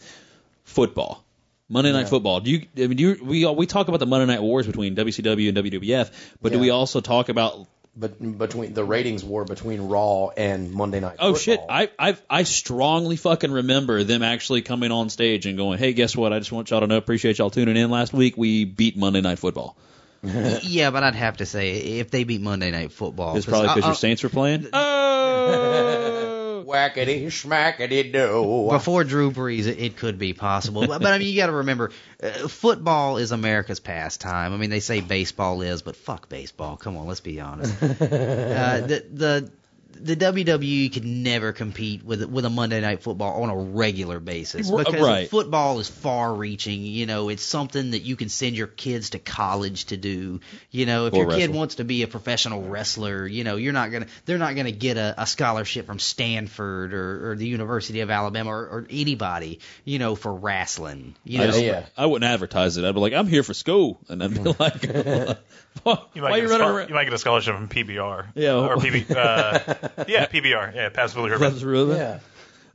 football. 0.64 1.24
Monday 1.70 1.92
Night 1.92 2.10
Football. 2.10 2.42
Do 2.42 2.52
you? 2.52 2.68
I 2.78 2.88
mean, 2.88 2.98
do 2.98 3.04
you, 3.04 3.24
we 3.24 3.46
we 3.48 3.66
talk 3.66 3.88
about 3.88 4.00
the 4.00 4.06
Monday 4.06 4.32
Night 4.32 4.44
Wars 4.44 4.68
between 4.68 4.96
WCW 4.96 5.50
and 5.50 5.58
WWF, 5.58 6.12
but 6.40 6.52
do 6.52 6.60
we 6.60 6.70
also 6.70 7.02
talk 7.02 7.30
about 7.30 7.68
But 7.96 8.40
between 8.40 8.74
the 8.74 8.84
ratings 8.84 9.24
war 9.24 9.46
between 9.46 9.82
Raw 9.84 10.30
and 10.30 10.72
Monday 10.72 11.00
Night. 11.00 11.18
Oh 11.20 11.36
Football. 11.36 11.40
shit! 11.40 11.60
I 11.70 11.90
I 12.00 12.18
I 12.28 12.44
strongly 12.44 13.18
fucking 13.18 13.52
remember 13.52 14.04
them 14.04 14.24
actually 14.24 14.64
coming 14.64 14.92
on 14.92 15.10
stage 15.10 15.46
and 15.46 15.58
going, 15.58 15.78
"Hey, 15.78 15.94
guess 15.94 16.16
what? 16.16 16.34
I 16.34 16.40
just 16.40 16.52
want 16.52 16.72
y'all 16.72 16.80
to 16.80 16.88
know, 16.88 16.98
appreciate 16.98 17.38
y'all 17.38 17.52
tuning 17.52 17.78
in. 17.78 17.92
Last 17.92 18.12
week 18.12 18.36
we 18.36 18.66
beat 18.66 18.98
Monday 18.98 19.22
Night 19.22 19.38
Football. 19.38 19.78
yeah, 20.24 20.90
but 20.90 21.04
I'd 21.04 21.14
have 21.16 21.38
to 21.38 21.46
say 21.46 22.00
if 22.00 22.10
they 22.10 22.24
beat 22.24 22.42
Monday 22.42 22.72
Night 22.72 22.92
Football, 22.94 23.38
It's 23.38 23.46
probably 23.46 23.68
because 23.68 23.84
I- 23.84 23.88
your 23.90 23.96
Saints 23.96 24.24
were 24.24 24.30
playing. 24.30 24.68
Oh, 24.74 26.03
Whackety 26.74 28.12
do. 28.12 28.68
before 28.72 29.04
Drew 29.04 29.32
Brees, 29.32 29.68
it, 29.68 29.80
it 29.80 29.98
could 29.98 30.18
be 30.18 30.34
possible. 30.34 30.88
but, 30.88 31.02
but 31.02 31.14
I 31.14 31.18
mean, 31.20 31.28
you 31.28 31.38
got 31.38 31.48
to 31.48 31.54
remember, 31.54 31.92
uh, 32.22 32.48
football 32.48 33.18
is 33.18 33.32
America's 33.32 33.80
pastime. 33.80 34.54
I 34.54 34.58
mean, 34.58 34.70
they 34.70 34.80
say 34.80 35.02
baseball 35.02 35.62
is, 35.62 35.82
but 35.82 35.96
fuck 35.96 36.30
baseball. 36.30 36.78
Come 36.78 36.98
on, 36.98 37.08
let's 37.08 37.20
be 37.20 37.40
honest. 37.40 37.82
uh, 37.82 37.88
the 37.88 39.06
the 39.12 39.52
the 39.94 40.16
WWE 40.16 40.94
could 40.94 41.06
never 41.06 41.54
compete 41.54 42.04
with 42.04 42.24
with 42.24 42.46
a 42.46 42.50
Monday 42.50 42.82
Night 42.82 43.04
Football 43.04 43.44
on 43.44 43.50
a 43.50 43.56
regular 43.56 44.20
basis 44.20 44.70
because 44.70 45.02
right. 45.02 45.30
football 45.30 45.80
is 45.80 45.88
far-reaching. 45.90 46.82
You 46.82 47.06
know, 47.06 47.30
it's 47.30 47.44
something 47.44 47.92
that 47.92 48.02
you 48.02 48.16
can 48.16 48.30
send 48.30 48.56
your 48.56 48.68
kids 48.68 49.12
to 49.12 49.20
college 49.20 49.86
to 49.86 49.98
do. 49.98 50.40
You 50.72 50.86
know, 50.86 51.06
if 51.08 51.14
Or 51.14 51.24
your 51.24 51.32
kid 51.32 51.54
wants 51.54 51.76
to 51.76 51.84
be 51.84 52.04
a 52.04 52.08
professional 52.08 52.62
wrestler, 52.64 53.28
you 53.28 53.44
know, 53.44 53.56
you're 53.56 53.74
not 53.74 53.92
gonna 53.92 54.08
they're 54.26 54.38
not 54.38 54.56
gonna 54.56 54.72
get 54.72 54.98
a, 54.98 55.16
a 55.18 55.26
scholarship 55.28 55.86
from 55.86 56.00
Stanford 56.00 56.94
or, 56.94 57.32
or 57.32 57.36
the 57.36 57.48
University 57.48 58.02
of 58.02 58.10
Alabama 58.10 58.50
or, 58.52 58.62
or 58.68 58.88
anybody, 58.90 59.60
you 59.86 60.00
know, 60.00 60.16
for 60.16 60.34
wrestling. 60.34 61.16
You 61.24 61.42
I, 61.42 61.46
just- 61.48 61.62
yeah. 61.62 61.86
I 61.98 62.06
wouldn't 62.06 62.30
advertise 62.30 62.78
it. 62.78 62.86
I'd 62.86 62.94
be 62.94 63.00
like, 63.00 63.14
I'm 63.14 63.28
here 63.28 63.44
for 63.44 63.54
school, 63.54 64.00
and 64.10 64.24
I'd 64.24 64.34
be 64.34 64.40
like, 64.60 64.84
why, 65.84 65.98
You 66.14 66.22
might, 66.22 66.36
you 66.36 66.42
get 66.42 66.46
a 66.46 66.48
running 66.48 66.50
schol- 66.50 66.70
around? 66.70 66.90
you 66.90 66.96
might 66.96 67.04
get 67.06 67.14
a 67.14 67.18
scholarship 67.18 67.56
from 67.56 67.68
PBR. 67.68 68.28
Yeah. 68.36 68.54
Or 68.54 68.78
PB. 68.78 69.12
Uh, 69.12 69.76
yeah, 70.08 70.26
PBR. 70.28 70.76
Yeah, 70.76 70.90
Passively 70.90 71.32
Urban. 71.32 71.52
That's 71.52 71.64
really- 71.64 71.98
Yeah. 71.98 72.20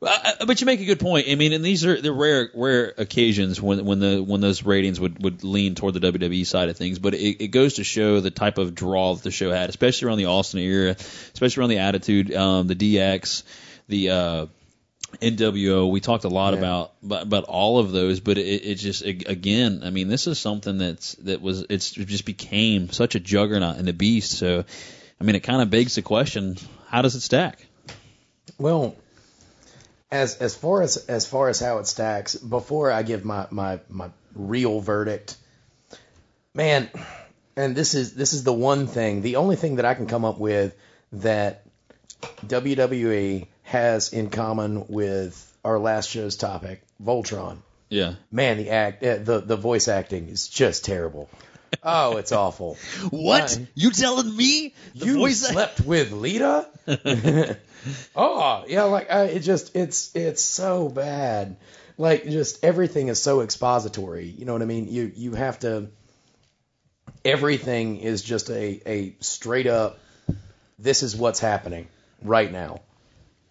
Uh, 0.01 0.47
but 0.47 0.61
you 0.61 0.65
make 0.65 0.79
a 0.81 0.85
good 0.85 1.01
point. 1.01 1.27
I 1.29 1.35
mean, 1.35 1.53
and 1.53 1.65
these 1.65 1.85
are 1.85 2.01
the 2.01 2.13
rare 2.13 2.49
rare 2.55 2.95
occasions 2.99 3.61
when 3.61 3.85
when 3.85 3.99
the 3.99 4.23
when 4.23 4.41
those 4.41 4.63
ratings 4.63 5.01
would, 5.01 5.21
would 5.25 5.43
lean 5.43 5.75
toward 5.75 5.93
the 5.95 5.99
WWE 6.13 6.47
side 6.47 6.69
of 6.69 6.77
things. 6.77 7.01
But 7.01 7.15
it, 7.15 7.43
it 7.43 7.49
goes 7.49 7.75
to 7.75 7.83
show 7.85 8.21
the 8.21 8.31
type 8.31 8.59
of 8.59 8.77
draw 8.77 9.15
that 9.15 9.25
the 9.25 9.33
show 9.33 9.51
had, 9.51 9.69
especially 9.71 10.07
around 10.07 10.19
the 10.19 10.27
Austin 10.27 10.61
era, 10.61 10.91
especially 11.35 11.61
around 11.63 11.71
the 11.71 11.79
Attitude, 11.79 12.33
um, 12.33 12.69
the 12.69 12.77
DX, 12.77 13.43
the 13.89 14.11
uh, 14.11 14.47
NWO. 15.21 15.91
We 15.91 16.01
talked 16.01 16.23
a 16.23 16.29
lot 16.29 16.53
Yeah. 16.53 16.61
about, 16.61 16.93
about 17.03 17.23
about 17.23 17.45
all 17.45 17.81
of 17.81 17.91
those, 17.91 18.21
but 18.21 18.39
it, 18.39 18.43
it 18.65 18.75
just 18.77 19.03
a- 19.03 19.09
again, 19.29 19.83
I 19.85 19.91
mean, 19.91 20.07
this 20.07 20.29
is 20.29 20.39
something 20.39 20.79
that's 20.79 21.15
that 21.25 21.41
was 21.41 21.67
it's 21.71 21.97
it 21.97 22.07
just 22.07 22.25
became 22.25 22.91
such 22.91 23.17
a 23.17 23.21
juggernaut 23.21 23.79
and 23.79 23.89
a 23.89 23.93
beast. 23.93 24.33
So, 24.39 24.65
I 25.21 25.25
mean, 25.25 25.35
it 25.35 25.41
kind 25.41 25.61
of 25.61 25.71
begs 25.71 25.97
the 25.97 26.03
question: 26.03 26.57
How 26.89 27.03
does 27.03 27.15
it 27.15 27.21
stack? 27.21 27.67
Well, 28.59 28.97
as 30.11 30.37
as 30.37 30.55
far 30.55 30.83
as 30.83 30.97
as 30.97 31.27
far 31.27 31.49
as 31.49 31.61
how 31.61 31.79
it 31.79 31.87
stacks, 31.87 32.35
before 32.35 32.91
I 32.91 33.03
give 33.03 33.25
my 33.25 33.47
my 33.51 33.81
my 33.89 34.09
real 34.35 34.81
verdict, 34.81 35.37
man, 36.55 36.89
and 37.57 37.77
this 37.77 37.95
is 37.95 38.15
this 38.15 38.33
is 38.33 38.43
the 38.43 38.55
one 38.55 38.87
thing, 38.87 39.21
the 39.21 39.37
only 39.37 39.57
thing 39.57 39.77
that 39.77 39.85
I 39.85 39.93
can 39.95 40.07
come 40.07 40.25
up 40.25 40.39
with 40.39 40.75
that 41.13 41.63
WWE 42.47 43.47
has 43.65 44.13
in 44.13 44.31
common 44.31 44.87
with 44.89 45.45
our 45.65 45.79
last 45.79 46.09
show's 46.09 46.37
topic, 46.37 46.83
Voltron. 47.03 47.59
Yeah. 47.91 48.15
Man, 48.33 48.57
the 48.57 48.71
act, 48.71 49.03
uh, 49.05 49.19
the 49.19 49.41
the 49.41 49.57
voice 49.57 49.89
acting 49.89 50.29
is 50.29 50.49
just 50.49 50.87
terrible. 50.87 51.29
Oh, 51.83 52.17
it's 52.17 52.33
awful. 52.33 52.77
What? 53.11 53.51
Fine. 53.51 53.69
You 53.75 53.91
telling 53.91 54.37
me? 54.37 54.75
The 54.95 55.07
you 55.07 55.15
voice 55.19 55.47
slept 55.47 55.81
with 55.81 56.13
Lita? 56.13 56.69
oh, 58.17 58.65
yeah, 58.67 58.85
like 58.85 59.11
I, 59.11 59.25
it 59.25 59.41
just 59.41 59.77
it's 59.77 60.15
it's 60.15 60.43
so 60.43 60.89
bad. 60.89 61.57
Like 61.97 62.25
just 62.25 62.65
everything 62.65 63.09
is 63.09 63.21
so 63.21 63.41
expository. 63.43 64.27
You 64.27 64.45
know 64.45 64.53
what 64.53 64.63
I 64.63 64.67
mean? 64.67 64.89
You 64.89 65.13
you 65.15 65.35
have 65.35 65.59
to 65.61 65.89
everything 67.25 67.99
is 67.99 68.23
just 68.23 68.51
a 68.51 68.81
a 68.87 69.17
straight 69.21 69.67
up 69.67 69.99
this 70.79 71.03
is 71.03 71.17
what's 71.17 71.41
happening 71.41 71.89
right 72.23 72.51
now. 72.51 72.81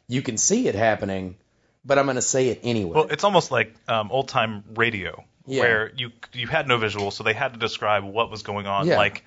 You 0.08 0.22
can 0.22 0.38
see 0.38 0.68
it 0.68 0.76
happening, 0.76 1.36
but 1.84 2.00
I'm 2.00 2.06
going 2.06 2.16
to 2.16 2.22
say 2.22 2.48
it 2.50 2.62
anyway. 2.64 2.94
Well, 2.96 3.08
it's 3.10 3.24
almost 3.24 3.52
like 3.52 3.76
um, 3.88 4.12
old 4.12 4.30
time 4.30 4.64
radio, 4.76 5.24
Yeah. 5.48 5.62
where 5.62 5.92
you 5.96 6.12
you 6.34 6.46
had 6.48 6.68
no 6.68 6.78
visual, 6.78 7.10
so 7.12 7.24
they 7.24 7.34
had 7.34 7.54
to 7.54 7.60
describe 7.60 8.04
what 8.04 8.30
was 8.30 8.44
going 8.44 8.68
on. 8.68 8.86
Yeah. 8.88 8.96
Mm. 8.96 8.98
Like, 8.98 9.26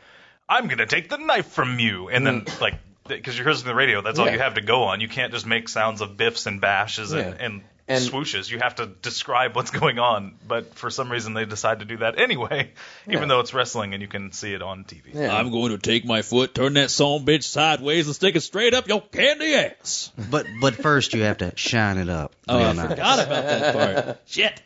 I'm 0.49 0.69
gonna 0.69 0.87
take 0.87 1.09
the 1.09 1.17
knife 1.17 1.47
from 1.49 1.79
you, 1.79 2.09
and 2.09 2.27
then 2.27 2.45
like 2.61 2.75
because 3.09 3.37
you're 3.37 3.47
listening 3.49 3.65
to 3.65 3.69
the 3.71 3.75
radio, 3.75 4.03
that's 4.03 4.19
all 4.21 4.27
Yeah. 4.27 4.35
you 4.35 4.39
have 4.39 4.55
to 4.55 4.61
go 4.63 4.85
on. 4.85 5.01
You 5.01 5.09
can't 5.09 5.33
just 5.33 5.47
make 5.47 5.69
sounds 5.69 6.01
of 6.01 6.17
biffs 6.17 6.47
and 6.47 6.61
bashes 6.61 7.11
and, 7.13 7.35
Yeah. 7.35 7.45
and, 7.47 7.63
And- 7.89 8.05
swooshes. 8.05 8.49
You 8.49 8.59
have 8.61 8.77
to 8.77 8.87
describe 8.87 9.57
what's 9.57 9.71
going 9.81 9.99
on. 9.99 10.37
But 10.47 10.77
for 10.77 10.91
some 10.91 11.11
reason, 11.11 11.35
they 11.35 11.45
decide 11.45 11.81
to 11.81 11.85
do 11.85 11.97
that 11.97 12.21
anyway, 12.21 12.71
Yeah. 13.09 13.17
even 13.17 13.29
though 13.29 13.41
it's 13.41 13.53
wrestling 13.53 13.95
and 13.95 14.01
you 14.03 14.07
can 14.07 14.31
see 14.31 14.53
it 14.55 14.63
on 14.63 14.85
TV. 14.85 15.13
yeah. 15.15 15.35
I'm 15.35 15.51
going 15.51 15.73
to 15.73 15.79
take 15.79 16.05
my 16.05 16.23
foot, 16.23 16.55
turn 16.55 16.75
that 16.75 16.93
son 16.93 17.25
bitch 17.27 17.43
sideways, 17.43 18.07
and 18.07 18.15
stick 18.15 18.37
it 18.37 18.43
straight 18.43 18.75
up 18.75 18.87
your 18.87 19.01
candy 19.01 19.55
ass. 19.55 20.13
but 20.31 20.47
but 20.61 20.77
first 20.77 21.13
you 21.13 21.23
have 21.23 21.39
to 21.39 21.53
shine 21.57 21.99
it 21.99 22.09
up. 22.09 22.33
Oh, 22.47 22.59
I 22.63 22.73
nice. 22.75 22.89
forgot 22.91 23.19
about 23.27 23.45
that 23.45 23.75
part. 24.05 24.21
Shit. 24.27 24.63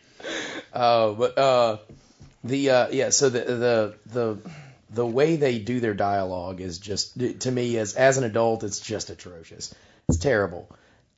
Oh, 0.72 1.14
but 1.18 1.38
uh, 1.38 1.76
the 2.42 2.70
uh, 2.70 2.88
yeah. 2.90 3.10
So 3.10 3.28
the 3.28 3.40
the 3.40 3.94
the 4.06 4.38
the 4.90 5.06
way 5.06 5.36
they 5.36 5.58
do 5.58 5.80
their 5.80 5.94
dialogue 5.94 6.60
is 6.60 6.78
just 6.78 7.18
to 7.40 7.50
me 7.50 7.76
as 7.78 7.94
as 7.94 8.18
an 8.18 8.24
adult, 8.24 8.64
it's 8.64 8.80
just 8.80 9.10
atrocious. 9.10 9.74
It's 10.08 10.18
terrible. 10.18 10.68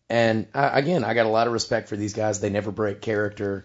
And 0.08 0.46
I, 0.54 0.78
again, 0.78 1.02
I 1.02 1.14
got 1.14 1.26
a 1.26 1.30
lot 1.30 1.46
of 1.48 1.52
respect 1.52 1.88
for 1.88 1.96
these 1.96 2.14
guys. 2.14 2.40
They 2.40 2.50
never 2.50 2.70
break 2.70 3.00
character. 3.00 3.64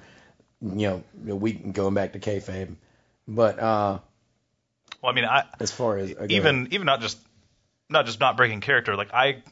You 0.61 1.03
know, 1.23 1.35
we 1.35 1.53
going 1.53 1.93
back 1.93 2.13
to 2.13 2.19
kayfabe, 2.19 2.75
but 3.27 3.59
uh, 3.59 3.99
Well, 5.01 5.11
I 5.11 5.15
mean, 5.15 5.25
I 5.25 5.45
as 5.59 5.71
far 5.71 5.97
as 5.97 6.11
again, 6.11 6.31
even 6.31 6.67
even 6.71 6.85
not 6.85 7.01
just 7.01 7.17
not 7.89 8.05
just 8.05 8.19
not 8.19 8.37
breaking 8.37 8.61
character. 8.61 8.95
Like 8.95 9.13
I 9.13 9.43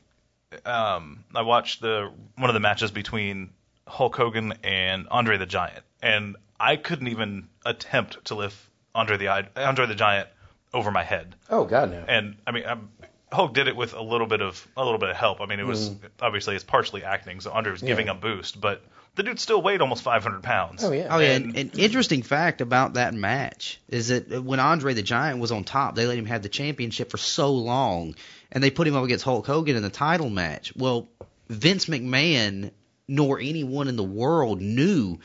um 0.66 1.24
I 1.36 1.42
watched 1.44 1.82
the 1.82 2.12
one 2.36 2.50
of 2.50 2.54
the 2.54 2.60
matches 2.60 2.92
between 2.92 3.52
Hulk 3.90 4.16
Hogan 4.16 4.54
and 4.64 5.08
Andre 5.10 5.38
the 5.38 5.46
Giant, 5.46 5.84
and 6.02 6.36
I 6.60 6.76
couldn't 6.76 7.08
even 7.08 7.50
attempt 7.66 8.26
to 8.26 8.36
lift 8.36 8.58
Andre 8.96 9.18
the 9.18 9.28
Andre 9.56 9.86
the 9.88 9.96
Giant 9.96 10.30
over 10.74 10.92
my 10.92 11.04
head. 11.04 11.36
oh 11.50 11.66
god 11.66 11.92
no, 11.92 12.04
And 12.08 12.36
I 12.46 12.52
mean, 12.52 12.64
I'm, 12.68 12.90
Hulk 13.32 13.54
did 13.54 13.68
it 13.68 13.76
with 13.76 13.94
a 13.94 14.02
little 14.02 14.28
bit 14.28 14.42
of 14.42 14.68
a 14.76 14.84
little 14.84 15.00
bit 15.00 15.10
of 15.10 15.16
help. 15.16 15.42
I 15.42 15.46
mean, 15.46 15.60
it 15.60 15.66
was 15.66 15.90
mm. 15.90 15.98
obviously 16.22 16.56
it's 16.56 16.64
partially 16.64 17.04
acting, 17.04 17.42
so 17.42 17.52
Andre 17.52 17.72
was 17.72 17.82
giving. 17.82 18.08
Yeah. 18.08 18.14
a 18.14 18.16
boost, 18.16 18.60
but 18.60 18.84
the 19.16 19.24
dude 19.24 19.40
still 19.40 19.62
weighed 19.62 19.82
almost 19.82 20.04
500 20.04 20.44
pounds. 20.44 20.84
oh 20.84 20.92
yeah, 20.92 21.08
Oh 21.10 21.20
yeah, 21.20 21.34
And- 21.34 21.58
and, 21.58 21.74
an 21.74 21.80
interesting 21.80 22.24
fact 22.24 22.62
about 22.62 22.94
that 22.94 23.14
match 23.14 23.80
is 23.90 24.08
that 24.08 24.44
when 24.44 24.60
Andre 24.60 24.94
the 24.94 25.02
Giant 25.02 25.40
was 25.40 25.52
on 25.52 25.64
top, 25.64 25.96
they 25.96 26.06
let 26.06 26.18
him 26.18 26.26
have 26.26 26.42
the 26.42 26.50
championship 26.50 27.12
for 27.12 27.18
so 27.18 27.52
long, 27.52 28.16
and 28.52 28.64
they 28.64 28.72
put 28.72 28.88
him 28.88 28.96
up 28.96 29.04
against 29.04 29.26
Hulk 29.26 29.46
Hogan 29.46 29.76
in 29.76 29.84
the 29.84 29.90
title 29.90 30.30
match. 30.30 30.74
Well, 30.76 31.10
Vince 31.50 31.86
McMahon 31.86 32.72
nor 33.10 33.39
anyone 33.39 33.88
in 33.88 33.95
the 33.95 34.03
world 34.03 34.62
knew 34.62 35.20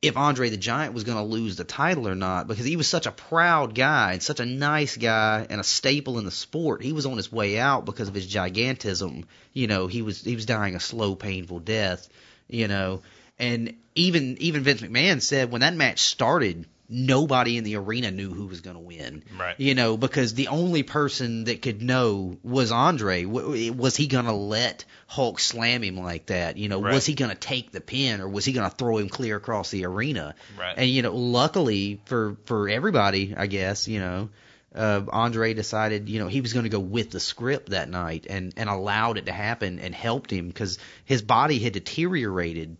if 0.00 0.16
Andre 0.16 0.48
the 0.50 0.56
Giant 0.56 0.94
was 0.94 1.04
going 1.04 1.18
to 1.18 1.24
lose 1.24 1.56
the 1.56 1.64
title 1.64 2.08
or 2.08 2.14
not 2.14 2.46
because 2.46 2.64
he 2.64 2.76
was 2.76 2.88
such 2.88 3.06
a 3.06 3.12
proud 3.12 3.74
guy 3.74 4.14
and 4.14 4.22
such 4.22 4.40
a 4.40 4.46
nice 4.46 4.96
guy 4.96 5.46
and 5.48 5.60
a 5.60 5.64
staple 5.64 6.18
in 6.18 6.24
the 6.24 6.30
sport. 6.30 6.82
He 6.82 6.92
was 6.92 7.06
on 7.06 7.16
his 7.16 7.30
way 7.30 7.58
out 7.58 7.84
because 7.84 8.08
of 8.08 8.14
his 8.14 8.26
gigantism. 8.26 9.24
You 9.52 9.66
know, 9.66 9.86
he 9.86 10.02
was 10.02 10.22
he 10.22 10.34
was 10.34 10.46
dying 10.46 10.74
a 10.74 10.80
slow, 10.80 11.14
painful 11.14 11.60
death. 11.60 12.08
You 12.48 12.68
know, 12.68 13.02
and 13.38 13.74
even 13.94 14.36
even 14.40 14.62
Vince 14.62 14.80
McMahon 14.80 15.20
said 15.20 15.50
when 15.50 15.60
that 15.60 15.74
match 15.74 16.00
started, 16.00 16.66
nobody 16.88 17.56
in 17.56 17.64
the 17.64 17.76
arena 17.76 18.10
knew 18.10 18.32
who 18.32 18.46
was 18.46 18.60
going 18.60 18.76
to 18.76 18.82
win. 18.82 19.24
Right. 19.38 19.54
You 19.58 19.74
know, 19.74 19.96
because 19.96 20.34
the 20.34 20.48
only 20.48 20.82
person 20.82 21.44
that 21.44 21.62
could 21.62 21.82
know 21.82 22.38
was 22.42 22.72
Andre. 22.72 23.24
Was 23.24 23.96
he 23.96 24.06
going 24.06 24.26
to 24.26 24.32
let 24.32 24.84
Hulk 25.06 25.40
slam 25.40 25.82
him 25.82 25.96
like 25.98 26.26
that? 26.26 26.56
You 26.56 26.68
know, 26.68 26.80
Right. 26.80 26.94
was 26.94 27.06
he 27.06 27.14
going 27.14 27.30
to 27.30 27.36
take 27.36 27.72
the 27.72 27.80
pin 27.80 28.20
or 28.20 28.28
was 28.28 28.44
he 28.44 28.52
going 28.52 28.68
to 28.70 28.76
throw 28.76 28.98
him 28.98 29.08
clear 29.08 29.36
across 29.36 29.70
the 29.70 29.84
arena? 29.84 30.34
Right. 30.58 30.74
And 30.76 30.88
you 30.88 31.02
know, 31.02 31.14
luckily 31.14 32.00
for 32.06 32.36
for 32.44 32.68
everybody, 32.68 33.34
I 33.36 33.46
guess, 33.46 33.88
you 33.88 33.98
know, 34.00 34.28
uh, 34.74 35.02
Andre 35.10 35.54
decided, 35.54 36.08
you 36.10 36.18
know, 36.20 36.28
he 36.28 36.42
was 36.42 36.52
going 36.52 36.64
to 36.64 36.70
go 36.70 36.78
with 36.80 37.10
the 37.10 37.20
script 37.20 37.70
that 37.70 37.88
night 37.88 38.26
and 38.28 38.52
and 38.56 38.68
allowed 38.68 39.16
it 39.16 39.26
to 39.26 39.32
happen 39.32 39.78
and 39.78 39.94
helped 39.94 40.30
him 40.30 40.48
because 40.48 40.78
his 41.04 41.22
body 41.22 41.58
had 41.58 41.72
deteriorated 41.72 42.76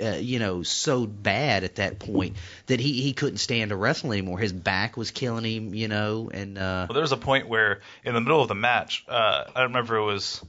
uh, 0.00 0.16
you 0.16 0.38
know, 0.38 0.62
so 0.62 1.06
bad 1.06 1.64
at 1.64 1.76
that 1.76 1.98
point 1.98 2.36
that 2.66 2.80
he 2.80 3.02
he 3.02 3.12
couldn't 3.12 3.38
stand 3.38 3.70
to 3.70 3.76
wrestle 3.76 4.12
anymore. 4.12 4.38
His 4.38 4.52
back 4.52 4.96
was 4.96 5.10
killing 5.10 5.44
him, 5.44 5.74
you 5.74 5.88
know, 5.88 6.30
and 6.32 6.56
uh, 6.58 6.86
Well, 6.88 6.94
there 6.94 7.02
was 7.02 7.12
a 7.12 7.16
point 7.16 7.48
where 7.48 7.80
in 8.04 8.14
the 8.14 8.20
middle 8.20 8.40
of 8.42 8.48
the 8.48 8.54
match, 8.54 9.04
uh, 9.08 9.44
I 9.48 9.60
don't 9.60 9.70
remember 9.70 9.96
it 9.96 10.04
was 10.04 10.44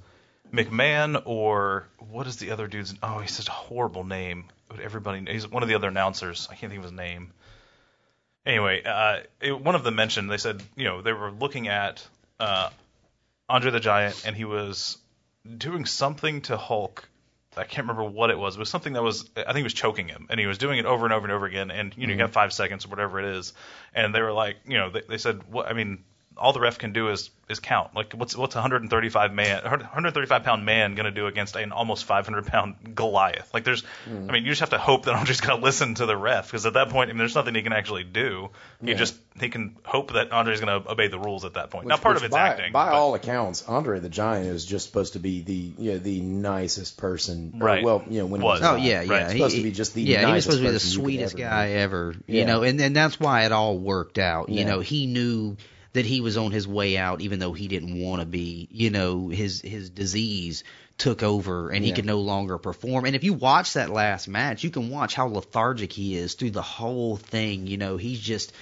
McMahon 0.54 1.22
or 1.26 1.88
what 1.98 2.28
is 2.28 2.38
the 2.38 2.52
other 2.52 2.68
dude's? 2.68 2.94
Oh, 3.02 3.20
he's 3.20 3.32
such 3.32 3.48
a 3.48 3.52
horrible 3.52 4.04
name. 4.04 4.46
Everybody, 4.82 5.30
he's 5.32 5.48
one 5.48 5.64
of 5.64 5.70
the 5.70 5.76
other 5.76 5.90
announcers. 5.90 6.48
I 6.50 6.56
can't 6.56 6.72
think 6.72 6.80
of 6.80 6.90
his 6.90 6.98
name. 6.98 7.32
Anyway, 8.46 8.82
uh, 8.84 9.20
it, 9.42 9.60
one 9.60 9.76
of 9.76 9.84
them 9.84 9.96
mentioned 9.96 10.30
they 10.30 10.38
said 10.38 10.64
you 10.76 10.86
know 10.86 11.02
they 11.02 11.14
were 11.14 11.32
looking 11.32 11.68
at 11.68 12.06
uh, 12.40 12.70
Andre 13.48 13.72
the 13.72 13.80
Giant 13.80 14.24
and 14.26 14.36
he 14.36 14.46
was 14.46 14.98
doing 15.58 15.86
something 15.86 16.42
to 16.42 16.58
Hulk. 16.58 17.08
I 17.58 17.66
can't 17.66 17.88
remember 17.88 18.10
what 18.10 18.30
it 18.30 18.40
was. 18.40 18.56
It 18.56 18.60
was 18.60 18.70
something 18.70 18.94
that 18.94 19.04
was 19.04 19.30
I 19.36 19.52
think 19.52 19.60
it 19.60 19.64
was 19.64 19.74
choking 19.74 20.08
him, 20.08 20.28
and 20.30 20.40
he 20.40 20.46
was 20.46 20.58
doing 20.58 20.80
it 20.80 20.86
over 20.86 21.06
and 21.06 21.14
over 21.14 21.26
and 21.26 21.34
over 21.34 21.46
again. 21.46 21.70
And 21.70 21.94
you 21.98 22.08
know 22.08 22.14
you 22.14 22.18
mm-hmm. 22.18 22.28
got 22.28 22.34
five 22.34 22.54
seconds 22.54 22.86
or 22.86 22.90
whatever 22.90 23.20
it 23.20 23.26
is, 23.26 23.54
and 23.94 24.16
they 24.16 24.22
were 24.22 24.32
like, 24.32 24.58
you 24.66 24.78
know, 24.78 24.90
they, 24.90 25.02
they 25.08 25.18
said, 25.18 25.44
what? 25.52 25.68
I 25.68 25.74
mean, 25.74 26.04
all 26.42 26.54
the 26.54 26.60
ref 26.60 26.78
can 26.80 26.92
do 26.94 27.10
is 27.10 27.30
is 27.50 27.60
count. 27.60 27.94
Like 27.96 28.14
what's 28.14 28.36
what's 28.36 28.56
a 28.56 28.60
135 28.60 29.34
man 29.34 29.64
135 29.64 30.44
pound 30.44 30.66
man 30.66 30.96
going 30.96 31.06
to 31.06 31.12
do 31.12 31.28
against 31.28 31.56
an 31.58 31.72
almost 31.74 32.06
500 32.06 32.46
pound 32.48 32.76
Goliath? 32.96 33.54
Like 33.54 33.64
there's, 33.66 33.84
hmm. 34.06 34.30
I 34.30 34.34
mean, 34.34 34.44
you 34.44 34.50
just 34.52 34.62
have 34.62 34.70
to 34.70 34.78
hope 34.78 35.06
that 35.06 35.16
Andre's 35.16 35.42
going 35.42 35.60
to 35.60 35.64
listen 35.64 35.96
to 35.96 36.06
the 36.06 36.16
ref 36.16 36.48
because 36.48 36.66
at 36.66 36.74
that 36.74 36.90
point, 36.90 37.10
I 37.10 37.14
mean, 37.14 37.20
there's 37.20 37.36
nothing 37.36 37.54
he 37.56 37.62
can 37.62 37.74
actually 37.74 38.04
do. 38.06 38.50
He 38.84 38.94
just 38.94 39.16
he 39.40 39.50
can 39.50 39.76
hope 39.86 40.14
that 40.14 40.32
Andre's 40.32 40.60
going 40.62 40.82
to 40.82 40.90
obey 40.92 41.08
the 41.08 41.20
rules 41.20 41.46
at 41.46 41.54
that 41.56 41.70
point. 41.72 41.88
now 41.88 41.98
part 41.98 42.18
of 42.18 42.24
it's 42.24 42.32
by, 42.34 42.48
acting. 42.50 42.72
By 42.72 42.86
but- 42.90 42.96
all 42.96 43.14
accounts, 43.16 43.64
Andre 43.68 44.00
the 44.00 44.10
Giant 44.10 44.48
is 44.48 44.66
just 44.66 44.88
supposed 44.88 45.14
to 45.14 45.20
be 45.20 45.42
the 45.42 45.74
you 45.78 45.92
know, 45.94 45.98
the 46.00 46.22
nicest 46.22 46.98
person. 46.98 47.58
or, 47.60 47.66
Right. 47.66 47.84
well, 47.84 48.04
you 48.10 48.20
know 48.22 48.26
when 48.28 48.42
he 48.42 48.46
Was. 48.46 48.62
was 48.62 48.70
Oh 48.70 48.76
yeah, 48.76 49.02
yeah. 49.02 49.12
Right. 49.12 49.32
He- 49.32 49.38
Supposed 49.40 49.56
to 49.58 49.64
be 49.64 49.72
just 49.72 49.94
the 49.94 50.02
yeah. 50.04 50.20
He 50.20 50.26
was 50.26 50.32
nicest 50.32 50.46
supposed 50.46 50.60
to 50.60 50.64
be 50.64 50.68
the 50.70 50.74
person 50.74 50.90
you 50.92 50.96
could 50.98 51.04
sweetest 51.04 51.40
ever 51.40 51.50
guy 51.50 51.68
meet. 51.68 51.74
ever. 51.76 52.16
You 52.28 52.40
Yeah. 52.40 52.46
know, 52.46 52.64
and 52.64 52.80
and 52.82 52.96
that's 52.96 53.20
why 53.20 53.46
it 53.46 53.52
all 53.52 53.78
worked 53.78 54.18
out. 54.20 54.50
You 54.50 54.60
Yeah. 54.60 54.66
know, 54.68 54.80
he 54.80 55.06
knew 55.06 55.58
that 55.94 56.06
he 56.06 56.22
was 56.22 56.38
on 56.38 56.52
his 56.52 56.68
way 56.68 56.98
out, 56.98 57.22
even 57.22 57.40
though 57.40 57.54
he 57.54 57.68
didn't 57.68 58.00
want 58.00 58.22
to 58.22 58.26
be. 58.26 58.68
You 58.72 58.90
know, 58.90 59.28
his 59.30 59.62
his 59.62 59.90
disease 59.90 60.64
took 60.98 61.24
over, 61.24 61.70
and 61.70 61.84
he 61.84 61.90
Yeah. 61.90 61.96
could 61.96 62.06
no 62.06 62.20
longer 62.20 62.58
perform. 62.58 63.06
And 63.06 63.16
if 63.16 63.24
you 63.24 63.34
watch 63.34 63.74
that 63.74 63.90
last 63.90 64.28
match, 64.28 64.64
you 64.64 64.70
can 64.70 64.90
watch 64.90 65.16
how 65.16 65.28
lethargic 65.28 65.92
he 65.92 66.16
is 66.16 66.36
through 66.36 66.52
the 66.52 66.62
whole 66.62 67.18
thing. 67.18 67.68
You 67.68 67.78
know, 67.78 67.98
he's 67.98 68.20
just. 68.20 68.54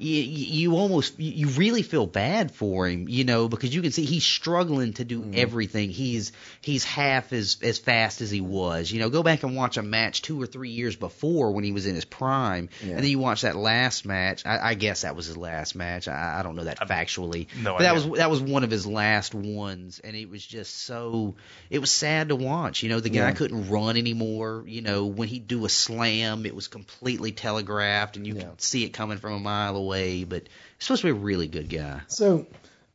You, 0.00 0.14
you 0.22 0.76
almost 0.76 1.18
you 1.18 1.48
really 1.48 1.82
feel 1.82 2.06
bad 2.06 2.52
for 2.52 2.86
him, 2.88 3.08
you 3.08 3.24
know, 3.24 3.48
because 3.48 3.74
you 3.74 3.82
can 3.82 3.90
see 3.90 4.04
he's 4.04 4.24
struggling 4.24 4.92
to 4.92 5.04
Mm-hmm. 5.04 5.30
do 5.32 5.36
everything. 5.38 5.90
He's 5.90 6.30
he's 6.60 6.84
half 6.84 7.32
as 7.32 7.56
as 7.64 7.78
fast 7.80 8.20
as 8.20 8.30
he 8.30 8.40
was. 8.40 8.92
You 8.92 9.00
know, 9.00 9.10
go 9.10 9.24
back 9.24 9.42
and 9.42 9.56
watch 9.56 9.76
a 9.76 9.82
match 9.82 10.22
two 10.22 10.40
or 10.40 10.46
three 10.46 10.70
years 10.70 10.94
before 10.94 11.50
when 11.52 11.64
he 11.64 11.72
was 11.72 11.84
in 11.86 11.96
his 11.96 12.04
prime, 12.04 12.68
Yeah. 12.80 12.90
and 12.94 12.98
then 13.02 13.10
you 13.10 13.18
watch 13.18 13.40
that 13.42 13.56
last 13.56 14.06
match. 14.06 14.46
I, 14.46 14.70
I 14.70 14.74
guess 14.74 15.00
that 15.02 15.16
was 15.16 15.26
his 15.26 15.36
last 15.36 15.74
match. 15.74 16.06
I, 16.06 16.36
I 16.38 16.42
don't 16.44 16.54
know 16.54 16.64
that 16.64 16.78
factually, 16.78 17.48
no 17.60 17.72
but 17.72 17.82
that 17.82 17.94
was 17.94 18.08
that 18.18 18.30
was 18.30 18.40
one 18.40 18.62
of 18.62 18.70
his 18.70 18.86
last 18.86 19.34
ones, 19.34 20.00
and 20.04 20.14
it 20.14 20.30
was 20.30 20.46
just 20.46 20.76
so 20.76 21.34
it 21.70 21.80
was 21.80 21.90
sad 21.90 22.28
to 22.28 22.36
watch. 22.36 22.84
You 22.84 22.90
know, 22.90 23.00
the 23.00 23.10
guy 23.10 23.28
Yeah. 23.30 23.32
couldn't 23.32 23.68
run 23.68 23.96
anymore. 23.96 24.62
You 24.64 24.82
know, 24.82 25.06
when 25.06 25.26
he'd 25.26 25.48
do 25.48 25.64
a 25.64 25.68
slam, 25.68 26.46
it 26.46 26.54
was 26.54 26.68
completely 26.68 27.32
telegraphed, 27.32 28.16
and 28.16 28.24
you 28.24 28.34
Yeah. 28.36 28.42
could 28.44 28.60
see 28.62 28.84
it 28.84 28.90
coming 28.90 29.18
from 29.18 29.32
a 29.32 29.40
mile 29.40 29.74
away. 29.74 29.87
Way, 29.88 30.24
but 30.24 30.42
he's 30.42 30.50
supposed 30.86 31.02
to 31.02 31.06
be 31.06 31.10
a 31.10 31.22
really 31.22 31.48
good 31.48 31.68
guy. 31.68 32.02
So, 32.08 32.46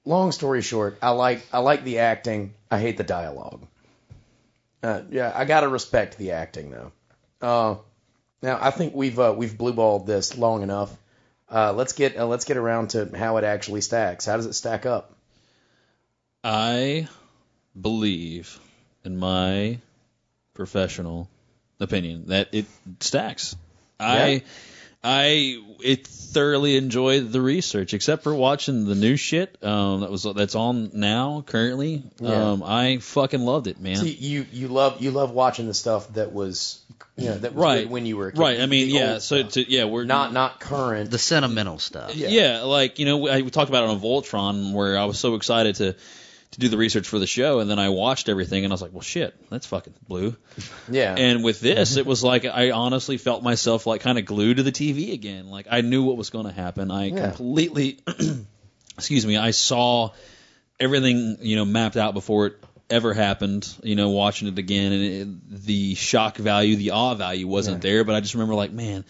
long 0.05 0.31
story 0.31 0.61
short, 0.61 0.97
I 1.01 1.09
like 1.09 1.45
I 1.51 1.59
like 1.59 1.83
the 1.83 1.99
acting. 1.99 2.53
I 2.69 2.79
hate 2.79 2.97
the 2.97 3.03
dialogue. 3.03 3.65
Uh, 4.81 5.01
yeah, 5.09 5.31
I 5.33 5.45
gotta 5.45 5.67
respect 5.67 6.17
the 6.17 6.31
acting 6.31 6.71
though. 6.71 6.91
Uh, 7.41 7.75
now 8.41 8.59
I 8.61 8.71
think 8.71 8.93
we've 8.93 9.19
uh, 9.19 9.33
we've 9.35 9.53
blueballed 9.53 10.05
this 10.05 10.37
long 10.37 10.61
enough. 10.61 10.95
Uh, 11.49 11.73
let's 11.73 11.93
get 11.93 12.17
uh, 12.17 12.25
let's 12.25 12.45
get 12.45 12.57
around 12.57 12.91
to 12.91 13.09
how 13.15 13.37
it 13.37 13.43
actually 13.43 13.81
stacks. 13.81 14.25
How 14.25 14.37
does 14.37 14.45
it 14.45 14.53
stack 14.53 14.85
up? 14.85 15.15
I 16.43 17.07
believe, 17.79 18.59
in 19.05 19.17
my 19.17 19.79
professional 20.53 21.29
opinion, 21.79 22.25
that 22.27 22.49
it 22.53 22.65
stacks. 22.99 23.55
I 23.99 24.43
I 25.03 25.59
it 25.83 26.07
thoroughly 26.07 26.77
enjoyed 26.77 27.31
the 27.31 27.41
research, 27.41 27.93
except 27.93 28.23
for 28.23 28.33
watching 28.33 28.85
the 28.85 28.95
new 28.95 29.17
shit 29.17 29.61
um, 29.63 30.01
that 30.01 30.09
was 30.09 30.23
that's 30.23 30.55
on 30.55 30.91
now 30.93 31.43
currently. 31.45 32.03
Yeah. 32.19 32.51
Um, 32.51 32.63
I 32.63 32.97
fucking 32.99 33.41
loved 33.41 33.67
it, 33.67 33.79
man. 33.79 33.97
See, 33.97 34.11
you 34.11 34.45
you 34.51 34.69
love 34.69 35.01
you 35.01 35.11
love 35.11 35.31
watching 35.31 35.67
the 35.67 35.73
stuff 35.73 36.13
that 36.13 36.31
was 36.31 36.81
you 37.17 37.25
know 37.25 37.37
that 37.37 37.53
was 37.53 37.63
right 37.63 37.83
good 37.83 37.91
when 37.91 38.05
you 38.05 38.15
were 38.15 38.29
a 38.29 38.31
kid. 38.31 38.39
right. 38.39 38.59
I 38.61 38.65
mean, 38.65 38.87
The 38.87 38.93
yeah. 38.93 39.17
So 39.17 39.43
to, 39.43 39.71
yeah, 39.71 39.85
we're 39.85 40.05
not 40.05 40.31
not 40.31 40.61
current. 40.61 41.11
The 41.11 41.19
sentimental 41.19 41.79
stuff. 41.79 42.15
Yeah. 42.15 42.29
yeah. 42.29 42.61
like 42.61 42.97
you 42.97 43.05
know, 43.05 43.17
we, 43.17 43.29
I, 43.29 43.41
we 43.41 43.49
talked 43.49 43.69
about 43.69 43.83
it 43.83 43.89
on 43.89 43.99
Voltron, 43.99 44.73
where 44.73 44.97
I 44.97 45.05
was 45.05 45.19
so 45.19 45.35
excited 45.35 45.75
to 45.75 45.95
to 46.53 46.59
do 46.59 46.69
the 46.69 46.77
research 46.77 47.07
for 47.07 47.19
the 47.19 47.27
show, 47.27 47.59
and 47.59 47.69
then 47.69 47.77
I 47.79 47.89
watched 47.89 48.29
everything, 48.29 48.63
and 48.63 48.71
I 48.71 48.75
was 48.75 48.81
like, 48.81 48.91
well, 48.93 49.01
shit, 49.01 49.35
that's 49.49 49.65
fucking 49.67 49.93
blue. 50.07 50.35
yeah. 50.89 51.15
And 51.15 51.43
with 51.43 51.59
this, 51.61 51.97
it 51.97 52.05
was 52.05 52.23
like 52.23 52.45
I 52.45 52.71
honestly 52.71 53.17
felt 53.17 53.43
myself 53.43 53.85
like 53.85 54.01
kind 54.01 54.17
of 54.17 54.25
glued 54.25 54.57
to 54.57 54.63
the 54.63 54.71
TV 54.71 55.13
again. 55.13 55.47
Like 55.49 55.67
I 55.69 55.81
knew 55.81 56.03
what 56.03 56.17
was 56.17 56.29
going 56.29 56.45
to 56.45 56.51
happen. 56.51 56.89
I 56.91 57.05
Yeah. 57.07 57.29
completely, 57.31 57.99
excuse 58.97 59.25
me, 59.25 59.37
I 59.37 59.51
saw 59.51 60.11
everything 60.79 61.37
you 61.41 61.55
know 61.55 61.65
mapped 61.65 61.97
out 61.97 62.13
before 62.13 62.47
it 62.47 62.63
ever 62.89 63.13
happened. 63.13 63.67
You 63.83 63.95
know, 63.95 64.09
watching 64.09 64.47
it 64.47 64.57
again, 64.59 64.91
and 64.91 65.03
it, 65.03 65.65
the 65.65 65.95
shock 65.95 66.37
value, 66.37 66.75
the 66.75 66.91
awe 66.91 67.15
value 67.15 67.47
wasn't 67.47 67.81
there. 67.81 68.03
But 68.03 68.15
I 68.15 68.19
just 68.19 68.33
remember 68.35 68.55
like, 68.55 68.71
man, 68.71 69.05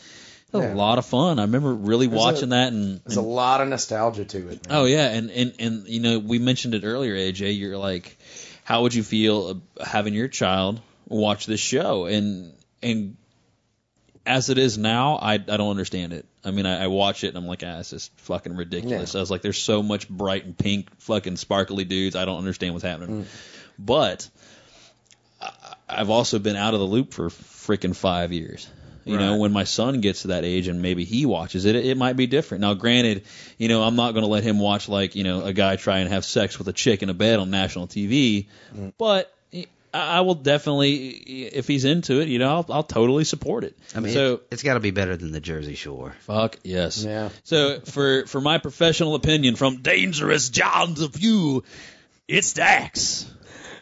that 0.54 0.60
was 0.60 0.68
Yeah. 0.68 0.74
a 0.74 0.76
lot 0.76 0.98
of 1.00 1.06
fun. 1.06 1.40
I 1.40 1.42
remember 1.44 1.74
really 1.74 2.08
watching 2.08 2.50
that 2.50 2.72
and. 2.72 3.02
There's 3.04 3.18
a 3.18 3.22
lot 3.22 3.60
of 3.60 3.68
nostalgia 3.68 4.24
to 4.24 4.38
it. 4.50 4.68
Man. 4.70 4.78
Oh 4.78 4.86
yeah, 4.86 5.10
and 5.10 5.30
and 5.32 5.54
and 5.60 5.88
you 5.88 6.00
know 6.00 6.20
we 6.20 6.40
mentioned 6.40 6.76
it 6.76 6.84
earlier, 6.86 7.16
AJ. 7.16 7.58
You're 7.58 7.78
like, 7.78 8.18
how 8.64 8.84
would 8.84 8.94
you 8.94 9.04
feel 9.04 9.62
having 9.84 10.14
your 10.14 10.28
child 10.30 10.80
watch 11.08 11.46
this 11.48 11.60
show? 11.60 12.06
And 12.06 12.54
and 12.82 13.18
as 14.26 14.50
it 14.50 14.58
is 14.58 14.78
now, 14.78 15.18
I 15.22 15.34
I 15.34 15.38
don't 15.38 15.70
understand 15.72 16.14
it. 16.14 16.26
I 16.46 16.52
mean, 16.52 16.66
I, 16.66 16.84
I 16.84 16.88
watch 16.88 17.24
it 17.24 17.30
and 17.30 17.38
I'm 17.38 17.48
like, 17.48 17.64
ah, 17.66 17.80
it's 17.80 17.90
just 17.90 18.18
fucking 18.22 18.56
ridiculous. 18.56 19.14
Yeah. 19.14 19.20
I 19.20 19.22
was 19.22 19.32
like, 19.32 19.42
there's 19.42 19.62
so 19.62 19.82
much 19.82 20.08
bright 20.10 20.46
and 20.46 20.58
pink, 20.58 20.90
fucking 21.00 21.38
sparkly 21.38 21.84
dudes. 21.86 22.16
I 22.16 22.26
don't 22.26 22.38
understand 22.38 22.74
what's 22.74 22.86
happening. 22.86 23.26
But 23.80 24.30
I, 25.42 25.52
I've 25.90 26.10
also 26.10 26.40
been 26.40 26.56
out 26.58 26.74
of 26.74 26.80
the 26.80 26.86
loop 26.86 27.14
for 27.14 27.30
freaking 27.30 27.96
five 27.96 28.32
years. 28.34 28.68
You 29.06 29.18
know, 29.18 29.38
when 29.38 29.52
my 29.52 29.64
son 29.66 30.02
gets 30.02 30.22
to 30.22 30.30
that 30.30 30.46
age 30.46 30.68
and 30.68 30.82
maybe 30.82 31.04
he 31.04 31.26
watches 31.26 31.66
it, 31.66 31.76
it, 31.76 31.86
it 31.86 31.98
might 31.98 32.16
be 32.16 32.28
different. 32.28 32.62
Now, 32.62 32.74
granted, 32.74 33.24
you 33.58 33.68
know, 33.68 33.84
I'm 33.84 33.96
not 33.96 34.12
going 34.14 34.24
to 34.24 34.30
let 34.30 34.44
him 34.44 34.60
watch 34.60 34.88
like, 34.88 35.16
you 35.16 35.24
know, 35.24 35.44
a 35.44 35.54
guy 35.54 35.76
try 35.76 36.00
and 36.00 36.10
have 36.10 36.26
sex 36.26 36.58
with 36.58 36.68
a 36.68 36.74
chick 36.74 37.04
in 37.04 37.10
a 37.10 37.14
bed 37.14 37.40
on 37.40 37.50
national 37.50 37.88
TV, 37.88 38.48
but 38.98 39.34
I 39.94 40.18
I 40.18 40.22
will 40.22 40.36
definitely, 40.36 41.10
if 41.10 41.68
he's 41.68 41.86
into 41.86 42.20
it, 42.20 42.28
you 42.28 42.40
know, 42.40 42.50
I'll, 42.50 42.66
I'll 42.70 42.84
totally 42.84 43.26
support 43.26 43.64
it. 43.64 43.78
I 43.96 44.00
mean, 44.00 44.14
so 44.14 44.34
it, 44.36 44.48
it's 44.52 44.64
got 44.64 44.74
to 44.74 44.80
be 44.80 44.92
better 44.92 45.16
than 45.16 45.32
the 45.32 45.40
Jersey 45.40 45.76
Shore. 45.76 46.16
fuck 46.22 46.58
yes. 46.64 47.04
Yeah. 47.04 47.30
So 47.44 47.80
for 47.82 48.26
for 48.26 48.42
my 48.42 48.58
professional 48.58 49.16
opinion, 49.16 49.56
from 49.56 49.82
dangerous 49.82 50.50
John's 50.50 51.02
of 51.02 51.14
view, 51.14 51.64
it 52.28 52.44
stacks. 52.44 53.32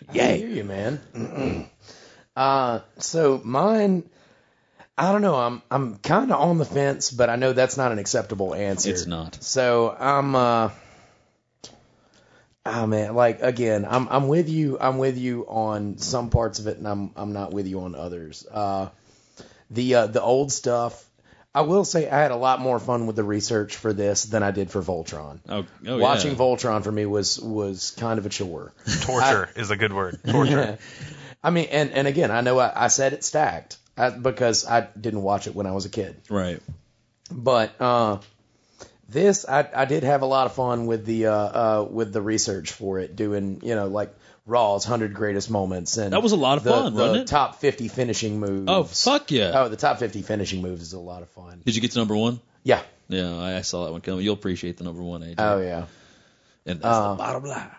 I 0.10 0.34
hear 0.34 0.50
you, 0.50 0.64
man. 0.66 1.70
uh, 2.36 2.80
so 2.98 3.40
mine, 3.44 4.10
I 4.98 5.12
don't 5.12 5.22
know. 5.22 5.36
I'm 5.36 5.62
I'm 5.72 5.98
kind 5.98 6.32
of 6.32 6.40
on 6.40 6.58
the 6.58 6.66
fence, 6.66 7.12
but 7.12 7.30
I 7.30 7.36
know 7.36 7.54
that's 7.54 7.78
not 7.78 7.92
an 7.92 8.00
acceptable 8.00 8.54
answer. 8.54 8.92
It's 8.92 9.08
not. 9.08 9.42
So 9.42 9.96
I'm. 9.98 10.36
uh 10.36 10.70
Oh 12.64 12.86
man, 12.86 13.16
like 13.16 13.42
again, 13.42 13.88
I'm 13.90 14.08
I'm 14.10 14.28
with 14.28 14.48
you. 14.48 14.78
I'm 14.80 15.00
with 15.00 15.18
you 15.18 15.48
on 15.48 15.98
some 15.98 16.30
parts 16.30 16.60
of 16.60 16.68
it, 16.68 16.78
and 16.78 16.88
I'm 16.88 17.12
I'm 17.16 17.34
not 17.34 17.52
with 17.52 17.68
you 17.68 17.82
on 17.82 17.96
others. 17.96 18.46
Uh, 18.46 18.90
the 19.72 19.96
uh, 19.96 20.08
the 20.08 20.22
old 20.22 20.52
stuff. 20.52 21.04
I 21.56 21.62
will 21.62 21.84
say 21.84 22.08
I 22.08 22.20
had 22.20 22.32
a 22.32 22.36
lot 22.36 22.62
more 22.62 22.80
fun 22.80 23.08
with 23.08 23.16
the 23.16 23.24
research 23.24 23.76
for 23.76 23.94
this 23.94 24.26
than 24.26 24.44
I 24.44 24.52
did 24.52 24.70
for 24.70 24.82
Voltron. 24.82 25.40
Oh, 25.50 25.66
oh 25.88 25.98
Watching 25.98 26.32
yeah. 26.32 26.38
Voltron 26.38 26.84
for 26.84 26.92
me 26.92 27.08
was 27.08 27.40
was 27.40 27.92
kind 27.98 28.20
of 28.20 28.28
a 28.28 28.30
chore. 28.30 28.74
Torture 29.02 29.50
is 29.56 29.72
a 29.72 29.76
good 29.76 29.92
word. 29.92 30.20
Torture. 30.30 30.78
I 31.44 31.50
mean, 31.50 31.68
and 31.72 31.92
and 31.92 32.08
again, 32.08 32.30
I 32.30 32.42
know 32.42 32.60
I, 32.60 32.86
I 32.86 32.88
said 32.90 33.14
it 33.14 33.24
stacked 33.24 33.78
I, 33.98 34.10
because 34.10 34.66
I 34.66 34.88
didn't 35.00 35.22
watch 35.24 35.48
it 35.48 35.56
when 35.56 35.68
I 35.68 35.72
was 35.72 35.86
a 35.86 35.90
kid, 35.90 36.16
right. 36.30 36.62
but 37.32 37.80
uh, 37.80 38.20
this 39.10 39.46
I 39.48 39.68
I 39.76 39.86
did 39.86 40.04
have 40.04 40.22
a 40.22 40.26
lot 40.26 40.46
of 40.46 40.54
fun 40.54 40.86
with 40.86 41.06
the 41.06 41.28
uh, 41.28 41.34
uh 41.34 41.88
with 41.90 42.14
the 42.14 42.22
research 42.22 42.72
for 42.72 43.00
it, 43.00 43.16
doing 43.16 43.62
you 43.64 43.76
know 43.76 43.88
like 43.88 44.16
Raw's 44.46 44.86
hundred 44.86 45.14
greatest 45.14 45.50
moments 45.50 45.98
and 45.98 46.14
That 46.14 46.24
was 46.24 46.32
a 46.32 46.38
lot 46.38 46.58
of 46.58 46.64
the, 46.64 46.72
fun, 46.72 46.94
the 46.94 47.02
wasn't 47.02 47.22
it? 47.22 47.28
top 47.28 47.60
fifty 47.60 47.90
finishing 47.90 48.40
moves. 48.40 48.66
Oh 48.68 48.84
fuck 48.84 49.30
yeah! 49.32 49.52
Oh, 49.56 49.70
the 49.70 49.78
top 49.78 50.00
fifty 50.00 50.22
finishing 50.22 50.62
moves 50.62 50.82
is 50.82 50.94
a 50.94 51.00
lot 51.00 51.22
of 51.22 51.30
fun. 51.30 51.62
Did 51.66 51.76
you 51.76 51.82
get 51.82 51.92
to 51.92 52.00
number 52.00 52.16
one? 52.16 52.40
Yeah. 52.64 52.82
Yeah, 53.10 53.38
I, 53.38 53.58
I 53.58 53.62
saw 53.62 53.86
that 53.86 53.92
one 53.92 54.00
coming. 54.00 54.24
You'll 54.24 54.36
appreciate 54.36 54.78
the 54.78 54.86
number 54.86 55.02
one, 55.02 55.22
AJ. 55.22 55.36
Oh 55.38 55.60
yeah. 55.60 55.86
and 56.66 56.80
that's 56.82 56.86
uh, 56.86 57.12
the 57.12 57.18
bottom 57.18 57.44
line. 57.44 57.72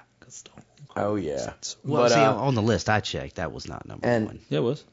Oh 0.94 1.14
yeah. 1.14 1.55
Well, 1.84 2.02
but 2.02 2.09
see, 2.10 2.20
uh, 2.20 2.34
on 2.34 2.55
the 2.55 2.62
list 2.62 2.90
I 2.90 3.01
checked, 3.01 3.36
that 3.36 3.51
was 3.52 3.66
not 3.66 3.86
number 3.86 4.06
and- 4.06 4.26
one. 4.26 4.40
Yeah, 4.48 4.59
it 4.59 4.62
was. 4.62 4.84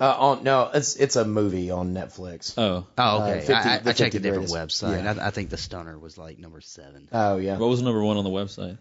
Uh, 0.00 0.16
on 0.18 0.42
no, 0.44 0.68
it's 0.74 0.96
it's 0.96 1.14
a 1.16 1.24
movie 1.24 1.70
on 1.70 1.94
Netflix. 1.94 2.54
Oh, 2.58 2.86
Oh, 2.98 3.22
okay. 3.22 3.38
Uh, 3.38 3.40
50 3.40 3.52
I, 3.52 3.58
I, 3.58 3.74
I 3.74 3.78
checked 3.78 3.98
50 4.14 4.16
a 4.16 4.20
different 4.20 4.48
greatest. 4.50 4.82
website. 4.82 5.04
Yeah. 5.04 5.22
I, 5.22 5.28
I 5.28 5.30
think 5.30 5.50
the 5.50 5.56
Stunner 5.56 5.96
was 5.98 6.18
like 6.18 6.38
number 6.38 6.60
seven. 6.60 7.08
Oh 7.12 7.36
yeah. 7.36 7.56
what 7.58 7.68
was 7.68 7.82
number 7.82 8.02
one 8.02 8.16
on 8.16 8.24
the 8.24 8.30
website? 8.30 8.78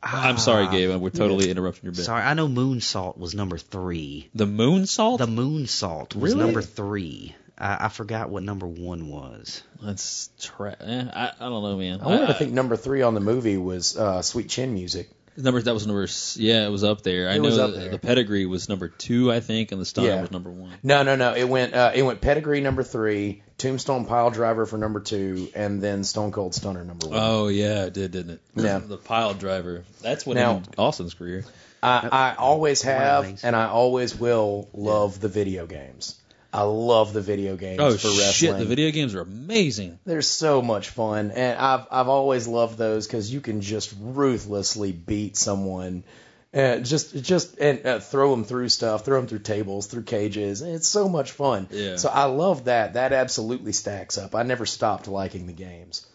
I'm 0.00 0.38
sorry, 0.38 0.68
Gabe. 0.68 1.00
We're 1.00 1.10
totally 1.10 1.50
interrupting 1.50 1.84
your 1.86 1.92
bit. 1.92 2.04
Sorry, 2.04 2.22
I 2.22 2.34
know 2.34 2.46
Moonsault 2.46 3.18
was 3.18 3.34
number 3.34 3.58
three. 3.58 4.28
The 4.32 4.46
Moonsault? 4.46 5.18
The 5.18 5.26
Moonsault 5.26 6.14
was 6.14 6.34
Really? 6.34 6.44
number 6.46 6.62
three. 6.62 7.34
I, 7.58 7.86
I 7.86 7.88
forgot 7.88 8.30
what 8.30 8.44
number 8.44 8.68
one 8.68 9.08
was. 9.08 9.60
That's 9.82 10.30
tra- 10.38 10.76
eh, 10.80 11.04
I, 11.12 11.32
I 11.40 11.48
don't 11.48 11.64
know, 11.64 11.76
man. 11.76 12.00
I 12.00 12.06
wanted 12.06 12.28
to 12.28 12.34
think 12.34 12.52
number 12.52 12.76
three 12.76 13.02
on 13.02 13.14
the 13.14 13.20
movie 13.20 13.56
was 13.56 13.96
uh, 13.96 14.22
Sweet 14.22 14.48
Chin 14.48 14.72
Music. 14.72 15.10
Number 15.38 15.62
that 15.62 15.72
was 15.74 15.86
number. 15.86 16.06
Yeah, 16.36 16.66
it 16.66 16.70
was 16.70 16.84
up 16.84 17.02
there. 17.02 17.28
I 17.28 17.34
It 17.34 17.38
know 17.38 17.42
was 17.44 17.58
up 17.58 17.72
the, 17.72 17.78
there. 17.78 17.90
the 17.90 17.98
pedigree 17.98 18.46
was 18.46 18.68
number 18.68 18.88
two, 18.88 19.32
I 19.32 19.40
think, 19.40 19.72
and 19.72 19.80
the 19.80 19.84
stunner 19.84 20.08
Yeah. 20.08 20.20
was 20.20 20.30
number 20.30 20.50
one. 20.50 20.72
No, 20.82 21.02
no, 21.02 21.16
no. 21.16 21.34
It 21.34 21.44
went 21.48 21.74
uh, 21.74 21.92
it 21.94 22.02
went 22.02 22.20
Pedigree 22.20 22.60
number 22.60 22.82
three, 22.82 23.42
Tombstone 23.56 24.04
Pile 24.04 24.30
Driver 24.30 24.66
for 24.66 24.76
number 24.78 25.00
two, 25.00 25.48
and 25.54 25.80
then 25.80 26.04
Stone 26.04 26.32
Cold 26.32 26.54
Stunner 26.54 26.84
number 26.84 27.08
one. 27.08 27.18
Oh 27.20 27.48
yeah, 27.48 27.84
it 27.84 27.94
did, 27.94 28.10
didn't 28.12 28.32
it? 28.32 28.40
Yeah. 28.54 28.78
the 28.78 28.96
pile 28.98 29.34
driver. 29.34 29.84
That's 30.02 30.26
what 30.26 30.34
Now- 30.36 30.56
ended 30.56 30.74
Austin's 30.78 31.14
career. 31.14 31.44
I, 31.80 32.08
I 32.10 32.34
always 32.36 32.82
have 32.82 33.44
and 33.44 33.54
I 33.54 33.66
always 33.68 34.14
will 34.18 34.68
love 34.74 35.20
the 35.20 35.28
video 35.28 35.64
games. 35.66 36.16
I 36.52 36.62
love 36.62 37.12
the 37.12 37.20
video 37.20 37.56
games 37.56 37.78
Oh 37.80 37.96
for 37.96 38.08
wrestling. 38.08 38.32
shit, 38.32 38.58
the 38.58 38.64
video 38.64 38.90
games 38.90 39.14
are 39.14 39.20
amazing. 39.20 39.98
They're 40.06 40.22
so 40.22 40.62
much 40.62 40.88
fun, 40.88 41.30
and 41.30 41.58
I've 41.58 41.86
I've 41.90 42.08
always 42.08 42.48
loved 42.48 42.78
those 42.78 43.06
because 43.06 43.32
you 43.32 43.40
can 43.40 43.60
just 43.60 43.94
ruthlessly 44.00 44.92
beat 44.92 45.36
someone, 45.36 46.04
and 46.52 46.86
just 46.86 47.22
just 47.22 47.58
and 47.58 47.84
uh, 47.86 48.00
throw 48.00 48.30
them 48.30 48.44
through 48.44 48.70
stuff, 48.70 49.04
throw 49.04 49.18
them 49.20 49.28
through 49.28 49.40
tables, 49.40 49.88
through 49.88 50.04
cages. 50.04 50.62
and 50.62 50.74
It's 50.74 50.88
so 50.88 51.06
much 51.06 51.32
fun. 51.32 51.68
Yeah. 51.70 51.96
So 51.96 52.08
I 52.08 52.24
love 52.24 52.64
that. 52.64 52.94
That 52.94 53.12
absolutely 53.12 53.72
stacks 53.72 54.16
up. 54.16 54.34
I 54.34 54.42
never 54.42 54.64
stopped 54.64 55.06
liking 55.06 55.46
the 55.46 55.52
games, 55.52 56.06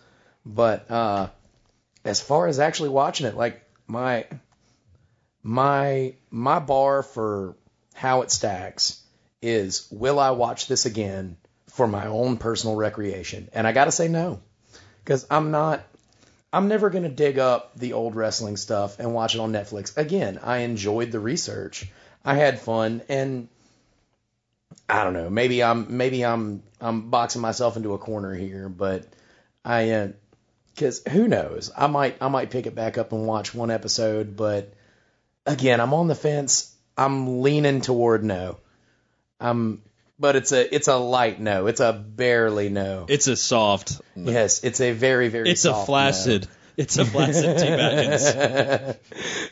but 0.43 0.89
uh, 0.89 1.27
as 2.03 2.22
far 2.22 2.47
as 2.47 2.60
actually 2.60 2.89
watching 2.89 3.27
it, 3.27 3.35
like 3.35 3.61
my 3.85 4.26
my 5.43 6.15
my 6.31 6.57
bar 6.57 7.03
for 7.03 7.55
how 7.93 8.23
it 8.23 8.31
stacks 8.31 8.99
is 9.43 9.87
will 9.91 10.19
I 10.19 10.31
watch 10.31 10.67
this 10.67 10.85
again 10.85 11.37
for 11.67 11.87
my 11.87 12.07
own 12.07 12.37
personal 12.37 12.75
recreation? 12.75 13.49
And 13.53 13.67
I 13.67 13.71
got 13.71 13.85
to 13.85 13.91
say 13.91 14.07
no. 14.07 14.41
Cuz 15.05 15.25
I'm 15.29 15.51
not 15.51 15.83
I'm 16.51 16.67
never 16.67 16.89
going 16.89 17.03
to 17.03 17.09
dig 17.09 17.39
up 17.39 17.75
the 17.75 17.93
old 17.93 18.15
wrestling 18.15 18.57
stuff 18.57 18.99
and 18.99 19.13
watch 19.13 19.33
it 19.33 19.41
on 19.41 19.51
Netflix. 19.51 19.97
Again, 19.97 20.39
I 20.41 20.59
enjoyed 20.59 21.11
the 21.11 21.19
research. 21.19 21.89
I 22.23 22.35
had 22.35 22.59
fun 22.59 23.01
and 23.09 23.47
I 24.87 25.03
don't 25.03 25.13
know, 25.13 25.29
maybe 25.29 25.63
I'm 25.63 25.97
maybe 25.97 26.23
I'm 26.25 26.63
I'm 26.79 27.09
boxing 27.09 27.41
myself 27.41 27.77
into 27.77 27.93
a 27.93 27.97
corner 27.97 28.33
here, 28.33 28.69
but 28.69 29.05
I 29.63 29.89
uh, 29.91 30.07
cuz 30.77 31.01
who 31.09 31.27
knows? 31.27 31.71
I 31.75 31.87
might 31.87 32.17
I 32.21 32.27
might 32.27 32.51
pick 32.51 32.65
it 32.65 32.75
back 32.75 32.97
up 32.97 33.11
and 33.11 33.25
watch 33.25 33.53
one 33.53 33.71
episode, 33.71 34.35
but 34.35 34.73
again, 35.45 35.79
I'm 35.79 35.93
on 35.93 36.07
the 36.07 36.15
fence. 36.15 36.73
I'm 36.97 37.41
leaning 37.41 37.81
toward 37.81 38.23
no. 38.23 38.57
I'm, 39.43 39.81
but 40.17 40.35
it's 40.35 40.51
a 40.51 40.73
it's 40.73 40.87
a 40.87 40.95
light 40.95 41.39
no. 41.39 41.67
It's 41.67 41.79
a 41.79 41.93
barely 41.93 42.69
no. 42.69 43.05
It's 43.09 43.27
a 43.27 43.35
soft. 43.35 44.01
yes, 44.15 44.63
it's 44.63 44.81
a 44.81 44.91
very 44.91 45.27
very. 45.27 45.49
It's 45.49 45.65
a 45.65 45.69
soft 45.69 45.87
flaccid. 45.87 46.47
It's 46.75 46.97
a 46.97 47.05
flaccid 47.05 47.57
T 47.59 47.65
Baggins. 47.65 48.97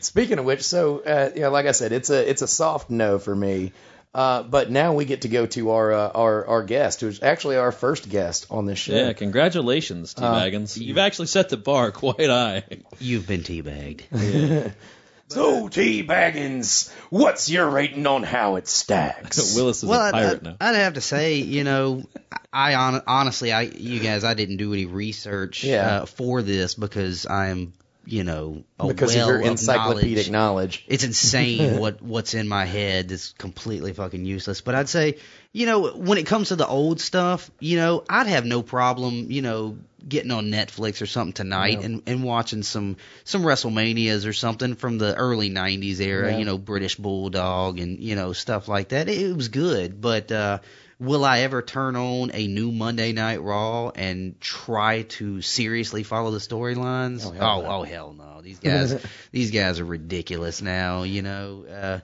Speaking 0.00 0.38
of 0.38 0.44
which, 0.44 0.62
so 0.62 0.98
uh, 1.00 1.30
yeah, 1.36 1.48
like 1.48 1.66
I 1.66 1.72
said, 1.72 1.92
it's 1.92 2.10
a 2.10 2.28
it's 2.28 2.42
a 2.42 2.48
soft 2.48 2.90
no 2.90 3.18
for 3.18 3.34
me. 3.34 3.72
Uh, 4.14 4.42
but 4.42 4.70
now 4.70 4.92
we 4.92 5.06
get 5.06 5.22
to 5.22 5.28
go 5.28 5.46
to 5.46 5.70
our 5.70 5.92
uh, 5.92 6.10
our 6.10 6.46
our 6.46 6.62
guest, 6.62 7.00
who's 7.00 7.22
actually 7.22 7.56
our 7.56 7.72
first 7.72 8.08
guest 8.10 8.46
on 8.50 8.66
this 8.66 8.78
show. 8.78 8.92
Yeah, 8.92 9.12
congratulations, 9.14 10.14
T 10.14 10.22
Baggins. 10.22 10.78
You've 10.78 10.98
actually 10.98 11.28
set 11.28 11.48
the 11.48 11.56
bar 11.56 11.90
quite 12.02 12.28
high. 12.28 12.64
You've 12.98 13.26
been 13.26 13.42
teabagged. 13.42 14.72
So 15.32 15.68
T 15.68 16.02
Baggins, 16.04 16.92
what's 17.10 17.48
your 17.50 17.68
rating 17.68 18.06
on 18.06 18.22
how 18.22 18.56
it 18.56 18.68
stacks? 18.68 19.54
Willis 19.56 19.82
is 19.82 19.88
well, 19.88 20.00
a 20.00 20.04
I'd, 20.04 20.12
pirate 20.12 20.34
I'd, 20.34 20.42
now. 20.42 20.56
I'd 20.60 20.74
have 20.76 20.94
to 20.94 21.00
say, 21.00 21.36
you 21.36 21.64
know, 21.64 22.04
I 22.52 22.74
on, 22.74 23.02
honestly, 23.06 23.52
I 23.52 23.62
you 23.62 24.00
guys, 24.00 24.24
I 24.24 24.34
didn't 24.34 24.58
do 24.58 24.72
any 24.72 24.86
research 24.86 25.64
Yeah. 25.64 25.86
uh, 26.02 26.06
for 26.06 26.42
this 26.42 26.74
because 26.74 27.26
I'm, 27.26 27.72
you 28.04 28.24
know, 28.24 28.64
a 28.78 28.88
because 28.88 29.14
well 29.14 29.30
of 29.30 29.40
your 29.40 29.50
encyclopedic 29.50 30.30
knowledge. 30.30 30.30
knowledge. 30.30 30.84
It's 30.88 31.04
insane 31.04 31.78
what 31.80 32.02
what's 32.02 32.34
in 32.34 32.48
my 32.48 32.64
head. 32.64 33.10
It's 33.12 33.32
completely 33.32 33.92
fucking 33.92 34.24
useless. 34.24 34.60
But 34.60 34.74
I'd 34.74 34.88
say, 34.88 35.18
you 35.52 35.66
know, 35.66 35.90
when 35.92 36.18
it 36.18 36.26
comes 36.26 36.48
to 36.48 36.56
the 36.56 36.66
old 36.66 37.00
stuff, 37.00 37.50
you 37.60 37.76
know, 37.76 38.04
I'd 38.08 38.26
have 38.26 38.46
no 38.46 38.62
problem, 38.62 39.30
you 39.30 39.42
know, 39.42 39.76
getting 40.08 40.30
on 40.32 40.46
Netflix 40.46 41.00
or 41.02 41.06
something 41.06 41.32
tonight 41.34 41.78
Yeah. 41.80 41.86
and, 41.86 42.02
and 42.06 42.24
watching 42.24 42.62
some 42.62 42.96
some 43.24 43.42
WrestleManias 43.42 44.26
or 44.26 44.32
something 44.32 44.74
from 44.74 44.98
the 44.98 45.14
early 45.14 45.50
'90s 45.50 46.00
era. 46.00 46.32
Yeah. 46.32 46.38
You 46.38 46.44
know, 46.44 46.58
British 46.58 46.96
Bulldog 46.96 47.78
and 47.78 48.00
you 48.02 48.16
know 48.16 48.32
stuff 48.32 48.66
like 48.66 48.88
that. 48.88 49.08
It, 49.08 49.18
it 49.30 49.36
was 49.36 49.48
good, 49.48 50.00
but. 50.00 50.30
uh 50.32 50.58
Will 51.00 51.24
I 51.24 51.40
ever 51.40 51.62
turn 51.62 51.96
on 51.96 52.30
a 52.32 52.46
new 52.46 52.70
Monday 52.70 53.10
Night 53.10 53.42
Raw 53.42 53.88
and 53.88 54.40
try 54.40 55.02
to 55.02 55.40
seriously 55.42 56.04
follow 56.04 56.30
the 56.30 56.38
storylines? 56.38 57.26
Oh, 57.26 57.32
hell 57.32 57.58
oh, 57.58 57.62
no. 57.62 57.68
oh, 57.68 57.82
hell 57.82 58.14
no! 58.16 58.40
These 58.40 58.60
guys, 58.60 59.04
these 59.32 59.50
guys 59.50 59.80
are 59.80 59.84
ridiculous 59.84 60.62
now. 60.62 61.02
You 61.02 61.22
know, 61.22 61.64
uh, 61.68 62.00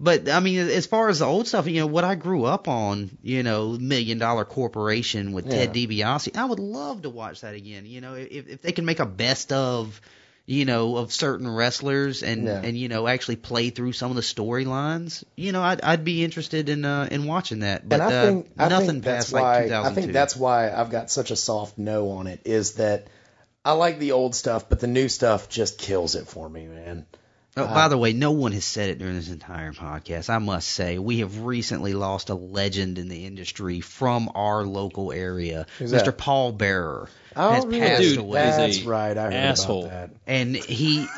but 0.00 0.28
I 0.28 0.40
mean, 0.40 0.58
as 0.58 0.86
far 0.86 1.08
as 1.08 1.18
the 1.18 1.26
old 1.26 1.48
stuff, 1.48 1.66
you 1.66 1.80
know, 1.80 1.86
what 1.86 2.04
I 2.04 2.14
grew 2.14 2.44
up 2.44 2.68
on, 2.68 3.10
you 3.22 3.42
know, 3.42 3.70
Million 3.72 4.18
Dollar 4.18 4.44
Corporation 4.44 5.32
with 5.32 5.50
Ted 5.50 5.74
DiBiase, 5.74 6.36
I 6.36 6.44
would 6.44 6.60
love 6.60 7.02
to 7.02 7.10
watch 7.10 7.40
that 7.40 7.54
again. 7.54 7.84
You 7.84 8.00
know, 8.00 8.14
if 8.14 8.48
if 8.48 8.62
they 8.62 8.72
can 8.72 8.84
make 8.84 9.00
a 9.00 9.06
best 9.06 9.52
of, 9.52 10.00
you 10.46 10.64
know, 10.64 10.96
of 10.96 11.12
certain 11.12 11.48
wrestlers 11.48 12.22
and 12.22 12.46
Yeah. 12.46 12.60
and 12.62 12.78
you 12.78 12.88
know 12.88 13.08
actually 13.08 13.36
play 13.36 13.70
through 13.70 13.92
some 13.92 14.10
of 14.10 14.16
the 14.16 14.22
storylines, 14.22 15.24
you 15.36 15.50
know, 15.50 15.62
I'd 15.62 15.80
I'd 15.80 16.04
be 16.04 16.22
interested 16.22 16.68
in 16.68 16.84
uh 16.84 17.08
in 17.10 17.26
watching 17.26 17.60
that. 17.60 17.88
But 17.88 18.00
and 18.00 18.02
I 18.02 18.16
uh, 18.16 18.26
think 18.26 18.50
I 18.56 18.68
nothing 18.68 18.86
think 18.88 19.04
that's 19.04 19.32
past 19.32 19.32
like 19.32 19.42
why 19.42 19.62
2002. 19.64 19.90
I 19.90 19.94
think 19.94 20.12
that's 20.12 20.36
why 20.36 20.70
I've 20.70 20.90
got 20.90 21.10
such 21.10 21.32
a 21.32 21.36
soft 21.36 21.76
no 21.76 22.10
on 22.10 22.28
it 22.28 22.42
is 22.44 22.74
that 22.74 23.08
I 23.64 23.72
like 23.72 23.98
the 23.98 24.12
old 24.12 24.36
stuff, 24.36 24.68
but 24.68 24.78
the 24.78 24.86
new 24.86 25.08
stuff 25.08 25.48
just 25.48 25.78
kills 25.78 26.14
it 26.14 26.28
for 26.28 26.48
me, 26.48 26.66
man. 26.68 27.04
Oh, 27.58 27.64
uh, 27.64 27.74
by 27.74 27.88
the 27.88 27.98
way, 27.98 28.12
no 28.12 28.32
one 28.32 28.52
has 28.52 28.64
said 28.64 28.90
it 28.90 28.98
during 28.98 29.14
this 29.16 29.28
entire 29.30 29.72
podcast. 29.72 30.30
I 30.30 30.38
must 30.38 30.68
say, 30.68 30.98
we 30.98 31.18
have 31.20 31.40
recently 31.40 31.94
lost 31.94 32.30
a 32.30 32.34
legend 32.34 32.98
in 32.98 33.08
the 33.08 33.26
industry 33.26 33.80
from 33.80 34.30
our 34.34 34.64
local 34.64 35.12
area. 35.12 35.66
Mr. 35.78 36.04
that? 36.04 36.18
Paul 36.18 36.52
Bearer 36.52 37.08
Oh, 37.36 37.50
has 37.52 37.64
really? 37.66 37.80
passed 37.80 38.02
Dude, 38.02 38.18
away. 38.18 38.48
is 38.48 38.54
a 38.54 38.58
That's 38.58 38.82
right. 38.82 39.16
I 39.16 39.22
heard 39.24 39.32
asshole. 39.34 39.86
about 39.86 40.10
that. 40.10 40.10
and 40.26 40.56
he, 40.56 41.06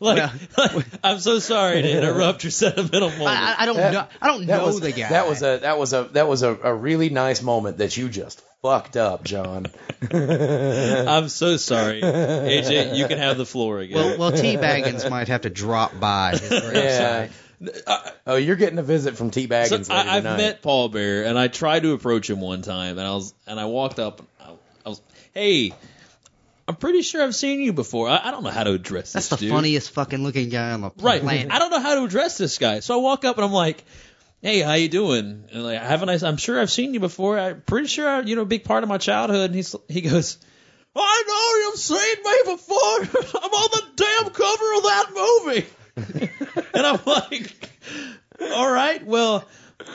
Like, 0.00 0.32
like, 0.56 0.86
I'm 1.04 1.18
so 1.18 1.38
sorry 1.38 1.82
to 1.82 1.90
interrupt 1.98 2.44
your 2.44 2.50
sentimental 2.50 3.10
moment. 3.10 3.28
I, 3.28 3.56
I 3.58 3.66
don't 3.66 3.76
That- 3.76 3.92
know, 3.92 4.06
I 4.22 4.26
don't 4.28 4.46
know 4.46 4.66
was 4.66 4.80
the 4.80 4.92
guy. 4.92 5.08
That 5.10 5.28
was 5.28 5.42
a 5.42 5.58
that 5.62 5.78
was 5.78 5.92
a 5.92 6.04
that 6.12 6.28
was 6.28 6.42
a, 6.42 6.56
a 6.62 6.74
really 6.74 7.10
nice 7.10 7.42
moment 7.42 7.78
that 7.78 7.96
you 7.96 8.08
just 8.08 8.42
fucked 8.62 8.96
up, 8.96 9.24
John. 9.24 9.66
I'm 10.12 11.28
so 11.28 11.56
sorry. 11.56 12.00
AJ, 12.02 12.96
you 12.96 13.06
can 13.06 13.18
have 13.18 13.36
the 13.36 13.46
floor 13.46 13.80
again. 13.80 13.96
well, 13.96 14.18
well, 14.18 14.32
T 14.32 14.56
Baggins 14.56 15.08
might 15.08 15.28
have 15.28 15.42
to 15.42 15.50
drop 15.50 15.98
by 15.98 16.32
his 16.32 16.50
yeah. 16.50 17.26
gravesite. 17.28 17.30
Uh, 17.86 18.10
oh, 18.26 18.36
you're 18.36 18.56
getting 18.56 18.78
a 18.78 18.82
visit 18.82 19.16
from 19.16 19.30
T 19.30 19.42
So 19.42 19.48
Baggins 19.48 19.90
later 19.90 19.92
I, 19.92 20.16
I've 20.16 20.22
tonight. 20.22 20.36
met 20.38 20.62
Paul 20.62 20.88
Bearer, 20.88 21.24
and 21.24 21.38
I 21.38 21.48
tried 21.48 21.82
to 21.82 21.92
approach 21.92 22.28
him 22.30 22.40
one 22.40 22.62
time, 22.62 22.96
and 22.98 23.06
I 23.06 23.12
was, 23.12 23.34
and 23.46 23.60
I 23.60 23.66
walked 23.66 23.98
up, 23.98 24.20
and 24.20 24.28
I, 24.40 24.52
I 24.86 24.88
was, 24.88 25.02
hey, 25.34 25.72
I'm 26.66 26.76
pretty 26.76 27.02
sure 27.02 27.22
I've 27.22 27.34
seen 27.34 27.60
you 27.60 27.72
before. 27.72 28.08
I, 28.08 28.28
I 28.28 28.30
don't 28.30 28.44
know 28.44 28.50
how 28.50 28.64
to 28.64 28.72
address 28.72 29.12
That's 29.12 29.26
this 29.26 29.28
That's 29.30 29.40
the 29.40 29.46
dude. 29.48 29.54
funniest 29.54 29.90
fucking 29.90 30.22
looking 30.22 30.48
guy 30.48 30.70
on 30.70 30.80
the 30.80 30.90
planet. 30.90 31.22
right? 31.22 31.22
planet. 31.22 31.52
I 31.52 31.58
don't 31.58 31.70
know 31.70 31.80
how 31.80 31.96
to 31.96 32.04
address 32.04 32.38
this 32.38 32.56
guy, 32.58 32.80
so 32.80 32.98
I 32.98 33.02
walk 33.02 33.24
up 33.24 33.36
and 33.36 33.44
I'm 33.44 33.52
like, 33.52 33.84
hey, 34.42 34.60
how 34.60 34.74
you 34.74 34.88
doing? 34.88 35.44
And 35.52 35.64
like, 35.64 35.80
haven't 35.80 36.08
I? 36.08 36.26
I'm 36.26 36.36
sure 36.36 36.60
I've 36.60 36.70
seen 36.70 36.94
you 36.94 37.00
before. 37.00 37.38
I'm 37.38 37.60
pretty 37.62 37.88
sure, 37.88 38.08
I, 38.08 38.20
you 38.20 38.36
know, 38.36 38.42
a 38.42 38.46
big 38.46 38.64
part 38.64 38.82
of 38.82 38.88
my 38.88 38.98
childhood. 38.98 39.46
And 39.50 39.54
he's, 39.54 39.74
he 39.88 40.00
goes. 40.00 40.38
I 40.94 41.22
know 41.28 41.68
you've 41.68 41.78
seen 41.78 42.22
me 42.24 42.52
before. 42.52 43.00
I'm 43.42 43.50
on 43.50 43.70
the 43.72 43.84
damn 43.96 44.30
cover 44.32 44.74
of 44.76 44.82
that 44.82 45.06
movie. 45.14 45.66
and 46.74 46.86
I'm 46.86 47.00
like, 47.06 47.52
all 48.52 48.70
right, 48.70 49.04
well, 49.06 49.44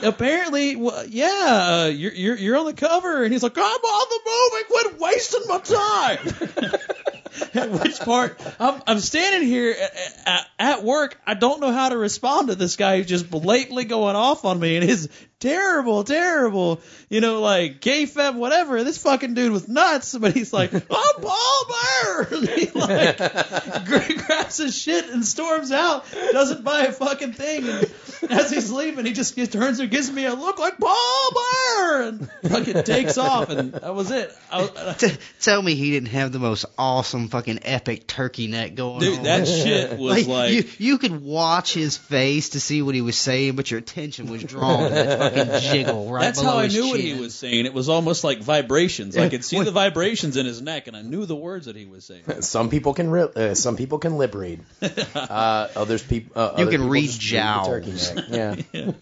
apparently, 0.02 0.76
well, 0.76 1.04
yeah, 1.06 1.84
uh, 1.84 1.86
you're, 1.86 2.12
you're 2.12 2.36
you're 2.36 2.56
on 2.56 2.66
the 2.66 2.72
cover, 2.72 3.24
and 3.24 3.32
he's 3.32 3.42
like, 3.42 3.58
I'm 3.58 3.64
on 3.64 4.06
the 4.10 4.20
movie. 4.26 4.64
Quit 4.68 5.00
wasting 5.00 5.42
my 5.48 5.58
time. 5.58 7.14
Which 7.54 7.98
part, 8.00 8.40
I'm, 8.58 8.82
I'm 8.86 9.00
standing 9.00 9.48
here 9.48 9.70
at, 9.70 10.22
at, 10.26 10.46
at 10.58 10.84
work. 10.84 11.18
I 11.26 11.34
don't 11.34 11.60
know 11.60 11.72
how 11.72 11.88
to 11.88 11.96
respond 11.96 12.48
to 12.48 12.54
this 12.54 12.76
guy 12.76 12.98
who's 12.98 13.06
just 13.06 13.30
blatantly 13.30 13.84
going 13.84 14.16
off 14.16 14.44
on 14.44 14.58
me 14.58 14.76
and 14.76 14.84
his 14.84 15.08
terrible, 15.40 16.04
terrible, 16.04 16.80
you 17.10 17.20
know, 17.20 17.40
like 17.40 17.80
kayfabe, 17.80 18.34
whatever. 18.36 18.82
This 18.84 18.98
fucking 18.98 19.34
dude 19.34 19.52
was 19.52 19.68
nuts, 19.68 20.16
but 20.16 20.32
he's 20.34 20.52
like, 20.52 20.72
I'm 20.72 20.82
oh, 20.90 21.18
Paul 21.20 22.28
Bearer. 22.30 22.38
And 22.38 22.48
he 22.58 22.70
like 22.70 24.26
grabs 24.26 24.56
his 24.58 24.76
shit 24.76 25.08
and 25.10 25.24
storms 25.24 25.72
out, 25.72 26.04
doesn't 26.32 26.64
buy 26.64 26.84
a 26.84 26.92
fucking 26.92 27.32
thing. 27.32 27.68
And 27.68 27.90
as 28.30 28.50
he's 28.50 28.70
leaving, 28.72 29.04
he 29.06 29.12
just 29.12 29.34
he 29.34 29.46
turns 29.46 29.78
and 29.80 29.90
gives 29.90 30.10
me 30.10 30.24
a 30.24 30.34
look 30.34 30.58
like 30.58 30.78
Paul 30.78 31.30
Bearer, 31.34 32.02
and 32.02 32.30
fucking 32.48 32.82
takes 32.84 33.18
off, 33.18 33.50
and 33.50 33.72
that 33.72 33.94
was 33.94 34.10
it. 34.10 34.32
I, 34.50 34.62
was- 34.62 34.70
uh, 34.76 34.94
T- 34.94 35.16
tell 35.40 35.60
me 35.62 35.74
he 35.74 35.90
didn't 35.90 36.08
have 36.10 36.32
the 36.32 36.38
most 36.38 36.64
awesome 36.78 37.28
fucking 37.28 37.60
epic 37.62 38.06
turkey 38.06 38.46
neck 38.46 38.74
going 38.74 39.00
dude, 39.00 39.18
on. 39.18 39.24
that 39.24 39.46
shit 39.46 39.98
was 39.98 40.26
like, 40.26 40.52
you, 40.52 40.64
you 40.78 40.98
could 40.98 41.22
watch 41.22 41.74
his 41.74 41.96
face 41.96 42.50
to 42.50 42.60
see 42.60 42.82
what 42.82 42.94
he 42.94 43.00
was 43.02 43.16
saying, 43.16 43.54
but 43.56 43.70
your 43.70 43.78
attention 43.78 44.28
was 44.28 44.42
drawn 44.42 44.84
to 44.84 44.94
that 44.94 45.25
fucking 45.30 45.60
jiggle 45.60 46.10
right 46.10 46.20
that's 46.22 46.40
below 46.40 46.52
how 46.52 46.58
I 46.58 46.64
his 46.64 46.74
knew 46.74 46.88
what 46.88 47.00
he 47.00 47.14
was 47.14 47.34
saying. 47.34 47.66
It 47.66 47.74
was 47.74 47.88
almost 47.88 48.24
like 48.24 48.40
vibrations. 48.40 49.16
I 49.16 49.28
could 49.28 49.44
see 49.44 49.62
the 49.62 49.70
vibrations 49.70 50.36
in 50.36 50.46
his 50.46 50.60
neck, 50.62 50.86
and 50.86 50.96
I 50.96 51.02
knew 51.02 51.26
the 51.26 51.36
words 51.36 51.66
that 51.66 51.76
he 51.76 51.86
was 51.86 52.04
saying. 52.04 52.22
Some 52.40 52.70
people 52.70 52.94
can 52.94 53.10
re- 53.10 53.28
uh, 53.34 53.54
some 53.54 53.76
people 53.76 53.98
can 53.98 54.16
lip 54.18 54.34
read. 54.34 54.60
Uh, 55.14 55.68
others 55.76 56.02
people 56.02 56.40
uh, 56.40 56.54
You 56.56 56.62
other 56.62 56.70
can 56.70 56.80
people 56.82 56.88
read 56.88 57.10
just 57.10 57.64
the 57.64 57.70
turkey 57.70 57.92
neck. 58.30 58.64
Yeah. 58.74 58.92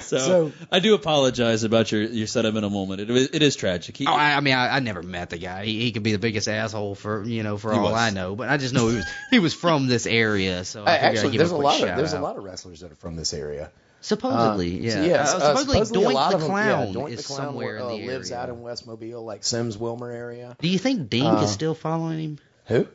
So, 0.00 0.18
So- 0.18 0.52
I 0.70 0.78
do 0.78 0.94
apologize 0.94 1.64
about 1.64 1.90
your 1.90 2.02
your 2.02 2.26
sentimental 2.28 2.70
moment. 2.70 3.00
It, 3.00 3.10
is- 3.10 3.30
it 3.32 3.42
is 3.42 3.56
tragic. 3.56 3.96
He, 3.96 4.06
Oh, 4.06 4.12
I, 4.12 4.36
I 4.36 4.40
mean, 4.40 4.54
I, 4.54 4.76
I 4.76 4.80
never 4.80 5.02
met 5.02 5.30
the 5.30 5.38
guy. 5.38 5.64
He, 5.64 5.80
he 5.82 5.92
could 5.92 6.02
be 6.04 6.12
the 6.12 6.18
biggest 6.20 6.48
asshole 6.48 6.94
for 6.94 7.24
you 7.24 7.42
know 7.42 7.56
for 7.58 7.72
all 7.72 7.82
was. 7.82 7.92
I 7.94 8.10
know, 8.10 8.36
but 8.36 8.48
I 8.48 8.56
just 8.58 8.72
know 8.74 8.88
he 8.88 8.96
was 8.96 9.04
he 9.32 9.38
was 9.40 9.54
from 9.54 9.86
this 9.88 10.06
area. 10.06 10.64
So 10.64 10.84
I 10.84 10.84
I- 10.84 10.94
figured 10.94 11.02
I'd 11.02 11.16
actually, 11.16 11.30
give 11.32 11.38
there's 11.38 11.50
him 11.50 11.56
a 11.56 11.60
lot 11.60 11.74
of 11.74 11.80
shout 11.80 11.96
there's 11.96 12.12
a 12.12 12.20
lot 12.20 12.36
of 12.36 12.44
wrestlers 12.44 12.80
that 12.80 12.92
are 12.92 12.96
from 12.96 13.16
this 13.16 13.34
area. 13.34 13.70
Supposedly, 14.06 14.78
Uh, 14.78 14.82
yeah. 14.82 14.90
so 14.92 15.02
yes, 15.02 15.32
Uh, 15.32 15.36
uh, 15.36 15.40
supposedly, 15.40 15.74
supposedly 15.84 16.04
a 16.04 16.06
Doink 16.08 16.14
lot 16.14 16.28
the 16.30 16.34
of 16.36 16.40
them, 16.42 16.50
Clown 16.50 16.86
yeah, 16.88 16.94
Doink 16.94 17.10
is 17.10 17.16
the 17.26 17.34
Clown 17.34 17.46
somewhere 17.48 17.78
uh, 17.80 17.88
in 17.88 18.00
the 18.02 18.08
lives 18.12 18.30
area. 18.30 18.42
out 18.42 18.48
in 18.50 18.62
West 18.62 18.86
Mobile, 18.86 19.24
like 19.24 19.42
Semmes 19.44 19.76
Wilmer 19.76 20.10
area. 20.10 20.56
Do 20.60 20.68
you 20.68 20.78
think 20.78 21.10
Dink 21.10 21.24
Uh, 21.26 21.42
is 21.42 21.50
still 21.50 21.74
following 21.74 22.18
him? 22.20 22.38
Who? 22.66 22.86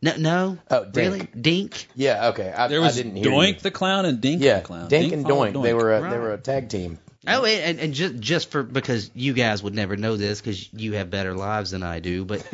No, 0.00 0.12
no. 0.16 0.58
Oh, 0.70 0.84
Dink. 0.84 0.96
really? 0.96 1.28
Dink. 1.38 1.88
Yeah, 1.94 2.28
okay. 2.28 2.50
I, 2.54 2.68
there 2.68 2.80
was 2.80 2.98
I 2.98 3.02
didn't 3.02 3.16
hear 3.16 3.26
Doink 3.30 3.54
you. 3.54 3.60
the 3.60 3.70
clown 3.70 4.06
and 4.06 4.20
Dink 4.22 4.42
Yeah, 4.42 4.60
the 4.60 4.64
clown. 4.66 4.88
Dink 4.88 5.12
and 5.12 5.22
followed 5.26 5.54
Doink. 5.54 5.62
They 5.62 5.74
were 5.74 5.94
a, 5.96 6.00
they 6.10 6.18
were 6.18 6.32
a 6.32 6.38
tag 6.38 6.68
team. 6.70 6.98
Oh, 7.26 7.44
and, 7.44 7.80
and 7.80 7.94
just 7.94 8.18
just 8.20 8.50
for 8.50 8.62
because 8.62 9.10
you 9.14 9.32
guys 9.32 9.62
would 9.62 9.74
never 9.74 9.96
know 9.96 10.16
this 10.16 10.40
because 10.40 10.72
you 10.72 10.92
have 10.94 11.10
better 11.10 11.34
lives 11.34 11.70
than 11.70 11.82
I 11.82 12.00
do, 12.00 12.24
but 12.24 12.46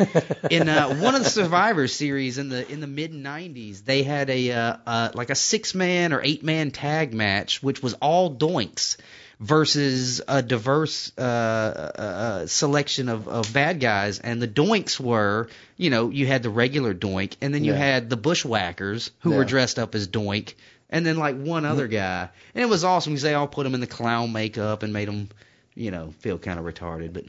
in 0.50 0.68
uh, 0.68 0.94
one 0.96 1.14
of 1.14 1.24
the 1.24 1.30
Survivor 1.30 1.88
series 1.88 2.38
in 2.38 2.48
the 2.48 2.70
in 2.70 2.80
the 2.80 2.86
mid 2.86 3.12
'90s, 3.12 3.84
they 3.84 4.02
had 4.02 4.30
a 4.30 4.52
uh, 4.52 4.76
uh, 4.86 5.08
like 5.14 5.30
a 5.30 5.34
six 5.34 5.74
man 5.74 6.12
or 6.12 6.20
eight 6.22 6.44
man 6.44 6.70
tag 6.70 7.12
match, 7.14 7.62
which 7.62 7.82
was 7.82 7.94
all 7.94 8.34
doinks 8.36 8.96
versus 9.40 10.20
a 10.28 10.42
diverse 10.42 11.12
uh, 11.18 11.22
uh, 11.22 12.00
uh, 12.00 12.46
selection 12.46 13.08
of, 13.08 13.26
of 13.26 13.52
bad 13.54 13.80
guys, 13.80 14.18
and 14.18 14.40
the 14.40 14.46
doinks 14.48 15.00
were, 15.00 15.48
you 15.78 15.88
know, 15.88 16.10
you 16.10 16.26
had 16.26 16.42
the 16.42 16.50
regular 16.50 16.94
doink, 16.94 17.34
and 17.40 17.54
then 17.54 17.64
you 17.64 17.72
Yeah. 17.72 17.78
had 17.78 18.10
the 18.10 18.18
bushwhackers 18.18 19.10
who 19.20 19.30
were 19.32 19.44
dressed 19.46 19.78
up 19.78 19.94
as 19.94 20.08
doink, 20.08 20.52
and 20.90 21.06
then 21.06 21.16
like 21.16 21.36
one 21.36 21.64
other 21.64 21.88
guy, 21.88 22.28
and 22.54 22.62
it 22.62 22.68
was 22.68 22.84
awesome 22.84 23.12
because 23.12 23.22
they 23.22 23.34
all 23.34 23.48
put 23.48 23.64
him 23.66 23.74
in 23.74 23.80
the 23.80 23.86
clown 23.86 24.32
makeup 24.32 24.82
and 24.82 24.92
made 24.92 25.08
him, 25.08 25.28
you 25.74 25.90
know, 25.90 26.12
feel 26.18 26.38
kind 26.38 26.58
of 26.58 26.64
retarded, 26.64 27.12
but 27.12 27.24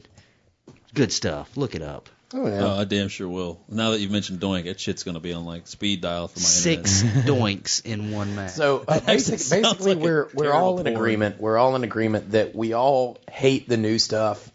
good 0.94 1.12
stuff. 1.12 1.56
Look 1.56 1.74
it 1.74 1.82
up. 1.82 2.08
Oh, 2.34 2.46
yeah. 2.46 2.64
Oh, 2.64 2.80
I 2.80 2.84
damn 2.84 3.08
sure 3.08 3.28
will. 3.28 3.60
Now 3.68 3.90
that 3.90 4.00
you've 4.00 4.10
mentioned 4.10 4.40
Doink, 4.40 4.64
that 4.64 4.80
shit's 4.80 5.02
gonna 5.02 5.20
be 5.20 5.34
on 5.34 5.44
like 5.44 5.66
speed 5.66 6.00
dial 6.00 6.28
for 6.28 6.38
my 6.38 6.44
Six 6.44 7.02
internet. 7.02 7.26
doinks 7.26 7.84
in 7.84 8.10
one 8.10 8.34
match. 8.34 8.52
So 8.52 8.84
uh, 8.88 9.00
basic, 9.00 9.38
basically, 9.50 9.94
like 9.94 10.02
we're 10.02 10.28
we're 10.32 10.52
all 10.52 10.78
in 10.78 10.84
porn. 10.84 10.96
agreement. 10.96 11.40
We're 11.40 11.58
all 11.58 11.76
in 11.76 11.84
agreement 11.84 12.30
that 12.32 12.54
we 12.54 12.72
all 12.72 13.18
hate 13.30 13.68
the 13.68 13.76
new 13.76 13.98
stuff, 13.98 14.50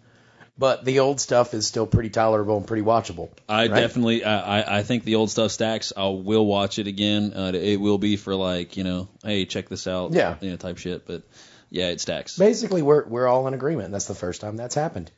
but 0.57 0.84
the 0.85 0.99
old 0.99 1.19
stuff 1.19 1.53
is 1.53 1.67
still 1.67 1.85
pretty 1.88 2.09
tolerable 2.09 2.57
and 2.57 2.65
pretty 2.67 2.84
watchable. 2.84 3.29
I 3.47 3.67
right? 3.67 3.79
definitely, 3.81 4.23
I, 4.23 4.61
I- 4.61 4.77
I 4.79 4.84
think 4.84 5.03
the 5.03 5.15
old 5.15 5.29
stuff 5.29 5.51
stacks. 5.51 5.93
I 5.95 6.07
will 6.07 6.45
watch 6.45 6.79
it 6.79 6.88
again. 6.88 7.34
Uh, 7.35 7.51
it 7.53 7.77
will 7.77 7.97
be 7.97 8.15
for 8.17 8.35
like, 8.35 8.77
you 8.77 8.84
know, 8.84 9.07
hey, 9.23 9.45
check 9.45 9.69
this 9.69 9.88
out, 9.88 10.13
Yeah. 10.13 10.35
you 10.41 10.49
know, 10.51 10.57
type 10.57 10.77
shit. 10.77 11.05
But 11.07 11.23
yeah, 11.69 11.89
it 11.89 11.99
stacks. 12.01 12.38
Basically, 12.38 12.81
we're 12.81 13.05
we're 13.07 13.27
all 13.27 13.47
in 13.47 13.53
agreement. 13.53 13.91
That's 13.91 14.05
the 14.07 14.15
first 14.15 14.41
time 14.41 14.55
that's 14.57 14.75
happened. 14.75 15.11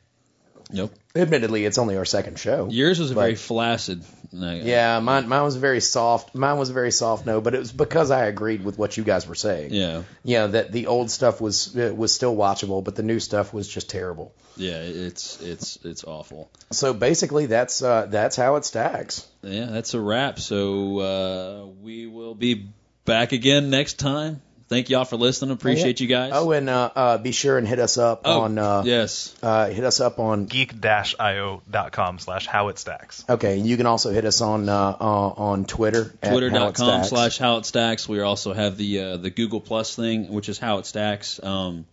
Yep. 0.72 0.90
Admittedly, 1.14 1.64
it's 1.64 1.78
only 1.78 1.96
our 1.96 2.04
second 2.04 2.38
show. 2.38 2.68
Yours 2.70 2.98
was 2.98 3.10
a 3.10 3.14
very 3.14 3.34
flaccid. 3.34 4.04
No, 4.32 4.52
Yeah, 4.52 5.00
mine 5.00 5.28
mine 5.28 5.42
was 5.42 5.56
very 5.56 5.80
soft. 5.80 6.36
Mine 6.36 6.56
was 6.56 6.70
a 6.70 6.72
very 6.72 6.92
soft 6.92 7.26
no, 7.26 7.40
but 7.40 7.54
it 7.54 7.58
was 7.58 7.72
because 7.72 8.12
I 8.12 8.26
agreed 8.26 8.64
with 8.64 8.78
what 8.78 8.96
you 8.96 9.02
guys 9.02 9.26
were 9.26 9.34
saying. 9.34 9.74
Yeah. 9.74 10.02
Yeah, 10.22 10.46
that 10.46 10.70
the 10.70 10.86
old 10.86 11.10
stuff 11.10 11.40
was 11.40 11.76
uh, 11.76 11.92
was 11.94 12.14
still 12.14 12.36
watchable, 12.36 12.84
but 12.84 12.94
the 12.94 13.02
new 13.02 13.18
stuff 13.18 13.52
was 13.52 13.66
just 13.66 13.90
terrible. 13.90 14.32
Yeah. 14.56 14.82
It's 14.82 15.40
it's 15.40 15.78
it's 15.84 16.04
awful. 16.04 16.48
So 16.70 16.94
basically, 16.94 17.46
that's 17.46 17.82
uh, 17.82 18.06
that's 18.06 18.36
how 18.36 18.54
it 18.56 18.64
stacks. 18.64 19.26
Yeah, 19.42 19.66
that's 19.66 19.94
a 19.94 20.00
wrap. 20.00 20.38
So 20.38 20.98
uh, 21.00 21.66
we 21.82 22.06
will 22.06 22.36
be 22.36 22.68
back 23.04 23.32
again 23.32 23.70
next 23.70 23.98
time. 23.98 24.42
Thank 24.70 24.88
y'all 24.88 25.04
for 25.04 25.16
listening. 25.16 25.50
Appreciate 25.50 25.98
you 26.00 26.06
guys. 26.06 26.30
Oh, 26.32 26.52
and 26.52 26.70
uh, 26.70 26.90
uh, 26.94 27.18
be 27.18 27.32
sure 27.32 27.58
and 27.58 27.66
hit 27.66 27.80
us 27.80 27.98
up 27.98 28.22
Oh, 28.24 28.42
on 28.42 28.56
uh, 28.56 28.82
yes. 28.86 29.34
uh, 29.42 29.66
hit 29.68 29.82
us 29.82 29.98
up 29.98 30.20
on 30.20 30.46
geek-io.com 30.46 32.18
slash 32.20 32.46
how 32.46 32.68
it 32.68 32.78
stacks. 32.78 33.24
okay. 33.28 33.58
And 33.58 33.66
you 33.66 33.76
can 33.76 33.86
also 33.86 34.10
hit 34.12 34.24
us 34.24 34.40
on 34.40 34.68
uh, 34.68 34.96
uh, 35.00 35.04
on 35.04 35.64
Twitter 35.64 36.14
at 36.22 36.28
How 36.30 36.36
It 36.36 36.40
Twitter.com 36.50 36.72
Stacks. 36.74 37.08
slash 37.08 37.38
how 37.38 37.56
it 37.56 37.66
stacks. 37.66 38.08
We 38.08 38.20
also 38.20 38.52
have 38.52 38.76
the 38.76 39.00
uh, 39.00 39.16
the 39.16 39.30
Google 39.30 39.60
Plus 39.60 39.94
thing, 39.96 40.32
which 40.32 40.48
is 40.48 40.58
how 40.58 40.78
it 40.78 40.86
stacks. 40.86 41.42
Um, 41.42 41.84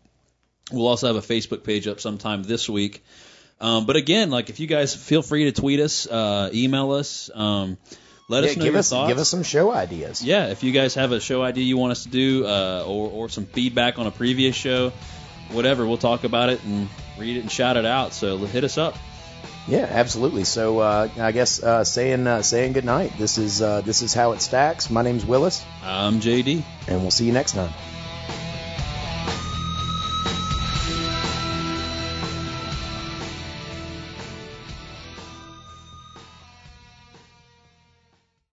we'll 0.72 0.88
also 0.88 1.08
have 1.08 1.16
a 1.16 1.22
Facebook 1.28 1.64
page 1.64 1.88
up 1.88 2.00
sometime 2.00 2.44
this 2.44 2.70
week. 2.70 3.04
Um, 3.60 3.88
but 3.88 3.96
again, 3.96 4.30
like 4.30 4.52
if 4.52 4.60
you 4.60 4.68
guys 4.68 4.96
feel 4.96 5.24
free 5.24 5.46
to 5.46 5.52
tweet 5.52 5.80
us, 5.80 6.06
uh, 6.06 6.52
email 6.54 6.92
us, 6.92 7.32
um, 7.34 7.78
let 8.30 8.44
Yeah, 8.44 8.50
us 8.52 8.58
know 8.58 8.64
give 8.66 8.74
your 8.74 8.80
us 8.80 8.90
thoughts. 8.90 9.08
give 9.10 9.18
us 9.20 9.30
some 9.30 9.44
show 9.44 9.72
ideas. 9.72 10.22
yeah, 10.24 10.48
if 10.48 10.64
you 10.64 10.72
guys 10.72 10.96
have 10.96 11.12
a 11.12 11.20
show 11.20 11.44
idea 11.44 11.64
you 11.64 11.78
want 11.78 11.92
us 11.92 12.04
to 12.04 12.10
do, 12.10 12.46
uh, 12.46 12.84
or 12.86 13.10
or 13.10 13.30
some 13.30 13.46
feedback 13.46 14.00
on 14.00 14.08
a 14.08 14.12
previous 14.12 14.56
show, 14.56 14.92
whatever, 15.52 15.86
we'll 15.88 15.98
talk 15.98 16.24
about 16.24 16.50
it 16.50 16.64
and 16.64 16.90
read 17.18 17.38
it 17.38 17.42
and 17.42 17.52
shout 17.52 17.78
it 17.78 17.86
out. 17.86 18.14
So 18.14 18.38
hit 18.38 18.64
us 18.64 18.78
up. 18.78 18.96
Yeah, 19.68 19.86
absolutely. 19.90 20.46
So 20.46 20.80
uh, 20.80 21.10
I 21.20 21.32
guess 21.34 21.62
uh, 21.62 21.84
saying 21.84 22.26
uh, 22.28 22.42
saying 22.42 22.74
good 22.74 22.86
night. 22.86 23.12
This 23.18 23.38
is 23.38 23.62
uh, 23.62 23.82
this 23.82 24.02
is 24.02 24.14
how 24.14 24.32
it 24.34 24.42
stacks. 24.42 24.90
My 24.90 25.02
name's 25.02 25.26
Willis, 25.26 25.64
I'm 25.84 26.20
JD. 26.22 26.64
and 26.88 27.02
we'll 27.02 27.12
see 27.12 27.26
you 27.26 27.34
next 27.34 27.52
time. 27.54 27.72